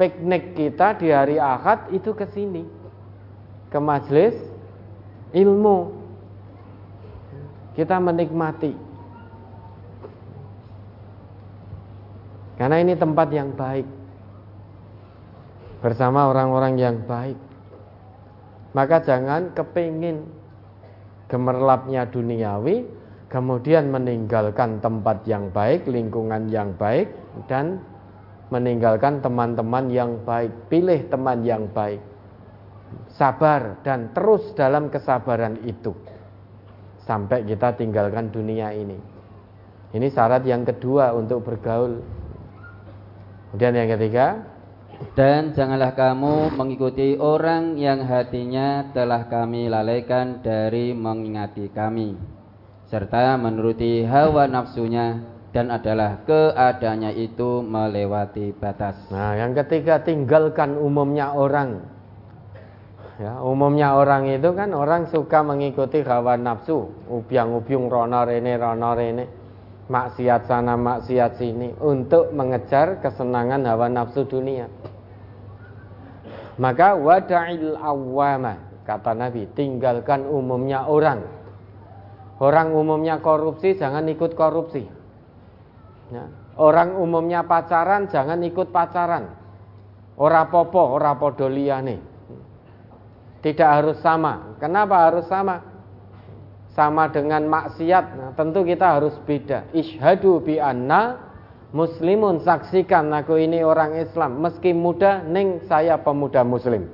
piknik 0.01 0.57
kita 0.57 0.97
di 0.97 1.13
hari 1.13 1.37
Ahad 1.37 1.93
itu 1.93 2.17
ke 2.17 2.25
sini. 2.33 2.65
Ke 3.69 3.77
majelis 3.77 4.33
ilmu. 5.37 5.93
Kita 7.77 8.01
menikmati. 8.01 8.73
Karena 12.57 12.81
ini 12.81 12.97
tempat 12.97 13.29
yang 13.29 13.53
baik. 13.53 13.85
Bersama 15.85 16.33
orang-orang 16.33 16.81
yang 16.81 16.97
baik. 17.05 17.50
Maka 18.71 19.03
jangan 19.03 19.51
kepingin 19.51 20.23
gemerlapnya 21.27 22.07
duniawi, 22.07 22.87
kemudian 23.27 23.91
meninggalkan 23.91 24.79
tempat 24.79 25.23
yang 25.27 25.51
baik, 25.51 25.87
lingkungan 25.87 26.47
yang 26.47 26.71
baik, 26.75 27.11
dan 27.51 27.83
meninggalkan 28.51 29.19
teman-teman 29.19 29.91
yang 29.91 30.11
baik. 30.23 30.51
Pilih 30.71 31.07
teman 31.11 31.43
yang 31.43 31.67
baik. 31.71 31.99
Sabar 33.15 33.79
dan 33.87 34.11
terus 34.11 34.51
dalam 34.55 34.91
kesabaran 34.91 35.59
itu. 35.63 35.95
Sampai 37.03 37.43
kita 37.47 37.75
tinggalkan 37.75 38.31
dunia 38.31 38.75
ini. 38.75 38.99
Ini 39.91 40.07
syarat 40.07 40.47
yang 40.47 40.63
kedua 40.63 41.11
untuk 41.11 41.43
bergaul 41.43 41.99
Kemudian 43.51 43.75
yang 43.83 43.91
ketiga, 43.99 44.47
dan 45.17 45.51
janganlah 45.57 45.97
kamu 45.97 46.53
mengikuti 46.53 47.17
orang 47.17 47.75
yang 47.75 48.05
hatinya 48.05 48.93
telah 48.93 49.25
kami 49.27 49.67
lalaikan 49.67 50.39
dari 50.45 50.93
mengingati 50.93 51.73
kami, 51.73 52.15
serta 52.87 53.35
menuruti 53.35 54.05
hawa 54.05 54.45
nafsunya 54.45 55.19
dan 55.51 55.67
adalah 55.67 56.23
keadaannya 56.23 57.17
itu 57.19 57.59
melewati 57.59 58.55
batas. 58.55 58.95
Nah, 59.11 59.35
yang 59.35 59.51
ketiga 59.51 59.99
tinggalkan 59.99 60.79
umumnya 60.79 61.35
orang. 61.35 61.83
Ya, 63.19 63.37
umumnya 63.43 63.93
orang 63.93 64.31
itu 64.31 64.49
kan 64.55 64.73
orang 64.73 65.05
suka 65.11 65.45
mengikuti 65.45 66.01
hawa 66.01 66.39
nafsu, 66.39 66.89
ubiang-ubiung 67.11 67.91
rono 67.91 68.25
rene 68.25 68.57
rono 68.57 68.97
rene 68.97 69.25
maksiat 69.91 70.47
sana 70.47 70.79
maksiat 70.79 71.35
sini 71.35 71.75
untuk 71.83 72.31
mengejar 72.31 73.03
kesenangan 73.03 73.67
hawa 73.67 73.91
nafsu 73.91 74.23
dunia. 74.23 74.71
Maka 76.59 76.97
wada'il 76.99 77.77
awwama 77.79 78.83
kata 78.83 79.15
Nabi, 79.15 79.47
tinggalkan 79.55 80.27
umumnya 80.27 80.89
orang. 80.89 81.23
Orang 82.41 82.73
umumnya 82.73 83.21
korupsi 83.21 83.77
jangan 83.77 84.09
ikut 84.09 84.33
korupsi. 84.33 84.83
Ya. 86.09 86.25
Orang 86.57 86.97
umumnya 86.97 87.45
pacaran 87.45 88.09
jangan 88.09 88.41
ikut 88.41 88.73
pacaran. 88.73 89.31
Ora 90.19 90.49
popo, 90.49 90.97
ora 90.97 91.15
podoliane. 91.15 92.01
Tidak 93.41 93.69
harus 93.69 94.01
sama. 94.03 94.57
Kenapa 94.59 95.09
harus 95.09 95.25
sama? 95.29 95.71
sama 96.71 97.11
dengan 97.11 97.43
maksiat, 97.51 98.05
nah, 98.15 98.31
tentu 98.35 98.63
kita 98.63 98.99
harus 98.99 99.15
beda. 99.27 99.67
Ishadu 99.75 100.39
bi 100.43 100.55
anna 100.55 101.19
muslimun 101.71 102.43
saksikan 102.43 103.11
aku 103.11 103.39
ini 103.39 103.63
orang 103.63 103.95
Islam 103.99 104.43
meski 104.43 104.71
muda 104.75 105.23
ning 105.23 105.63
saya 105.67 105.99
pemuda 105.99 106.43
muslim. 106.43 106.87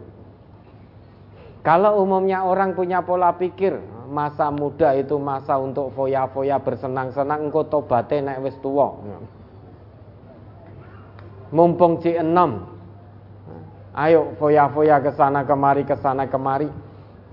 Kalau 1.65 1.99
umumnya 1.99 2.47
orang 2.47 2.73
punya 2.77 3.03
pola 3.03 3.35
pikir 3.35 3.75
masa 4.07 4.47
muda 4.47 4.95
itu 4.95 5.19
masa 5.19 5.59
untuk 5.59 5.91
foya-foya 5.91 6.63
bersenang-senang 6.63 7.51
engko 7.51 7.67
tobaté 7.67 8.23
nek 8.23 8.39
wis 8.39 8.55
tuwa. 8.63 8.95
Mumpung 11.51 11.99
C6. 11.99 12.39
Ayo 13.97 14.37
foya-foya 14.39 15.03
ke 15.03 15.11
sana 15.17 15.43
kemari 15.43 15.83
ke 15.83 15.97
sana 15.99 16.29
kemari 16.29 16.69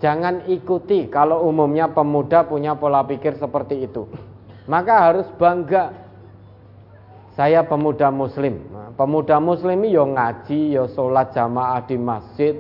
Jangan 0.02 0.44
ikuti 0.50 1.06
kalau 1.06 1.46
umumnya 1.46 1.88
pemuda 1.88 2.44
punya 2.44 2.74
pola 2.74 3.06
pikir 3.08 3.38
seperti 3.38 3.88
itu. 3.88 4.04
Maka 4.68 5.10
harus 5.10 5.28
bangga. 5.40 6.03
Saya 7.34 7.66
pemuda 7.66 8.14
muslim. 8.14 8.62
Pemuda 8.94 9.42
muslim 9.42 9.82
yo 9.90 10.06
ngaji, 10.06 10.78
yo 10.78 10.86
sholat 10.86 11.34
jamaah 11.34 11.82
di 11.82 11.98
masjid, 11.98 12.54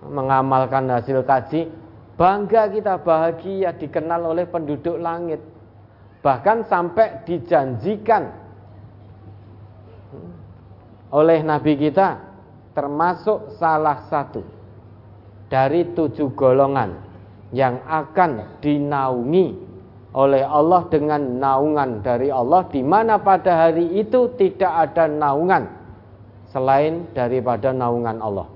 mengamalkan 0.00 0.88
hasil 0.88 1.20
kaji. 1.28 1.68
Bangga 2.16 2.72
kita 2.72 3.00
bahagia 3.04 3.76
dikenal 3.76 4.32
oleh 4.32 4.48
penduduk 4.48 4.96
langit. 4.96 5.40
Bahkan 6.24 6.64
sampai 6.68 7.20
dijanjikan 7.28 8.32
oleh 11.12 11.44
Nabi 11.44 11.76
kita 11.76 12.16
termasuk 12.72 13.60
salah 13.60 14.08
satu 14.08 14.40
dari 15.52 15.92
tujuh 15.92 16.32
golongan 16.32 16.96
yang 17.52 17.84
akan 17.84 18.56
dinaungi 18.64 19.71
oleh 20.12 20.44
Allah 20.44 20.84
dengan 20.92 21.40
naungan 21.40 22.04
dari 22.04 22.28
Allah 22.28 22.68
di 22.68 22.84
mana 22.84 23.16
pada 23.16 23.68
hari 23.68 23.96
itu 23.96 24.28
tidak 24.36 24.92
ada 24.92 25.08
naungan 25.08 25.64
selain 26.52 27.08
daripada 27.16 27.72
naungan 27.72 28.20
Allah. 28.20 28.48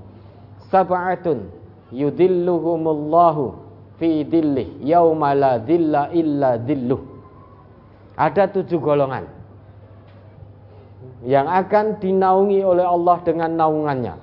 Sab'atun 0.69 1.49
yudilluhumullahu 1.97 3.57
fi 3.97 4.21
dillih 4.29 4.85
yauma 4.85 5.33
la 5.33 5.57
dilla 5.57 6.13
illa. 6.13 6.61
Ada 8.17 8.53
tujuh 8.53 8.81
golongan 8.81 9.25
yang 11.25 11.49
akan 11.49 11.97
dinaungi 11.97 12.61
oleh 12.61 12.85
Allah 12.85 13.17
dengan 13.25 13.57
naungannya. 13.57 14.15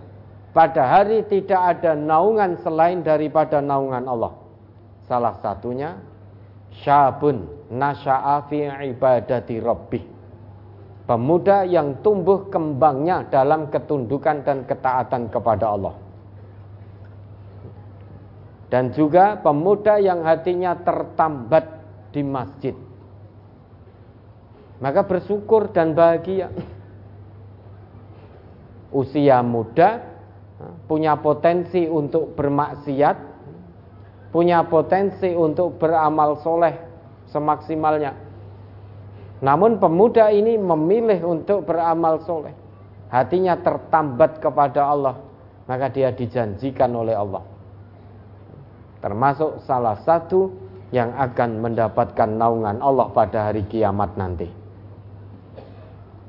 Pada 0.53 0.85
hari 0.85 1.25
tidak 1.25 1.81
ada 1.81 1.97
naungan 1.97 2.61
selain 2.61 3.01
daripada 3.01 3.57
naungan 3.57 4.05
Allah. 4.05 4.37
Salah 5.09 5.33
satunya 5.41 5.97
syabun 6.81 7.45
nasya'a 7.69 8.49
fi 8.49 8.65
ibadati 8.89 9.61
rabbih. 9.61 10.03
Pemuda 11.03 11.67
yang 11.67 11.99
tumbuh 11.99 12.47
kembangnya 12.47 13.27
dalam 13.27 13.67
ketundukan 13.67 14.41
dan 14.41 14.63
ketaatan 14.63 15.27
kepada 15.27 15.75
Allah 15.75 16.03
dan 18.73 18.89
juga 18.89 19.37
pemuda 19.37 20.01
yang 20.01 20.25
hatinya 20.25 20.73
tertambat 20.81 21.69
di 22.09 22.25
masjid. 22.25 22.73
Maka 24.81 25.05
bersyukur 25.05 25.69
dan 25.69 25.93
bahagia. 25.93 26.49
Usia 28.89 29.45
muda 29.45 30.01
punya 30.89 31.13
potensi 31.21 31.85
untuk 31.85 32.33
bermaksiat, 32.33 33.32
punya 34.33 34.65
potensi 34.65 35.29
untuk 35.31 35.77
beramal 35.77 36.41
soleh 36.41 36.73
semaksimalnya. 37.29 38.17
Namun 39.45 39.77
pemuda 39.77 40.33
ini 40.33 40.57
memilih 40.57 41.21
untuk 41.21 41.69
beramal 41.69 42.19
soleh. 42.25 42.51
Hatinya 43.13 43.53
tertambat 43.61 44.41
kepada 44.41 44.89
Allah. 44.89 45.15
Maka 45.69 45.87
dia 45.93 46.11
dijanjikan 46.11 46.91
oleh 46.91 47.15
Allah 47.15 47.53
termasuk 49.03 49.59
salah 49.67 49.99
satu 50.07 50.47
yang 50.95 51.11
akan 51.19 51.59
mendapatkan 51.59 52.29
naungan 52.39 52.79
Allah 52.79 53.11
pada 53.11 53.51
hari 53.51 53.67
kiamat 53.67 54.15
nanti. 54.15 54.47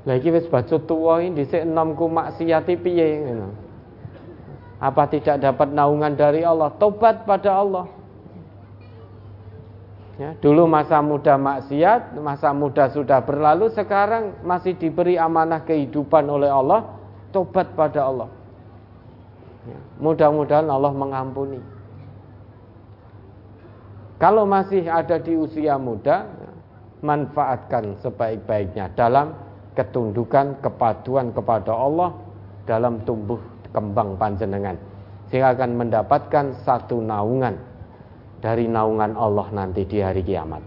Lagi 0.03 0.27
wis 0.29 0.45
baca 0.51 0.75
tuwa 0.83 1.23
ini 1.23 1.41
dhisik 1.41 1.63
maksiati 1.65 2.75
piye 2.77 3.25
Apa 4.79 5.07
tidak 5.07 5.39
dapat 5.39 5.71
naungan 5.71 6.13
dari 6.19 6.43
Allah? 6.43 6.71
Tobat 6.75 7.23
pada 7.23 7.63
Allah. 7.63 7.87
Ya, 10.15 10.31
dulu 10.39 10.63
masa 10.63 11.03
muda 11.03 11.35
maksiat, 11.35 12.15
masa 12.23 12.55
muda 12.55 12.87
sudah 12.87 13.19
berlalu, 13.19 13.67
sekarang 13.75 14.31
masih 14.47 14.71
diberi 14.79 15.19
amanah 15.19 15.67
kehidupan 15.67 16.23
oleh 16.31 16.47
Allah, 16.47 16.87
tobat 17.35 17.75
pada 17.75 18.07
Allah. 18.07 18.31
Ya, 19.67 19.79
mudah-mudahan 19.99 20.71
Allah 20.71 20.93
mengampuni. 20.95 21.59
Kalau 24.15 24.47
masih 24.47 24.87
ada 24.87 25.19
di 25.19 25.35
usia 25.35 25.75
muda, 25.75 26.31
manfaatkan 27.03 27.99
sebaik-baiknya 27.99 28.95
dalam 28.95 29.35
ketundukan, 29.75 30.63
kepaduan 30.63 31.35
kepada 31.35 31.75
Allah 31.75 32.15
dalam 32.63 33.03
tumbuh 33.03 33.54
kembang 33.75 34.15
panjenengan 34.15 34.79
sehingga 35.27 35.51
akan 35.51 35.71
mendapatkan 35.75 36.55
satu 36.63 37.03
naungan 37.03 37.59
dari 38.39 38.71
naungan 38.71 39.19
Allah 39.19 39.51
nanti 39.51 39.83
di 39.83 39.99
hari 39.99 40.23
kiamat. 40.23 40.63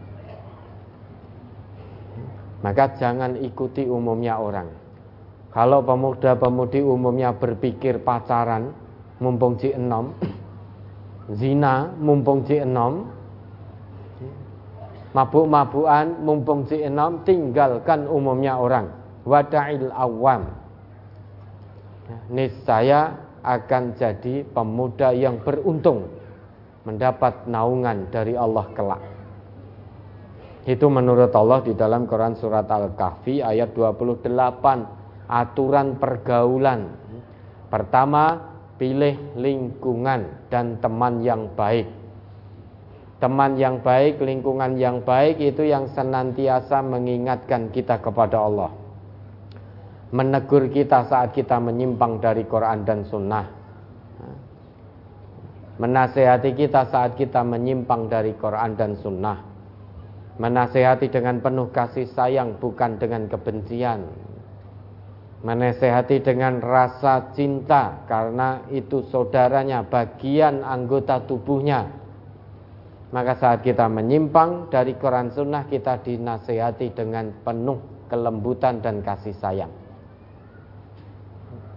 Maka 2.60 2.85
jangan 3.01 3.39
ikuti 3.40 3.89
umumnya 3.89 4.36
orang. 4.36 4.68
Kalau 5.48 5.80
pemuda-pemudi 5.80 6.85
umumnya 6.85 7.32
berpikir 7.32 8.05
pacaran 8.05 8.76
mumpung 9.24 9.56
ci 9.56 9.72
enom, 9.72 10.12
zina 11.32 11.89
mumpung 11.97 12.44
ci 12.44 12.60
enom, 12.60 13.09
mabuk-mabukan 15.16 16.20
mumpung 16.20 16.68
si 16.68 16.85
enam 16.85 17.24
tinggalkan 17.24 18.05
umumnya 18.05 18.60
orang 18.60 18.93
wada'il 19.24 19.89
awam 19.93 20.52
niscaya 22.28 23.28
akan 23.43 23.97
jadi 23.97 24.44
pemuda 24.44 25.14
yang 25.14 25.40
beruntung 25.40 26.10
mendapat 26.85 27.44
naungan 27.44 28.09
dari 28.09 28.32
Allah 28.35 28.66
kelak. 28.72 29.02
Itu 30.68 30.93
menurut 30.93 31.32
Allah 31.32 31.64
di 31.64 31.72
dalam 31.72 32.05
Quran 32.05 32.36
surat 32.36 32.68
Al-Kahfi 32.68 33.40
ayat 33.40 33.72
28 33.72 34.28
aturan 35.28 35.97
pergaulan. 35.97 36.93
Pertama 37.72 38.36
pilih 38.76 39.36
lingkungan 39.36 40.48
dan 40.48 40.76
teman 40.80 41.20
yang 41.24 41.52
baik. 41.52 41.89
Teman 43.18 43.59
yang 43.59 43.82
baik, 43.82 44.22
lingkungan 44.22 44.78
yang 44.78 45.02
baik 45.02 45.43
itu 45.43 45.66
yang 45.66 45.90
senantiasa 45.90 46.78
mengingatkan 46.86 47.74
kita 47.74 47.98
kepada 47.98 48.39
Allah. 48.39 48.70
Menegur 50.09 50.72
kita 50.72 51.05
saat 51.05 51.36
kita 51.36 51.60
menyimpang 51.60 52.20
dari 52.22 52.48
Quran 52.48 52.85
dan 52.89 53.05
Sunnah. 53.05 53.47
Menasehati 55.78 56.59
kita 56.59 56.90
saat 56.90 57.14
kita 57.14 57.44
menyimpang 57.47 58.10
dari 58.10 58.35
Quran 58.35 58.74
dan 58.74 58.98
Sunnah. 58.98 59.39
Menasehati 60.40 61.06
dengan 61.12 61.39
penuh 61.39 61.70
kasih 61.70 62.09
sayang 62.10 62.59
bukan 62.59 62.98
dengan 62.98 63.30
kebencian. 63.30 64.02
Menasehati 65.44 66.18
dengan 66.24 66.59
rasa 66.59 67.30
cinta 67.30 68.02
karena 68.10 68.66
itu 68.74 69.06
saudaranya, 69.06 69.86
bagian 69.86 70.66
anggota 70.66 71.22
tubuhnya 71.22 72.09
maka 73.09 73.40
saat 73.40 73.64
kita 73.64 73.89
menyimpang 73.89 74.68
dari 74.68 74.93
Quran 75.01 75.32
Sunnah 75.32 75.64
kita 75.64 76.05
dinasehati 76.05 76.93
dengan 76.93 77.32
penuh 77.40 77.80
kelembutan 78.12 78.85
dan 78.85 79.01
kasih 79.01 79.32
sayang. 79.40 79.72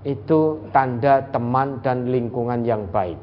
Itu 0.01 0.65
tanda 0.73 1.29
teman 1.29 1.79
dan 1.85 2.09
lingkungan 2.09 2.65
yang 2.65 2.89
baik. 2.89 3.17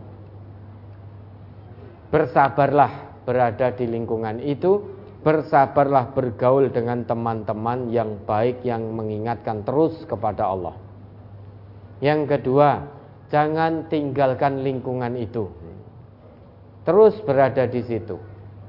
Bersabarlah 2.08 3.22
berada 3.26 3.74
di 3.74 3.84
lingkungan 3.84 4.40
itu, 4.40 4.80
bersabarlah 5.26 6.14
bergaul 6.14 6.70
dengan 6.70 7.04
teman-teman 7.04 7.90
yang 7.90 8.16
baik 8.24 8.62
yang 8.62 8.94
mengingatkan 8.94 9.66
terus 9.66 9.98
kepada 10.06 10.48
Allah. 10.48 10.78
Yang 11.98 12.38
kedua, 12.38 12.86
jangan 13.28 13.90
tinggalkan 13.90 14.62
lingkungan 14.62 15.18
itu 15.18 15.50
terus 16.88 17.12
berada 17.20 17.68
di 17.68 17.84
situ, 17.84 18.16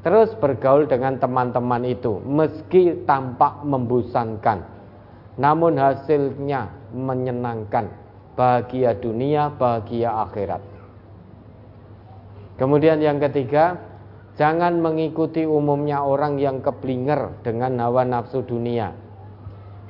terus 0.04 0.36
bergaul 0.44 0.84
dengan 0.92 1.16
teman-teman 1.16 1.88
itu, 1.88 2.20
meski 2.28 3.08
tampak 3.08 3.64
membosankan, 3.64 4.60
namun 5.40 5.80
hasilnya 5.80 6.68
menyenangkan, 6.92 7.88
bahagia 8.40 8.96
dunia, 8.96 9.52
bahagia 9.52 10.16
akhirat. 10.24 10.64
Kemudian 12.56 13.04
yang 13.04 13.20
ketiga, 13.20 13.76
jangan 14.40 14.80
mengikuti 14.80 15.44
umumnya 15.44 16.00
orang 16.00 16.40
yang 16.40 16.64
keblinger 16.64 17.44
dengan 17.44 17.76
hawa 17.84 18.08
nafsu 18.08 18.40
dunia. 18.48 18.96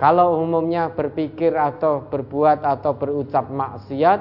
Kalau 0.02 0.42
umumnya 0.42 0.90
berpikir 0.90 1.54
atau 1.54 2.10
berbuat 2.10 2.66
atau 2.66 2.98
berucap 2.98 3.54
maksiat, 3.54 4.20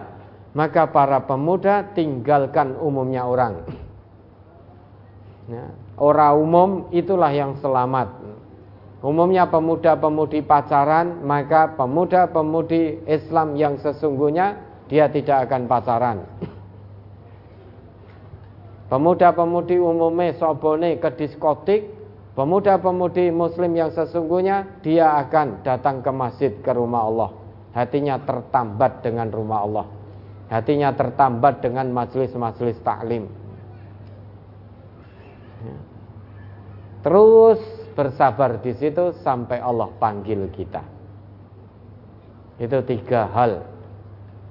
maka 0.53 0.93
para 0.93 1.25
pemuda 1.25 1.97
tinggalkan 1.97 2.77
umumnya 2.77 3.25
orang 3.25 3.65
Ya. 5.49 5.73
Orang 5.97 6.45
umum 6.45 6.71
itulah 6.93 7.33
yang 7.33 7.57
selamat. 7.57 8.18
Umumnya 8.99 9.47
pemuda-pemudi 9.47 10.43
pacaran, 10.43 11.23
maka 11.23 11.71
pemuda-pemudi 11.79 13.07
Islam 13.07 13.55
yang 13.55 13.79
sesungguhnya 13.79 14.59
dia 14.91 15.07
tidak 15.07 15.47
akan 15.47 15.71
pacaran. 15.71 16.19
Pemuda-pemudi 18.91 19.79
umumnya 19.79 20.35
sobone 20.35 20.99
ke 20.99 21.15
diskotik, 21.15 21.87
pemuda-pemudi 22.35 23.31
muslim 23.31 23.77
yang 23.79 23.95
sesungguhnya 23.95 24.83
dia 24.83 25.15
akan 25.23 25.63
datang 25.63 26.03
ke 26.03 26.11
masjid 26.11 26.53
ke 26.59 26.73
rumah 26.75 27.07
Allah. 27.07 27.31
Hatinya 27.79 28.19
tertambat 28.19 29.07
dengan 29.07 29.31
rumah 29.31 29.63
Allah. 29.63 29.87
Hatinya 30.51 30.91
tertambat 30.91 31.63
dengan 31.63 31.87
majelis-majelis 31.95 32.81
taklim. 32.83 33.31
Terus 37.05 37.78
bersabar 37.99 38.63
di 38.63 38.71
situ 38.79 39.11
sampai 39.27 39.59
Allah 39.59 39.91
panggil 39.99 40.47
kita. 40.55 40.87
Itu 42.63 42.87
tiga 42.87 43.27
hal, 43.35 43.67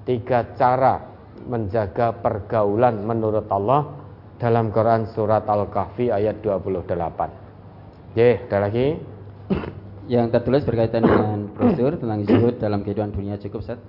tiga 0.04 0.52
cara 0.52 1.00
menjaga 1.48 2.12
pergaulan 2.20 3.00
menurut 3.08 3.48
Allah 3.48 3.88
dalam 4.36 4.68
Quran 4.68 5.08
surat 5.16 5.48
Al-Kahfi 5.48 6.12
ayat 6.12 6.44
28. 6.44 8.12
Ye, 8.12 8.44
ada 8.44 8.68
lagi? 8.68 9.00
Yang 10.12 10.26
tertulis 10.40 10.64
berkaitan 10.64 11.04
dengan 11.04 11.52
brosur 11.52 11.96
tentang 11.96 12.24
zuhud 12.24 12.56
dalam 12.60 12.84
kehidupan 12.84 13.12
dunia 13.12 13.36
cukup 13.40 13.60
set. 13.64 13.80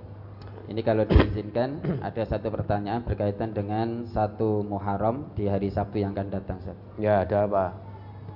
Ini 0.68 0.80
kalau 0.84 1.02
diizinkan 1.08 2.00
ada 2.04 2.22
satu 2.28 2.52
pertanyaan 2.52 3.02
berkaitan 3.02 3.56
dengan 3.56 4.04
satu 4.08 4.60
Muharram 4.62 5.32
di 5.32 5.48
hari 5.48 5.72
Sabtu 5.72 5.98
yang 5.98 6.12
akan 6.12 6.28
datang 6.28 6.60
set. 6.60 6.76
Ya, 7.00 7.24
ada 7.24 7.48
apa? 7.48 7.89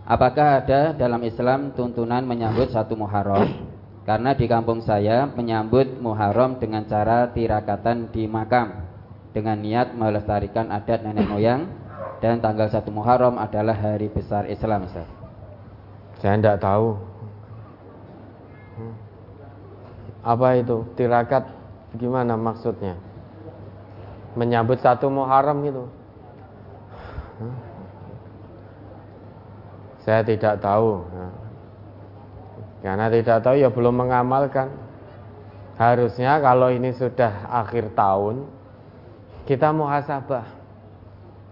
Apakah 0.05 0.61
ada 0.61 0.93
dalam 0.93 1.25
Islam 1.25 1.73
tuntunan 1.73 2.21
menyambut 2.29 2.69
satu 2.69 2.93
Muharram? 2.93 3.73
Karena 4.05 4.37
di 4.37 4.45
kampung 4.45 4.85
saya 4.85 5.25
menyambut 5.25 5.97
Muharram 5.97 6.61
dengan 6.61 6.85
cara 6.85 7.33
tirakatan 7.33 8.13
di 8.13 8.29
makam. 8.29 8.85
Dengan 9.33 9.57
niat 9.57 9.97
melestarikan 9.97 10.69
adat 10.69 11.01
nenek 11.09 11.25
moyang. 11.25 11.65
Dan 12.21 12.45
tanggal 12.45 12.69
1 12.69 12.85
Muharram 12.93 13.41
adalah 13.41 13.73
hari 13.73 14.13
besar 14.13 14.45
Islam 14.45 14.85
Ustaz. 14.89 15.09
Saya 16.21 16.37
tidak 16.37 16.61
tahu. 16.61 17.01
Apa 20.21 20.61
itu? 20.61 20.85
Tirakat 21.01 21.49
gimana 21.97 22.37
maksudnya? 22.37 23.01
Menyambut 24.37 24.85
satu 24.85 25.09
Muharram 25.09 25.65
gitu 25.65 26.04
saya 30.05 30.21
tidak 30.23 30.61
tahu. 30.61 31.03
Karena 32.85 33.09
tidak 33.09 33.41
tahu 33.41 33.57
ya 33.57 33.73
belum 33.73 33.97
mengamalkan. 33.97 34.69
Harusnya 35.75 36.39
kalau 36.39 36.71
ini 36.71 36.95
sudah 36.95 37.51
akhir 37.51 37.97
tahun 37.97 38.47
kita 39.49 39.73
muhasabah. 39.75 40.47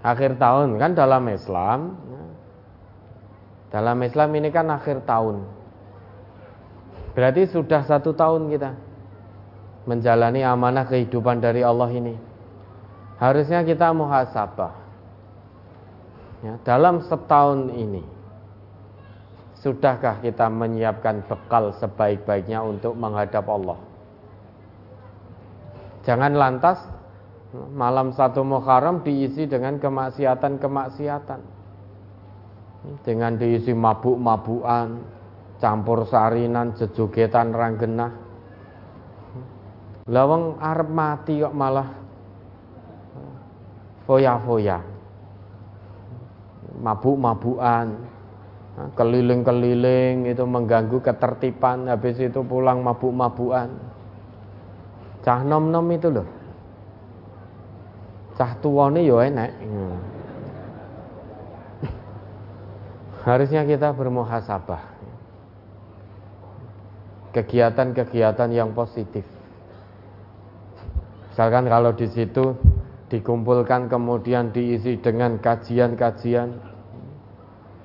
Akhir 0.05 0.37
tahun 0.39 0.77
kan 0.79 0.93
dalam 0.95 1.25
Islam 1.33 1.97
dalam 3.73 3.97
Islam 4.05 4.29
ini 4.37 4.53
kan 4.53 4.69
akhir 4.69 5.09
tahun. 5.09 5.49
Berarti 7.17 7.49
sudah 7.49 7.81
satu 7.89 8.13
tahun 8.13 8.53
kita 8.53 8.77
menjalani 9.89 10.45
amanah 10.45 10.85
kehidupan 10.85 11.41
dari 11.41 11.65
Allah 11.65 11.89
ini. 11.89 12.15
Harusnya 13.17 13.65
kita 13.65 13.97
muhasabah. 13.97 14.77
Ya, 16.43 16.59
dalam 16.67 17.01
setahun 17.07 17.73
ini, 17.73 18.03
sudahkah 19.63 20.19
kita 20.21 20.51
menyiapkan 20.51 21.23
bekal 21.31 21.71
sebaik-baiknya 21.79 22.61
untuk 22.61 22.99
menghadap 22.99 23.47
Allah? 23.47 23.79
Jangan 26.03 26.35
lantas 26.35 26.83
malam 27.71 28.11
satu 28.11 28.43
Muharram 28.43 29.07
diisi 29.07 29.47
dengan 29.47 29.79
kemaksiatan-kemaksiatan. 29.79 31.41
Dengan 33.07 33.39
diisi 33.39 33.71
mabuk-mabukan, 33.71 34.99
campur 35.63 36.03
sarinan 36.11 36.75
jejogetan 36.75 37.55
ranggenah 37.55 38.11
lawang 40.11 40.59
arep 40.59 40.91
mati 40.91 41.39
kok 41.39 41.55
malah 41.55 41.87
foya-foya 44.11 44.83
mabuk-mabukan 46.83 47.95
keliling-keliling 48.73 50.25
itu 50.29 50.45
mengganggu 50.45 50.99
ketertiban. 51.05 51.89
Habis 51.89 52.17
itu 52.21 52.41
pulang 52.45 52.81
mabuk-mabukan. 52.81 53.69
Cah 55.23 55.41
nom-nom 55.45 55.87
itu 55.93 56.09
loh. 56.11 56.27
Cah 58.33 58.57
tuwane 58.65 59.05
yo 59.05 59.21
enek 59.21 59.53
hmm. 59.61 59.97
harusnya 63.29 63.63
kita 63.69 63.93
bermuhasabah. 63.93 64.83
Kegiatan-kegiatan 67.33 68.51
yang 68.53 68.73
positif. 68.77 69.25
Misalkan 71.33 71.65
kalau 71.65 71.97
di 71.97 72.09
situ 72.13 72.53
dikumpulkan 73.09 73.89
kemudian 73.89 74.53
diisi 74.53 75.01
dengan 75.01 75.41
kajian-kajian, 75.41 76.72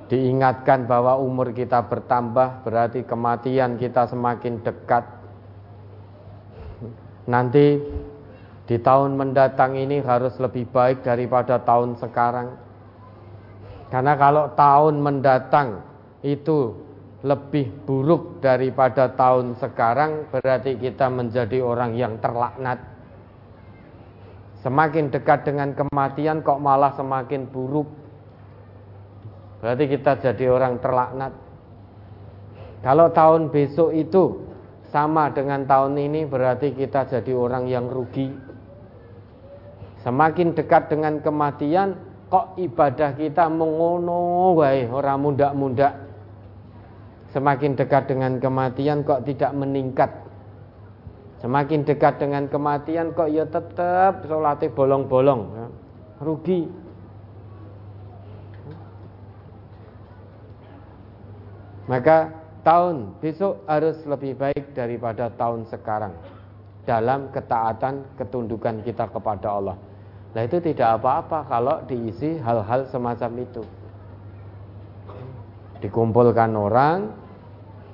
diingatkan 0.07 0.87
bahwa 0.87 1.19
umur 1.19 1.51
kita 1.51 1.83
bertambah, 1.87 2.63
berarti 2.63 3.03
kematian 3.03 3.75
kita 3.75 4.07
semakin 4.07 4.63
dekat. 4.63 5.03
Nanti 7.27 7.79
di 8.67 8.77
tahun 8.79 9.19
mendatang 9.19 9.75
ini 9.75 9.99
harus 10.03 10.35
lebih 10.39 10.67
baik 10.71 11.03
daripada 11.03 11.59
tahun 11.59 11.99
sekarang. 11.99 12.55
Karena 13.87 14.19
kalau 14.19 14.51
tahun 14.55 14.99
mendatang 14.99 15.83
itu 16.23 16.75
lebih 17.23 17.71
buruk 17.87 18.39
daripada 18.43 19.09
tahun 19.11 19.57
sekarang 19.57 20.29
berarti 20.29 20.77
kita 20.77 21.09
menjadi 21.11 21.63
orang 21.63 21.95
yang 21.95 22.19
terlaknat. 22.19 22.77
Semakin 24.61 25.09
dekat 25.09 25.47
dengan 25.47 25.71
kematian 25.73 26.43
kok 26.43 26.59
malah 26.59 26.91
semakin 26.93 27.47
buruk. 27.47 27.87
Berarti 29.67 29.83
kita 29.91 30.15
jadi 30.23 30.47
orang 30.47 30.79
terlaknat. 30.79 31.35
Kalau 32.87 33.11
tahun 33.11 33.51
besok 33.51 33.91
itu 33.91 34.47
sama 34.87 35.27
dengan 35.27 35.67
tahun 35.67 35.99
ini 35.99 36.23
berarti 36.23 36.71
kita 36.71 37.03
jadi 37.03 37.35
orang 37.35 37.67
yang 37.67 37.91
rugi. 37.91 38.31
Semakin 40.07 40.55
dekat 40.55 40.87
dengan 40.87 41.19
kematian 41.19 41.99
kok 42.31 42.55
ibadah 42.55 43.11
kita 43.19 43.51
mengono 43.51 44.55
wae 44.55 44.87
orang 44.87 45.19
muda-muda 45.19 45.99
Semakin 47.35 47.75
dekat 47.75 48.07
dengan 48.07 48.39
kematian 48.39 49.03
kok 49.03 49.27
tidak 49.27 49.51
meningkat 49.51 50.11
Semakin 51.43 51.83
dekat 51.83 52.23
dengan 52.23 52.47
kematian 52.47 53.11
kok 53.11 53.27
ya 53.27 53.43
tetap 53.43 54.23
sholatnya 54.23 54.71
bolong-bolong. 54.71 55.41
Rugi 56.23 56.86
Maka 61.87 62.31
tahun 62.67 63.15
besok 63.23 63.63
harus 63.63 63.95
lebih 64.03 64.35
baik 64.35 64.75
daripada 64.75 65.31
tahun 65.31 65.63
sekarang 65.71 66.11
Dalam 66.83 67.31
ketaatan 67.31 68.15
ketundukan 68.15 68.79
kita 68.83 69.11
kepada 69.11 69.59
Allah. 69.59 69.75
Nah 70.31 70.41
itu 70.43 70.59
tidak 70.63 70.99
apa-apa 70.99 71.43
kalau 71.47 71.83
diisi 71.83 72.39
hal-hal 72.39 72.87
semacam 72.87 73.43
itu. 73.43 73.63
Dikumpulkan 75.83 76.51
orang 76.55 77.11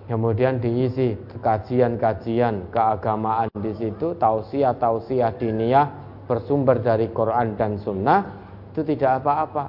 kemudian 0.06 0.62
diisi 0.62 1.18
kajian-kajian 1.42 2.70
keagamaan 2.70 3.50
di 3.58 3.74
situ 3.74 4.14
tausiah 4.20 4.78
tausiah 4.78 5.34
diniyah 5.34 5.90
bersumber 6.30 6.78
dari 6.80 7.10
Quran 7.10 7.58
dan 7.58 7.82
Sunnah 7.82 8.22
itu 8.74 8.82
tidak 8.86 9.22
apa-apa. 9.22 9.66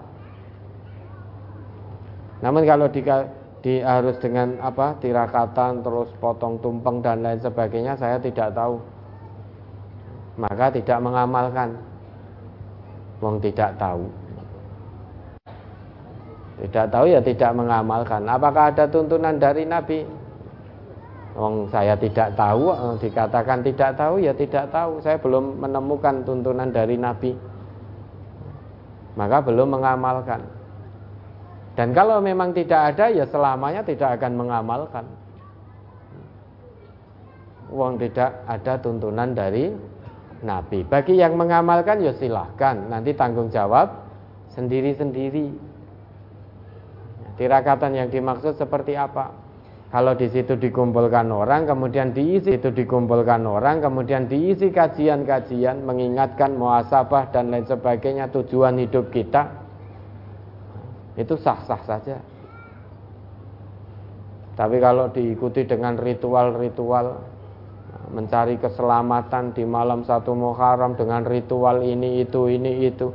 Namun 2.45 2.63
kalau 2.69 2.93
di, 2.93 3.01
di 3.65 3.81
harus 3.81 4.21
dengan 4.21 4.61
apa 4.61 5.01
tirakatan 5.01 5.81
terus 5.81 6.13
potong 6.21 6.61
tumpeng 6.61 7.01
dan 7.01 7.25
lain 7.25 7.41
sebagainya 7.41 7.97
saya 7.97 8.21
tidak 8.21 8.53
tahu 8.53 8.77
maka 10.37 10.69
tidak 10.69 11.01
mengamalkan 11.01 11.73
wong 13.25 13.41
tidak 13.41 13.73
tahu 13.81 14.05
tidak 16.65 16.87
tahu 16.89 17.05
ya 17.11 17.21
tidak 17.21 17.51
mengamalkan. 17.51 18.23
Apakah 18.31 18.71
ada 18.71 18.87
tuntunan 18.87 19.35
dari 19.37 19.67
Nabi? 19.67 20.07
Wong 21.35 21.67
saya 21.67 21.99
tidak 21.99 22.39
tahu, 22.39 22.71
eh, 22.71 22.95
dikatakan 23.03 23.59
tidak 23.67 23.99
tahu 23.99 24.23
ya 24.23 24.31
tidak 24.31 24.71
tahu. 24.71 25.03
Saya 25.03 25.19
belum 25.19 25.59
menemukan 25.59 26.23
tuntunan 26.23 26.71
dari 26.71 26.95
Nabi. 26.95 27.35
Maka 29.19 29.43
belum 29.43 29.75
mengamalkan. 29.75 30.47
Dan 31.75 31.91
kalau 31.91 32.23
memang 32.23 32.55
tidak 32.55 32.95
ada 32.95 33.11
ya 33.11 33.27
selamanya 33.27 33.83
tidak 33.83 34.19
akan 34.19 34.33
mengamalkan. 34.39 35.05
Wong 37.75 37.99
tidak 37.99 38.47
ada 38.47 38.79
tuntunan 38.79 39.35
dari 39.35 39.75
Nabi. 40.47 40.87
Bagi 40.87 41.19
yang 41.19 41.35
mengamalkan 41.35 41.99
ya 41.99 42.15
silahkan. 42.15 42.79
Nanti 42.87 43.11
tanggung 43.19 43.51
jawab 43.51 43.91
sendiri-sendiri. 44.55 45.51
Tirakatan 47.35 47.99
yang 47.99 48.09
dimaksud 48.15 48.55
seperti 48.55 48.95
apa? 48.95 49.35
Kalau 49.91 50.15
di 50.15 50.27
situ 50.27 50.59
dikumpulkan 50.59 51.31
orang, 51.31 51.71
kemudian 51.71 52.11
diisi 52.11 52.59
itu 52.59 52.71
dikumpulkan 52.71 53.47
orang, 53.47 53.79
kemudian 53.79 54.27
diisi 54.27 54.75
kajian-kajian, 54.75 55.87
mengingatkan 55.87 56.59
muasabah 56.59 57.31
dan 57.31 57.55
lain 57.55 57.63
sebagainya 57.63 58.27
tujuan 58.35 58.75
hidup 58.83 59.15
kita, 59.15 59.64
itu 61.15 61.35
sah-sah 61.39 61.83
saja. 61.87 62.19
Tapi 64.55 64.79
kalau 64.79 65.11
diikuti 65.11 65.67
dengan 65.67 65.99
ritual-ritual 65.99 67.19
mencari 68.15 68.59
keselamatan 68.59 69.51
di 69.55 69.67
malam 69.67 70.07
satu 70.07 70.35
Muharram 70.35 70.95
dengan 70.95 71.27
ritual 71.27 71.83
ini 71.83 72.23
itu 72.23 72.47
ini 72.47 72.87
itu. 72.87 73.11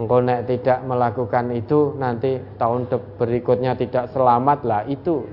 Engkau 0.00 0.24
nek 0.24 0.48
tidak 0.48 0.82
melakukan 0.88 1.52
itu 1.52 1.94
nanti 2.00 2.40
tahun 2.56 2.88
berikutnya 3.20 3.76
tidak 3.76 4.08
selamat 4.10 4.58
lah 4.64 4.82
itu 4.88 5.24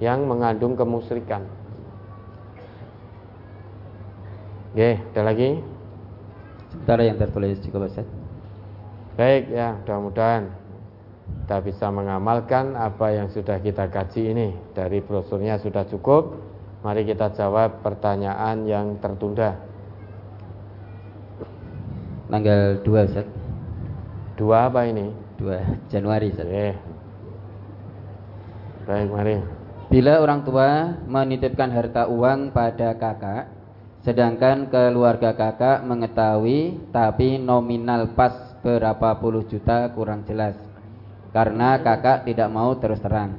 yang 0.00 0.24
mengandung 0.24 0.76
kemusyrikan. 0.76 1.44
Oke, 4.76 5.00
ada 5.16 5.22
lagi? 5.24 5.60
Sebentar 6.68 7.00
yang 7.00 7.16
tertulis 7.16 7.56
cukup. 7.64 7.88
Baik 9.16 9.48
ya, 9.48 9.72
mudah-mudahan 9.80 10.65
kita 11.46 11.62
bisa 11.62 11.86
mengamalkan 11.94 12.74
apa 12.74 13.14
yang 13.14 13.30
sudah 13.30 13.62
kita 13.62 13.86
kaji 13.86 14.34
ini. 14.34 14.48
Dari 14.74 14.98
brosurnya 14.98 15.62
sudah 15.62 15.86
cukup. 15.86 16.42
Mari 16.82 17.06
kita 17.06 17.30
jawab 17.38 17.86
pertanyaan 17.86 18.66
yang 18.66 18.98
tertunda. 18.98 19.54
Tanggal 22.26 22.82
2 22.82 23.06
Ustaz. 23.06 23.26
2 24.34 24.42
apa 24.58 24.90
ini? 24.90 25.14
2 25.38 25.86
Januari 25.86 26.34
Ustaz. 26.34 26.50
Oke. 26.50 26.74
Baik, 28.90 29.06
mari. 29.14 29.38
Bila 29.86 30.18
orang 30.18 30.42
tua 30.42 30.98
menitipkan 31.06 31.70
harta 31.70 32.10
uang 32.10 32.50
pada 32.50 32.98
kakak, 32.98 33.54
sedangkan 34.02 34.66
keluarga 34.66 35.30
kakak 35.30 35.86
mengetahui 35.86 36.90
tapi 36.90 37.38
nominal 37.38 38.18
pas 38.18 38.34
berapa 38.66 39.14
puluh 39.22 39.46
juta 39.46 39.86
kurang 39.94 40.26
jelas 40.26 40.65
karena 41.36 41.76
kakak 41.84 42.24
tidak 42.24 42.48
mau 42.48 42.72
terus 42.80 42.96
terang. 43.04 43.36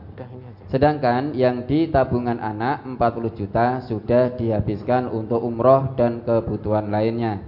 Sedangkan 0.69 1.33
yang 1.33 1.65
di 1.65 1.89
tabungan 1.89 2.37
anak 2.37 2.85
40 2.85 3.39
juta 3.39 3.81
sudah 3.81 4.37
dihabiskan 4.37 5.09
untuk 5.09 5.41
umroh 5.41 5.97
dan 5.97 6.21
kebutuhan 6.21 6.93
lainnya. 6.93 7.41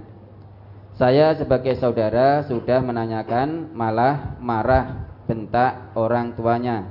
Saya 0.98 1.38
sebagai 1.38 1.78
saudara 1.78 2.42
sudah 2.50 2.82
menanyakan 2.82 3.70
malah 3.70 4.34
marah 4.42 5.06
bentak 5.30 5.94
orang 5.94 6.34
tuanya. 6.34 6.90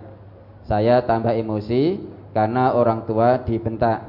Saya 0.64 1.04
tambah 1.04 1.36
emosi 1.36 2.00
karena 2.32 2.72
orang 2.72 3.04
tua 3.04 3.44
dibentak. 3.44 4.08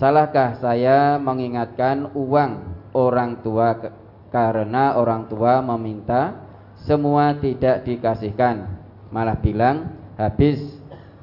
Salahkah 0.00 0.56
saya 0.56 1.20
mengingatkan 1.20 2.16
uang 2.16 2.52
orang 2.96 3.44
tua 3.44 3.92
karena 4.32 4.96
orang 4.96 5.28
tua 5.28 5.60
meminta 5.60 6.43
semua 6.84 7.36
tidak 7.40 7.84
dikasihkan. 7.88 8.68
Malah 9.08 9.40
bilang 9.40 9.96
habis 10.20 10.60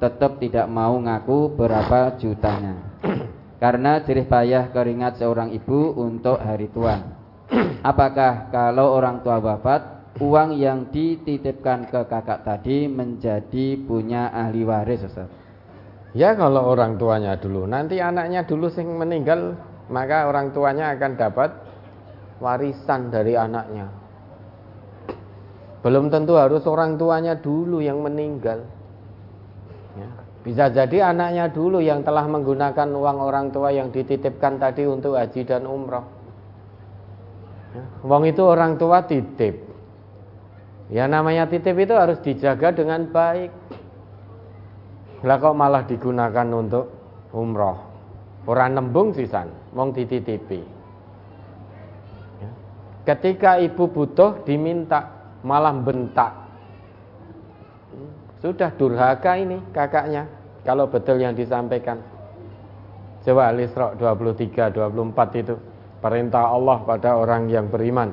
tetap 0.02 0.42
tidak 0.42 0.66
mau 0.66 0.98
ngaku 0.98 1.54
berapa 1.54 2.18
jutanya. 2.18 2.98
Karena 3.62 4.02
jerih 4.02 4.26
payah 4.26 4.74
keringat 4.74 5.22
seorang 5.22 5.54
ibu 5.54 5.94
untuk 5.94 6.42
hari 6.42 6.66
tua. 6.74 6.98
Apakah 7.90 8.50
kalau 8.50 8.98
orang 8.98 9.22
tua 9.22 9.38
wafat 9.38 10.10
uang 10.18 10.58
yang 10.58 10.90
dititipkan 10.90 11.86
ke 11.86 12.00
kakak 12.10 12.42
tadi 12.42 12.90
menjadi 12.90 13.78
punya 13.86 14.34
ahli 14.34 14.66
waris 14.66 15.06
Ustaz? 15.06 15.30
Ya 16.12 16.36
kalau 16.36 16.68
orang 16.68 17.00
tuanya 17.00 17.40
dulu, 17.40 17.64
nanti 17.64 17.96
anaknya 17.96 18.44
dulu 18.44 18.68
sing 18.68 18.84
meninggal, 18.84 19.56
maka 19.88 20.28
orang 20.28 20.52
tuanya 20.52 20.92
akan 20.92 21.16
dapat 21.16 21.50
warisan 22.36 23.08
dari 23.08 23.32
anaknya. 23.32 24.01
Belum 25.82 26.06
tentu 26.14 26.38
harus 26.38 26.62
orang 26.70 26.94
tuanya 26.94 27.34
dulu 27.34 27.82
yang 27.82 27.98
meninggal. 28.06 28.62
Ya. 29.98 30.08
Bisa 30.46 30.70
jadi 30.70 31.10
anaknya 31.10 31.50
dulu 31.50 31.82
yang 31.82 32.06
telah 32.06 32.26
menggunakan 32.26 32.88
uang 32.94 33.18
orang 33.18 33.50
tua 33.50 33.74
yang 33.74 33.90
dititipkan 33.90 34.62
tadi 34.62 34.86
untuk 34.86 35.18
haji 35.18 35.42
dan 35.42 35.66
umroh. 35.66 36.06
Ya. 37.74 37.84
Uang 38.06 38.22
itu 38.30 38.42
orang 38.46 38.78
tua 38.78 39.02
titip. 39.10 39.58
Ya 40.86 41.10
namanya 41.10 41.50
titip 41.50 41.74
itu 41.74 41.94
harus 41.98 42.22
dijaga 42.22 42.70
dengan 42.70 43.10
baik. 43.10 43.50
Lah 45.26 45.38
kok 45.38 45.54
malah 45.54 45.82
digunakan 45.82 46.46
untuk 46.54 46.90
umroh. 47.34 47.90
Orang 48.46 48.74
nembung 48.74 49.14
sisan, 49.14 49.50
wong 49.74 49.94
dititipi. 49.94 50.62
Ya. 52.42 52.50
Ketika 53.06 53.62
ibu 53.62 53.86
butuh 53.86 54.42
diminta, 54.42 55.21
malah 55.42 55.74
bentak. 55.76 56.32
Sudah 58.42 58.74
durhaka 58.74 59.38
ini 59.38 59.62
kakaknya. 59.70 60.26
Kalau 60.66 60.90
betul 60.90 61.18
yang 61.18 61.34
disampaikan. 61.34 61.98
Coba 63.22 63.54
Al-Isra 63.54 63.94
23, 63.94 64.74
24 64.74 65.42
itu. 65.42 65.54
Perintah 66.02 66.50
Allah 66.50 66.82
pada 66.82 67.14
orang 67.14 67.46
yang 67.46 67.70
beriman. 67.70 68.10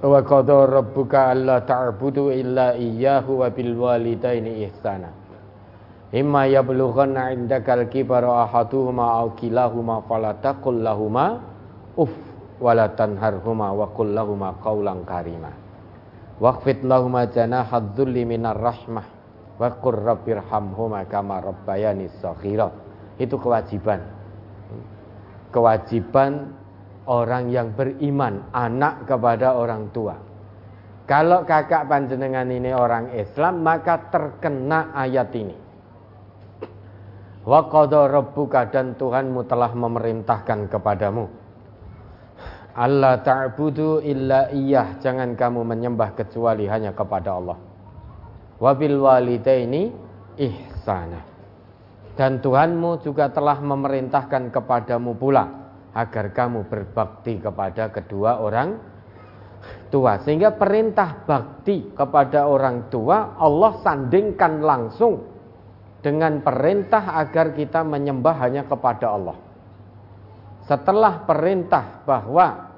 Wa 0.00 0.20
qadar 0.24 0.70
rabbuka 0.70 1.32
alla 1.32 1.60
ta'budu 1.60 2.32
illa 2.32 2.72
iyyahu 2.72 3.44
wa 3.44 3.48
bil 3.52 3.72
walidaini 3.76 4.64
ihsana 4.68 5.24
imma 6.14 6.46
yablughanna 6.46 7.34
indakal 7.34 7.82
kibara 7.90 8.46
ahaduhuma 8.46 9.18
aw 9.18 9.34
kilahuma 9.34 10.06
fala 10.06 10.38
taqul 10.38 10.78
lahuma 10.78 11.42
uff 11.98 12.14
wala 12.62 12.86
tanharhuma 12.94 13.74
wa 13.74 13.90
qul 13.90 14.14
lahuma 14.14 14.54
qawlan 14.62 15.02
karima 15.02 15.50
waqfit 16.38 16.82
lahuma 16.82 17.26
janahadz 17.30 17.94
dzulli 17.94 18.26
minar 18.26 18.58
rahmah. 18.58 19.06
Wa 19.54 19.70
qur 19.78 20.02
rabbirhamhuma 20.02 21.06
kama 21.06 21.38
rabbayani 21.38 22.10
shaghira 22.18 22.70
itu 23.22 23.38
kewajiban. 23.38 24.02
Kewajiban 25.54 26.50
orang 27.06 27.54
yang 27.54 27.70
beriman 27.78 28.50
anak 28.50 29.06
kepada 29.06 29.54
orang 29.54 29.94
tua. 29.94 30.18
Kalau 31.06 31.46
kakak 31.46 31.86
panjenengan 31.86 32.48
ini 32.50 32.74
orang 32.74 33.14
Islam 33.14 33.62
maka 33.62 34.10
terkena 34.10 34.90
ayat 34.90 35.30
ini. 35.36 35.54
Wa 37.44 37.68
qadha 37.70 38.08
rabbuka 38.08 38.72
dan 38.72 38.96
Tuhanmu 38.98 39.44
telah 39.46 39.70
memerintahkan 39.76 40.66
kepadamu 40.72 41.43
Allah 42.74 43.22
ta'budu 43.22 44.02
illa 44.02 44.50
iyah 44.50 44.98
Jangan 44.98 45.38
kamu 45.38 45.62
menyembah 45.62 46.18
kecuali 46.18 46.66
hanya 46.66 46.90
kepada 46.90 47.38
Allah. 47.38 47.58
Wabil 48.58 48.98
walidaini 48.98 49.94
ihsana. 50.34 51.22
Dan 52.14 52.38
Tuhanmu 52.42 53.02
juga 53.02 53.30
telah 53.30 53.58
memerintahkan 53.58 54.54
kepadamu 54.54 55.18
pula 55.18 55.46
Agar 55.94 56.34
kamu 56.34 56.66
berbakti 56.66 57.38
kepada 57.38 57.94
kedua 57.94 58.42
orang 58.42 58.74
tua. 59.94 60.18
Sehingga 60.26 60.58
perintah 60.58 61.22
bakti 61.22 61.94
kepada 61.94 62.50
orang 62.50 62.90
tua 62.90 63.38
Allah 63.38 63.78
sandingkan 63.78 64.58
langsung 64.58 65.22
dengan 66.02 66.42
perintah 66.42 67.14
agar 67.22 67.54
kita 67.54 67.86
menyembah 67.86 68.34
hanya 68.42 68.66
kepada 68.66 69.14
Allah. 69.14 69.43
Setelah 70.64 71.28
perintah 71.28 72.04
bahwa 72.08 72.72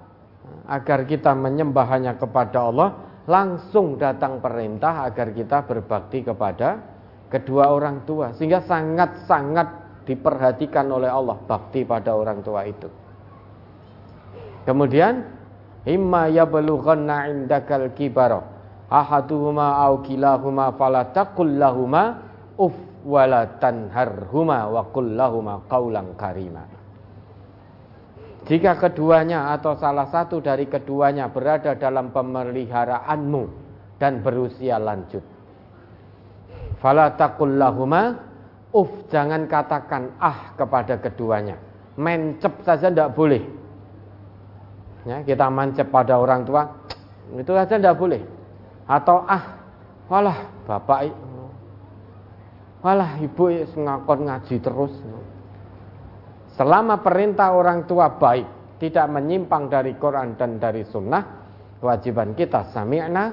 agar 0.66 1.06
kita 1.06 1.30
menyembah 1.34 1.86
hanya 1.86 2.18
kepada 2.18 2.66
Allah, 2.66 2.88
langsung 3.26 3.98
datang 3.98 4.38
perintah 4.42 5.06
agar 5.06 5.30
kita 5.34 5.66
berbakti 5.66 6.22
kepada 6.22 6.82
kedua 7.26 7.74
orang 7.74 8.06
tua 8.06 8.30
sehingga 8.34 8.62
sangat-sangat 8.62 9.86
diperhatikan 10.06 10.86
oleh 10.86 11.10
Allah 11.10 11.34
bakti 11.42 11.82
pada 11.82 12.14
orang 12.14 12.38
tua 12.42 12.62
itu. 12.66 12.86
Kemudian 14.62 15.26
imma 15.86 16.30
yablughanna 16.30 17.30
indakal 17.30 17.90
kibara 17.94 18.42
ahaduhuma 18.86 19.82
aw 19.82 19.98
kilahuma 20.06 20.74
fala 20.78 21.10
taqul 21.10 21.58
lahumā 21.58 22.22
uff 22.58 22.74
wala 23.06 23.58
tanharhuma 23.62 24.66
wa 24.70 24.82
kullahuma 24.90 25.66
qaulan 25.70 26.14
karima. 26.18 26.75
Jika 28.46 28.78
keduanya 28.78 29.50
atau 29.58 29.74
salah 29.74 30.06
satu 30.06 30.38
dari 30.38 30.70
keduanya 30.70 31.26
berada 31.26 31.74
dalam 31.74 32.14
pemeliharaanmu 32.14 33.42
dan 33.98 34.22
berusia 34.22 34.78
lanjut. 34.78 35.22
Fala 36.78 37.10
taqullahuma 37.18 38.22
uf 38.70 39.10
jangan 39.10 39.50
katakan 39.50 40.14
ah 40.22 40.54
kepada 40.54 40.94
keduanya. 41.02 41.58
Mencep 41.98 42.62
saja 42.62 42.86
tidak 42.86 43.18
boleh. 43.18 43.42
Ya, 45.06 45.26
kita 45.26 45.50
mancep 45.50 45.90
pada 45.90 46.14
orang 46.14 46.46
tua 46.46 46.70
itu 47.34 47.50
saja 47.50 47.74
tidak 47.82 47.98
boleh. 47.98 48.22
Atau 48.86 49.26
ah, 49.26 49.58
walah 50.06 50.38
bapak 50.70 51.10
Walah 52.84 53.18
ibu 53.18 53.50
ngakon 53.50 54.30
ngaji 54.30 54.62
terus. 54.62 54.94
Selama 56.56 57.04
perintah 57.04 57.52
orang 57.52 57.84
tua 57.84 58.16
baik, 58.16 58.80
tidak 58.80 59.06
menyimpang 59.12 59.68
dari 59.68 59.92
Quran 59.96 60.40
dan 60.40 60.56
dari 60.56 60.88
sunnah, 60.88 61.22
kewajiban 61.80 62.32
kita 62.32 62.72
sami'na 62.72 63.24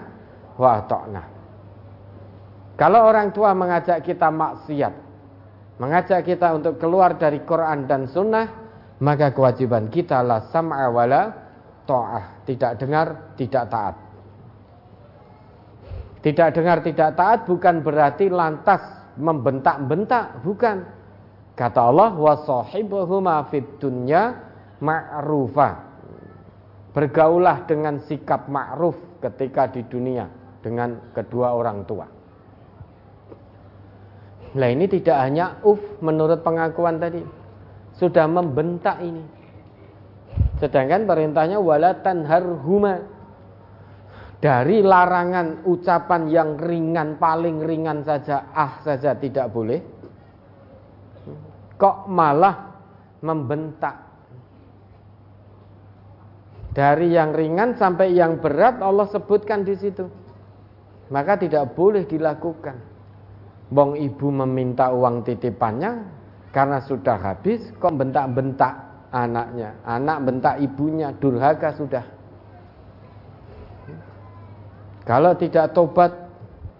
wa 0.59 0.75
ta'na. 0.83 1.23
Kalau 2.75 3.07
orang 3.07 3.31
tua 3.31 3.55
mengajak 3.55 4.03
kita 4.03 4.27
maksiat, 4.27 4.93
mengajak 5.79 6.19
kita 6.27 6.51
untuk 6.51 6.75
keluar 6.75 7.15
dari 7.15 7.39
Quran 7.47 7.87
dan 7.87 8.11
sunnah, 8.11 8.47
maka 8.99 9.31
kewajiban 9.31 9.87
kita 9.87 10.19
lah 10.19 10.51
sam'a 10.51 10.91
wala 10.91 11.21
ta'ah, 11.87 12.43
tidak 12.43 12.75
dengar, 12.79 13.35
tidak 13.39 13.71
taat. 13.71 13.95
Tidak 16.23 16.49
dengar, 16.55 16.79
tidak 16.79 17.19
taat 17.19 17.39
bukan 17.43 17.83
berarti 17.83 18.31
lantas 18.31 18.79
membentak-bentak, 19.19 20.39
bukan. 20.43 21.02
Kata 21.53 21.93
Allah, 21.93 22.17
wa 22.17 22.33
sahibuhuma 22.33 23.45
fid 23.53 23.77
dunya 23.77 24.33
ma'rufa. 24.81 25.93
Bergaulah 26.93 27.65
dengan 27.69 28.01
sikap 28.05 28.49
ma'ruf 28.49 28.97
ketika 29.21 29.69
di 29.69 29.85
dunia 29.85 30.29
dengan 30.61 31.13
kedua 31.13 31.53
orang 31.53 31.85
tua. 31.85 32.05
Nah 34.53 34.69
ini 34.69 34.85
tidak 34.85 35.17
hanya 35.17 35.57
uf 35.65 35.81
menurut 35.97 36.45
pengakuan 36.45 37.01
tadi 37.01 37.25
Sudah 37.97 38.29
membentak 38.29 39.01
ini 39.01 39.25
Sedangkan 40.61 41.09
perintahnya 41.09 41.57
wala 41.57 41.97
tanharhuma 42.05 43.01
Dari 44.37 44.85
larangan 44.85 45.65
ucapan 45.65 46.29
yang 46.29 46.49
ringan 46.61 47.17
Paling 47.17 47.65
ringan 47.65 48.05
saja 48.05 48.53
Ah 48.53 48.77
saja 48.85 49.17
tidak 49.17 49.49
boleh 49.49 49.81
Kok 51.77 52.07
malah 52.07 52.73
membentak 53.23 53.95
Dari 56.73 57.13
yang 57.13 57.33
ringan 57.37 57.77
sampai 57.77 58.17
yang 58.17 58.41
berat 58.41 58.81
Allah 58.81 59.09
sebutkan 59.09 59.65
di 59.65 59.77
situ 59.77 60.05
Maka 61.09 61.37
tidak 61.37 61.73
boleh 61.77 62.05
dilakukan 62.05 62.77
Bong 63.73 63.97
ibu 63.97 64.29
meminta 64.29 64.93
uang 64.93 65.25
titipannya 65.25 66.21
karena 66.53 66.77
sudah 66.85 67.17
habis 67.17 67.73
kok 67.81 67.97
bentak-bentak 67.97 68.93
anaknya. 69.09 69.73
Anak 69.81 70.17
bentak 70.21 70.55
ibunya, 70.61 71.09
durhaka 71.17 71.73
sudah. 71.73 72.05
Kalau 75.09 75.33
tidak 75.33 75.73
tobat 75.73 76.13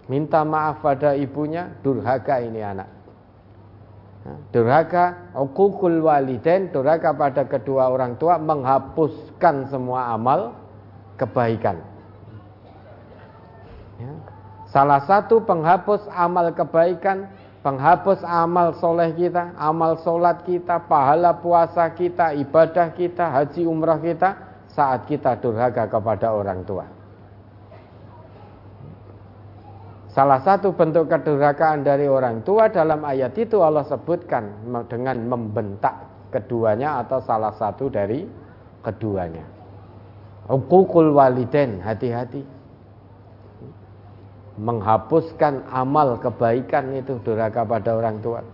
minta 0.06 0.46
maaf 0.46 0.86
pada 0.86 1.18
ibunya, 1.18 1.74
durhaka 1.82 2.38
ini 2.46 2.62
anak. 2.62 2.93
Durhaka, 4.56 5.36
ukukul 5.36 6.00
waliden, 6.00 6.72
durhaka 6.72 7.12
pada 7.12 7.44
kedua 7.44 7.92
orang 7.92 8.16
tua 8.16 8.40
menghapuskan 8.40 9.68
semua 9.68 10.16
amal 10.16 10.56
kebaikan. 11.20 11.84
Ya. 14.00 14.14
Salah 14.72 15.04
satu 15.04 15.44
penghapus 15.44 16.08
amal 16.16 16.56
kebaikan, 16.56 17.28
penghapus 17.68 18.24
amal 18.24 18.80
soleh 18.80 19.12
kita, 19.12 19.52
amal 19.60 20.00
solat 20.00 20.48
kita, 20.48 20.88
pahala 20.88 21.44
puasa 21.44 21.92
kita, 21.92 22.32
ibadah 22.32 22.96
kita, 22.96 23.28
haji 23.28 23.68
umrah 23.68 24.00
kita, 24.00 24.40
saat 24.72 25.04
kita 25.06 25.36
durhaka 25.36 25.86
kepada 25.92 26.32
orang 26.32 26.64
tua. 26.64 26.88
Salah 30.14 30.46
satu 30.46 30.78
bentuk 30.78 31.10
kedurhakaan 31.10 31.82
dari 31.82 32.06
orang 32.06 32.46
tua 32.46 32.70
dalam 32.70 33.02
ayat 33.02 33.34
itu 33.34 33.66
Allah 33.66 33.82
sebutkan 33.82 34.46
dengan 34.86 35.18
membentak 35.26 36.30
keduanya 36.30 37.02
atau 37.02 37.18
salah 37.18 37.50
satu 37.58 37.90
dari 37.90 38.22
keduanya. 38.86 39.42
Ukukul 40.54 41.18
waliden, 41.18 41.82
hati-hati 41.82 42.46
menghapuskan 44.54 45.66
amal 45.74 46.22
kebaikan 46.22 46.94
itu 46.94 47.18
durhaka 47.26 47.66
pada 47.66 47.98
orang 47.98 48.22
tua. 48.22 48.46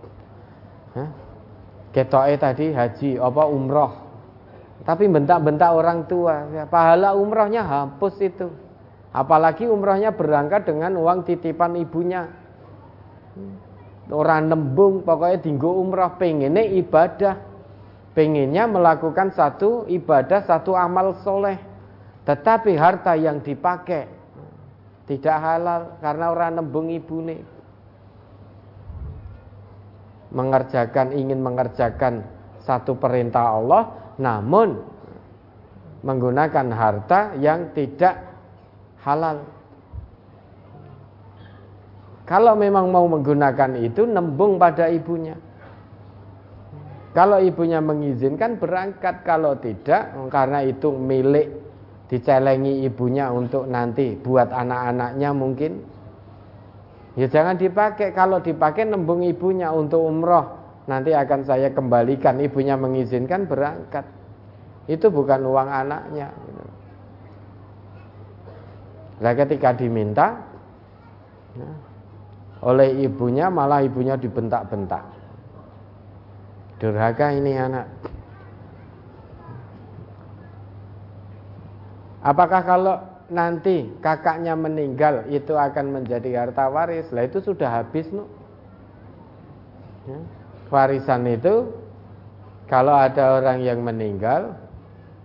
Ketoe 1.92 2.40
tadi 2.40 2.72
haji 2.72 3.20
apa 3.20 3.42
umroh, 3.44 3.92
tapi 4.88 5.12
bentak-bentak 5.12 5.70
orang 5.76 6.08
tua, 6.08 6.48
ya, 6.56 6.64
pahala 6.64 7.12
umrohnya 7.12 7.60
hapus 7.66 8.14
itu. 8.24 8.48
Apalagi 9.10 9.66
umrohnya 9.66 10.14
berangkat 10.14 10.70
dengan 10.70 10.94
uang 10.94 11.26
titipan 11.26 11.74
ibunya. 11.74 12.30
Orang 14.10 14.50
nembung 14.50 15.02
pokoknya 15.02 15.38
tinggu 15.42 15.70
umroh 15.70 16.14
pengennya 16.18 16.66
ibadah, 16.66 17.38
pengennya 18.14 18.66
melakukan 18.70 19.34
satu 19.34 19.86
ibadah, 19.90 20.46
satu 20.46 20.74
amal 20.78 21.18
soleh. 21.22 21.58
Tetapi 22.26 22.74
harta 22.78 23.18
yang 23.18 23.42
dipakai 23.42 24.06
tidak 25.10 25.36
halal 25.42 25.98
karena 25.98 26.26
orang 26.30 26.62
nembung 26.62 26.86
ibune. 26.86 27.42
Mengerjakan 30.30 31.10
ingin 31.10 31.42
mengerjakan 31.42 32.22
satu 32.62 32.94
perintah 32.94 33.58
Allah 33.58 34.14
namun 34.22 34.78
menggunakan 36.06 36.70
harta 36.70 37.34
yang 37.42 37.74
tidak 37.74 38.29
halal. 39.04 39.44
Kalau 42.28 42.54
memang 42.54 42.94
mau 42.94 43.10
menggunakan 43.10 43.74
itu 43.82 44.06
nembung 44.06 44.54
pada 44.60 44.86
ibunya. 44.86 45.34
Kalau 47.10 47.42
ibunya 47.42 47.82
mengizinkan 47.82 48.54
berangkat, 48.54 49.26
kalau 49.26 49.58
tidak 49.58 50.14
karena 50.30 50.62
itu 50.62 50.94
milik 50.94 51.50
dicelengi 52.06 52.86
ibunya 52.86 53.34
untuk 53.34 53.66
nanti 53.66 54.14
buat 54.14 54.54
anak-anaknya 54.54 55.30
mungkin. 55.34 55.72
Ya 57.18 57.26
jangan 57.26 57.58
dipakai. 57.58 58.14
Kalau 58.14 58.38
dipakai 58.38 58.86
nembung 58.86 59.26
ibunya 59.26 59.74
untuk 59.74 59.98
umroh. 59.98 60.54
Nanti 60.86 61.10
akan 61.10 61.42
saya 61.42 61.74
kembalikan. 61.74 62.38
Ibunya 62.38 62.78
mengizinkan 62.78 63.50
berangkat. 63.50 64.06
Itu 64.86 65.10
bukan 65.10 65.42
uang 65.42 65.66
anaknya 65.66 66.30
nah 69.20 69.32
ketika 69.36 69.76
diminta 69.76 70.40
ya, 71.54 71.70
oleh 72.64 73.04
ibunya 73.04 73.52
malah 73.52 73.84
ibunya 73.84 74.16
dibentak-bentak 74.16 75.04
durhaka 76.80 77.36
ini 77.36 77.52
anak 77.56 77.86
Apakah 82.20 82.60
kalau 82.68 82.96
nanti 83.32 83.88
kakaknya 84.04 84.52
meninggal 84.52 85.24
itu 85.32 85.56
akan 85.56 86.00
menjadi 86.00 86.44
harta 86.44 86.68
waris? 86.68 87.08
Lah 87.16 87.24
itu 87.24 87.40
sudah 87.40 87.80
habis 87.80 88.12
no. 88.12 88.28
Ya. 90.04 90.20
Warisan 90.68 91.24
itu 91.26 91.72
kalau 92.68 92.94
ada 92.94 93.40
orang 93.40 93.64
yang 93.64 93.82
meninggal, 93.82 94.54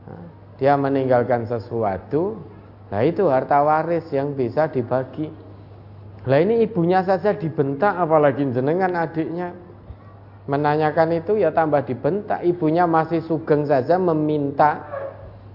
ya, 0.07 0.17
dia 0.57 0.73
meninggalkan 0.79 1.45
sesuatu, 1.45 2.39
nah 2.93 3.01
itu 3.01 3.25
harta 3.29 3.61
waris 3.65 4.05
yang 4.13 4.37
bisa 4.37 4.69
dibagi. 4.69 5.29
Lah 6.25 6.41
ini 6.41 6.65
ibunya 6.65 7.05
saja 7.05 7.37
dibentak, 7.37 7.93
apalagi 7.93 8.49
jenengan 8.49 8.93
adiknya 8.97 9.53
menanyakan 10.49 11.21
itu 11.21 11.37
ya 11.37 11.53
tambah 11.53 11.85
dibentak. 11.85 12.41
Ibunya 12.41 12.89
masih 12.89 13.21
sugeng 13.25 13.65
saja 13.65 13.97
meminta 14.01 14.81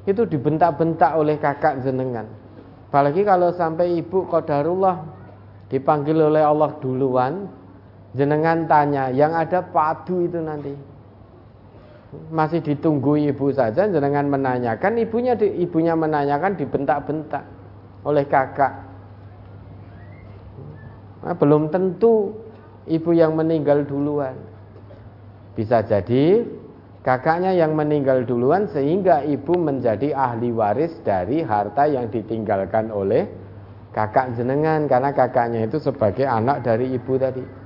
itu 0.07 0.26
dibentak-bentak 0.26 1.15
oleh 1.15 1.39
kakak 1.39 1.83
jenengan. 1.83 2.26
Apalagi 2.91 3.23
kalau 3.23 3.55
sampai 3.55 4.02
ibu 4.02 4.26
kodarullah 4.26 5.07
dipanggil 5.70 6.18
oleh 6.18 6.42
Allah 6.42 6.75
duluan, 6.83 7.47
jenengan 8.18 8.67
tanya, 8.67 9.15
yang 9.15 9.31
ada 9.31 9.62
padu 9.62 10.26
itu 10.26 10.42
nanti. 10.42 10.75
Masih 12.11 12.59
ditunggu 12.59 13.15
ibu 13.15 13.55
saja, 13.55 13.87
jenengan 13.87 14.27
menanyakan, 14.27 14.99
ibunya 14.99 15.39
ibunya 15.39 15.95
menanyakan 15.95 16.59
dibentak-bentak 16.59 17.47
oleh 18.03 18.27
kakak. 18.27 18.83
Nah, 21.23 21.35
belum 21.39 21.71
tentu 21.71 22.35
ibu 22.91 23.11
yang 23.15 23.39
meninggal 23.39 23.87
duluan. 23.87 24.35
Bisa 25.55 25.87
jadi 25.87 26.43
kakaknya 27.07 27.55
yang 27.55 27.79
meninggal 27.79 28.27
duluan 28.27 28.67
sehingga 28.75 29.23
ibu 29.23 29.55
menjadi 29.55 30.11
ahli 30.11 30.51
waris 30.51 30.91
dari 31.07 31.47
harta 31.47 31.87
yang 31.87 32.11
ditinggalkan 32.11 32.91
oleh 32.91 33.31
kakak 33.95 34.35
jenengan 34.35 34.91
karena 34.91 35.15
kakaknya 35.15 35.67
itu 35.69 35.79
sebagai 35.79 36.27
anak 36.27 36.67
dari 36.67 36.91
ibu 36.91 37.15
tadi. 37.21 37.60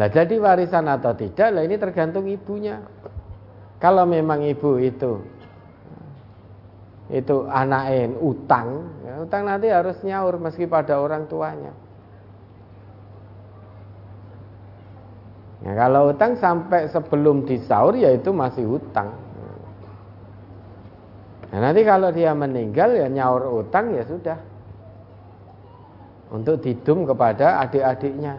Lah 0.00 0.08
jadi 0.08 0.40
warisan 0.40 0.88
atau 0.88 1.12
tidak 1.12 1.52
lah 1.52 1.60
ini 1.60 1.76
tergantung 1.76 2.24
ibunya. 2.24 2.80
Kalau 3.76 4.08
memang 4.08 4.40
ibu 4.48 4.80
itu 4.80 5.20
itu 7.10 7.42
anaknya 7.50 8.16
utang, 8.22 8.86
ya, 9.02 9.18
utang 9.20 9.42
nanti 9.42 9.66
harus 9.66 9.98
nyaur 10.06 10.38
meski 10.40 10.64
pada 10.64 10.94
orang 10.96 11.26
tuanya. 11.26 11.74
Ya, 15.60 15.76
kalau 15.76 16.14
utang 16.14 16.38
sampai 16.40 16.88
sebelum 16.88 17.44
disaur 17.44 17.92
ya 17.98 18.14
itu 18.14 18.32
masih 18.32 18.64
hutang. 18.64 19.12
Nah, 21.50 21.58
nanti 21.58 21.82
kalau 21.82 22.14
dia 22.14 22.30
meninggal 22.30 22.94
ya 22.94 23.10
nyaur 23.10 23.66
utang 23.66 23.92
ya 23.92 24.06
sudah. 24.06 24.38
Untuk 26.30 26.62
didum 26.62 27.10
kepada 27.10 27.58
adik-adiknya. 27.66 28.38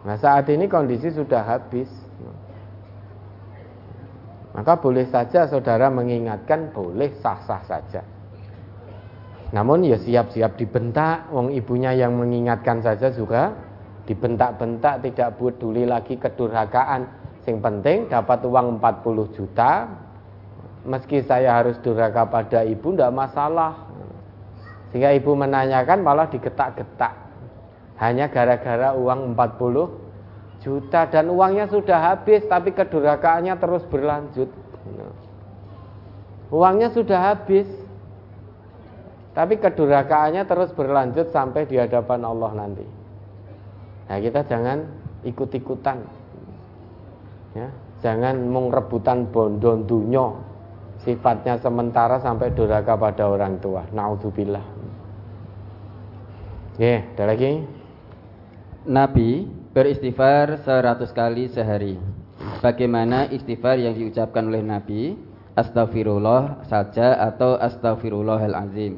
Nah 0.00 0.16
saat 0.16 0.48
ini 0.48 0.64
kondisi 0.64 1.12
sudah 1.12 1.44
habis. 1.44 1.88
Maka 4.50 4.82
boleh 4.82 5.06
saja 5.06 5.46
saudara 5.46 5.86
mengingatkan, 5.92 6.74
boleh 6.74 7.14
sah-sah 7.22 7.62
saja. 7.64 8.02
Namun 9.54 9.86
ya 9.86 9.98
siap-siap 9.98 10.58
dibentak, 10.58 11.30
wong 11.30 11.54
ibunya 11.54 11.94
yang 11.94 12.18
mengingatkan 12.18 12.82
saja 12.82 13.14
juga 13.14 13.54
dibentak-bentak 14.10 15.06
tidak 15.06 15.38
peduli 15.38 15.86
lagi 15.86 16.18
kedurhakaan. 16.18 17.06
Sing 17.46 17.62
penting 17.62 18.10
dapat 18.10 18.42
uang 18.42 18.82
40 18.82 19.36
juta, 19.38 19.86
meski 20.82 21.22
saya 21.22 21.62
harus 21.62 21.78
durhaka 21.78 22.26
pada 22.26 22.66
ibu 22.66 22.90
tidak 22.90 23.14
masalah. 23.14 23.86
Sehingga 24.90 25.14
ibu 25.14 25.38
menanyakan 25.38 26.02
malah 26.02 26.26
digetak-getak. 26.26 27.29
Hanya 28.00 28.32
gara-gara 28.32 28.96
uang 28.96 29.36
40 29.36 30.64
juta 30.64 31.08
dan 31.08 31.28
uangnya 31.32 31.68
sudah 31.68 32.12
habis 32.12 32.44
tapi 32.48 32.72
kedurhakaannya 32.72 33.54
terus 33.60 33.84
berlanjut. 33.88 34.48
Uangnya 36.50 36.90
sudah 36.90 37.32
habis. 37.32 37.68
Tapi 39.30 39.62
kedurhakaannya 39.62 40.42
terus 40.42 40.74
berlanjut 40.74 41.30
sampai 41.30 41.62
di 41.64 41.78
hadapan 41.78 42.26
Allah 42.26 42.50
nanti. 42.50 42.82
Nah, 44.10 44.18
kita 44.18 44.42
jangan 44.42 44.82
ikut-ikutan. 45.22 46.02
Ya, 47.54 47.70
jangan 48.02 48.42
mengrebutan 48.50 49.30
bondon 49.30 49.86
dunyo 49.86 50.50
sifatnya 51.06 51.56
sementara 51.62 52.18
sampai 52.18 52.50
durhaka 52.52 52.98
pada 52.98 53.30
orang 53.30 53.62
tua. 53.62 53.86
Naudzubillah. 53.94 54.66
Oke, 56.74 57.06
ada 57.14 57.24
lagi? 57.30 57.79
Nabi 58.88 59.44
beristighfar 59.76 60.64
seratus 60.64 61.12
kali 61.12 61.52
sehari. 61.52 62.00
Bagaimana 62.64 63.28
istighfar 63.28 63.76
yang 63.76 63.92
diucapkan 63.92 64.48
oleh 64.48 64.64
Nabi? 64.64 65.20
Astagfirullah 65.52 66.64
saja 66.64 67.20
atau 67.20 67.60
Astagfirullahalazim. 67.60 68.96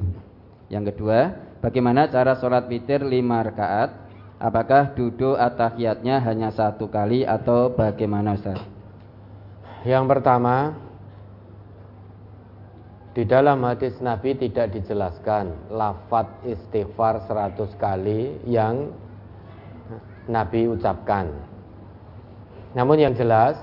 Yang 0.70 0.94
kedua, 0.94 1.34
bagaimana 1.58 2.06
cara 2.06 2.38
sholat 2.38 2.70
witir 2.70 3.02
lima 3.02 3.42
rakaat? 3.42 3.90
Apakah 4.38 4.94
duduk 4.94 5.34
atahiyatnya 5.34 6.22
hanya 6.22 6.54
satu 6.54 6.86
kali 6.86 7.26
atau 7.26 7.74
bagaimana 7.74 8.38
Ustaz? 8.38 8.62
Yang 9.82 10.04
pertama, 10.06 10.78
di 13.18 13.26
dalam 13.26 13.58
hadis 13.66 13.98
Nabi 13.98 14.38
tidak 14.38 14.78
dijelaskan 14.78 15.74
lafat 15.74 16.30
istighfar 16.46 17.26
seratus 17.26 17.74
kali 17.78 18.38
yang 18.46 18.94
Nabi 20.30 20.70
ucapkan. 20.70 21.30
Namun 22.72 22.96
yang 22.98 23.14
jelas 23.18 23.58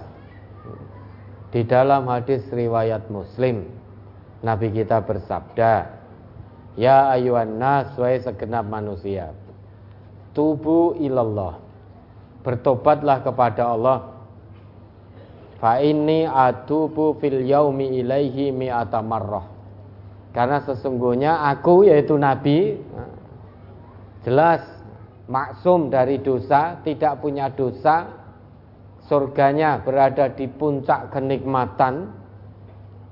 di 1.50 1.66
dalam 1.66 2.06
hadis 2.06 2.46
riwayat 2.52 3.10
Muslim 3.10 3.66
Nabi 4.40 4.72
kita 4.72 5.04
bersabda, 5.04 5.92
"Ya 6.80 7.12
ayuhan 7.12 7.60
nas 7.60 7.92
segenap 8.00 8.64
manusia, 8.68 9.36
tubu 10.32 10.96
ilallah." 10.96 11.60
Bertobatlah 12.40 13.20
kepada 13.20 13.68
Allah. 13.68 14.16
Fa 15.60 15.84
inni 15.84 16.24
atubu 16.24 17.20
fil 17.20 17.44
yaumi 17.44 18.00
ilaihi 18.00 18.56
mi'ata 18.56 19.04
marrah. 19.04 19.44
Karena 20.32 20.64
sesungguhnya 20.64 21.52
aku 21.52 21.84
yaitu 21.84 22.16
Nabi 22.16 22.80
jelas 24.24 24.64
maksum 25.30 25.94
dari 25.94 26.18
dosa, 26.20 26.82
tidak 26.82 27.22
punya 27.22 27.54
dosa, 27.54 28.10
surganya 29.06 29.80
berada 29.86 30.28
di 30.34 30.50
puncak 30.50 31.14
kenikmatan. 31.14 32.10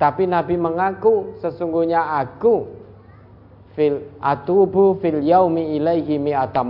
Tapi 0.02 0.30
Nabi 0.30 0.58
mengaku 0.58 1.38
sesungguhnya 1.42 2.22
aku 2.22 2.70
fil 3.78 4.02
atubu 4.22 4.98
fil 4.98 5.22
yaumi 5.22 5.78
ilaihi 5.78 6.18
mi'ata. 6.18 6.66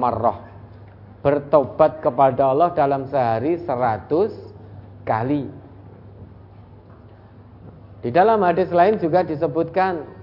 Bertobat 1.23 1.99
kepada 1.99 2.55
Allah 2.55 2.71
dalam 2.71 3.07
sehari 3.11 3.59
seratus 3.59 4.31
kali. 5.03 5.47
Di 7.99 8.13
dalam 8.13 8.39
hadis 8.45 8.71
lain 8.71 8.95
juga 9.01 9.25
disebutkan 9.27 10.16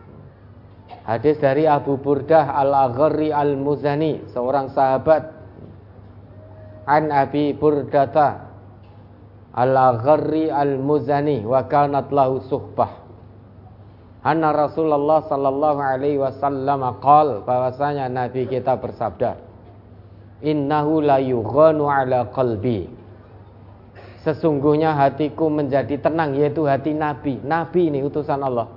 Hadis 1.04 1.36
dari 1.36 1.68
Abu 1.68 2.00
Burdah 2.00 2.56
Al-Agharri 2.56 3.28
Al-Muzani, 3.28 4.24
seorang 4.32 4.72
sahabat. 4.72 5.36
An 6.84 7.08
Abi 7.12 7.56
Burdata 7.56 8.48
Al-Agharri 9.52 10.48
Al-Muzani 10.48 11.44
wa 11.44 11.64
kanat 11.68 12.08
lahu 12.08 12.40
suhbah. 12.48 13.04
Anna 14.24 14.56
Rasulullah 14.56 15.28
sallallahu 15.28 15.80
alaihi 15.84 16.16
wasallam 16.16 16.80
qol 17.04 17.44
bahwasanya 17.44 18.08
Nabi 18.08 18.48
kita 18.48 18.80
bersabda 18.80 19.36
Innahu 20.40 21.04
la 21.04 21.20
yughanu 21.20 21.88
ala 21.88 22.32
qalbi. 22.32 22.88
Sesungguhnya 24.24 24.96
hatiku 24.96 25.52
menjadi 25.52 26.00
tenang 26.00 26.32
yaitu 26.32 26.64
hati 26.64 26.96
Nabi. 26.96 27.44
Nabi 27.44 27.92
ini 27.92 28.00
utusan 28.00 28.40
Allah 28.40 28.68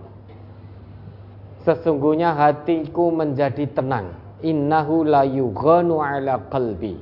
Sesungguhnya 1.68 2.32
hatiku 2.32 3.12
menjadi 3.12 3.68
tenang. 3.76 4.16
Innahu 4.40 5.04
la 5.04 5.28
yughanu 5.28 6.00
ala 6.00 6.48
qalbi. 6.48 6.96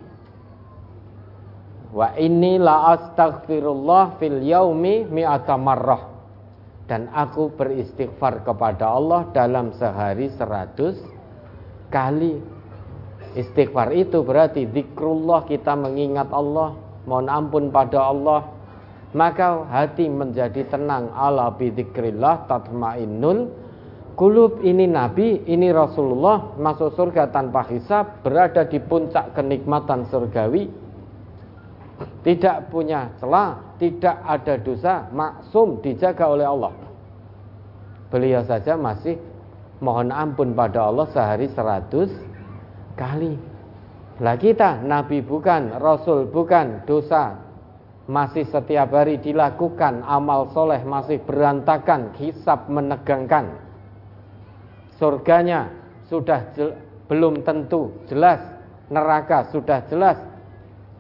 Wa 1.94 2.18
inni 2.18 2.58
la 2.58 2.98
astaghfirullah 2.98 4.18
fil 4.18 4.42
yaumi 4.42 5.06
mi'ata 5.06 5.54
marrah. 5.54 6.10
Dan 6.90 7.14
aku 7.14 7.54
beristighfar 7.54 8.42
kepada 8.42 8.90
Allah 8.90 9.30
dalam 9.38 9.70
sehari 9.78 10.34
seratus 10.34 10.98
kali. 11.94 12.42
Istighfar 13.38 13.94
itu 13.94 14.26
berarti 14.26 14.66
zikrullah 14.66 15.46
kita 15.46 15.78
mengingat 15.78 16.34
Allah, 16.34 16.74
mohon 17.06 17.30
ampun 17.30 17.70
pada 17.70 18.00
Allah, 18.00 18.48
maka 19.14 19.68
hati 19.70 20.08
menjadi 20.08 20.64
tenang 20.72 21.12
ala 21.12 21.52
bidzikrillah 21.54 22.48
tatmainnul 22.48 23.65
Kulub 24.16 24.64
ini 24.64 24.88
Nabi, 24.88 25.44
ini 25.44 25.76
Rasulullah 25.76 26.56
masuk 26.56 26.96
surga 26.96 27.36
tanpa 27.36 27.68
hisab, 27.68 28.24
berada 28.24 28.64
di 28.64 28.80
puncak 28.80 29.36
kenikmatan 29.36 30.08
surgawi, 30.08 30.72
tidak 32.24 32.72
punya 32.72 33.12
celah, 33.20 33.76
tidak 33.76 34.16
ada 34.24 34.56
dosa, 34.56 35.12
maksum 35.12 35.84
dijaga 35.84 36.32
oleh 36.32 36.48
Allah. 36.48 36.72
Beliau 38.08 38.40
saja 38.48 38.80
masih 38.80 39.20
mohon 39.84 40.16
ampun 40.16 40.56
pada 40.56 40.88
Allah 40.88 41.12
sehari 41.12 41.52
seratus 41.52 42.08
kali. 42.96 43.36
Lah 44.24 44.40
kita 44.40 44.80
Nabi 44.80 45.20
bukan, 45.28 45.76
Rasul 45.76 46.32
bukan, 46.32 46.88
dosa 46.88 47.36
masih 48.08 48.48
setiap 48.48 48.96
hari 48.96 49.20
dilakukan, 49.20 50.08
amal 50.08 50.48
soleh 50.56 50.80
masih 50.88 51.20
berantakan, 51.28 52.16
hisab 52.16 52.72
menegangkan 52.72 53.65
surganya 54.98 55.72
sudah 56.08 56.54
belum 57.06 57.46
tentu 57.46 57.94
jelas, 58.10 58.42
neraka 58.90 59.50
sudah 59.54 59.86
jelas, 59.90 60.18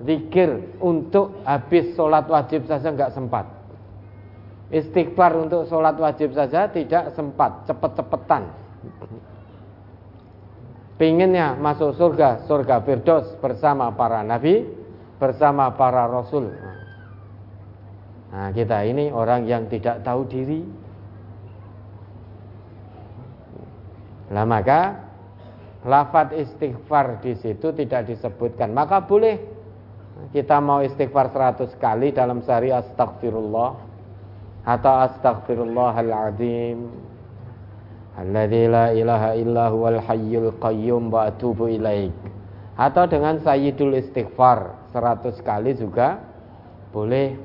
zikir 0.04 0.76
untuk 0.84 1.40
habis 1.48 1.96
sholat 1.96 2.28
wajib 2.28 2.68
saja 2.68 2.92
nggak 2.92 3.14
sempat. 3.16 3.46
Istighfar 4.74 5.38
untuk 5.38 5.70
sholat 5.70 5.96
wajib 6.02 6.34
saja 6.34 6.66
tidak 6.68 7.14
sempat, 7.14 7.70
cepet-cepetan. 7.70 8.50
Pinginnya 10.96 11.54
masuk 11.60 11.94
surga, 12.00 12.48
surga 12.48 12.82
Firdaus 12.82 13.28
bersama 13.44 13.92
para 13.94 14.24
nabi, 14.24 14.66
bersama 15.20 15.70
para 15.76 16.08
rasul. 16.08 16.50
Nah, 18.32 18.52
kita 18.52 18.84
ini 18.84 19.12
orang 19.12 19.48
yang 19.48 19.68
tidak 19.72 20.04
tahu 20.04 20.28
diri, 20.28 20.64
Nah 24.34 24.46
maka 24.48 25.06
lafat 25.86 26.34
istighfar 26.34 27.22
di 27.22 27.38
situ 27.38 27.70
tidak 27.74 28.10
disebutkan. 28.10 28.74
Maka 28.74 29.06
boleh. 29.06 29.38
Kita 30.32 30.64
mau 30.64 30.80
istighfar 30.80 31.28
100 31.28 31.76
kali 31.76 32.16
dalam 32.16 32.40
sehari 32.40 32.72
astagfirullah 32.72 33.76
atau 34.64 34.94
astagfirullahaladzim 35.12 36.88
alladzi 38.16 38.64
la 38.72 38.96
ilaha 38.96 39.36
illa 39.36 39.68
huwal 39.68 40.00
hayyul 40.00 40.56
qayyum 40.64 41.12
wa 41.12 41.28
atubu 41.28 41.68
ilaik. 41.68 42.16
Atau 42.80 43.12
dengan 43.12 43.44
sayyidul 43.44 44.00
istighfar 44.00 44.88
100 44.96 45.36
kali 45.44 45.76
juga 45.76 46.24
boleh. 46.96 47.36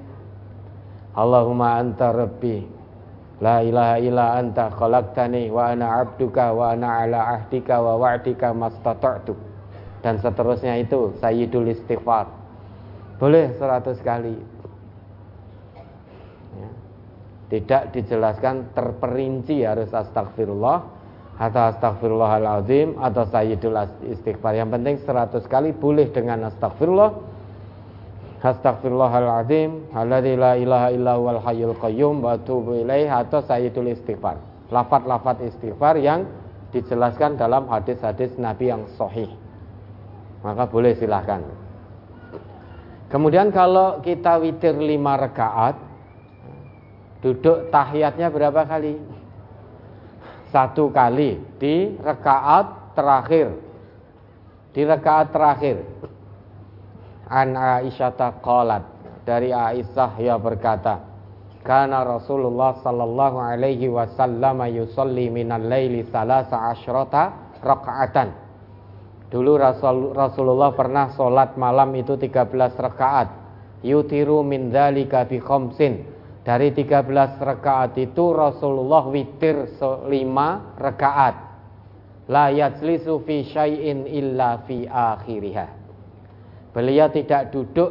Allahumma 1.11 1.75
anta 1.75 2.15
rabbi 2.15 2.80
La 3.41 3.65
ilaha 3.65 3.97
illa 3.97 4.37
anta 4.37 4.69
khalaqtani 4.69 5.49
wa 5.49 5.73
ana 5.73 6.05
abduka 6.05 6.53
wa 6.53 6.77
ana 6.77 7.09
ala 7.09 7.21
ahdika 7.41 7.81
wa 7.81 7.97
wa'dika 7.97 8.53
mastata'tu. 8.53 9.33
Dan 10.05 10.21
seterusnya 10.21 10.77
itu 10.77 11.17
sayyidul 11.21 11.73
istighfar. 11.73 12.29
Boleh 13.17 13.53
100 13.57 14.01
kali. 14.01 14.37
Ya. 16.57 16.71
Tidak 17.49 17.83
dijelaskan 17.97 18.77
terperinci 18.77 19.65
harus 19.65 19.93
astagfirullah 19.93 21.01
atau 21.41 21.63
astagfirullahaladzim 21.73 23.01
atau 23.01 23.25
sayyidul 23.25 23.77
istighfar. 24.09 24.53
Yang 24.57 24.71
penting 24.77 24.97
100 25.01 25.49
kali 25.49 25.73
boleh 25.73 26.13
dengan 26.13 26.49
astagfirullah. 26.53 27.30
Astagfirullahaladzim, 28.41 29.93
alladzi 29.93 30.33
la 30.37 30.57
ilaha 30.57 30.89
illa 30.97 31.13
huwal 31.21 31.41
hayyul 31.45 31.77
qayyum 31.77 32.25
wa 32.25 32.41
ilaih 32.41 33.09
atau 33.13 33.45
sayyidul 33.45 33.93
istighfar. 33.93 34.41
Lafat-lafat 34.73 35.45
istighfar 35.45 36.01
yang 36.01 36.25
dijelaskan 36.73 37.37
dalam 37.37 37.69
hadis-hadis 37.69 38.33
Nabi 38.41 38.73
yang 38.73 38.89
sahih. 38.97 39.29
Maka 40.41 40.65
boleh 40.65 40.97
silahkan. 40.97 41.45
Kemudian 43.13 43.53
kalau 43.53 44.01
kita 44.01 44.41
witir 44.41 44.73
lima 44.73 45.21
rakaat, 45.21 45.91
Duduk 47.21 47.69
tahiyatnya 47.69 48.33
berapa 48.33 48.65
kali? 48.65 48.97
Satu 50.49 50.89
kali 50.89 51.37
di 51.61 51.95
rekaat 52.01 52.97
terakhir. 52.97 53.49
Di 54.73 54.83
rekaat 54.89 55.29
terakhir. 55.31 55.85
An 57.31 57.55
Aisyah 57.55 58.43
qalat 58.43 58.83
dari 59.23 59.55
Aisyah 59.55 60.19
ya 60.19 60.35
berkata, 60.35 60.99
Karena 61.63 62.03
Rasulullah 62.03 62.83
sallallahu 62.83 63.39
alaihi 63.39 63.87
wasallam 63.87 64.67
yusalli 64.75 65.31
minal 65.31 65.63
laili 65.63 66.03
salasa 66.11 66.75
asyrata 66.75 67.55
rakaatan. 67.63 68.35
Dulu 69.31 69.53
Rasul, 69.63 70.11
Rasulullah 70.11 70.75
pernah 70.75 71.15
sholat 71.15 71.55
malam 71.55 71.95
itu 71.95 72.19
13 72.19 72.51
rakaat. 72.75 73.29
Yutiru 73.87 74.43
min 74.43 74.75
dzalika 74.75 75.23
bi 75.23 75.39
khamsin 75.39 76.03
dari 76.43 76.75
13 76.75 77.39
rakaat 77.39 77.95
itu 77.95 78.35
Rasulullah 78.35 79.07
witir 79.07 79.71
5 79.79 80.11
rakaat. 80.83 81.37
La 82.27 82.51
yajlisu 82.51 83.23
fi 83.23 83.47
syai'in 83.47 84.11
illa 84.11 84.67
fi 84.67 84.91
akhiriha. 84.91 85.80
Beliau 86.71 87.11
tidak 87.11 87.51
duduk 87.51 87.91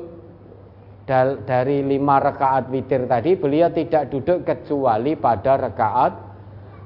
dari 1.44 1.82
lima 1.82 2.22
rakaat 2.22 2.70
witir 2.70 3.10
tadi, 3.10 3.34
beliau 3.34 3.74
tidak 3.74 4.14
duduk 4.14 4.46
kecuali 4.46 5.18
pada 5.18 5.58
rakaat 5.58 6.14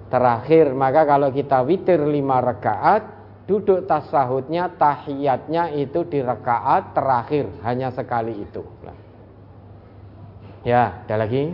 terakhir. 0.08 0.72
Maka 0.72 1.04
kalau 1.04 1.30
kita 1.30 1.60
witir 1.68 2.00
lima 2.08 2.40
rakaat, 2.40 3.04
duduk 3.46 3.84
tasahudnya, 3.84 4.72
tahiyatnya 4.80 5.76
itu 5.76 6.08
di 6.08 6.24
rakaat 6.24 6.96
terakhir, 6.96 7.52
hanya 7.68 7.92
sekali 7.92 8.42
itu. 8.42 8.64
Ya, 10.64 11.04
ada 11.04 11.28
lagi? 11.28 11.52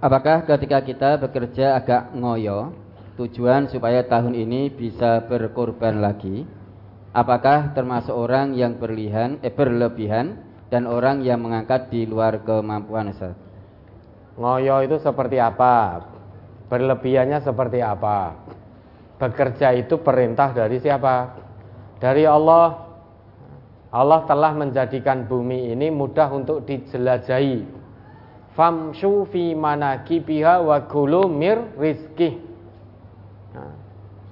Apakah 0.00 0.48
ketika 0.48 0.80
kita 0.80 1.10
bekerja 1.20 1.76
agak 1.76 2.16
ngoyo, 2.16 2.72
tujuan 3.20 3.68
supaya 3.68 4.00
tahun 4.00 4.32
ini 4.32 4.72
bisa 4.72 5.20
berkorban 5.28 6.00
lagi? 6.00 6.48
Apakah 7.14 7.70
termasuk 7.78 8.10
orang 8.10 8.58
yang 8.58 8.74
berlihan, 8.74 9.38
eh, 9.38 9.54
berlebihan 9.54 10.34
dan 10.66 10.90
orang 10.90 11.22
yang 11.22 11.38
mengangkat 11.38 11.86
di 11.86 12.10
luar 12.10 12.42
kemampuan 12.42 13.14
Ustaz? 13.14 13.38
Ngoyo 14.34 14.82
itu 14.82 14.98
seperti 14.98 15.38
apa? 15.38 16.02
Berlebihannya 16.66 17.38
seperti 17.38 17.78
apa? 17.78 18.34
Bekerja 19.22 19.70
itu 19.78 20.02
perintah 20.02 20.50
dari 20.50 20.82
siapa? 20.82 21.38
Dari 22.02 22.26
Allah 22.26 22.82
Allah 23.94 24.26
telah 24.26 24.50
menjadikan 24.58 25.30
bumi 25.30 25.70
ini 25.70 25.86
mudah 25.94 26.26
untuk 26.34 26.66
dijelajahi. 26.66 27.62
Famshu 28.58 29.30
fi 29.30 29.54
manakibiha 29.54 30.66
wa 30.66 30.82
kulu 30.90 31.30
mir 31.30 31.62
rizki. 31.78 32.42
Nah, 33.54 33.70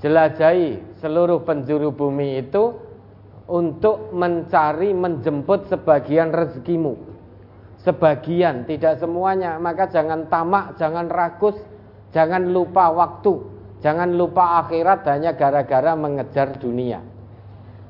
jelajahi 0.02 0.91
seluruh 1.02 1.42
penjuru 1.42 1.90
bumi 1.90 2.38
itu 2.38 2.78
untuk 3.50 4.14
mencari 4.14 4.94
menjemput 4.94 5.66
sebagian 5.66 6.30
rezekimu. 6.30 6.94
Sebagian, 7.82 8.62
tidak 8.64 9.02
semuanya. 9.02 9.58
Maka 9.58 9.90
jangan 9.90 10.30
tamak, 10.30 10.78
jangan 10.78 11.10
rakus, 11.10 11.58
jangan 12.14 12.54
lupa 12.54 12.94
waktu, 12.94 13.42
jangan 13.82 14.14
lupa 14.14 14.62
akhirat 14.62 15.02
hanya 15.10 15.34
gara-gara 15.34 15.98
mengejar 15.98 16.54
dunia. 16.62 17.02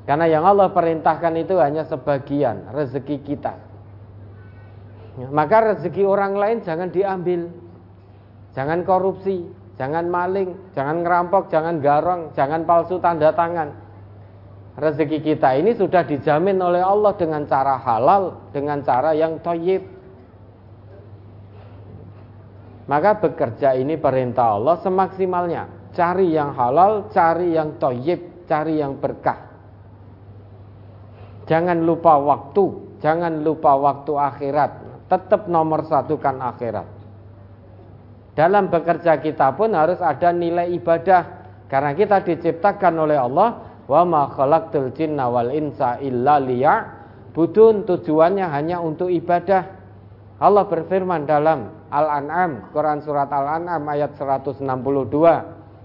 Karena 0.09 0.27
yang 0.27 0.43
Allah 0.49 0.73
perintahkan 0.73 1.37
itu 1.37 1.61
hanya 1.61 1.85
sebagian 1.87 2.73
rezeki 2.73 3.23
kita. 3.23 3.55
Maka 5.29 5.77
rezeki 5.77 6.09
orang 6.09 6.35
lain 6.41 6.59
jangan 6.65 6.89
diambil. 6.89 7.53
Jangan 8.57 8.85
korupsi, 8.85 9.45
jangan 9.77 10.07
maling, 10.09 10.73
jangan 10.77 11.05
ngerampok, 11.05 11.49
jangan 11.49 11.81
garong, 11.81 12.33
jangan 12.37 12.63
palsu 12.65 13.01
tanda 13.01 13.33
tangan. 13.33 13.73
Rezeki 14.73 15.21
kita 15.21 15.53
ini 15.61 15.77
sudah 15.77 16.01
dijamin 16.01 16.57
oleh 16.57 16.81
Allah 16.81 17.13
dengan 17.13 17.45
cara 17.45 17.77
halal, 17.77 18.53
dengan 18.57 18.81
cara 18.81 19.13
yang 19.13 19.37
toyib. 19.45 19.85
Maka 22.89 23.21
bekerja 23.21 23.77
ini 23.77 24.01
perintah 24.01 24.57
Allah 24.57 24.81
semaksimalnya. 24.81 25.69
Cari 25.93 26.33
yang 26.33 26.57
halal, 26.57 27.13
cari 27.13 27.53
yang 27.53 27.77
toyib, 27.77 28.49
cari 28.49 28.81
yang 28.81 28.97
berkah. 28.97 29.53
Jangan 31.45 31.85
lupa 31.85 32.17
waktu, 32.17 32.97
jangan 33.05 33.45
lupa 33.45 33.77
waktu 33.77 34.13
akhirat. 34.17 34.71
Tetap 35.13 35.53
nomor 35.53 35.85
satu 35.85 36.17
kan 36.17 36.41
akhirat. 36.41 37.02
Dalam 38.33 38.73
bekerja 38.73 39.21
kita 39.21 39.53
pun 39.53 39.77
harus 39.77 40.01
ada 40.01 40.33
nilai 40.33 40.73
ibadah. 40.73 41.45
Karena 41.69 41.93
kita 41.93 42.25
diciptakan 42.25 42.95
oleh 42.97 43.21
Allah. 43.21 43.69
Wa 43.85 44.09
ma 44.09 44.33
khalaqtul 44.33 44.97
jinna 44.97 45.29
wal 45.29 45.53
insa 45.53 46.01
illa. 46.01 46.41
Budun 47.33 47.85
tujuannya 47.85 48.47
hanya 48.49 48.81
untuk 48.81 49.09
ibadah. 49.09 49.81
Allah 50.43 50.65
berfirman 50.67 51.23
dalam 51.23 51.71
Al-An'am, 51.93 52.73
Quran 52.73 53.05
surat 53.05 53.29
Al-An'am 53.29 53.85
ayat 53.89 54.17
162. 54.17 54.65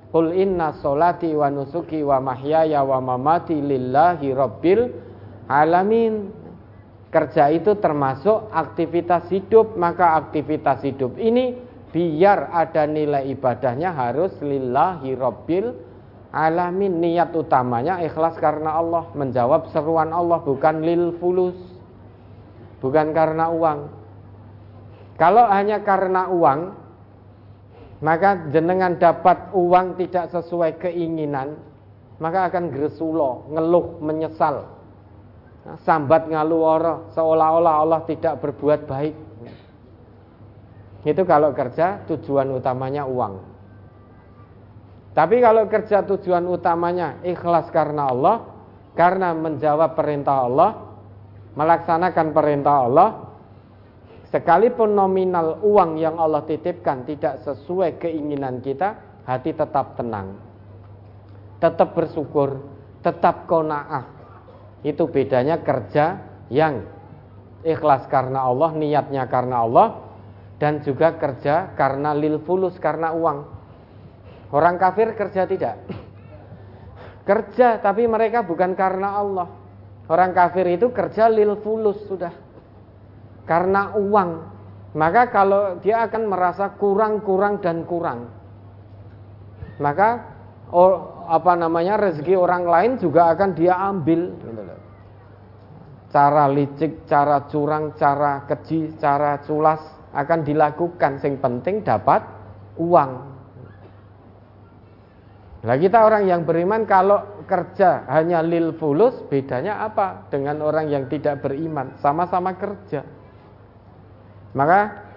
Qul 0.07 0.27
inna 0.39 0.71
solati 0.79 1.35
wa 1.35 1.51
nusuki 1.51 1.99
wa 1.99 2.23
mahyaya 2.23 2.79
wa 2.81 2.97
mamati 3.03 3.59
lillahi 3.59 4.31
rabbil 4.31 4.81
alamin. 5.51 6.31
Kerja 7.11 7.51
itu 7.51 7.75
termasuk 7.79 8.51
aktivitas 8.51 9.27
hidup, 9.31 9.75
maka 9.79 10.15
aktivitas 10.19 10.83
hidup 10.83 11.15
ini 11.19 11.66
biar 11.97 12.53
ada 12.53 12.85
nilai 12.85 13.33
ibadahnya 13.33 13.89
harus 13.89 14.29
lillahi 14.37 15.17
rabbil 15.17 15.73
alamin. 16.29 17.01
Niat 17.01 17.33
utamanya 17.33 17.97
ikhlas 18.05 18.37
karena 18.37 18.77
Allah, 18.77 19.09
menjawab 19.17 19.73
seruan 19.73 20.13
Allah 20.13 20.37
bukan 20.45 20.85
lil 20.85 21.17
fulus. 21.17 21.57
Bukan 22.77 23.17
karena 23.17 23.49
uang. 23.49 23.89
Kalau 25.17 25.49
hanya 25.49 25.81
karena 25.81 26.29
uang, 26.29 26.77
maka 28.05 28.53
jenengan 28.53 29.01
dapat 29.01 29.49
uang 29.57 29.97
tidak 29.97 30.29
sesuai 30.29 30.77
keinginan, 30.77 31.57
maka 32.21 32.53
akan 32.53 32.69
gresulo, 32.69 33.49
ngeluh, 33.49 33.97
menyesal 33.97 34.77
sambat 35.83 36.31
ngaluwara 36.31 37.11
seolah-olah 37.11 37.73
Allah 37.83 38.01
tidak 38.07 38.39
berbuat 38.39 38.87
baik. 38.87 39.26
Itu 41.05 41.27
kalau 41.27 41.53
kerja 41.53 42.05
tujuan 42.09 42.49
utamanya 42.53 43.05
uang. 43.05 43.57
Tapi 45.17 45.41
kalau 45.41 45.65
kerja 45.65 46.05
tujuan 46.05 46.45
utamanya 46.45 47.17
ikhlas 47.25 47.73
karena 47.73 48.13
Allah, 48.13 48.45
karena 48.93 49.33
menjawab 49.33 49.97
perintah 49.97 50.45
Allah, 50.45 50.71
melaksanakan 51.57 52.27
perintah 52.37 52.75
Allah, 52.85 53.09
sekalipun 54.29 54.93
nominal 54.93 55.57
uang 55.65 55.97
yang 55.97 56.21
Allah 56.21 56.45
titipkan 56.45 57.01
tidak 57.09 57.41
sesuai 57.41 57.97
keinginan 57.97 58.61
kita, 58.61 58.93
hati 59.25 59.57
tetap 59.57 59.97
tenang. 59.97 60.37
Tetap 61.57 61.97
bersyukur, 61.97 62.61
tetap 63.01 63.49
kona'ah 63.49 64.05
itu 64.85 65.09
bedanya 65.09 65.57
kerja 65.65 66.21
yang 66.53 66.85
ikhlas 67.65 68.05
karena 68.05 68.45
Allah, 68.45 68.69
niatnya 68.77 69.25
karena 69.25 69.65
Allah 69.65 70.06
dan 70.57 70.81
juga 70.81 71.13
kerja 71.17 71.77
karena 71.77 72.13
lil 72.17 72.41
fulus 72.41 72.77
karena 72.81 73.13
uang. 73.13 73.39
Orang 74.49 74.81
kafir 74.81 75.13
kerja 75.13 75.45
tidak. 75.45 75.77
Kerja 77.27 77.77
tapi 77.83 78.09
mereka 78.09 78.41
bukan 78.41 78.73
karena 78.73 79.21
Allah. 79.21 79.47
Orang 80.07 80.31
kafir 80.33 80.65
itu 80.71 80.89
kerja 80.89 81.29
lil 81.29 81.59
fulus 81.61 82.01
sudah. 82.09 82.33
Karena 83.45 83.93
uang. 83.93 84.29
Maka 84.97 85.29
kalau 85.29 85.77
dia 85.83 86.07
akan 86.09 86.23
merasa 86.25 86.73
kurang-kurang 86.79 87.61
dan 87.61 87.85
kurang. 87.85 88.33
Maka 89.77 90.25
oh, 90.73 91.21
apa 91.29 91.53
namanya 91.53 92.01
rezeki 92.01 92.33
orang 92.33 92.65
lain 92.65 92.91
juga 92.97 93.29
akan 93.35 93.49
dia 93.53 93.77
ambil 93.77 94.33
Cara 96.07 96.47
licik, 96.47 97.03
cara 97.03 97.45
curang, 97.51 97.91
cara 97.99 98.47
keji, 98.47 98.95
cara 98.95 99.43
culas 99.43 99.96
akan 100.13 100.39
dilakukan. 100.43 101.19
Sing 101.19 101.39
penting 101.39 101.83
dapat 101.83 102.23
uang. 102.77 103.11
Nah 105.65 105.75
kita 105.75 106.05
orang 106.05 106.29
yang 106.29 106.45
beriman 106.47 106.85
kalau 106.87 107.37
kerja 107.47 108.05
hanya 108.11 108.43
lil 108.43 108.75
fulus 108.75 109.23
bedanya 109.31 109.87
apa 109.87 110.27
dengan 110.27 110.59
orang 110.61 110.91
yang 110.91 111.07
tidak 111.07 111.39
beriman 111.41 111.95
sama-sama 112.03 112.53
kerja 112.59 113.01
maka 114.51 115.07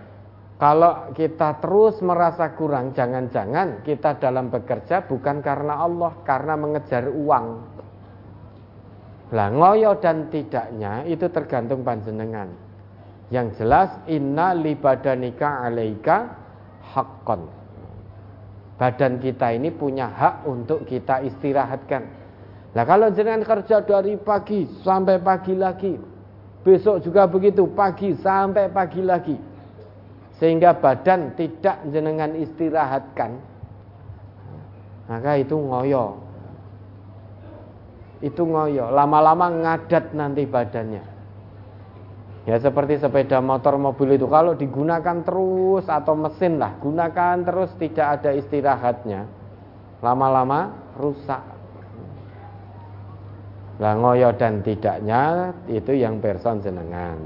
kalau 0.57 1.10
kita 1.12 1.59
terus 1.59 1.99
merasa 2.01 2.55
kurang 2.55 2.94
jangan-jangan 2.94 3.83
kita 3.83 4.17
dalam 4.23 4.49
bekerja 4.49 5.05
bukan 5.05 5.43
karena 5.43 5.83
Allah 5.83 6.15
karena 6.23 6.55
mengejar 6.55 7.10
uang 7.10 7.47
lah 9.35 9.49
ngoyo 9.51 9.99
dan 9.99 10.31
tidaknya 10.31 11.02
itu 11.07 11.27
tergantung 11.35 11.83
panjenengan 11.83 12.55
yang 13.31 13.55
jelas 13.55 13.94
inna 14.10 14.52
libadanika 14.52 15.62
alaika 15.67 16.34
haqqan 16.94 17.60
badan 18.81 19.20
kita 19.20 19.52
ini 19.52 19.68
punya 19.68 20.09
hak 20.09 20.49
untuk 20.49 20.89
kita 20.89 21.20
istirahatkan. 21.20 22.09
Nah 22.73 22.84
kalau 22.89 23.12
jenengan 23.12 23.44
kerja 23.44 23.84
dari 23.84 24.17
pagi 24.17 24.65
sampai 24.81 25.20
pagi 25.20 25.52
lagi, 25.52 26.00
besok 26.65 27.05
juga 27.05 27.28
begitu 27.28 27.68
pagi 27.76 28.17
sampai 28.17 28.73
pagi 28.73 29.05
lagi, 29.05 29.36
sehingga 30.41 30.73
badan 30.81 31.36
tidak 31.36 31.76
jenengan 31.92 32.33
istirahatkan, 32.41 33.36
maka 35.12 35.36
itu 35.36 35.60
ngoyo. 35.60 36.17
Itu 38.25 38.49
ngoyo, 38.49 38.89
lama-lama 38.92 39.49
ngadat 39.49 40.17
nanti 40.17 40.49
badannya. 40.49 41.05
Ya 42.51 42.59
seperti 42.59 42.99
sepeda 42.99 43.39
motor 43.39 43.79
mobil 43.79 44.19
itu 44.19 44.27
kalau 44.27 44.59
digunakan 44.59 45.23
terus 45.23 45.87
atau 45.87 46.19
mesin 46.19 46.59
lah 46.59 46.75
gunakan 46.83 47.47
terus 47.47 47.70
tidak 47.79 48.19
ada 48.19 48.35
istirahatnya 48.35 49.23
lama-lama 50.03 50.75
rusak. 50.99 51.39
Lah 53.79 53.95
ngoyo 53.95 54.35
dan 54.35 54.67
tidaknya 54.67 55.55
itu 55.70 55.95
yang 55.95 56.19
person 56.19 56.59
senengan. 56.59 57.23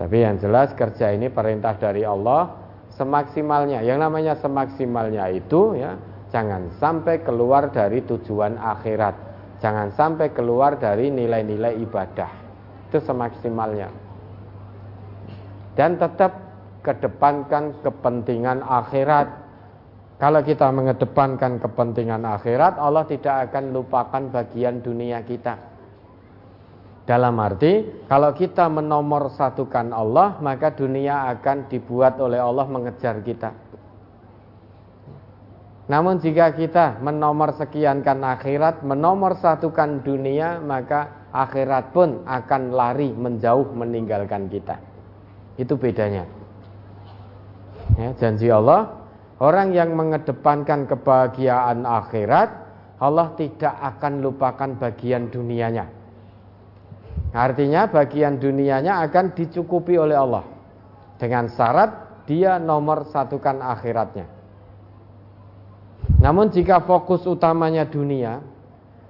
Tapi 0.00 0.24
yang 0.24 0.40
jelas 0.40 0.72
kerja 0.72 1.12
ini 1.12 1.28
perintah 1.28 1.76
dari 1.76 2.00
Allah 2.00 2.48
semaksimalnya. 2.96 3.84
Yang 3.84 3.98
namanya 4.08 4.34
semaksimalnya 4.40 5.28
itu 5.36 5.76
ya 5.76 6.00
jangan 6.32 6.72
sampai 6.80 7.20
keluar 7.20 7.68
dari 7.68 8.00
tujuan 8.08 8.56
akhirat. 8.56 9.36
Jangan 9.60 9.92
sampai 9.92 10.32
keluar 10.32 10.80
dari 10.80 11.12
nilai-nilai 11.12 11.76
ibadah 11.84 12.43
itu 12.94 13.02
semaksimalnya. 13.02 13.90
Dan 15.74 15.98
tetap 15.98 16.38
kedepankan 16.86 17.82
kepentingan 17.82 18.62
akhirat. 18.62 19.42
Kalau 20.22 20.46
kita 20.46 20.70
mengedepankan 20.70 21.58
kepentingan 21.58 22.22
akhirat 22.22 22.78
Allah 22.78 23.02
tidak 23.10 23.50
akan 23.50 23.74
lupakan 23.74 24.30
bagian 24.30 24.78
dunia 24.78 25.18
kita. 25.26 25.58
Dalam 27.02 27.34
arti 27.42 28.06
kalau 28.06 28.30
kita 28.30 28.70
menomor 28.70 29.34
satukan 29.34 29.90
Allah 29.90 30.38
maka 30.38 30.70
dunia 30.70 31.34
akan 31.34 31.66
dibuat 31.66 32.22
oleh 32.22 32.38
Allah 32.38 32.64
mengejar 32.70 33.18
kita. 33.26 33.50
Namun 35.90 36.22
jika 36.22 36.54
kita 36.54 37.02
menomor 37.02 37.58
sekiankan 37.58 38.22
akhirat 38.22 38.86
menomor 38.86 39.36
satukan 39.36 40.00
dunia 40.00 40.62
maka 40.62 41.23
akhirat 41.34 41.90
pun 41.90 42.22
akan 42.22 42.70
lari 42.70 43.10
menjauh 43.10 43.74
meninggalkan 43.74 44.46
kita. 44.46 44.78
Itu 45.58 45.74
bedanya. 45.74 46.22
Ya, 47.98 48.14
janji 48.14 48.46
Allah, 48.48 49.02
orang 49.42 49.74
yang 49.74 49.98
mengedepankan 49.98 50.86
kebahagiaan 50.86 51.82
akhirat, 51.82 52.48
Allah 53.02 53.34
tidak 53.34 53.74
akan 53.74 54.22
lupakan 54.22 54.70
bagian 54.78 55.28
dunianya. 55.28 55.90
Artinya 57.34 57.90
bagian 57.90 58.38
dunianya 58.38 59.02
akan 59.02 59.34
dicukupi 59.34 59.98
oleh 59.98 60.14
Allah 60.14 60.46
dengan 61.18 61.50
syarat 61.50 62.22
dia 62.30 62.62
nomor 62.62 63.10
satukan 63.10 63.58
akhiratnya. 63.58 64.26
Namun 66.22 66.54
jika 66.54 66.86
fokus 66.86 67.26
utamanya 67.26 67.84
dunia, 67.84 68.38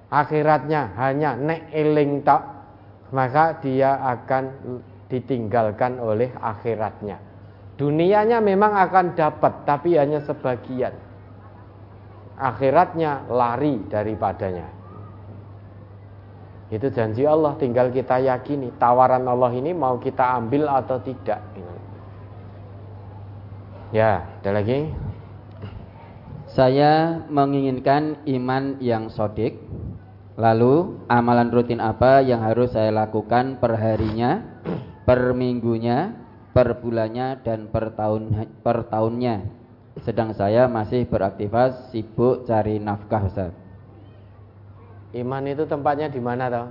akhiratnya 0.09 0.95
hanya 0.97 1.33
nek 1.37 1.73
eling 1.73 2.21
tak 2.21 2.55
maka 3.13 3.61
dia 3.61 4.01
akan 4.01 4.43
ditinggalkan 5.07 6.01
oleh 6.01 6.33
akhiratnya. 6.33 7.21
Dunianya 7.75 8.39
memang 8.39 8.73
akan 8.73 9.13
dapat 9.13 9.67
tapi 9.67 9.99
hanya 9.99 10.23
sebagian. 10.23 10.95
Akhiratnya 12.35 13.27
lari 13.29 13.79
daripadanya. 13.87 14.67
Itu 16.73 16.89
janji 16.89 17.23
Allah 17.23 17.53
tinggal 17.61 17.93
kita 17.93 18.17
yakini 18.25 18.73
tawaran 18.81 19.29
Allah 19.29 19.53
ini 19.53 19.71
mau 19.75 20.01
kita 20.01 20.35
ambil 20.41 20.65
atau 20.67 20.97
tidak. 21.03 21.39
Ya 23.93 24.25
ada 24.41 24.49
lagi? 24.59 24.89
Saya 26.49 27.23
menginginkan 27.29 28.17
iman 28.25 28.79
yang 28.81 29.11
sodik 29.11 29.61
Lalu 30.35 31.07
amalan 31.07 31.47
rutin 31.47 31.79
apa 31.79 32.19
yang 32.19 32.43
harus 32.43 32.75
saya 32.75 32.91
lakukan 32.91 33.55
per 33.55 33.79
harinya, 33.79 34.43
per 35.07 35.31
minggunya, 35.31 36.11
per 36.51 36.75
bulannya 36.83 37.39
dan 37.39 37.71
per 37.71 37.95
tahun 37.95 38.51
per 38.59 38.91
tahunnya. 38.91 39.47
Sedang 40.03 40.35
saya 40.35 40.67
masih 40.67 41.07
beraktivitas 41.07 41.87
sibuk 41.95 42.43
cari 42.43 42.83
nafkah 42.83 43.23
Ustaz. 43.23 43.55
Iman 45.15 45.47
itu 45.47 45.63
tempatnya 45.63 46.11
di 46.11 46.19
mana 46.19 46.51
toh? 46.51 46.67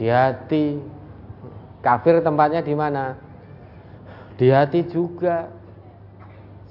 Di 0.00 0.08
hati. 0.08 0.80
Kafir 1.84 2.24
tempatnya 2.24 2.64
di 2.64 2.72
mana? 2.72 3.12
Di 4.40 4.48
hati 4.48 4.88
juga. 4.88 5.52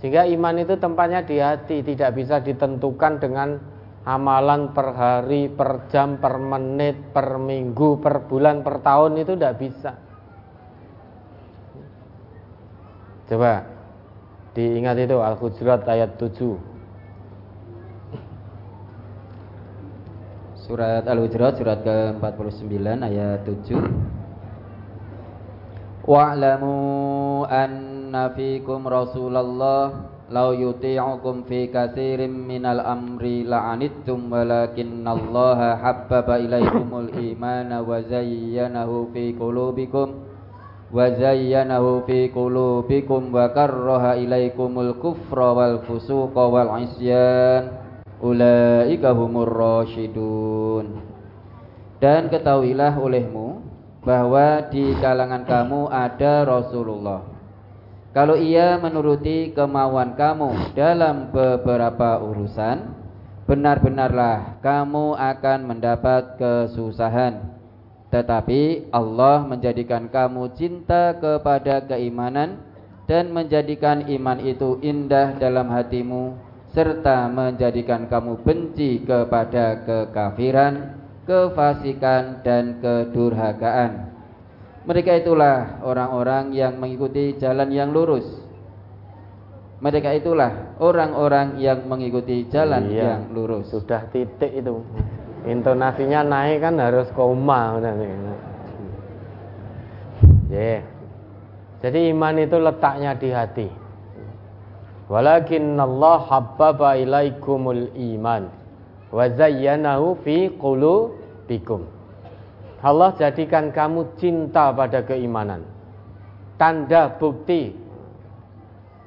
Sehingga 0.02 0.26
iman 0.26 0.58
itu 0.58 0.74
tempatnya 0.82 1.22
di 1.22 1.38
hati, 1.38 1.86
tidak 1.86 2.18
bisa 2.18 2.42
ditentukan 2.42 3.22
dengan 3.22 3.62
amalan 4.02 4.74
per 4.74 4.98
hari, 4.98 5.46
per 5.46 5.86
jam, 5.94 6.18
per 6.18 6.42
menit, 6.42 7.14
per 7.14 7.38
minggu, 7.38 8.02
per 8.02 8.26
bulan, 8.26 8.66
per 8.66 8.82
tahun 8.82 9.22
itu 9.22 9.38
tidak 9.38 9.58
bisa. 9.62 9.92
Coba 13.30 13.64
diingat 14.58 14.98
itu 15.00 15.22
Al-Hujurat 15.22 15.88
ayat 15.88 16.18
7. 16.20 16.58
Surat 20.60 21.08
Al-Hujurat 21.08 21.56
surat 21.56 21.80
ke-49 21.86 22.76
ayat 22.84 23.48
7. 23.48 23.80
Wa'lamu 26.02 27.46
anna 27.48 28.34
fikum 28.36 28.84
Rasulullah 28.90 30.11
law 30.32 30.56
yuti'ukum 30.56 31.44
fi 31.44 31.68
katsirin 31.68 32.32
minal 32.32 32.80
amri 32.80 33.44
la'anittum 33.44 34.32
walakinallaha 34.32 35.76
habbaba 35.84 36.40
ilaikumul 36.40 37.12
imana 37.12 37.84
wa 37.84 38.00
zayyanahu 38.00 39.12
fi 39.12 39.36
qulubikum 39.36 40.24
wa 40.88 41.12
zayyanahu 41.12 42.08
fi 42.08 42.32
qulubikum 42.32 43.36
wa 43.36 43.52
karraha 43.52 44.16
ilaikumul 44.16 44.96
kufra 45.04 45.52
wal 45.52 45.84
fusuqa 45.84 46.44
wal 46.48 46.80
isyan. 46.80 47.84
Ulaika 48.22 49.18
humur 49.18 49.50
rasyidun. 49.50 51.02
Dan 51.98 52.30
ketahuilah 52.30 53.02
olehmu 53.02 53.66
bahwa 54.06 54.70
di 54.70 54.94
kalangan 55.02 55.42
kamu 55.46 55.90
ada 55.90 56.46
Rasulullah 56.46 57.31
kalau 58.12 58.36
ia 58.36 58.76
menuruti 58.76 59.56
kemauan 59.56 60.20
kamu 60.20 60.76
dalam 60.76 61.32
beberapa 61.32 62.20
urusan, 62.20 62.92
benar-benarlah 63.48 64.60
kamu 64.60 65.16
akan 65.16 65.60
mendapat 65.64 66.36
kesusahan. 66.36 67.56
Tetapi 68.12 68.92
Allah 68.92 69.48
menjadikan 69.48 70.12
kamu 70.12 70.52
cinta 70.60 71.16
kepada 71.16 71.88
keimanan 71.88 72.60
dan 73.08 73.32
menjadikan 73.32 74.04
iman 74.04 74.44
itu 74.44 74.76
indah 74.84 75.40
dalam 75.40 75.72
hatimu 75.72 76.36
serta 76.76 77.32
menjadikan 77.32 78.12
kamu 78.12 78.44
benci 78.44 79.08
kepada 79.08 79.88
kekafiran, 79.88 81.00
kefasikan 81.24 82.44
dan 82.44 82.84
kedurhakaan. 82.84 84.11
Mereka 84.82 85.22
itulah 85.22 85.84
orang-orang 85.86 86.58
yang 86.58 86.82
mengikuti 86.82 87.38
jalan 87.38 87.70
yang 87.70 87.94
lurus. 87.94 88.26
Mereka 89.82 90.14
itulah 90.18 90.78
orang-orang 90.78 91.58
yang 91.58 91.86
mengikuti 91.90 92.46
jalan 92.50 92.90
iya, 92.90 93.18
yang 93.18 93.34
lurus. 93.34 93.70
Sudah 93.74 94.10
titik 94.14 94.54
itu. 94.54 94.82
Intonasinya 95.46 96.22
naik 96.22 96.62
kan 96.62 96.78
harus 96.78 97.10
koma. 97.18 97.82
Yeah. 100.50 100.86
Jadi 101.82 102.14
iman 102.14 102.38
itu 102.38 102.58
letaknya 102.62 103.18
di 103.18 103.30
hati. 103.34 103.68
Walakin 105.10 105.76
Allah 105.82 106.30
habbaba 106.30 106.96
ilaikumul 106.96 107.90
iman 107.98 108.54
wa 109.10 109.26
zayyanahu 109.28 110.22
fi 110.22 110.54
qulubikum. 110.56 112.01
Allah 112.82 113.14
jadikan 113.14 113.70
kamu 113.70 114.18
cinta 114.18 114.74
pada 114.74 115.06
keimanan. 115.06 115.62
Tanda 116.58 117.14
bukti 117.14 117.74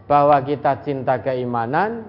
bahwa 0.06 0.38
kita 0.46 0.78
cinta 0.86 1.18
keimanan 1.18 2.06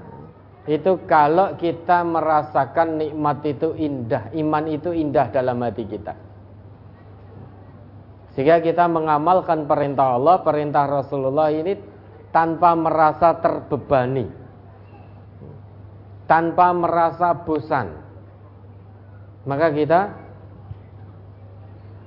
itu 0.66 0.98
kalau 1.06 1.58
kita 1.58 2.02
merasakan 2.06 3.02
nikmat 3.02 3.42
itu 3.46 3.74
indah, 3.78 4.34
iman 4.34 4.66
itu 4.66 4.90
indah 4.94 5.30
dalam 5.30 5.62
hati 5.62 5.86
kita. 5.86 6.14
Sehingga 8.34 8.62
kita 8.62 8.86
mengamalkan 8.90 9.70
perintah 9.70 10.18
Allah, 10.18 10.42
perintah 10.42 10.86
Rasulullah 10.86 11.50
ini 11.54 11.78
tanpa 12.34 12.74
merasa 12.76 13.38
terbebani, 13.42 14.26
tanpa 16.30 16.74
merasa 16.76 17.32
bosan. 17.46 17.96
Maka 19.46 19.70
kita 19.72 20.25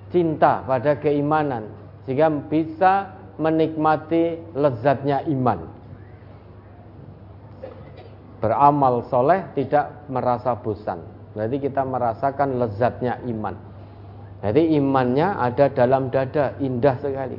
cinta 0.09 0.65
pada 0.65 0.97
keimanan 0.97 1.69
sehingga 2.05 2.33
bisa 2.49 3.13
menikmati 3.39 4.41
lezatnya 4.57 5.23
iman. 5.31 5.61
Beramal 8.39 9.03
soleh 9.11 9.45
tidak 9.55 10.07
merasa 10.11 10.55
bosan. 10.59 11.03
Berarti 11.35 11.57
kita 11.59 11.83
merasakan 11.83 12.59
lezatnya 12.59 13.19
iman. 13.27 13.55
Jadi 14.39 14.79
imannya 14.79 15.35
ada 15.35 15.67
dalam 15.71 16.15
dada, 16.15 16.55
indah 16.63 16.95
sekali. 17.03 17.39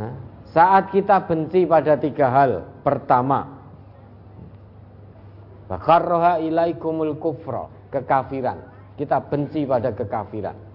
Nah, 0.00 0.12
saat 0.48 0.88
kita 0.88 1.28
benci 1.28 1.68
pada 1.68 2.00
tiga 2.00 2.32
hal, 2.32 2.64
pertama, 2.80 3.44
bakarroha 5.68 6.40
ilaikumul 6.40 7.20
kufra, 7.20 7.68
kekafiran. 7.92 8.72
Kita 8.96 9.20
benci 9.20 9.68
pada 9.68 9.92
kekafiran. 9.92 10.71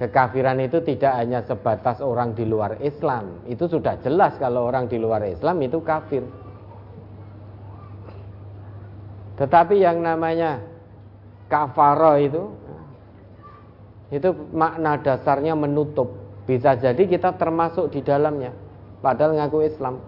Kekafiran 0.00 0.56
itu 0.64 0.80
tidak 0.80 1.12
hanya 1.12 1.44
sebatas 1.44 2.00
orang 2.00 2.32
di 2.32 2.48
luar 2.48 2.80
Islam. 2.80 3.44
Itu 3.44 3.68
sudah 3.68 4.00
jelas 4.00 4.32
kalau 4.40 4.64
orang 4.64 4.88
di 4.88 4.96
luar 4.96 5.20
Islam 5.28 5.60
itu 5.60 5.76
kafir. 5.84 6.24
Tetapi 9.36 9.76
yang 9.76 10.00
namanya 10.00 10.64
kafaro 11.52 12.16
itu 12.16 12.48
itu 14.08 14.32
makna 14.56 14.96
dasarnya 15.04 15.52
menutup. 15.52 16.16
Bisa 16.48 16.80
jadi 16.80 17.04
kita 17.04 17.36
termasuk 17.36 17.92
di 17.92 18.00
dalamnya 18.00 18.56
padahal 19.04 19.36
ngaku 19.36 19.68
Islam. 19.68 20.00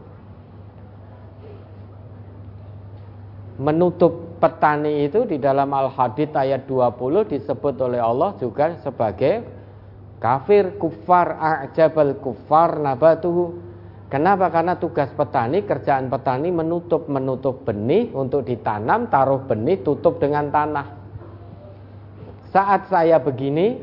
Menutup 3.60 4.40
petani 4.40 5.04
itu 5.04 5.28
di 5.28 5.36
dalam 5.36 5.68
Al-Hadid 5.68 6.32
ayat 6.32 6.64
20 6.64 7.28
disebut 7.28 7.76
oleh 7.76 8.00
Allah 8.00 8.32
juga 8.40 8.80
sebagai 8.80 9.60
kafir 10.22 10.78
kufar 10.78 11.34
a'jabal 11.34 12.14
kufar 12.22 12.78
nabatuhu. 12.78 13.58
Kenapa? 14.06 14.52
Karena 14.54 14.78
tugas 14.78 15.10
petani, 15.10 15.66
kerjaan 15.66 16.06
petani 16.06 16.54
menutup 16.54 17.10
menutup 17.10 17.66
benih 17.66 18.12
untuk 18.14 18.46
ditanam, 18.46 19.10
taruh 19.10 19.42
benih, 19.42 19.82
tutup 19.82 20.22
dengan 20.22 20.52
tanah. 20.52 20.86
Saat 22.52 22.92
saya 22.92 23.18
begini, 23.18 23.80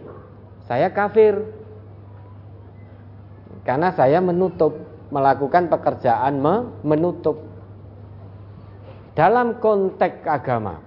saya 0.70 0.94
kafir. 0.94 1.42
Karena 3.66 3.90
saya 3.92 4.22
menutup 4.22 4.78
melakukan 5.10 5.68
pekerjaan 5.68 6.40
menutup. 6.86 7.42
Dalam 9.18 9.58
konteks 9.58 10.30
agama, 10.30 10.78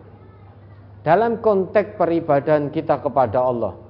dalam 1.02 1.42
konteks 1.42 1.98
peribadahan 1.98 2.70
kita 2.70 3.02
kepada 3.02 3.42
Allah, 3.42 3.81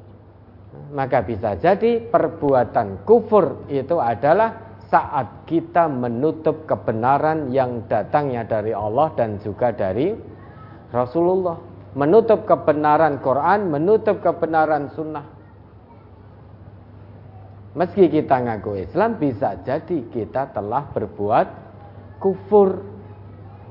maka 0.92 1.20
bisa 1.24 1.56
jadi 1.56 2.00
perbuatan 2.00 3.04
kufur 3.04 3.68
itu 3.68 4.00
adalah 4.00 4.76
saat 4.92 5.48
kita 5.48 5.88
menutup 5.88 6.68
kebenaran 6.68 7.48
yang 7.48 7.88
datangnya 7.88 8.44
dari 8.44 8.76
Allah 8.76 9.08
dan 9.16 9.40
juga 9.40 9.72
dari 9.72 10.12
Rasulullah. 10.92 11.56
Menutup 11.92 12.48
kebenaran 12.48 13.20
Quran, 13.20 13.68
menutup 13.68 14.20
kebenaran 14.24 14.92
sunnah. 14.96 15.24
Meski 17.72 18.08
kita 18.12 18.36
ngaku 18.36 18.84
Islam 18.84 19.16
bisa 19.16 19.56
jadi 19.64 20.04
kita 20.12 20.52
telah 20.52 20.88
berbuat 20.92 21.46
kufur 22.20 22.84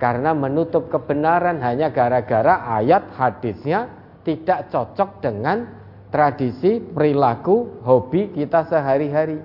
karena 0.02 0.34
menutup 0.34 0.90
kebenaran 0.90 1.62
hanya 1.62 1.94
gara-gara 1.94 2.82
ayat 2.82 3.14
hadisnya 3.14 3.86
tidak 4.26 4.74
cocok 4.74 5.22
dengan 5.22 5.81
tradisi, 6.12 6.84
perilaku, 6.84 7.82
hobi 7.88 8.36
kita 8.36 8.68
sehari-hari. 8.68 9.40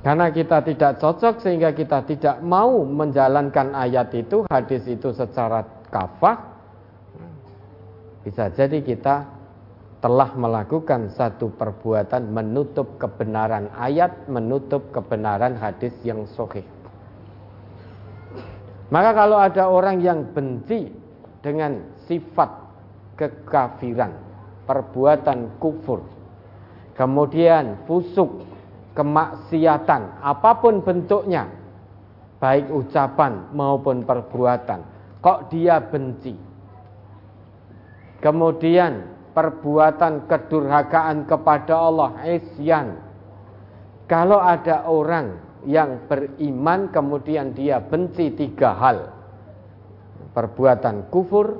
Karena 0.00 0.32
kita 0.32 0.64
tidak 0.64 0.96
cocok 0.96 1.44
sehingga 1.44 1.76
kita 1.76 2.08
tidak 2.08 2.40
mau 2.40 2.86
menjalankan 2.88 3.76
ayat 3.76 4.08
itu, 4.16 4.48
hadis 4.48 4.88
itu 4.88 5.12
secara 5.12 5.60
kafah. 5.92 6.56
Bisa 8.24 8.48
jadi 8.48 8.80
kita 8.80 9.28
telah 10.00 10.32
melakukan 10.32 11.12
satu 11.12 11.52
perbuatan 11.52 12.32
menutup 12.32 12.96
kebenaran 12.96 13.68
ayat, 13.76 14.24
menutup 14.32 14.88
kebenaran 14.88 15.52
hadis 15.60 15.92
yang 16.00 16.24
sahih. 16.24 16.64
Maka 18.88 19.12
kalau 19.12 19.36
ada 19.36 19.68
orang 19.68 20.00
yang 20.00 20.24
benci 20.32 20.88
dengan 21.44 21.84
sifat 22.08 22.48
kekafiran, 23.20 24.29
perbuatan 24.70 25.58
kufur, 25.58 26.06
kemudian 26.94 27.74
fusuk, 27.90 28.46
kemaksiatan, 28.94 30.22
apa 30.22 30.62
pun 30.62 30.78
bentuknya, 30.78 31.50
baik 32.38 32.70
ucapan 32.70 33.50
maupun 33.50 34.06
perbuatan, 34.06 34.86
kok 35.18 35.50
dia 35.50 35.82
benci. 35.82 36.38
Kemudian 38.22 39.10
perbuatan 39.34 40.30
kedurhakaan 40.30 41.26
kepada 41.26 41.74
Allah 41.74 42.14
isyan 42.30 42.98
kalau 44.10 44.42
ada 44.42 44.86
orang 44.90 45.38
yang 45.64 46.04
beriman 46.10 46.90
kemudian 46.90 47.54
dia 47.54 47.78
benci 47.78 48.32
tiga 48.34 48.74
hal 48.74 48.98
perbuatan 50.34 51.08
kufur 51.08 51.56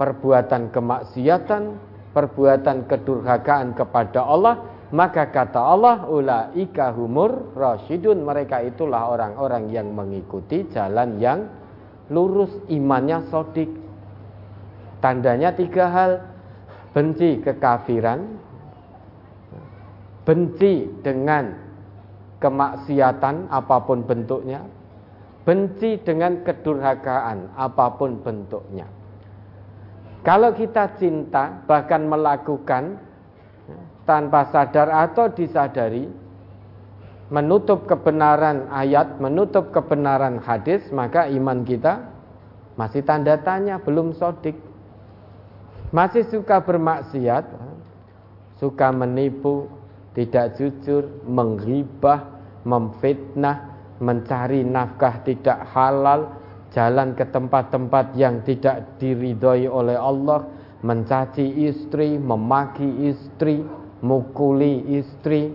perbuatan 0.00 0.72
kemaksiatan 0.72 1.62
perbuatan 2.10 2.90
kedurhakaan 2.90 3.74
kepada 3.74 4.26
Allah 4.26 4.80
maka 4.90 5.30
kata 5.30 5.62
Allah 5.62 6.02
ulaika 6.10 6.90
humur 6.90 7.54
rasyidun. 7.54 8.26
Mereka 8.26 8.74
itulah 8.74 9.14
orang-orang 9.14 9.70
yang 9.70 9.94
mengikuti 9.94 10.66
jalan 10.74 11.22
yang 11.22 11.46
lurus 12.10 12.50
imannya 12.66 13.30
sodik. 13.30 13.70
Tandanya 14.98 15.54
tiga 15.54 15.86
hal. 15.88 16.12
Benci 16.90 17.38
kekafiran, 17.38 18.34
benci 20.26 20.90
dengan 21.06 21.54
kemaksiatan 22.42 23.46
apa 23.46 23.86
pun 23.86 24.02
bentuknya, 24.02 24.66
benci 25.46 26.02
dengan 26.02 26.42
kedurhakaan 26.42 27.54
apa 27.54 27.94
pun 27.94 28.18
bentuknya. 28.26 28.90
Kalau 30.20 30.52
kita 30.52 31.00
cinta 31.00 31.64
bahkan 31.64 32.04
melakukan 32.04 33.00
tanpa 34.04 34.52
sadar 34.52 34.92
atau 34.92 35.32
disadari 35.32 36.04
menutup 37.30 37.86
kebenaran 37.86 38.68
ayat, 38.68 39.16
menutup 39.22 39.70
kebenaran 39.70 40.42
hadis, 40.42 40.82
maka 40.90 41.30
iman 41.30 41.62
kita 41.62 42.10
masih 42.74 43.06
tanda 43.06 43.38
tanya, 43.40 43.78
belum 43.80 44.12
sodik. 44.18 44.58
Masih 45.94 46.26
suka 46.26 46.62
bermaksiat, 46.62 47.46
suka 48.58 48.88
menipu, 48.90 49.70
tidak 50.14 50.58
jujur, 50.58 51.06
menghibah, 51.26 52.26
memfitnah, 52.66 53.74
mencari 54.02 54.66
nafkah 54.66 55.22
tidak 55.22 55.66
halal, 55.70 56.39
jalan 56.70 57.18
ke 57.18 57.26
tempat-tempat 57.26 58.14
yang 58.14 58.42
tidak 58.46 58.98
diridhoi 59.02 59.66
oleh 59.66 59.98
Allah, 59.98 60.46
mencaci 60.80 61.66
istri, 61.66 62.16
memaki 62.16 63.10
istri, 63.10 63.62
mukuli 64.00 64.98
istri. 64.98 65.50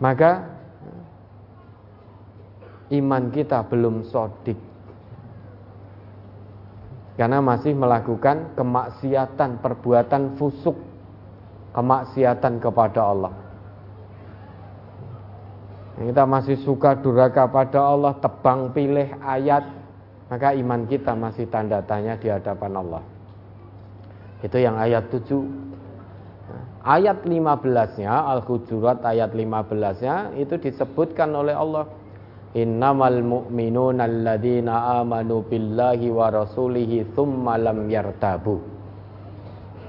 Maka 0.00 0.48
iman 2.88 3.28
kita 3.28 3.68
belum 3.68 4.08
sodik 4.08 4.56
karena 7.20 7.36
masih 7.44 7.76
melakukan 7.76 8.56
kemaksiatan 8.56 9.60
perbuatan 9.60 10.40
fusuk 10.40 10.72
kemaksiatan 11.76 12.58
kepada 12.58 13.12
Allah. 13.12 13.32
Kita 16.00 16.24
masih 16.24 16.56
suka 16.64 16.96
duraka 16.96 17.44
pada 17.44 17.84
Allah, 17.84 18.16
tebang 18.16 18.72
pilih 18.72 19.20
ayat, 19.20 19.68
maka 20.32 20.56
iman 20.56 20.88
kita 20.88 21.12
masih 21.12 21.44
tanda 21.52 21.84
tanya 21.84 22.16
di 22.16 22.32
hadapan 22.32 22.72
Allah. 22.80 23.04
Itu 24.40 24.56
yang 24.56 24.80
ayat 24.80 25.12
7. 25.12 25.68
Ayat 26.80 27.28
15-nya 27.28 28.08
Al-Hujurat 28.32 29.04
ayat 29.04 29.36
15-nya 29.36 30.32
itu 30.40 30.56
disebutkan 30.56 31.28
oleh 31.36 31.52
Allah 31.52 31.84
Innamal 32.56 33.20
mu'minuna 33.20 34.08
alladzina 34.08 35.04
amanu 35.04 35.44
billahi 35.44 36.08
wa 36.08 36.32
rasulihi 36.32 37.12
thumma 37.12 37.60
lam 37.60 37.84
yartabu 37.92 38.64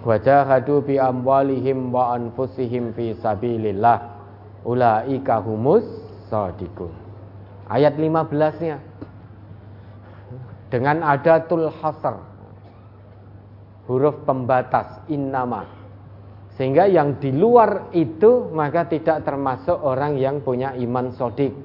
Wajahadu 0.04 0.84
bi 0.84 1.00
amwalihim 1.00 1.96
wa 1.96 2.12
anfusihim 2.12 2.92
fi 2.92 3.16
sabilillah 3.24 4.20
Ulaika 4.68 5.40
humus 5.42 5.88
sadiqun 6.32 6.96
Ayat 7.68 8.00
15-nya 8.00 8.80
Dengan 10.72 11.04
adatul 11.04 11.68
hasar 11.68 12.24
Huruf 13.92 14.24
pembatas 14.24 15.04
innama 15.12 15.82
sehingga 16.62 16.86
yang 16.86 17.18
di 17.18 17.34
luar 17.34 17.90
itu 17.96 18.52
maka 18.52 18.86
tidak 18.86 19.24
termasuk 19.24 19.74
orang 19.82 20.20
yang 20.20 20.46
punya 20.46 20.76
iman 20.78 21.10
sodik. 21.16 21.56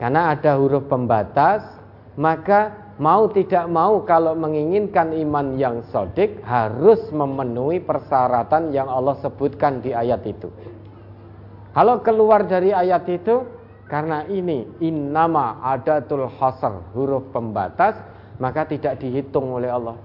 Karena 0.00 0.34
ada 0.34 0.58
huruf 0.58 0.90
pembatas, 0.90 1.62
maka 2.18 2.90
mau 2.98 3.30
tidak 3.30 3.70
mau 3.70 4.02
kalau 4.02 4.34
menginginkan 4.34 5.14
iman 5.14 5.54
yang 5.54 5.84
sodik 5.94 6.42
harus 6.42 7.06
memenuhi 7.14 7.78
persyaratan 7.86 8.74
yang 8.74 8.90
Allah 8.90 9.14
sebutkan 9.22 9.78
di 9.78 9.94
ayat 9.94 10.26
itu. 10.26 10.50
Kalau 11.74 11.98
keluar 12.06 12.46
dari 12.46 12.70
ayat 12.70 13.02
itu, 13.10 13.42
karena 13.90 14.22
ini 14.30 14.78
innama 14.78 15.58
adatul 15.58 16.30
hasar 16.38 16.94
huruf 16.94 17.34
pembatas, 17.34 17.98
maka 18.38 18.62
tidak 18.64 19.02
dihitung 19.02 19.50
oleh 19.50 19.74
Allah. 19.74 19.98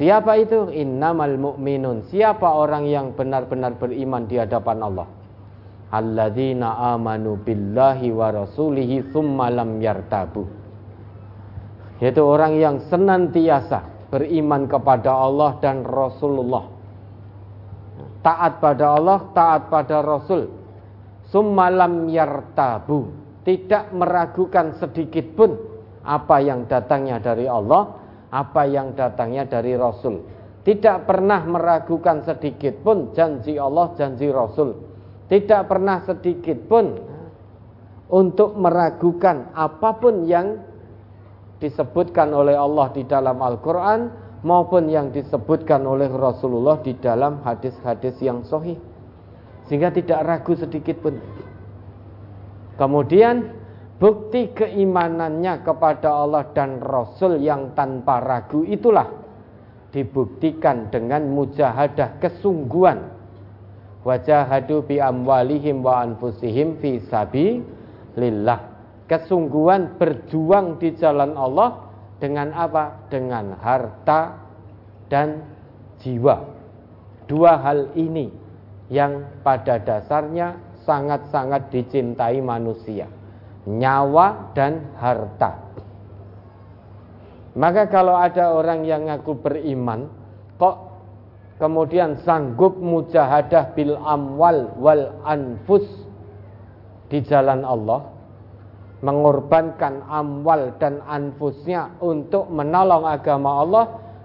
Siapa 0.00 0.38
itu? 0.38 0.70
Innamal 0.72 1.36
mu'minun. 1.36 2.06
Siapa 2.08 2.54
orang 2.54 2.86
yang 2.86 3.12
benar-benar 3.12 3.76
beriman 3.76 4.30
di 4.30 4.38
hadapan 4.38 4.78
Allah? 4.80 5.08
Alladzina 5.90 6.94
amanu 6.94 7.34
billahi 7.40 8.08
wa 8.14 8.30
rasulihi 8.30 9.10
thumma 9.10 9.50
lam 9.50 9.82
yartabu. 9.82 10.46
Yaitu 11.98 12.22
orang 12.22 12.54
yang 12.56 12.76
senantiasa 12.86 14.08
beriman 14.08 14.70
kepada 14.70 15.10
Allah 15.10 15.58
dan 15.58 15.82
Rasulullah. 15.82 16.77
Taat 18.22 18.58
pada 18.58 18.98
Allah, 18.98 19.18
taat 19.32 19.70
pada 19.70 20.02
Rasul. 20.02 20.50
Summa 21.30 21.70
lam 21.70 22.08
yartabu. 22.10 23.12
Tidak 23.46 23.96
meragukan 23.96 24.76
sedikit 24.76 25.24
pun 25.32 25.56
apa 26.04 26.36
yang 26.40 26.68
datangnya 26.68 27.16
dari 27.20 27.48
Allah 27.48 28.08
apa 28.28 28.68
yang 28.68 28.92
datangnya 28.92 29.48
dari 29.48 29.74
Rasul. 29.76 30.24
Tidak 30.64 31.08
pernah 31.08 31.40
meragukan 31.48 32.20
sedikit 32.28 32.84
pun 32.84 33.16
janji 33.16 33.56
Allah, 33.56 33.96
janji 33.96 34.28
Rasul. 34.28 34.76
Tidak 35.28 35.64
pernah 35.64 36.04
sedikit 36.04 36.60
pun 36.68 36.92
untuk 38.08 38.56
meragukan 38.56 39.52
apa 39.56 39.90
pun 39.96 40.28
yang 40.28 40.60
disebutkan 41.60 42.32
oleh 42.32 42.56
Allah 42.56 42.92
di 42.92 43.04
dalam 43.04 43.40
Al-Quran 43.40 44.00
maupun 44.42 44.86
yang 44.90 45.10
disebutkan 45.10 45.82
oleh 45.82 46.10
Rasulullah 46.10 46.78
di 46.82 46.94
dalam 46.98 47.42
hadis-hadis 47.42 48.18
yang 48.22 48.42
sahih. 48.46 48.78
Sehingga 49.66 49.92
tidak 49.92 50.24
ragu 50.24 50.56
sedikit 50.56 50.96
pun. 51.02 51.18
Kemudian 52.78 53.58
Bukti 53.98 54.54
keimanannya 54.54 55.66
kepada 55.66 56.22
Allah 56.22 56.46
dan 56.54 56.78
Rasul 56.78 57.42
yang 57.42 57.74
tanpa 57.74 58.22
ragu 58.22 58.62
itulah 58.62 59.10
dibuktikan 59.90 60.86
dengan 60.94 61.26
mujahadah 61.34 62.22
kesungguhan. 62.22 63.18
Wajahadu 64.06 64.86
bi 64.86 65.02
amwalihim 65.02 65.82
wa 65.82 66.06
anfusihim 66.06 66.78
fi 66.78 67.02
lillah. 68.14 68.60
Kesungguhan 69.10 69.98
berjuang 69.98 70.78
di 70.78 70.94
jalan 70.94 71.34
Allah 71.34 71.87
dengan 72.18 72.54
apa? 72.54 73.08
Dengan 73.10 73.54
harta 73.58 74.38
dan 75.10 75.42
jiwa. 76.02 76.44
Dua 77.30 77.58
hal 77.62 77.94
ini 77.98 78.30
yang 78.90 79.42
pada 79.44 79.78
dasarnya 79.78 80.56
sangat-sangat 80.82 81.68
dicintai 81.68 82.40
manusia 82.40 83.08
nyawa 83.68 84.56
dan 84.56 84.96
harta. 84.96 85.60
Maka 87.58 87.92
kalau 87.92 88.16
ada 88.16 88.56
orang 88.56 88.88
yang 88.88 89.04
ngaku 89.04 89.36
beriman, 89.36 90.08
kok 90.56 90.76
kemudian 91.60 92.16
sanggup 92.24 92.80
mujahadah 92.80 93.76
bil 93.76 93.98
amwal 94.00 94.72
wal 94.80 95.20
anfus 95.28 95.84
di 97.12 97.20
jalan 97.26 97.66
Allah, 97.66 98.08
mengorbankan 98.98 100.02
amwal 100.10 100.74
dan 100.82 100.98
anfusnya 101.06 101.94
untuk 102.02 102.50
menolong 102.50 103.06
agama 103.06 103.62
Allah, 103.62 103.84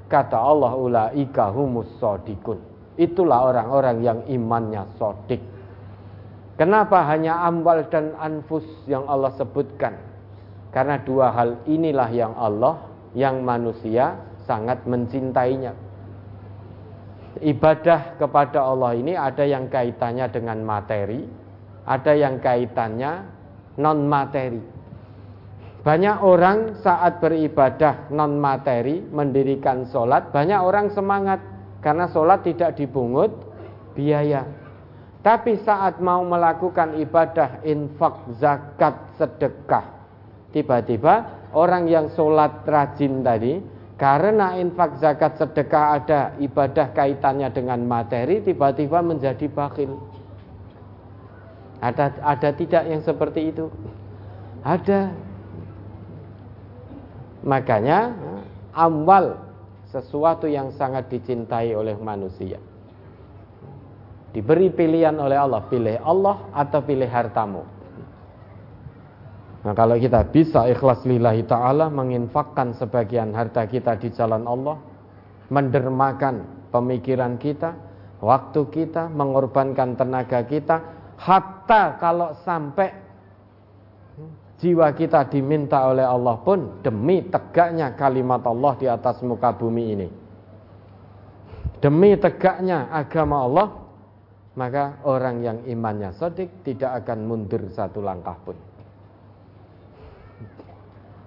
kata 0.10 0.38
Allah 0.38 0.74
ulaika 0.74 1.54
humus 1.54 1.90
sodikun. 2.02 2.58
Itulah 2.98 3.50
orang-orang 3.50 3.98
yang 4.06 4.20
imannya 4.30 4.86
sodik. 5.02 5.42
Kenapa 6.54 7.02
hanya 7.10 7.42
amwal 7.50 7.90
dan 7.90 8.14
anfus 8.22 8.66
yang 8.86 9.10
Allah 9.10 9.34
sebutkan? 9.34 9.98
Karena 10.70 11.02
dua 11.02 11.34
hal 11.34 11.66
inilah 11.66 12.10
yang 12.14 12.34
Allah, 12.38 12.86
yang 13.18 13.42
manusia 13.42 14.18
sangat 14.46 14.86
mencintainya. 14.86 15.74
Ibadah 17.42 18.22
kepada 18.22 18.62
Allah 18.62 18.94
ini 18.94 19.18
ada 19.18 19.42
yang 19.42 19.66
kaitannya 19.66 20.30
dengan 20.30 20.62
materi, 20.62 21.26
ada 21.90 22.14
yang 22.14 22.38
kaitannya 22.38 23.33
non 23.78 24.06
materi. 24.06 24.62
Banyak 25.84 26.24
orang 26.24 26.80
saat 26.80 27.20
beribadah 27.20 28.08
non 28.14 28.40
materi, 28.40 29.04
mendirikan 29.04 29.84
sholat, 29.92 30.32
banyak 30.32 30.60
orang 30.60 30.88
semangat 30.96 31.44
karena 31.84 32.08
sholat 32.08 32.48
tidak 32.48 32.80
dibungut 32.80 33.36
biaya. 33.92 34.48
Tapi 35.24 35.60
saat 35.64 36.04
mau 36.04 36.24
melakukan 36.24 37.00
ibadah 37.00 37.64
infak, 37.64 38.28
zakat, 38.40 38.96
sedekah, 39.16 39.88
tiba-tiba 40.52 41.48
orang 41.56 41.88
yang 41.88 42.12
sholat 42.12 42.64
rajin 42.68 43.24
tadi, 43.24 43.60
karena 43.96 44.60
infak, 44.60 45.00
zakat, 45.00 45.40
sedekah 45.40 45.96
ada 45.96 46.36
ibadah 46.44 46.92
kaitannya 46.92 47.48
dengan 47.56 47.88
materi, 47.88 48.44
tiba-tiba 48.44 49.00
menjadi 49.00 49.48
bakhil. 49.48 49.96
Ada, 51.84 52.16
ada 52.24 52.50
tidak 52.56 52.84
yang 52.88 53.04
seperti 53.04 53.52
itu? 53.52 53.68
Ada. 54.64 55.12
Makanya 57.44 58.16
amwal 58.72 59.36
sesuatu 59.92 60.48
yang 60.48 60.72
sangat 60.80 61.12
dicintai 61.12 61.76
oleh 61.76 62.00
manusia. 62.00 62.56
Diberi 64.32 64.72
pilihan 64.72 65.14
oleh 65.20 65.36
Allah, 65.36 65.62
pilih 65.68 66.00
Allah 66.00 66.48
atau 66.56 66.80
pilih 66.82 67.06
hartamu. 67.06 67.62
Nah 69.64 69.76
kalau 69.76 70.00
kita 70.00 70.24
bisa 70.32 70.66
ikhlas 70.72 71.04
lillahi 71.04 71.44
ta'ala 71.46 71.92
menginfakkan 71.92 72.74
sebagian 72.80 73.36
harta 73.36 73.68
kita 73.68 74.00
di 74.00 74.10
jalan 74.16 74.48
Allah, 74.48 74.80
mendermakan 75.52 76.68
pemikiran 76.74 77.38
kita, 77.38 77.76
waktu 78.24 78.72
kita, 78.72 79.12
mengorbankan 79.14 79.94
tenaga 80.00 80.42
kita, 80.48 81.03
hatta 81.24 81.96
kalau 82.04 82.36
sampai 82.44 82.92
jiwa 84.60 84.92
kita 84.92 85.32
diminta 85.32 85.88
oleh 85.88 86.04
Allah 86.04 86.36
pun 86.44 86.84
demi 86.84 87.24
tegaknya 87.24 87.96
kalimat 87.96 88.44
Allah 88.44 88.74
di 88.76 88.88
atas 88.92 89.24
muka 89.24 89.56
bumi 89.56 89.84
ini. 89.96 90.08
Demi 91.80 92.16
tegaknya 92.16 92.88
agama 92.92 93.44
Allah, 93.44 93.68
maka 94.56 95.04
orang 95.04 95.44
yang 95.44 95.58
imannya 95.68 96.16
sodik 96.16 96.64
tidak 96.64 97.04
akan 97.04 97.28
mundur 97.28 97.60
satu 97.76 98.00
langkah 98.00 98.40
pun. 98.40 98.56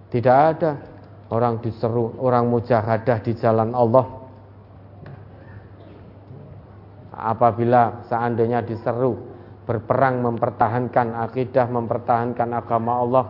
Tidak 0.08 0.36
ada 0.56 0.80
orang 1.28 1.60
diseru, 1.60 2.16
orang 2.24 2.48
mujahadah 2.48 3.18
di 3.20 3.32
jalan 3.36 3.76
Allah. 3.76 4.06
Apabila 7.16 8.04
seandainya 8.08 8.64
diseru 8.64 9.35
berperang 9.66 10.22
mempertahankan 10.22 11.26
akidah, 11.26 11.66
mempertahankan 11.66 12.48
agama 12.54 13.02
Allah, 13.02 13.24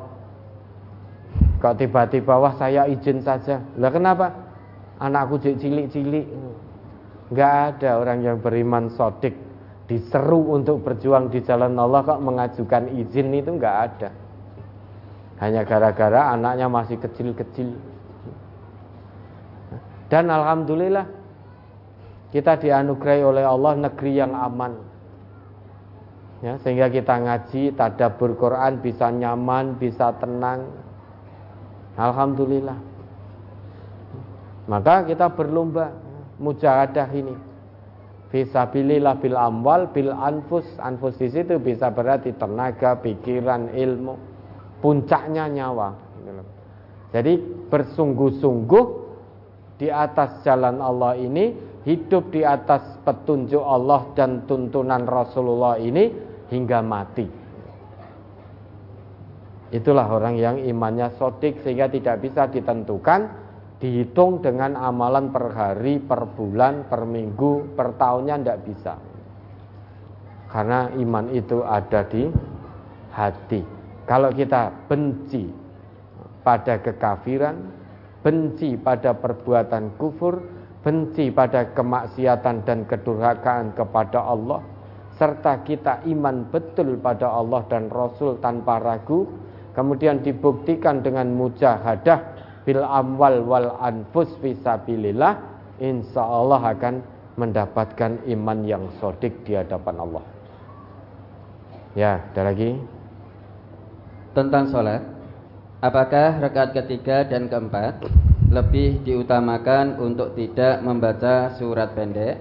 kok 1.58 1.80
tiba-tiba 1.80 2.36
wah 2.36 2.54
saya 2.60 2.84
izin 2.86 3.24
saja. 3.24 3.64
Lah 3.80 3.90
kenapa? 3.90 4.30
Anakku 4.96 5.36
cilik-cilik 5.40 6.24
Nggak 7.26 7.52
ada 7.74 7.98
orang 7.98 8.22
yang 8.22 8.38
beriman 8.38 8.86
sodik 8.94 9.34
diseru 9.90 10.54
untuk 10.54 10.82
berjuang 10.82 11.30
di 11.30 11.42
jalan 11.42 11.74
Allah 11.78 12.02
kok 12.06 12.22
mengajukan 12.22 12.90
izin 12.90 13.34
itu 13.34 13.50
nggak 13.54 13.76
ada. 13.90 14.10
Hanya 15.42 15.66
gara-gara 15.66 16.32
anaknya 16.34 16.66
masih 16.70 17.02
kecil-kecil. 17.02 17.74
Dan 20.06 20.30
alhamdulillah 20.30 21.06
kita 22.30 22.62
dianugerahi 22.62 23.22
oleh 23.26 23.44
Allah 23.46 23.90
negeri 23.90 24.12
yang 24.22 24.32
aman. 24.34 24.95
Ya, 26.44 26.60
sehingga 26.60 26.92
kita 26.92 27.16
ngaji, 27.16 27.72
tadabbur 27.80 28.36
Quran 28.36 28.84
bisa 28.84 29.08
nyaman, 29.08 29.80
bisa 29.80 30.12
tenang. 30.20 30.68
Alhamdulillah. 31.96 32.76
Maka 34.68 35.08
kita 35.08 35.32
berlomba 35.32 35.96
mujahadah 36.36 37.08
ini. 37.16 37.32
Fisabilillah 38.28 39.16
bil 39.16 39.38
amwal 39.38 39.88
bil 39.96 40.12
anfus. 40.12 40.66
Anfus 40.76 41.16
di 41.16 41.32
situ 41.32 41.56
bisa 41.56 41.88
berarti 41.88 42.36
tenaga, 42.36 43.00
pikiran, 43.00 43.72
ilmu. 43.72 44.14
Puncaknya 44.84 45.48
nyawa. 45.48 45.88
Jadi 47.16 47.38
bersungguh-sungguh 47.72 48.84
di 49.80 49.88
atas 49.88 50.44
jalan 50.44 50.84
Allah 50.84 51.16
ini, 51.16 51.56
hidup 51.88 52.28
di 52.28 52.44
atas 52.44 52.82
petunjuk 53.06 53.62
Allah 53.62 54.04
dan 54.12 54.44
tuntunan 54.44 55.06
Rasulullah 55.06 55.80
ini 55.80 56.25
hingga 56.50 56.80
mati. 56.82 57.26
Itulah 59.74 60.06
orang 60.06 60.38
yang 60.38 60.56
imannya 60.62 61.10
sodik 61.18 61.58
sehingga 61.66 61.90
tidak 61.90 62.22
bisa 62.22 62.46
ditentukan 62.46 63.46
dihitung 63.82 64.40
dengan 64.40 64.78
amalan 64.78 65.34
per 65.34 65.52
hari, 65.52 65.98
per 66.00 66.24
bulan, 66.32 66.86
per 66.86 67.04
minggu, 67.04 67.76
per 67.76 67.98
tahunnya 67.98 68.34
tidak 68.40 68.60
bisa. 68.62 68.94
Karena 70.46 70.88
iman 70.96 71.26
itu 71.34 71.60
ada 71.66 72.06
di 72.06 72.30
hati. 73.12 73.60
Kalau 74.06 74.30
kita 74.30 74.70
benci 74.86 75.50
pada 76.46 76.78
kekafiran, 76.78 77.58
benci 78.22 78.78
pada 78.78 79.12
perbuatan 79.18 79.98
kufur, 79.98 80.38
benci 80.86 81.34
pada 81.34 81.74
kemaksiatan 81.74 82.62
dan 82.62 82.86
kedurhakaan 82.86 83.74
kepada 83.74 84.22
Allah, 84.22 84.62
serta 85.16 85.64
kita 85.64 86.04
iman 86.12 86.44
betul 86.52 87.00
pada 87.00 87.32
Allah 87.32 87.64
dan 87.72 87.88
Rasul 87.88 88.36
tanpa 88.40 88.76
ragu, 88.80 89.24
kemudian 89.72 90.20
dibuktikan 90.20 91.00
dengan 91.00 91.32
mujahadah 91.32 92.36
bil 92.68 92.84
amwal 92.84 93.40
wal 93.44 93.70
anfus 93.80 94.28
fisabilillah 94.44 95.40
insya 95.80 96.20
Allah 96.20 96.60
akan 96.76 96.94
mendapatkan 97.36 98.24
iman 98.28 98.58
yang 98.64 98.84
sodik 99.00 99.44
di 99.44 99.56
hadapan 99.56 99.96
Allah. 100.00 100.24
Ya 101.96 102.20
ada 102.32 102.52
lagi? 102.52 102.76
Tentang 104.36 104.68
sholat 104.68 105.00
apakah 105.80 106.44
rakaat 106.44 106.76
ketiga 106.76 107.24
dan 107.24 107.48
keempat 107.48 108.04
lebih 108.52 109.00
diutamakan 109.00 109.96
untuk 109.96 110.36
tidak 110.36 110.84
membaca 110.84 111.56
surat 111.56 111.96
pendek? 111.96 112.36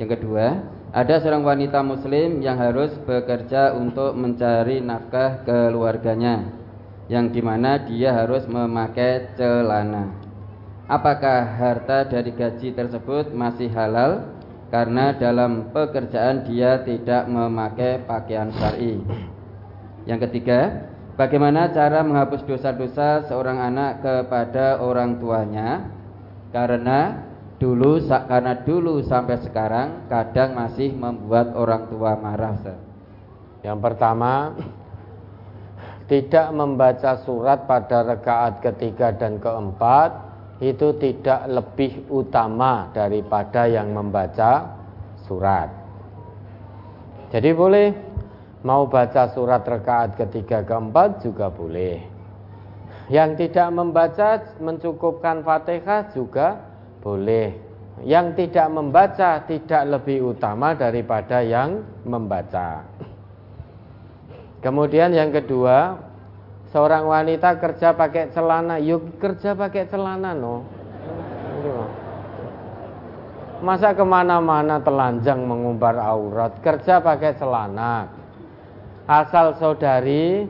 Yang 0.00 0.16
kedua 0.16 0.77
ada 0.88 1.20
seorang 1.20 1.44
wanita 1.44 1.84
muslim 1.84 2.40
yang 2.40 2.56
harus 2.56 2.96
bekerja 3.04 3.76
untuk 3.76 4.16
mencari 4.16 4.80
nafkah 4.80 5.44
keluarganya 5.44 6.48
yang 7.12 7.28
di 7.28 7.44
mana 7.44 7.84
dia 7.84 8.12
harus 8.12 8.44
memakai 8.48 9.32
celana. 9.36 10.12
Apakah 10.88 11.44
harta 11.60 12.08
dari 12.08 12.32
gaji 12.32 12.72
tersebut 12.72 13.36
masih 13.36 13.68
halal 13.72 14.32
karena 14.72 15.12
dalam 15.16 15.68
pekerjaan 15.76 16.48
dia 16.48 16.80
tidak 16.80 17.28
memakai 17.28 18.00
pakaian 18.08 18.48
syar'i? 18.56 19.00
Yang 20.08 20.28
ketiga, 20.28 20.88
bagaimana 21.20 21.68
cara 21.68 22.00
menghapus 22.00 22.48
dosa-dosa 22.48 23.28
seorang 23.28 23.60
anak 23.60 24.00
kepada 24.00 24.80
orang 24.80 25.20
tuanya? 25.20 25.92
Karena 26.48 27.27
dulu 27.58 27.98
karena 28.06 28.54
dulu 28.62 29.02
sampai 29.02 29.38
sekarang 29.42 30.06
kadang 30.06 30.54
masih 30.54 30.94
membuat 30.94 31.54
orang 31.58 31.90
tua 31.90 32.14
marah. 32.14 32.54
Yang 33.66 33.78
pertama, 33.82 34.54
tidak 36.06 36.48
membaca 36.54 37.18
surat 37.26 37.66
pada 37.66 38.06
rekaat 38.06 38.62
ketiga 38.62 39.10
dan 39.12 39.42
keempat 39.42 40.10
itu 40.58 40.94
tidak 40.98 41.46
lebih 41.50 42.06
utama 42.10 42.90
daripada 42.94 43.66
yang 43.66 43.90
membaca 43.94 44.78
surat. 45.26 45.68
Jadi 47.28 47.50
boleh 47.52 47.92
mau 48.64 48.88
baca 48.88 49.30
surat 49.34 49.62
rekaat 49.62 50.16
ketiga 50.16 50.64
keempat 50.64 51.22
juga 51.22 51.52
boleh. 51.52 52.00
Yang 53.12 53.48
tidak 53.48 53.68
membaca 53.72 54.28
mencukupkan 54.60 55.44
Fatihah 55.44 56.12
juga 56.12 56.67
boleh. 57.02 57.66
Yang 58.06 58.26
tidak 58.46 58.68
membaca 58.70 59.42
tidak 59.42 59.82
lebih 59.90 60.30
utama 60.30 60.70
daripada 60.78 61.42
yang 61.42 61.82
membaca. 62.06 62.86
Kemudian 64.62 65.10
yang 65.10 65.34
kedua, 65.34 65.98
seorang 66.70 67.10
wanita 67.10 67.58
kerja 67.58 67.98
pakai 67.98 68.30
celana, 68.30 68.78
yuk 68.78 69.18
kerja 69.18 69.58
pakai 69.58 69.90
celana 69.90 70.30
no. 70.30 70.62
Masa 73.58 73.90
ke 73.90 74.06
mana-mana 74.06 74.78
telanjang 74.78 75.42
mengumbar 75.42 75.98
aurat, 75.98 76.54
kerja 76.62 77.02
pakai 77.02 77.34
celana. 77.34 78.06
Asal 79.10 79.58
saudari 79.58 80.46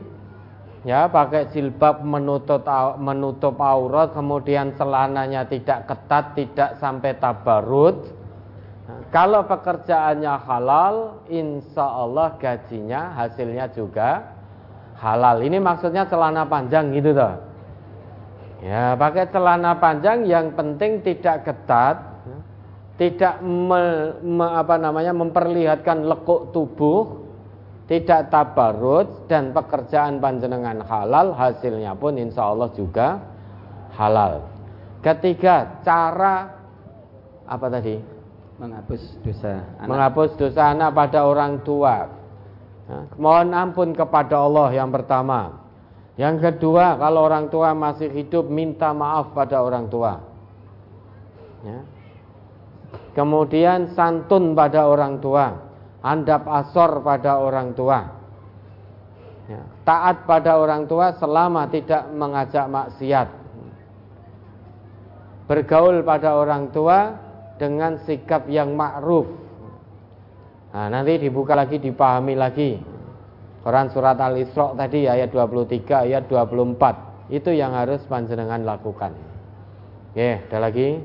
ya 0.87 1.11
pakai 1.11 1.51
jilbab 1.51 2.03
menutup 2.03 2.63
menutup 2.99 3.55
aurat, 3.59 4.15
kemudian 4.15 4.75
celananya 4.75 5.47
tidak 5.47 5.87
ketat, 5.87 6.35
tidak 6.35 6.69
sampai 6.79 7.15
tabarut, 7.19 8.19
kalau 9.09 9.45
pekerjaannya 9.45 10.33
halal, 10.45 10.95
insya 11.29 11.85
Allah 11.85 12.37
gajinya 12.37 13.17
hasilnya 13.17 13.73
juga 13.73 14.37
halal. 15.01 15.41
Ini 15.41 15.57
maksudnya 15.57 16.05
celana 16.05 16.45
panjang 16.45 16.93
gitu 16.93 17.13
toh. 17.17 17.33
Ya, 18.59 18.93
pakai 18.99 19.31
celana 19.31 19.79
panjang 19.79 20.27
yang 20.27 20.51
penting 20.53 21.01
tidak 21.01 21.47
ketat, 21.47 22.05
tidak 22.99 23.39
me, 23.39 24.13
me, 24.19 24.45
apa 24.45 24.75
namanya 24.75 25.15
memperlihatkan 25.15 26.03
lekuk 26.03 26.51
tubuh, 26.51 27.28
tidak 27.89 28.29
tabarut 28.29 29.25
dan 29.25 29.49
pekerjaan 29.49 30.21
panjenengan 30.21 30.85
halal, 30.85 31.33
hasilnya 31.33 31.97
pun 31.97 32.15
insya 32.21 32.53
Allah 32.53 32.69
juga 32.77 33.17
halal. 33.97 34.45
Ketiga, 35.01 35.81
cara 35.81 36.53
apa 37.49 37.65
tadi? 37.73 38.19
menghapus 38.59 39.01
dosa 39.23 39.63
anak. 39.79 39.87
menghapus 39.87 40.29
dosa 40.35 40.61
anak 40.75 40.91
pada 40.91 41.19
orang 41.23 41.63
tua 41.63 42.11
ya, 42.91 42.99
mohon 43.15 43.55
ampun 43.55 43.95
kepada 43.95 44.35
Allah 44.35 44.67
yang 44.75 44.91
pertama 44.91 45.63
yang 46.19 46.35
kedua 46.35 46.99
kalau 46.99 47.23
orang 47.23 47.47
tua 47.47 47.71
masih 47.71 48.11
hidup 48.11 48.51
minta 48.51 48.91
maaf 48.91 49.31
pada 49.31 49.63
orang 49.63 49.87
tua 49.87 50.19
ya. 51.63 51.79
kemudian 53.15 53.95
santun 53.95 54.51
pada 54.51 54.91
orang 54.91 55.23
tua 55.23 55.68
andap 55.99 56.47
asor 56.47 57.03
pada 57.03 57.39
orang 57.39 57.75
tua 57.75 57.99
ya. 59.51 59.61
taat 59.83 60.23
pada 60.23 60.55
orang 60.59 60.87
tua 60.87 61.15
selama 61.19 61.67
tidak 61.67 62.07
mengajak 62.15 62.65
maksiat 62.71 63.27
bergaul 65.49 66.05
pada 66.05 66.37
orang 66.37 66.69
tua 66.69 67.17
dengan 67.57 67.97
sikap 68.05 68.45
yang 68.45 68.77
ma'ruf. 68.77 69.25
Nah, 70.69 70.87
nanti 70.93 71.17
dibuka 71.17 71.57
lagi, 71.57 71.81
dipahami 71.81 72.37
lagi. 72.37 72.77
Quran 73.65 73.89
surat 73.89 74.15
Al-Isra 74.21 74.77
tadi 74.77 75.09
ayat 75.09 75.33
23, 75.33 76.05
ayat 76.05 76.29
24. 76.29 77.33
Itu 77.33 77.49
yang 77.49 77.73
harus 77.73 78.05
panjenengan 78.05 78.61
lakukan. 78.61 79.17
Oke, 80.13 80.45
ada 80.47 80.57
lagi. 80.61 81.01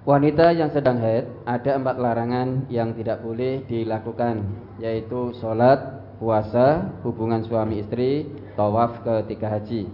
Wanita 0.00 0.56
yang 0.56 0.72
sedang 0.72 0.96
haid 1.04 1.28
ada 1.44 1.76
empat 1.76 2.00
larangan 2.00 2.64
yang 2.72 2.96
tidak 2.96 3.20
boleh 3.20 3.60
dilakukan 3.68 4.48
yaitu 4.80 5.36
sholat, 5.36 5.76
puasa, 6.16 6.88
hubungan 7.04 7.44
suami 7.44 7.84
istri, 7.84 8.24
tawaf 8.56 9.04
ketika 9.04 9.52
haji. 9.52 9.92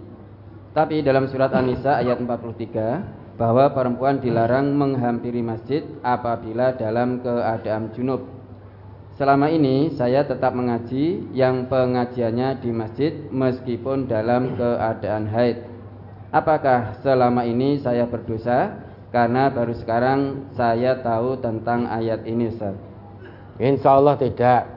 Tapi 0.70 1.02
dalam 1.02 1.26
surat 1.26 1.50
An-Nisa 1.50 1.98
ayat 1.98 2.22
43 2.22 3.34
bahwa 3.34 3.66
perempuan 3.74 4.22
dilarang 4.22 4.78
menghampiri 4.78 5.42
masjid 5.42 5.82
apabila 6.06 6.78
dalam 6.78 7.18
keadaan 7.18 7.90
junub. 7.98 8.30
Selama 9.18 9.50
ini 9.50 9.90
saya 9.90 10.22
tetap 10.22 10.54
mengaji 10.54 11.34
yang 11.34 11.66
pengajiannya 11.66 12.62
di 12.62 12.70
masjid 12.70 13.10
meskipun 13.34 14.06
dalam 14.06 14.54
keadaan 14.54 15.26
haid. 15.26 15.66
Apakah 16.30 16.94
selama 17.02 17.42
ini 17.42 17.82
saya 17.82 18.06
berdosa 18.06 18.85
Karena 19.16 19.48
baru 19.48 19.72
sekarang 19.72 20.52
saya 20.52 21.00
tahu 21.00 21.40
tentang 21.40 21.88
ayat 21.88 22.28
ini 22.28 22.52
Ustaz. 22.52 22.76
Insya 23.56 23.96
Allah 23.96 24.20
tidak. 24.20 24.68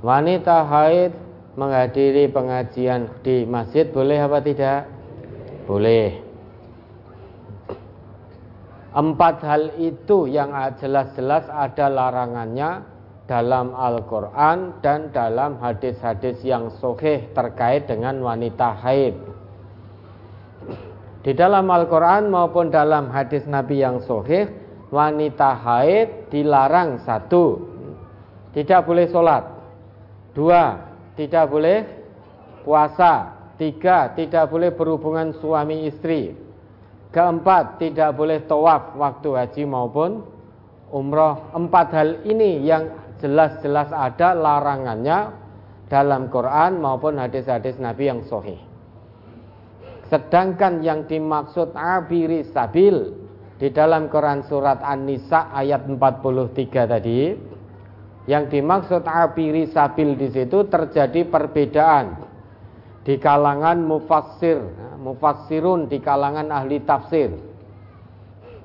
Wanita 0.00 0.64
haid 0.64 1.12
menghadiri 1.52 2.32
pengajian 2.32 3.20
di 3.20 3.44
masjid 3.44 3.84
boleh 3.84 4.24
apa 4.24 4.40
tidak? 4.40 4.88
Boleh. 5.68 6.16
Empat 8.96 9.44
hal 9.44 9.76
itu 9.76 10.24
yang 10.32 10.56
jelas-jelas 10.80 11.44
ada 11.52 11.92
larangannya 11.92 12.88
dalam 13.28 13.76
Al-Quran 13.76 14.80
dan 14.80 15.12
dalam 15.12 15.60
hadis-hadis 15.60 16.40
yang 16.40 16.72
sohih 16.80 17.28
terkait 17.36 17.84
dengan 17.84 18.16
wanita 18.24 18.80
haid. 18.80 19.27
Di 21.22 21.34
dalam 21.34 21.66
Al-Quran 21.66 22.30
maupun 22.30 22.70
dalam 22.70 23.10
hadis 23.10 23.42
Nabi 23.50 23.82
yang 23.82 23.98
sohih, 24.06 24.46
wanita 24.94 25.58
haid 25.58 26.30
dilarang 26.30 27.02
satu, 27.02 27.58
tidak 28.54 28.86
boleh 28.86 29.06
sholat. 29.10 29.44
Dua, 30.32 30.78
tidak 31.18 31.50
boleh 31.50 31.78
puasa. 32.62 33.34
Tiga, 33.58 34.14
tidak 34.14 34.54
boleh 34.54 34.70
berhubungan 34.70 35.34
suami 35.42 35.90
istri. 35.90 36.30
Keempat, 37.10 37.82
tidak 37.82 38.14
boleh 38.14 38.46
tawaf 38.46 38.94
waktu 38.94 39.34
haji 39.34 39.66
maupun 39.66 40.22
umroh. 40.94 41.50
Empat 41.58 41.90
hal 41.90 42.22
ini 42.22 42.62
yang 42.62 42.86
jelas-jelas 43.18 43.90
ada 43.90 44.38
larangannya 44.38 45.34
dalam 45.90 46.30
Quran 46.30 46.78
maupun 46.78 47.18
hadis-hadis 47.18 47.82
Nabi 47.82 48.14
yang 48.14 48.22
sahih. 48.30 48.67
Sedangkan 50.08 50.80
yang 50.80 51.04
dimaksud 51.04 51.76
abiri 51.76 52.48
sabil 52.48 53.12
di 53.60 53.68
dalam 53.68 54.08
Quran 54.08 54.40
surat 54.48 54.80
An-Nisa 54.80 55.52
ayat 55.52 55.84
43 55.84 56.88
tadi, 56.88 57.20
yang 58.24 58.48
dimaksud 58.48 59.04
abiri 59.04 59.68
sabil 59.68 60.16
di 60.16 60.28
situ 60.32 60.64
terjadi 60.68 61.28
perbedaan 61.28 62.24
di 63.04 63.20
kalangan 63.20 63.80
mufassir, 63.84 64.60
mufassirun 65.00 65.88
di 65.88 66.00
kalangan 66.00 66.52
ahli 66.52 66.80
tafsir. 66.84 67.32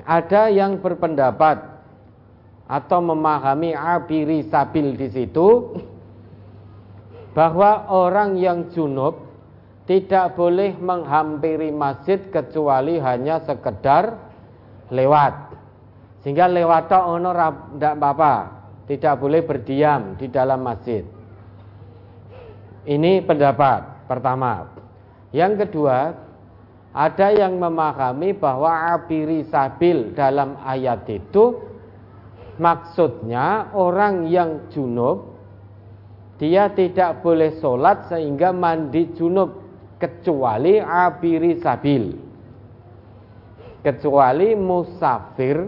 Ada 0.03 0.51
yang 0.51 0.83
berpendapat 0.83 1.63
atau 2.67 2.99
memahami 3.03 3.75
abiri 3.75 4.47
sabil 4.47 4.95
di 4.95 5.07
situ 5.11 5.75
bahwa 7.35 7.88
orang 7.91 8.35
yang 8.39 8.72
junub 8.72 9.32
tidak 9.83 10.39
boleh 10.39 10.75
menghampiri 10.79 11.69
masjid 11.69 12.19
kecuali 12.31 12.99
hanya 12.99 13.43
sekedar 13.43 14.15
lewat. 14.91 15.55
Sehingga 16.23 16.47
lewat 16.47 16.87
ono 16.91 17.31
tidak 17.75 17.93
apa-apa, 17.99 18.35
tidak 18.87 19.19
boleh 19.19 19.41
berdiam 19.43 20.15
di 20.15 20.31
dalam 20.31 20.63
masjid. 20.63 21.03
Ini 22.87 23.23
pendapat 23.27 24.07
pertama. 24.07 24.71
Yang 25.35 25.67
kedua, 25.67 26.15
ada 26.95 27.27
yang 27.33 27.59
memahami 27.59 28.31
bahwa 28.37 28.95
abiri 28.95 29.43
sabil 29.51 30.15
dalam 30.15 30.55
ayat 30.63 31.03
itu 31.11 31.73
Maksudnya 32.61 33.73
orang 33.73 34.29
yang 34.29 34.69
junub 34.69 35.33
dia 36.37 36.69
tidak 36.69 37.25
boleh 37.25 37.57
sholat 37.57 38.13
sehingga 38.13 38.53
mandi 38.53 39.09
junub 39.17 39.62
kecuali 40.03 40.83
abiri 40.83 41.64
sabil 41.64 42.33
kecuali 43.83 44.56
musafir 44.56 45.67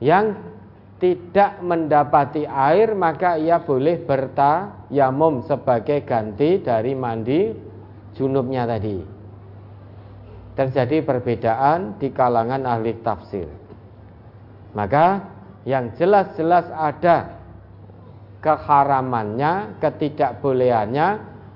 yang 0.00 0.36
tidak 0.98 1.62
mendapati 1.62 2.42
air 2.42 2.96
maka 2.96 3.38
ia 3.38 3.62
boleh 3.62 4.02
bertayamum 4.02 5.46
sebagai 5.46 6.02
ganti 6.02 6.58
dari 6.58 6.92
mandi 6.98 7.54
junubnya 8.18 8.66
tadi. 8.66 8.98
Terjadi 10.58 11.06
perbedaan 11.06 12.02
di 12.02 12.10
kalangan 12.10 12.66
ahli 12.66 12.98
tafsir. 12.98 13.46
Maka 14.74 15.22
yang 15.62 15.94
jelas-jelas 15.94 16.66
ada 16.74 17.38
keharamannya, 18.42 19.78
ketidakbolehannya 19.78 21.08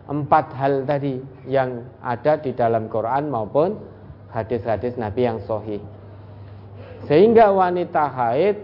empat 0.06 0.46
hal 0.54 0.86
tadi 0.86 1.18
yang 1.46 1.86
ada 2.02 2.38
di 2.38 2.54
dalam 2.54 2.86
Quran 2.86 3.30
maupun 3.30 3.78
hadis-hadis 4.30 4.94
Nabi 4.96 5.26
yang 5.26 5.38
sahih. 5.44 5.82
Sehingga 7.10 7.50
wanita 7.50 8.08
haid 8.14 8.56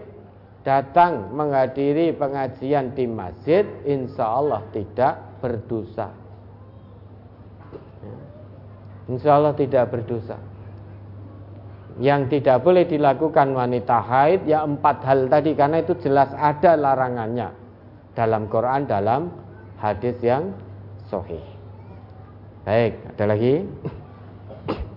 datang 0.63 1.35
menghadiri 1.35 2.15
pengajian 2.15 2.95
di 2.95 3.03
masjid, 3.03 3.67
insya 3.83 4.25
Allah 4.27 4.63
tidak 4.71 5.19
berdosa. 5.43 6.11
Insya 9.09 9.41
Allah 9.41 9.53
tidak 9.57 9.89
berdosa 9.91 10.39
yang 11.99 12.31
tidak 12.31 12.63
boleh 12.63 12.87
dilakukan 12.87 13.51
wanita 13.51 13.99
haid 13.99 14.47
ya 14.47 14.63
empat 14.63 15.03
hal 15.03 15.27
tadi 15.27 15.51
karena 15.51 15.83
itu 15.83 15.99
jelas 15.99 16.31
ada 16.31 16.79
larangannya 16.79 17.51
dalam 18.15 18.47
Quran 18.47 18.87
dalam 18.87 19.21
hadis 19.83 20.15
yang 20.23 20.55
sahih. 21.11 21.58
Baik, 22.69 23.01
ada 23.17 23.25
lagi. 23.33 23.65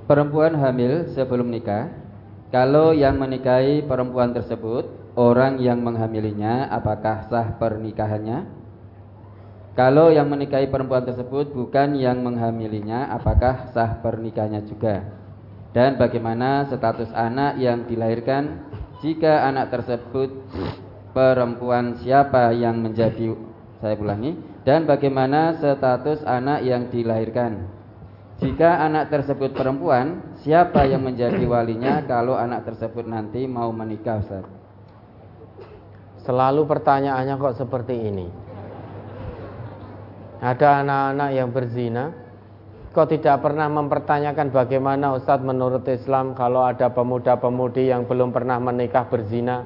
Perempuan 0.05 0.52
hamil 0.60 1.09
sebelum 1.17 1.49
nikah, 1.49 1.89
kalau 2.52 2.92
yang 2.92 3.17
menikahi 3.17 3.81
perempuan 3.81 4.36
tersebut 4.36 4.92
orang 5.17 5.57
yang 5.57 5.81
menghamilinya, 5.81 6.68
apakah 6.68 7.25
sah 7.33 7.57
pernikahannya? 7.57 8.44
Kalau 9.73 10.12
yang 10.12 10.28
menikahi 10.28 10.68
perempuan 10.68 11.09
tersebut 11.09 11.57
bukan 11.57 11.97
yang 11.97 12.20
menghamilinya, 12.20 13.09
apakah 13.09 13.73
sah 13.73 14.05
pernikahannya 14.05 14.68
juga? 14.68 15.23
dan 15.73 15.97
bagaimana 15.97 16.68
status 16.68 17.09
anak 17.17 17.57
yang 17.57 17.89
dilahirkan 17.89 18.60
jika 19.01 19.49
anak 19.49 19.73
tersebut 19.73 20.28
perempuan 21.17 21.97
siapa 21.97 22.52
yang 22.52 22.84
menjadi 22.84 23.33
saya 23.83 23.99
ulangi. 23.99 24.39
Dan 24.62 24.86
bagaimana 24.86 25.59
status 25.59 26.23
anak 26.23 26.62
yang 26.62 26.86
dilahirkan? 26.94 27.67
Jika 28.39 28.86
anak 28.86 29.11
tersebut 29.11 29.55
perempuan 29.55 30.39
siapa 30.43 30.86
yang 30.86 31.02
menjadi 31.02 31.43
walinya 31.47 32.02
kalau 32.07 32.39
anak 32.39 32.62
tersebut 32.67 33.07
nanti 33.07 33.44
mau 33.51 33.75
menikah 33.75 34.23
Ustaz? 34.23 34.47
Selalu 36.23 36.62
pertanyaannya 36.70 37.35
kok 37.35 37.59
seperti 37.59 37.94
ini? 37.99 38.27
Ada 40.43 40.83
anak-anak 40.83 41.31
yang 41.35 41.51
berzina 41.51 42.23
Kok 42.93 43.09
tidak 43.09 43.41
pernah 43.41 43.73
mempertanyakan 43.73 44.52
bagaimana 44.52 45.17
Ustadz 45.17 45.41
menurut 45.41 45.81
Islam 45.89 46.36
kalau 46.36 46.61
ada 46.61 46.93
pemuda-pemudi 46.93 47.89
yang 47.89 48.05
belum 48.05 48.36
pernah 48.36 48.61
menikah 48.61 49.09
berzina? 49.09 49.65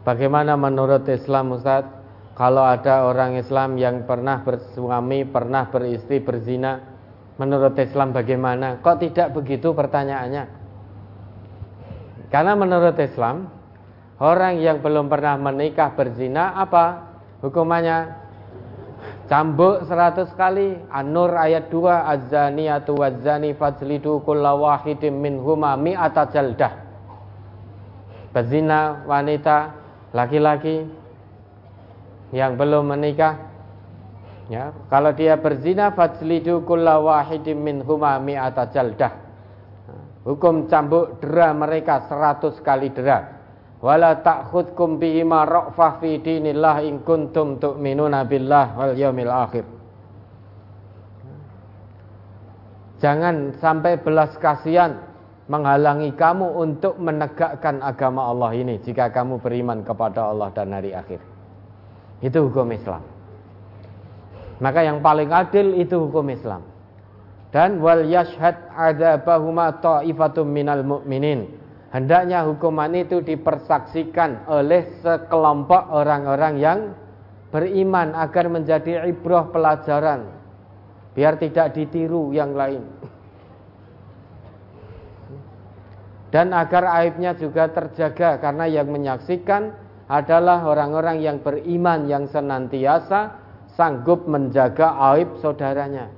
Bagaimana 0.00 0.56
menurut 0.56 1.04
Islam 1.12 1.52
Ustadz 1.56 2.00
kalau 2.32 2.64
ada 2.64 3.04
orang 3.04 3.36
Islam 3.36 3.76
yang 3.76 4.08
pernah 4.08 4.40
bersuami, 4.40 5.28
pernah 5.28 5.68
beristri 5.68 6.24
berzina? 6.24 6.80
Menurut 7.36 7.76
Islam 7.76 8.16
bagaimana? 8.16 8.80
Kok 8.80 8.96
tidak 9.00 9.36
begitu 9.36 9.76
pertanyaannya? 9.76 10.44
Karena 12.32 12.52
menurut 12.56 12.96
Islam 12.96 13.48
orang 14.20 14.56
yang 14.56 14.80
belum 14.80 15.12
pernah 15.12 15.36
menikah 15.36 15.92
berzina 15.92 16.56
apa 16.56 17.12
hukumannya? 17.44 18.20
Cambuk 19.28 19.86
seratus 19.86 20.28
kali 20.34 20.74
An-Nur 20.90 21.32
ayat 21.32 21.70
2 21.70 21.86
Az-zaniyatu 21.86 22.98
waz-zani 22.98 23.54
fajlidu 23.54 24.20
kulla 24.26 24.58
wahidin 24.58 25.16
minhuma 25.22 25.78
mi'ata 25.78 26.28
jaldah 26.34 26.74
Bezina 28.34 29.06
wanita 29.06 29.79
laki-laki 30.10 30.86
yang 32.30 32.54
belum 32.54 32.94
menikah 32.94 33.38
ya. 34.50 34.74
Kalau 34.90 35.14
dia 35.14 35.38
berzina 35.38 35.94
fajlidu 35.94 36.62
kulla 36.66 36.98
wahidin 36.98 37.58
minhuma 37.58 38.18
mi'ata 38.18 38.70
jaldah. 38.70 39.12
Hukum 40.20 40.68
cambuk 40.68 41.18
dera 41.24 41.56
mereka 41.56 42.04
seratus 42.06 42.60
kali 42.60 42.92
dera. 42.92 43.40
Wala 43.80 44.20
ta'khudkum 44.20 45.00
bihima 45.00 45.48
ra'fah 45.48 46.04
fi 46.04 46.20
dinillah 46.20 46.84
in 46.84 47.00
kuntum 47.00 47.56
tu'minuna 47.56 48.28
billah 48.28 48.76
wal 48.76 48.92
yaumil 48.92 49.32
akhir. 49.32 49.64
Jangan 53.00 53.56
sampai 53.64 53.96
belas 53.96 54.36
kasihan 54.36 55.09
menghalangi 55.50 56.14
kamu 56.14 56.46
untuk 56.62 56.94
menegakkan 57.02 57.82
agama 57.82 58.30
Allah 58.30 58.54
ini 58.54 58.78
jika 58.78 59.10
kamu 59.10 59.42
beriman 59.42 59.82
kepada 59.82 60.30
Allah 60.30 60.54
dan 60.54 60.70
hari 60.70 60.94
akhir. 60.94 61.18
Itu 62.22 62.46
hukum 62.46 62.70
Islam. 62.70 63.02
Maka 64.62 64.86
yang 64.86 65.02
paling 65.02 65.34
adil 65.34 65.74
itu 65.74 66.06
hukum 66.06 66.30
Islam. 66.30 66.62
dan 67.50 67.82
wal 67.82 68.06
yashhad 68.06 68.70
adzabahuma 68.78 69.82
ta'ifatum 69.82 70.46
minal 70.46 70.86
mu'minin. 70.86 71.50
Hendaknya 71.90 72.46
hukuman 72.46 72.94
itu 72.94 73.18
dipersaksikan 73.18 74.46
oleh 74.46 74.86
sekelompok 75.02 75.90
orang-orang 75.90 76.54
yang 76.62 76.78
beriman 77.50 78.14
agar 78.14 78.46
menjadi 78.46 79.10
ibrah 79.10 79.50
pelajaran 79.50 80.30
biar 81.18 81.34
tidak 81.42 81.74
ditiru 81.74 82.30
yang 82.30 82.54
lain. 82.54 82.86
Dan 86.30 86.54
agar 86.54 86.86
aibnya 86.86 87.34
juga 87.34 87.66
terjaga 87.70 88.38
karena 88.38 88.70
yang 88.70 88.86
menyaksikan 88.86 89.74
adalah 90.06 90.62
orang-orang 90.62 91.22
yang 91.22 91.42
beriman 91.42 92.06
yang 92.06 92.30
senantiasa 92.30 93.34
sanggup 93.74 94.26
menjaga 94.30 94.94
aib 95.14 95.38
saudaranya. 95.42 96.10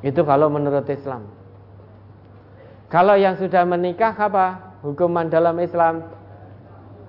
Itu 0.00 0.24
kalau 0.24 0.48
menurut 0.48 0.88
Islam. 0.88 1.28
Kalau 2.88 3.14
yang 3.14 3.36
sudah 3.36 3.62
menikah 3.68 4.16
apa? 4.16 4.76
Hukuman 4.80 5.28
dalam 5.28 5.60
Islam 5.60 6.08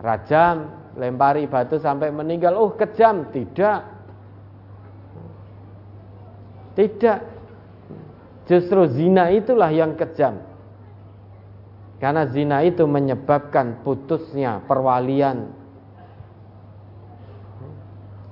rajam, 0.04 0.68
lempari 1.00 1.48
batu 1.48 1.80
sampai 1.80 2.12
meninggal. 2.12 2.60
Oh, 2.60 2.76
kejam. 2.76 3.32
Tidak. 3.32 3.80
Tidak. 6.76 7.20
Justru 8.52 8.84
zina 8.92 9.32
itulah 9.32 9.72
yang 9.72 9.96
kejam. 9.96 10.44
Karena 12.04 12.28
zina 12.28 12.60
itu 12.68 12.84
menyebabkan 12.84 13.80
putusnya 13.80 14.60
perwalian. 14.68 15.56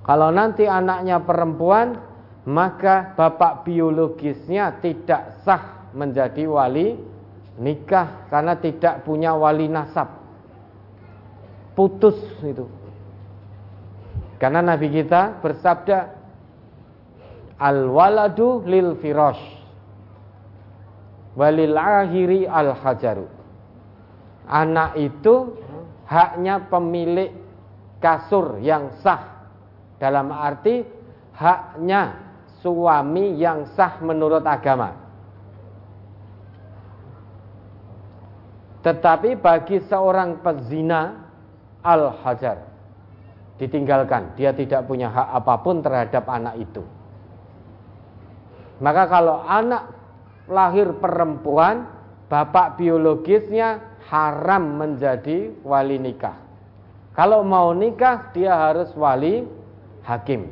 Kalau 0.03 0.27
nanti 0.35 0.67
anaknya 0.67 1.23
perempuan, 1.23 2.03
maka 2.43 3.15
bapak 3.15 3.63
biologisnya 3.63 4.83
tidak 4.83 5.39
sah 5.47 5.87
menjadi 5.95 6.51
wali 6.51 6.99
nikah 7.55 8.27
karena 8.27 8.59
tidak 8.59 9.07
punya 9.07 9.31
wali 9.39 9.71
nasab. 9.71 10.19
Putus 11.79 12.19
itu. 12.43 12.67
Karena 14.35 14.59
Nabi 14.59 14.91
kita 14.91 15.39
bersabda 15.39 16.11
al 17.55 17.87
waladu 17.87 18.67
lil 18.67 18.99
firosh 18.99 19.58
walil 21.37 21.77
akhiri 21.77 22.45
al 22.49 22.73
hajaru. 22.77 23.27
Anak 24.49 24.97
itu 24.97 25.53
haknya 26.09 26.65
pemilik 26.69 27.29
kasur 28.01 28.57
yang 28.63 28.89
sah 29.05 29.45
dalam 30.01 30.33
arti 30.33 30.81
haknya 31.37 32.17
suami 32.63 33.37
yang 33.37 33.69
sah 33.77 34.01
menurut 34.01 34.41
agama. 34.41 35.09
Tetapi 38.79 39.35
bagi 39.37 39.83
seorang 39.85 40.39
pezina 40.39 41.27
al-hajar 41.83 42.63
ditinggalkan, 43.59 44.39
dia 44.39 44.55
tidak 44.55 44.87
punya 44.87 45.11
hak 45.11 45.29
apa 45.43 45.53
pun 45.59 45.83
terhadap 45.83 46.23
anak 46.31 46.55
itu. 46.63 46.83
Maka 48.79 49.03
kalau 49.11 49.43
anak 49.43 49.98
lahir 50.49 50.97
perempuan, 50.97 51.85
bapak 52.27 52.81
biologisnya 52.81 54.01
haram 54.09 54.81
menjadi 54.81 55.53
wali 55.61 56.01
nikah. 56.01 56.35
Kalau 57.13 57.45
mau 57.45 57.71
nikah 57.71 58.33
dia 58.33 58.57
harus 58.57 58.89
wali 58.97 59.45
hakim. 60.03 60.49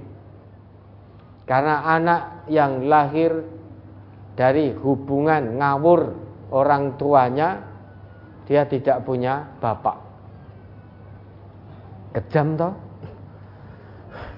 Karena 1.48 1.80
anak 1.96 2.22
yang 2.52 2.86
lahir 2.86 3.42
dari 4.36 4.76
hubungan 4.76 5.58
ngawur 5.58 6.14
orang 6.52 7.00
tuanya, 7.00 7.64
dia 8.46 8.68
tidak 8.68 9.04
punya 9.08 9.48
bapak. 9.64 9.98
Kejam 12.16 12.60
toh? 12.60 12.74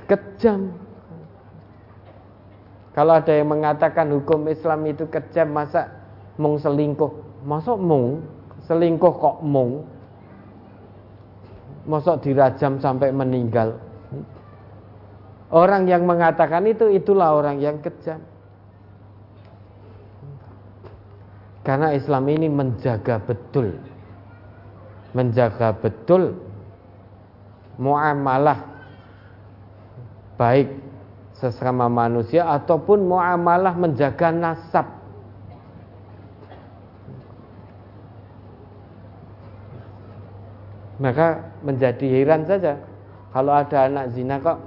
Kejam. 0.05 0.88
Kalau 2.99 3.15
ada 3.15 3.31
yang 3.31 3.47
mengatakan 3.47 4.11
hukum 4.11 4.51
Islam 4.51 4.83
itu 4.91 5.07
kejam, 5.07 5.55
masa 5.55 5.87
mung 6.35 6.59
selingkuh? 6.59 7.07
Masa 7.47 7.79
mung 7.79 8.27
selingkuh 8.67 9.13
kok 9.15 9.39
mung? 9.39 9.87
Masa 11.87 12.19
dirajam 12.19 12.75
sampai 12.83 13.15
meninggal? 13.15 13.79
Orang 15.47 15.87
yang 15.87 16.03
mengatakan 16.03 16.67
itu 16.67 16.91
itulah 16.91 17.39
orang 17.39 17.63
yang 17.63 17.79
kejam. 17.79 18.19
Karena 21.63 21.95
Islam 21.95 22.27
ini 22.27 22.51
menjaga 22.51 23.15
betul 23.23 23.79
menjaga 25.13 25.73
betul 25.73 26.37
muamalah 27.81 28.61
baik 30.37 30.69
sesama 31.39 31.87
manusia 31.87 32.43
ataupun 32.45 33.07
muamalah 33.07 33.73
menjaga 33.79 34.29
nasab. 34.29 34.87
Maka 40.99 41.55
menjadi 41.63 42.05
heran 42.11 42.43
saja 42.43 42.75
kalau 43.31 43.55
ada 43.55 43.87
anak 43.87 44.11
zina 44.11 44.35
kok 44.43 44.59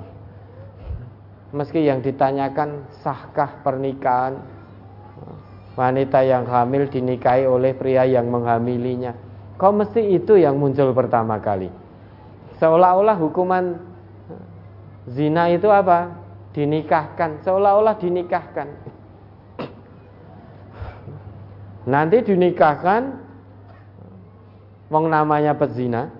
Meski 1.52 1.84
yang 1.84 2.00
ditanyakan 2.00 2.88
sahkah 3.04 3.60
pernikahan 3.60 4.40
wanita 5.76 6.24
yang 6.24 6.48
hamil 6.48 6.88
dinikahi 6.88 7.44
oleh 7.44 7.76
pria 7.76 8.08
yang 8.08 8.32
menghamilinya. 8.32 9.12
Kok 9.60 9.72
mesti 9.84 10.16
itu 10.16 10.40
yang 10.40 10.56
muncul 10.56 10.96
pertama 10.96 11.36
kali? 11.44 11.68
Seolah-olah 12.56 13.20
hukuman 13.20 13.76
zina 15.12 15.52
itu 15.52 15.68
apa? 15.68 16.21
Dinikahkan, 16.52 17.40
seolah-olah 17.44 17.96
dinikahkan. 17.96 18.68
Nanti 21.88 22.22
dinikahkan 22.22 23.02
wong 24.92 25.08
namanya 25.08 25.56
pezina, 25.56 26.12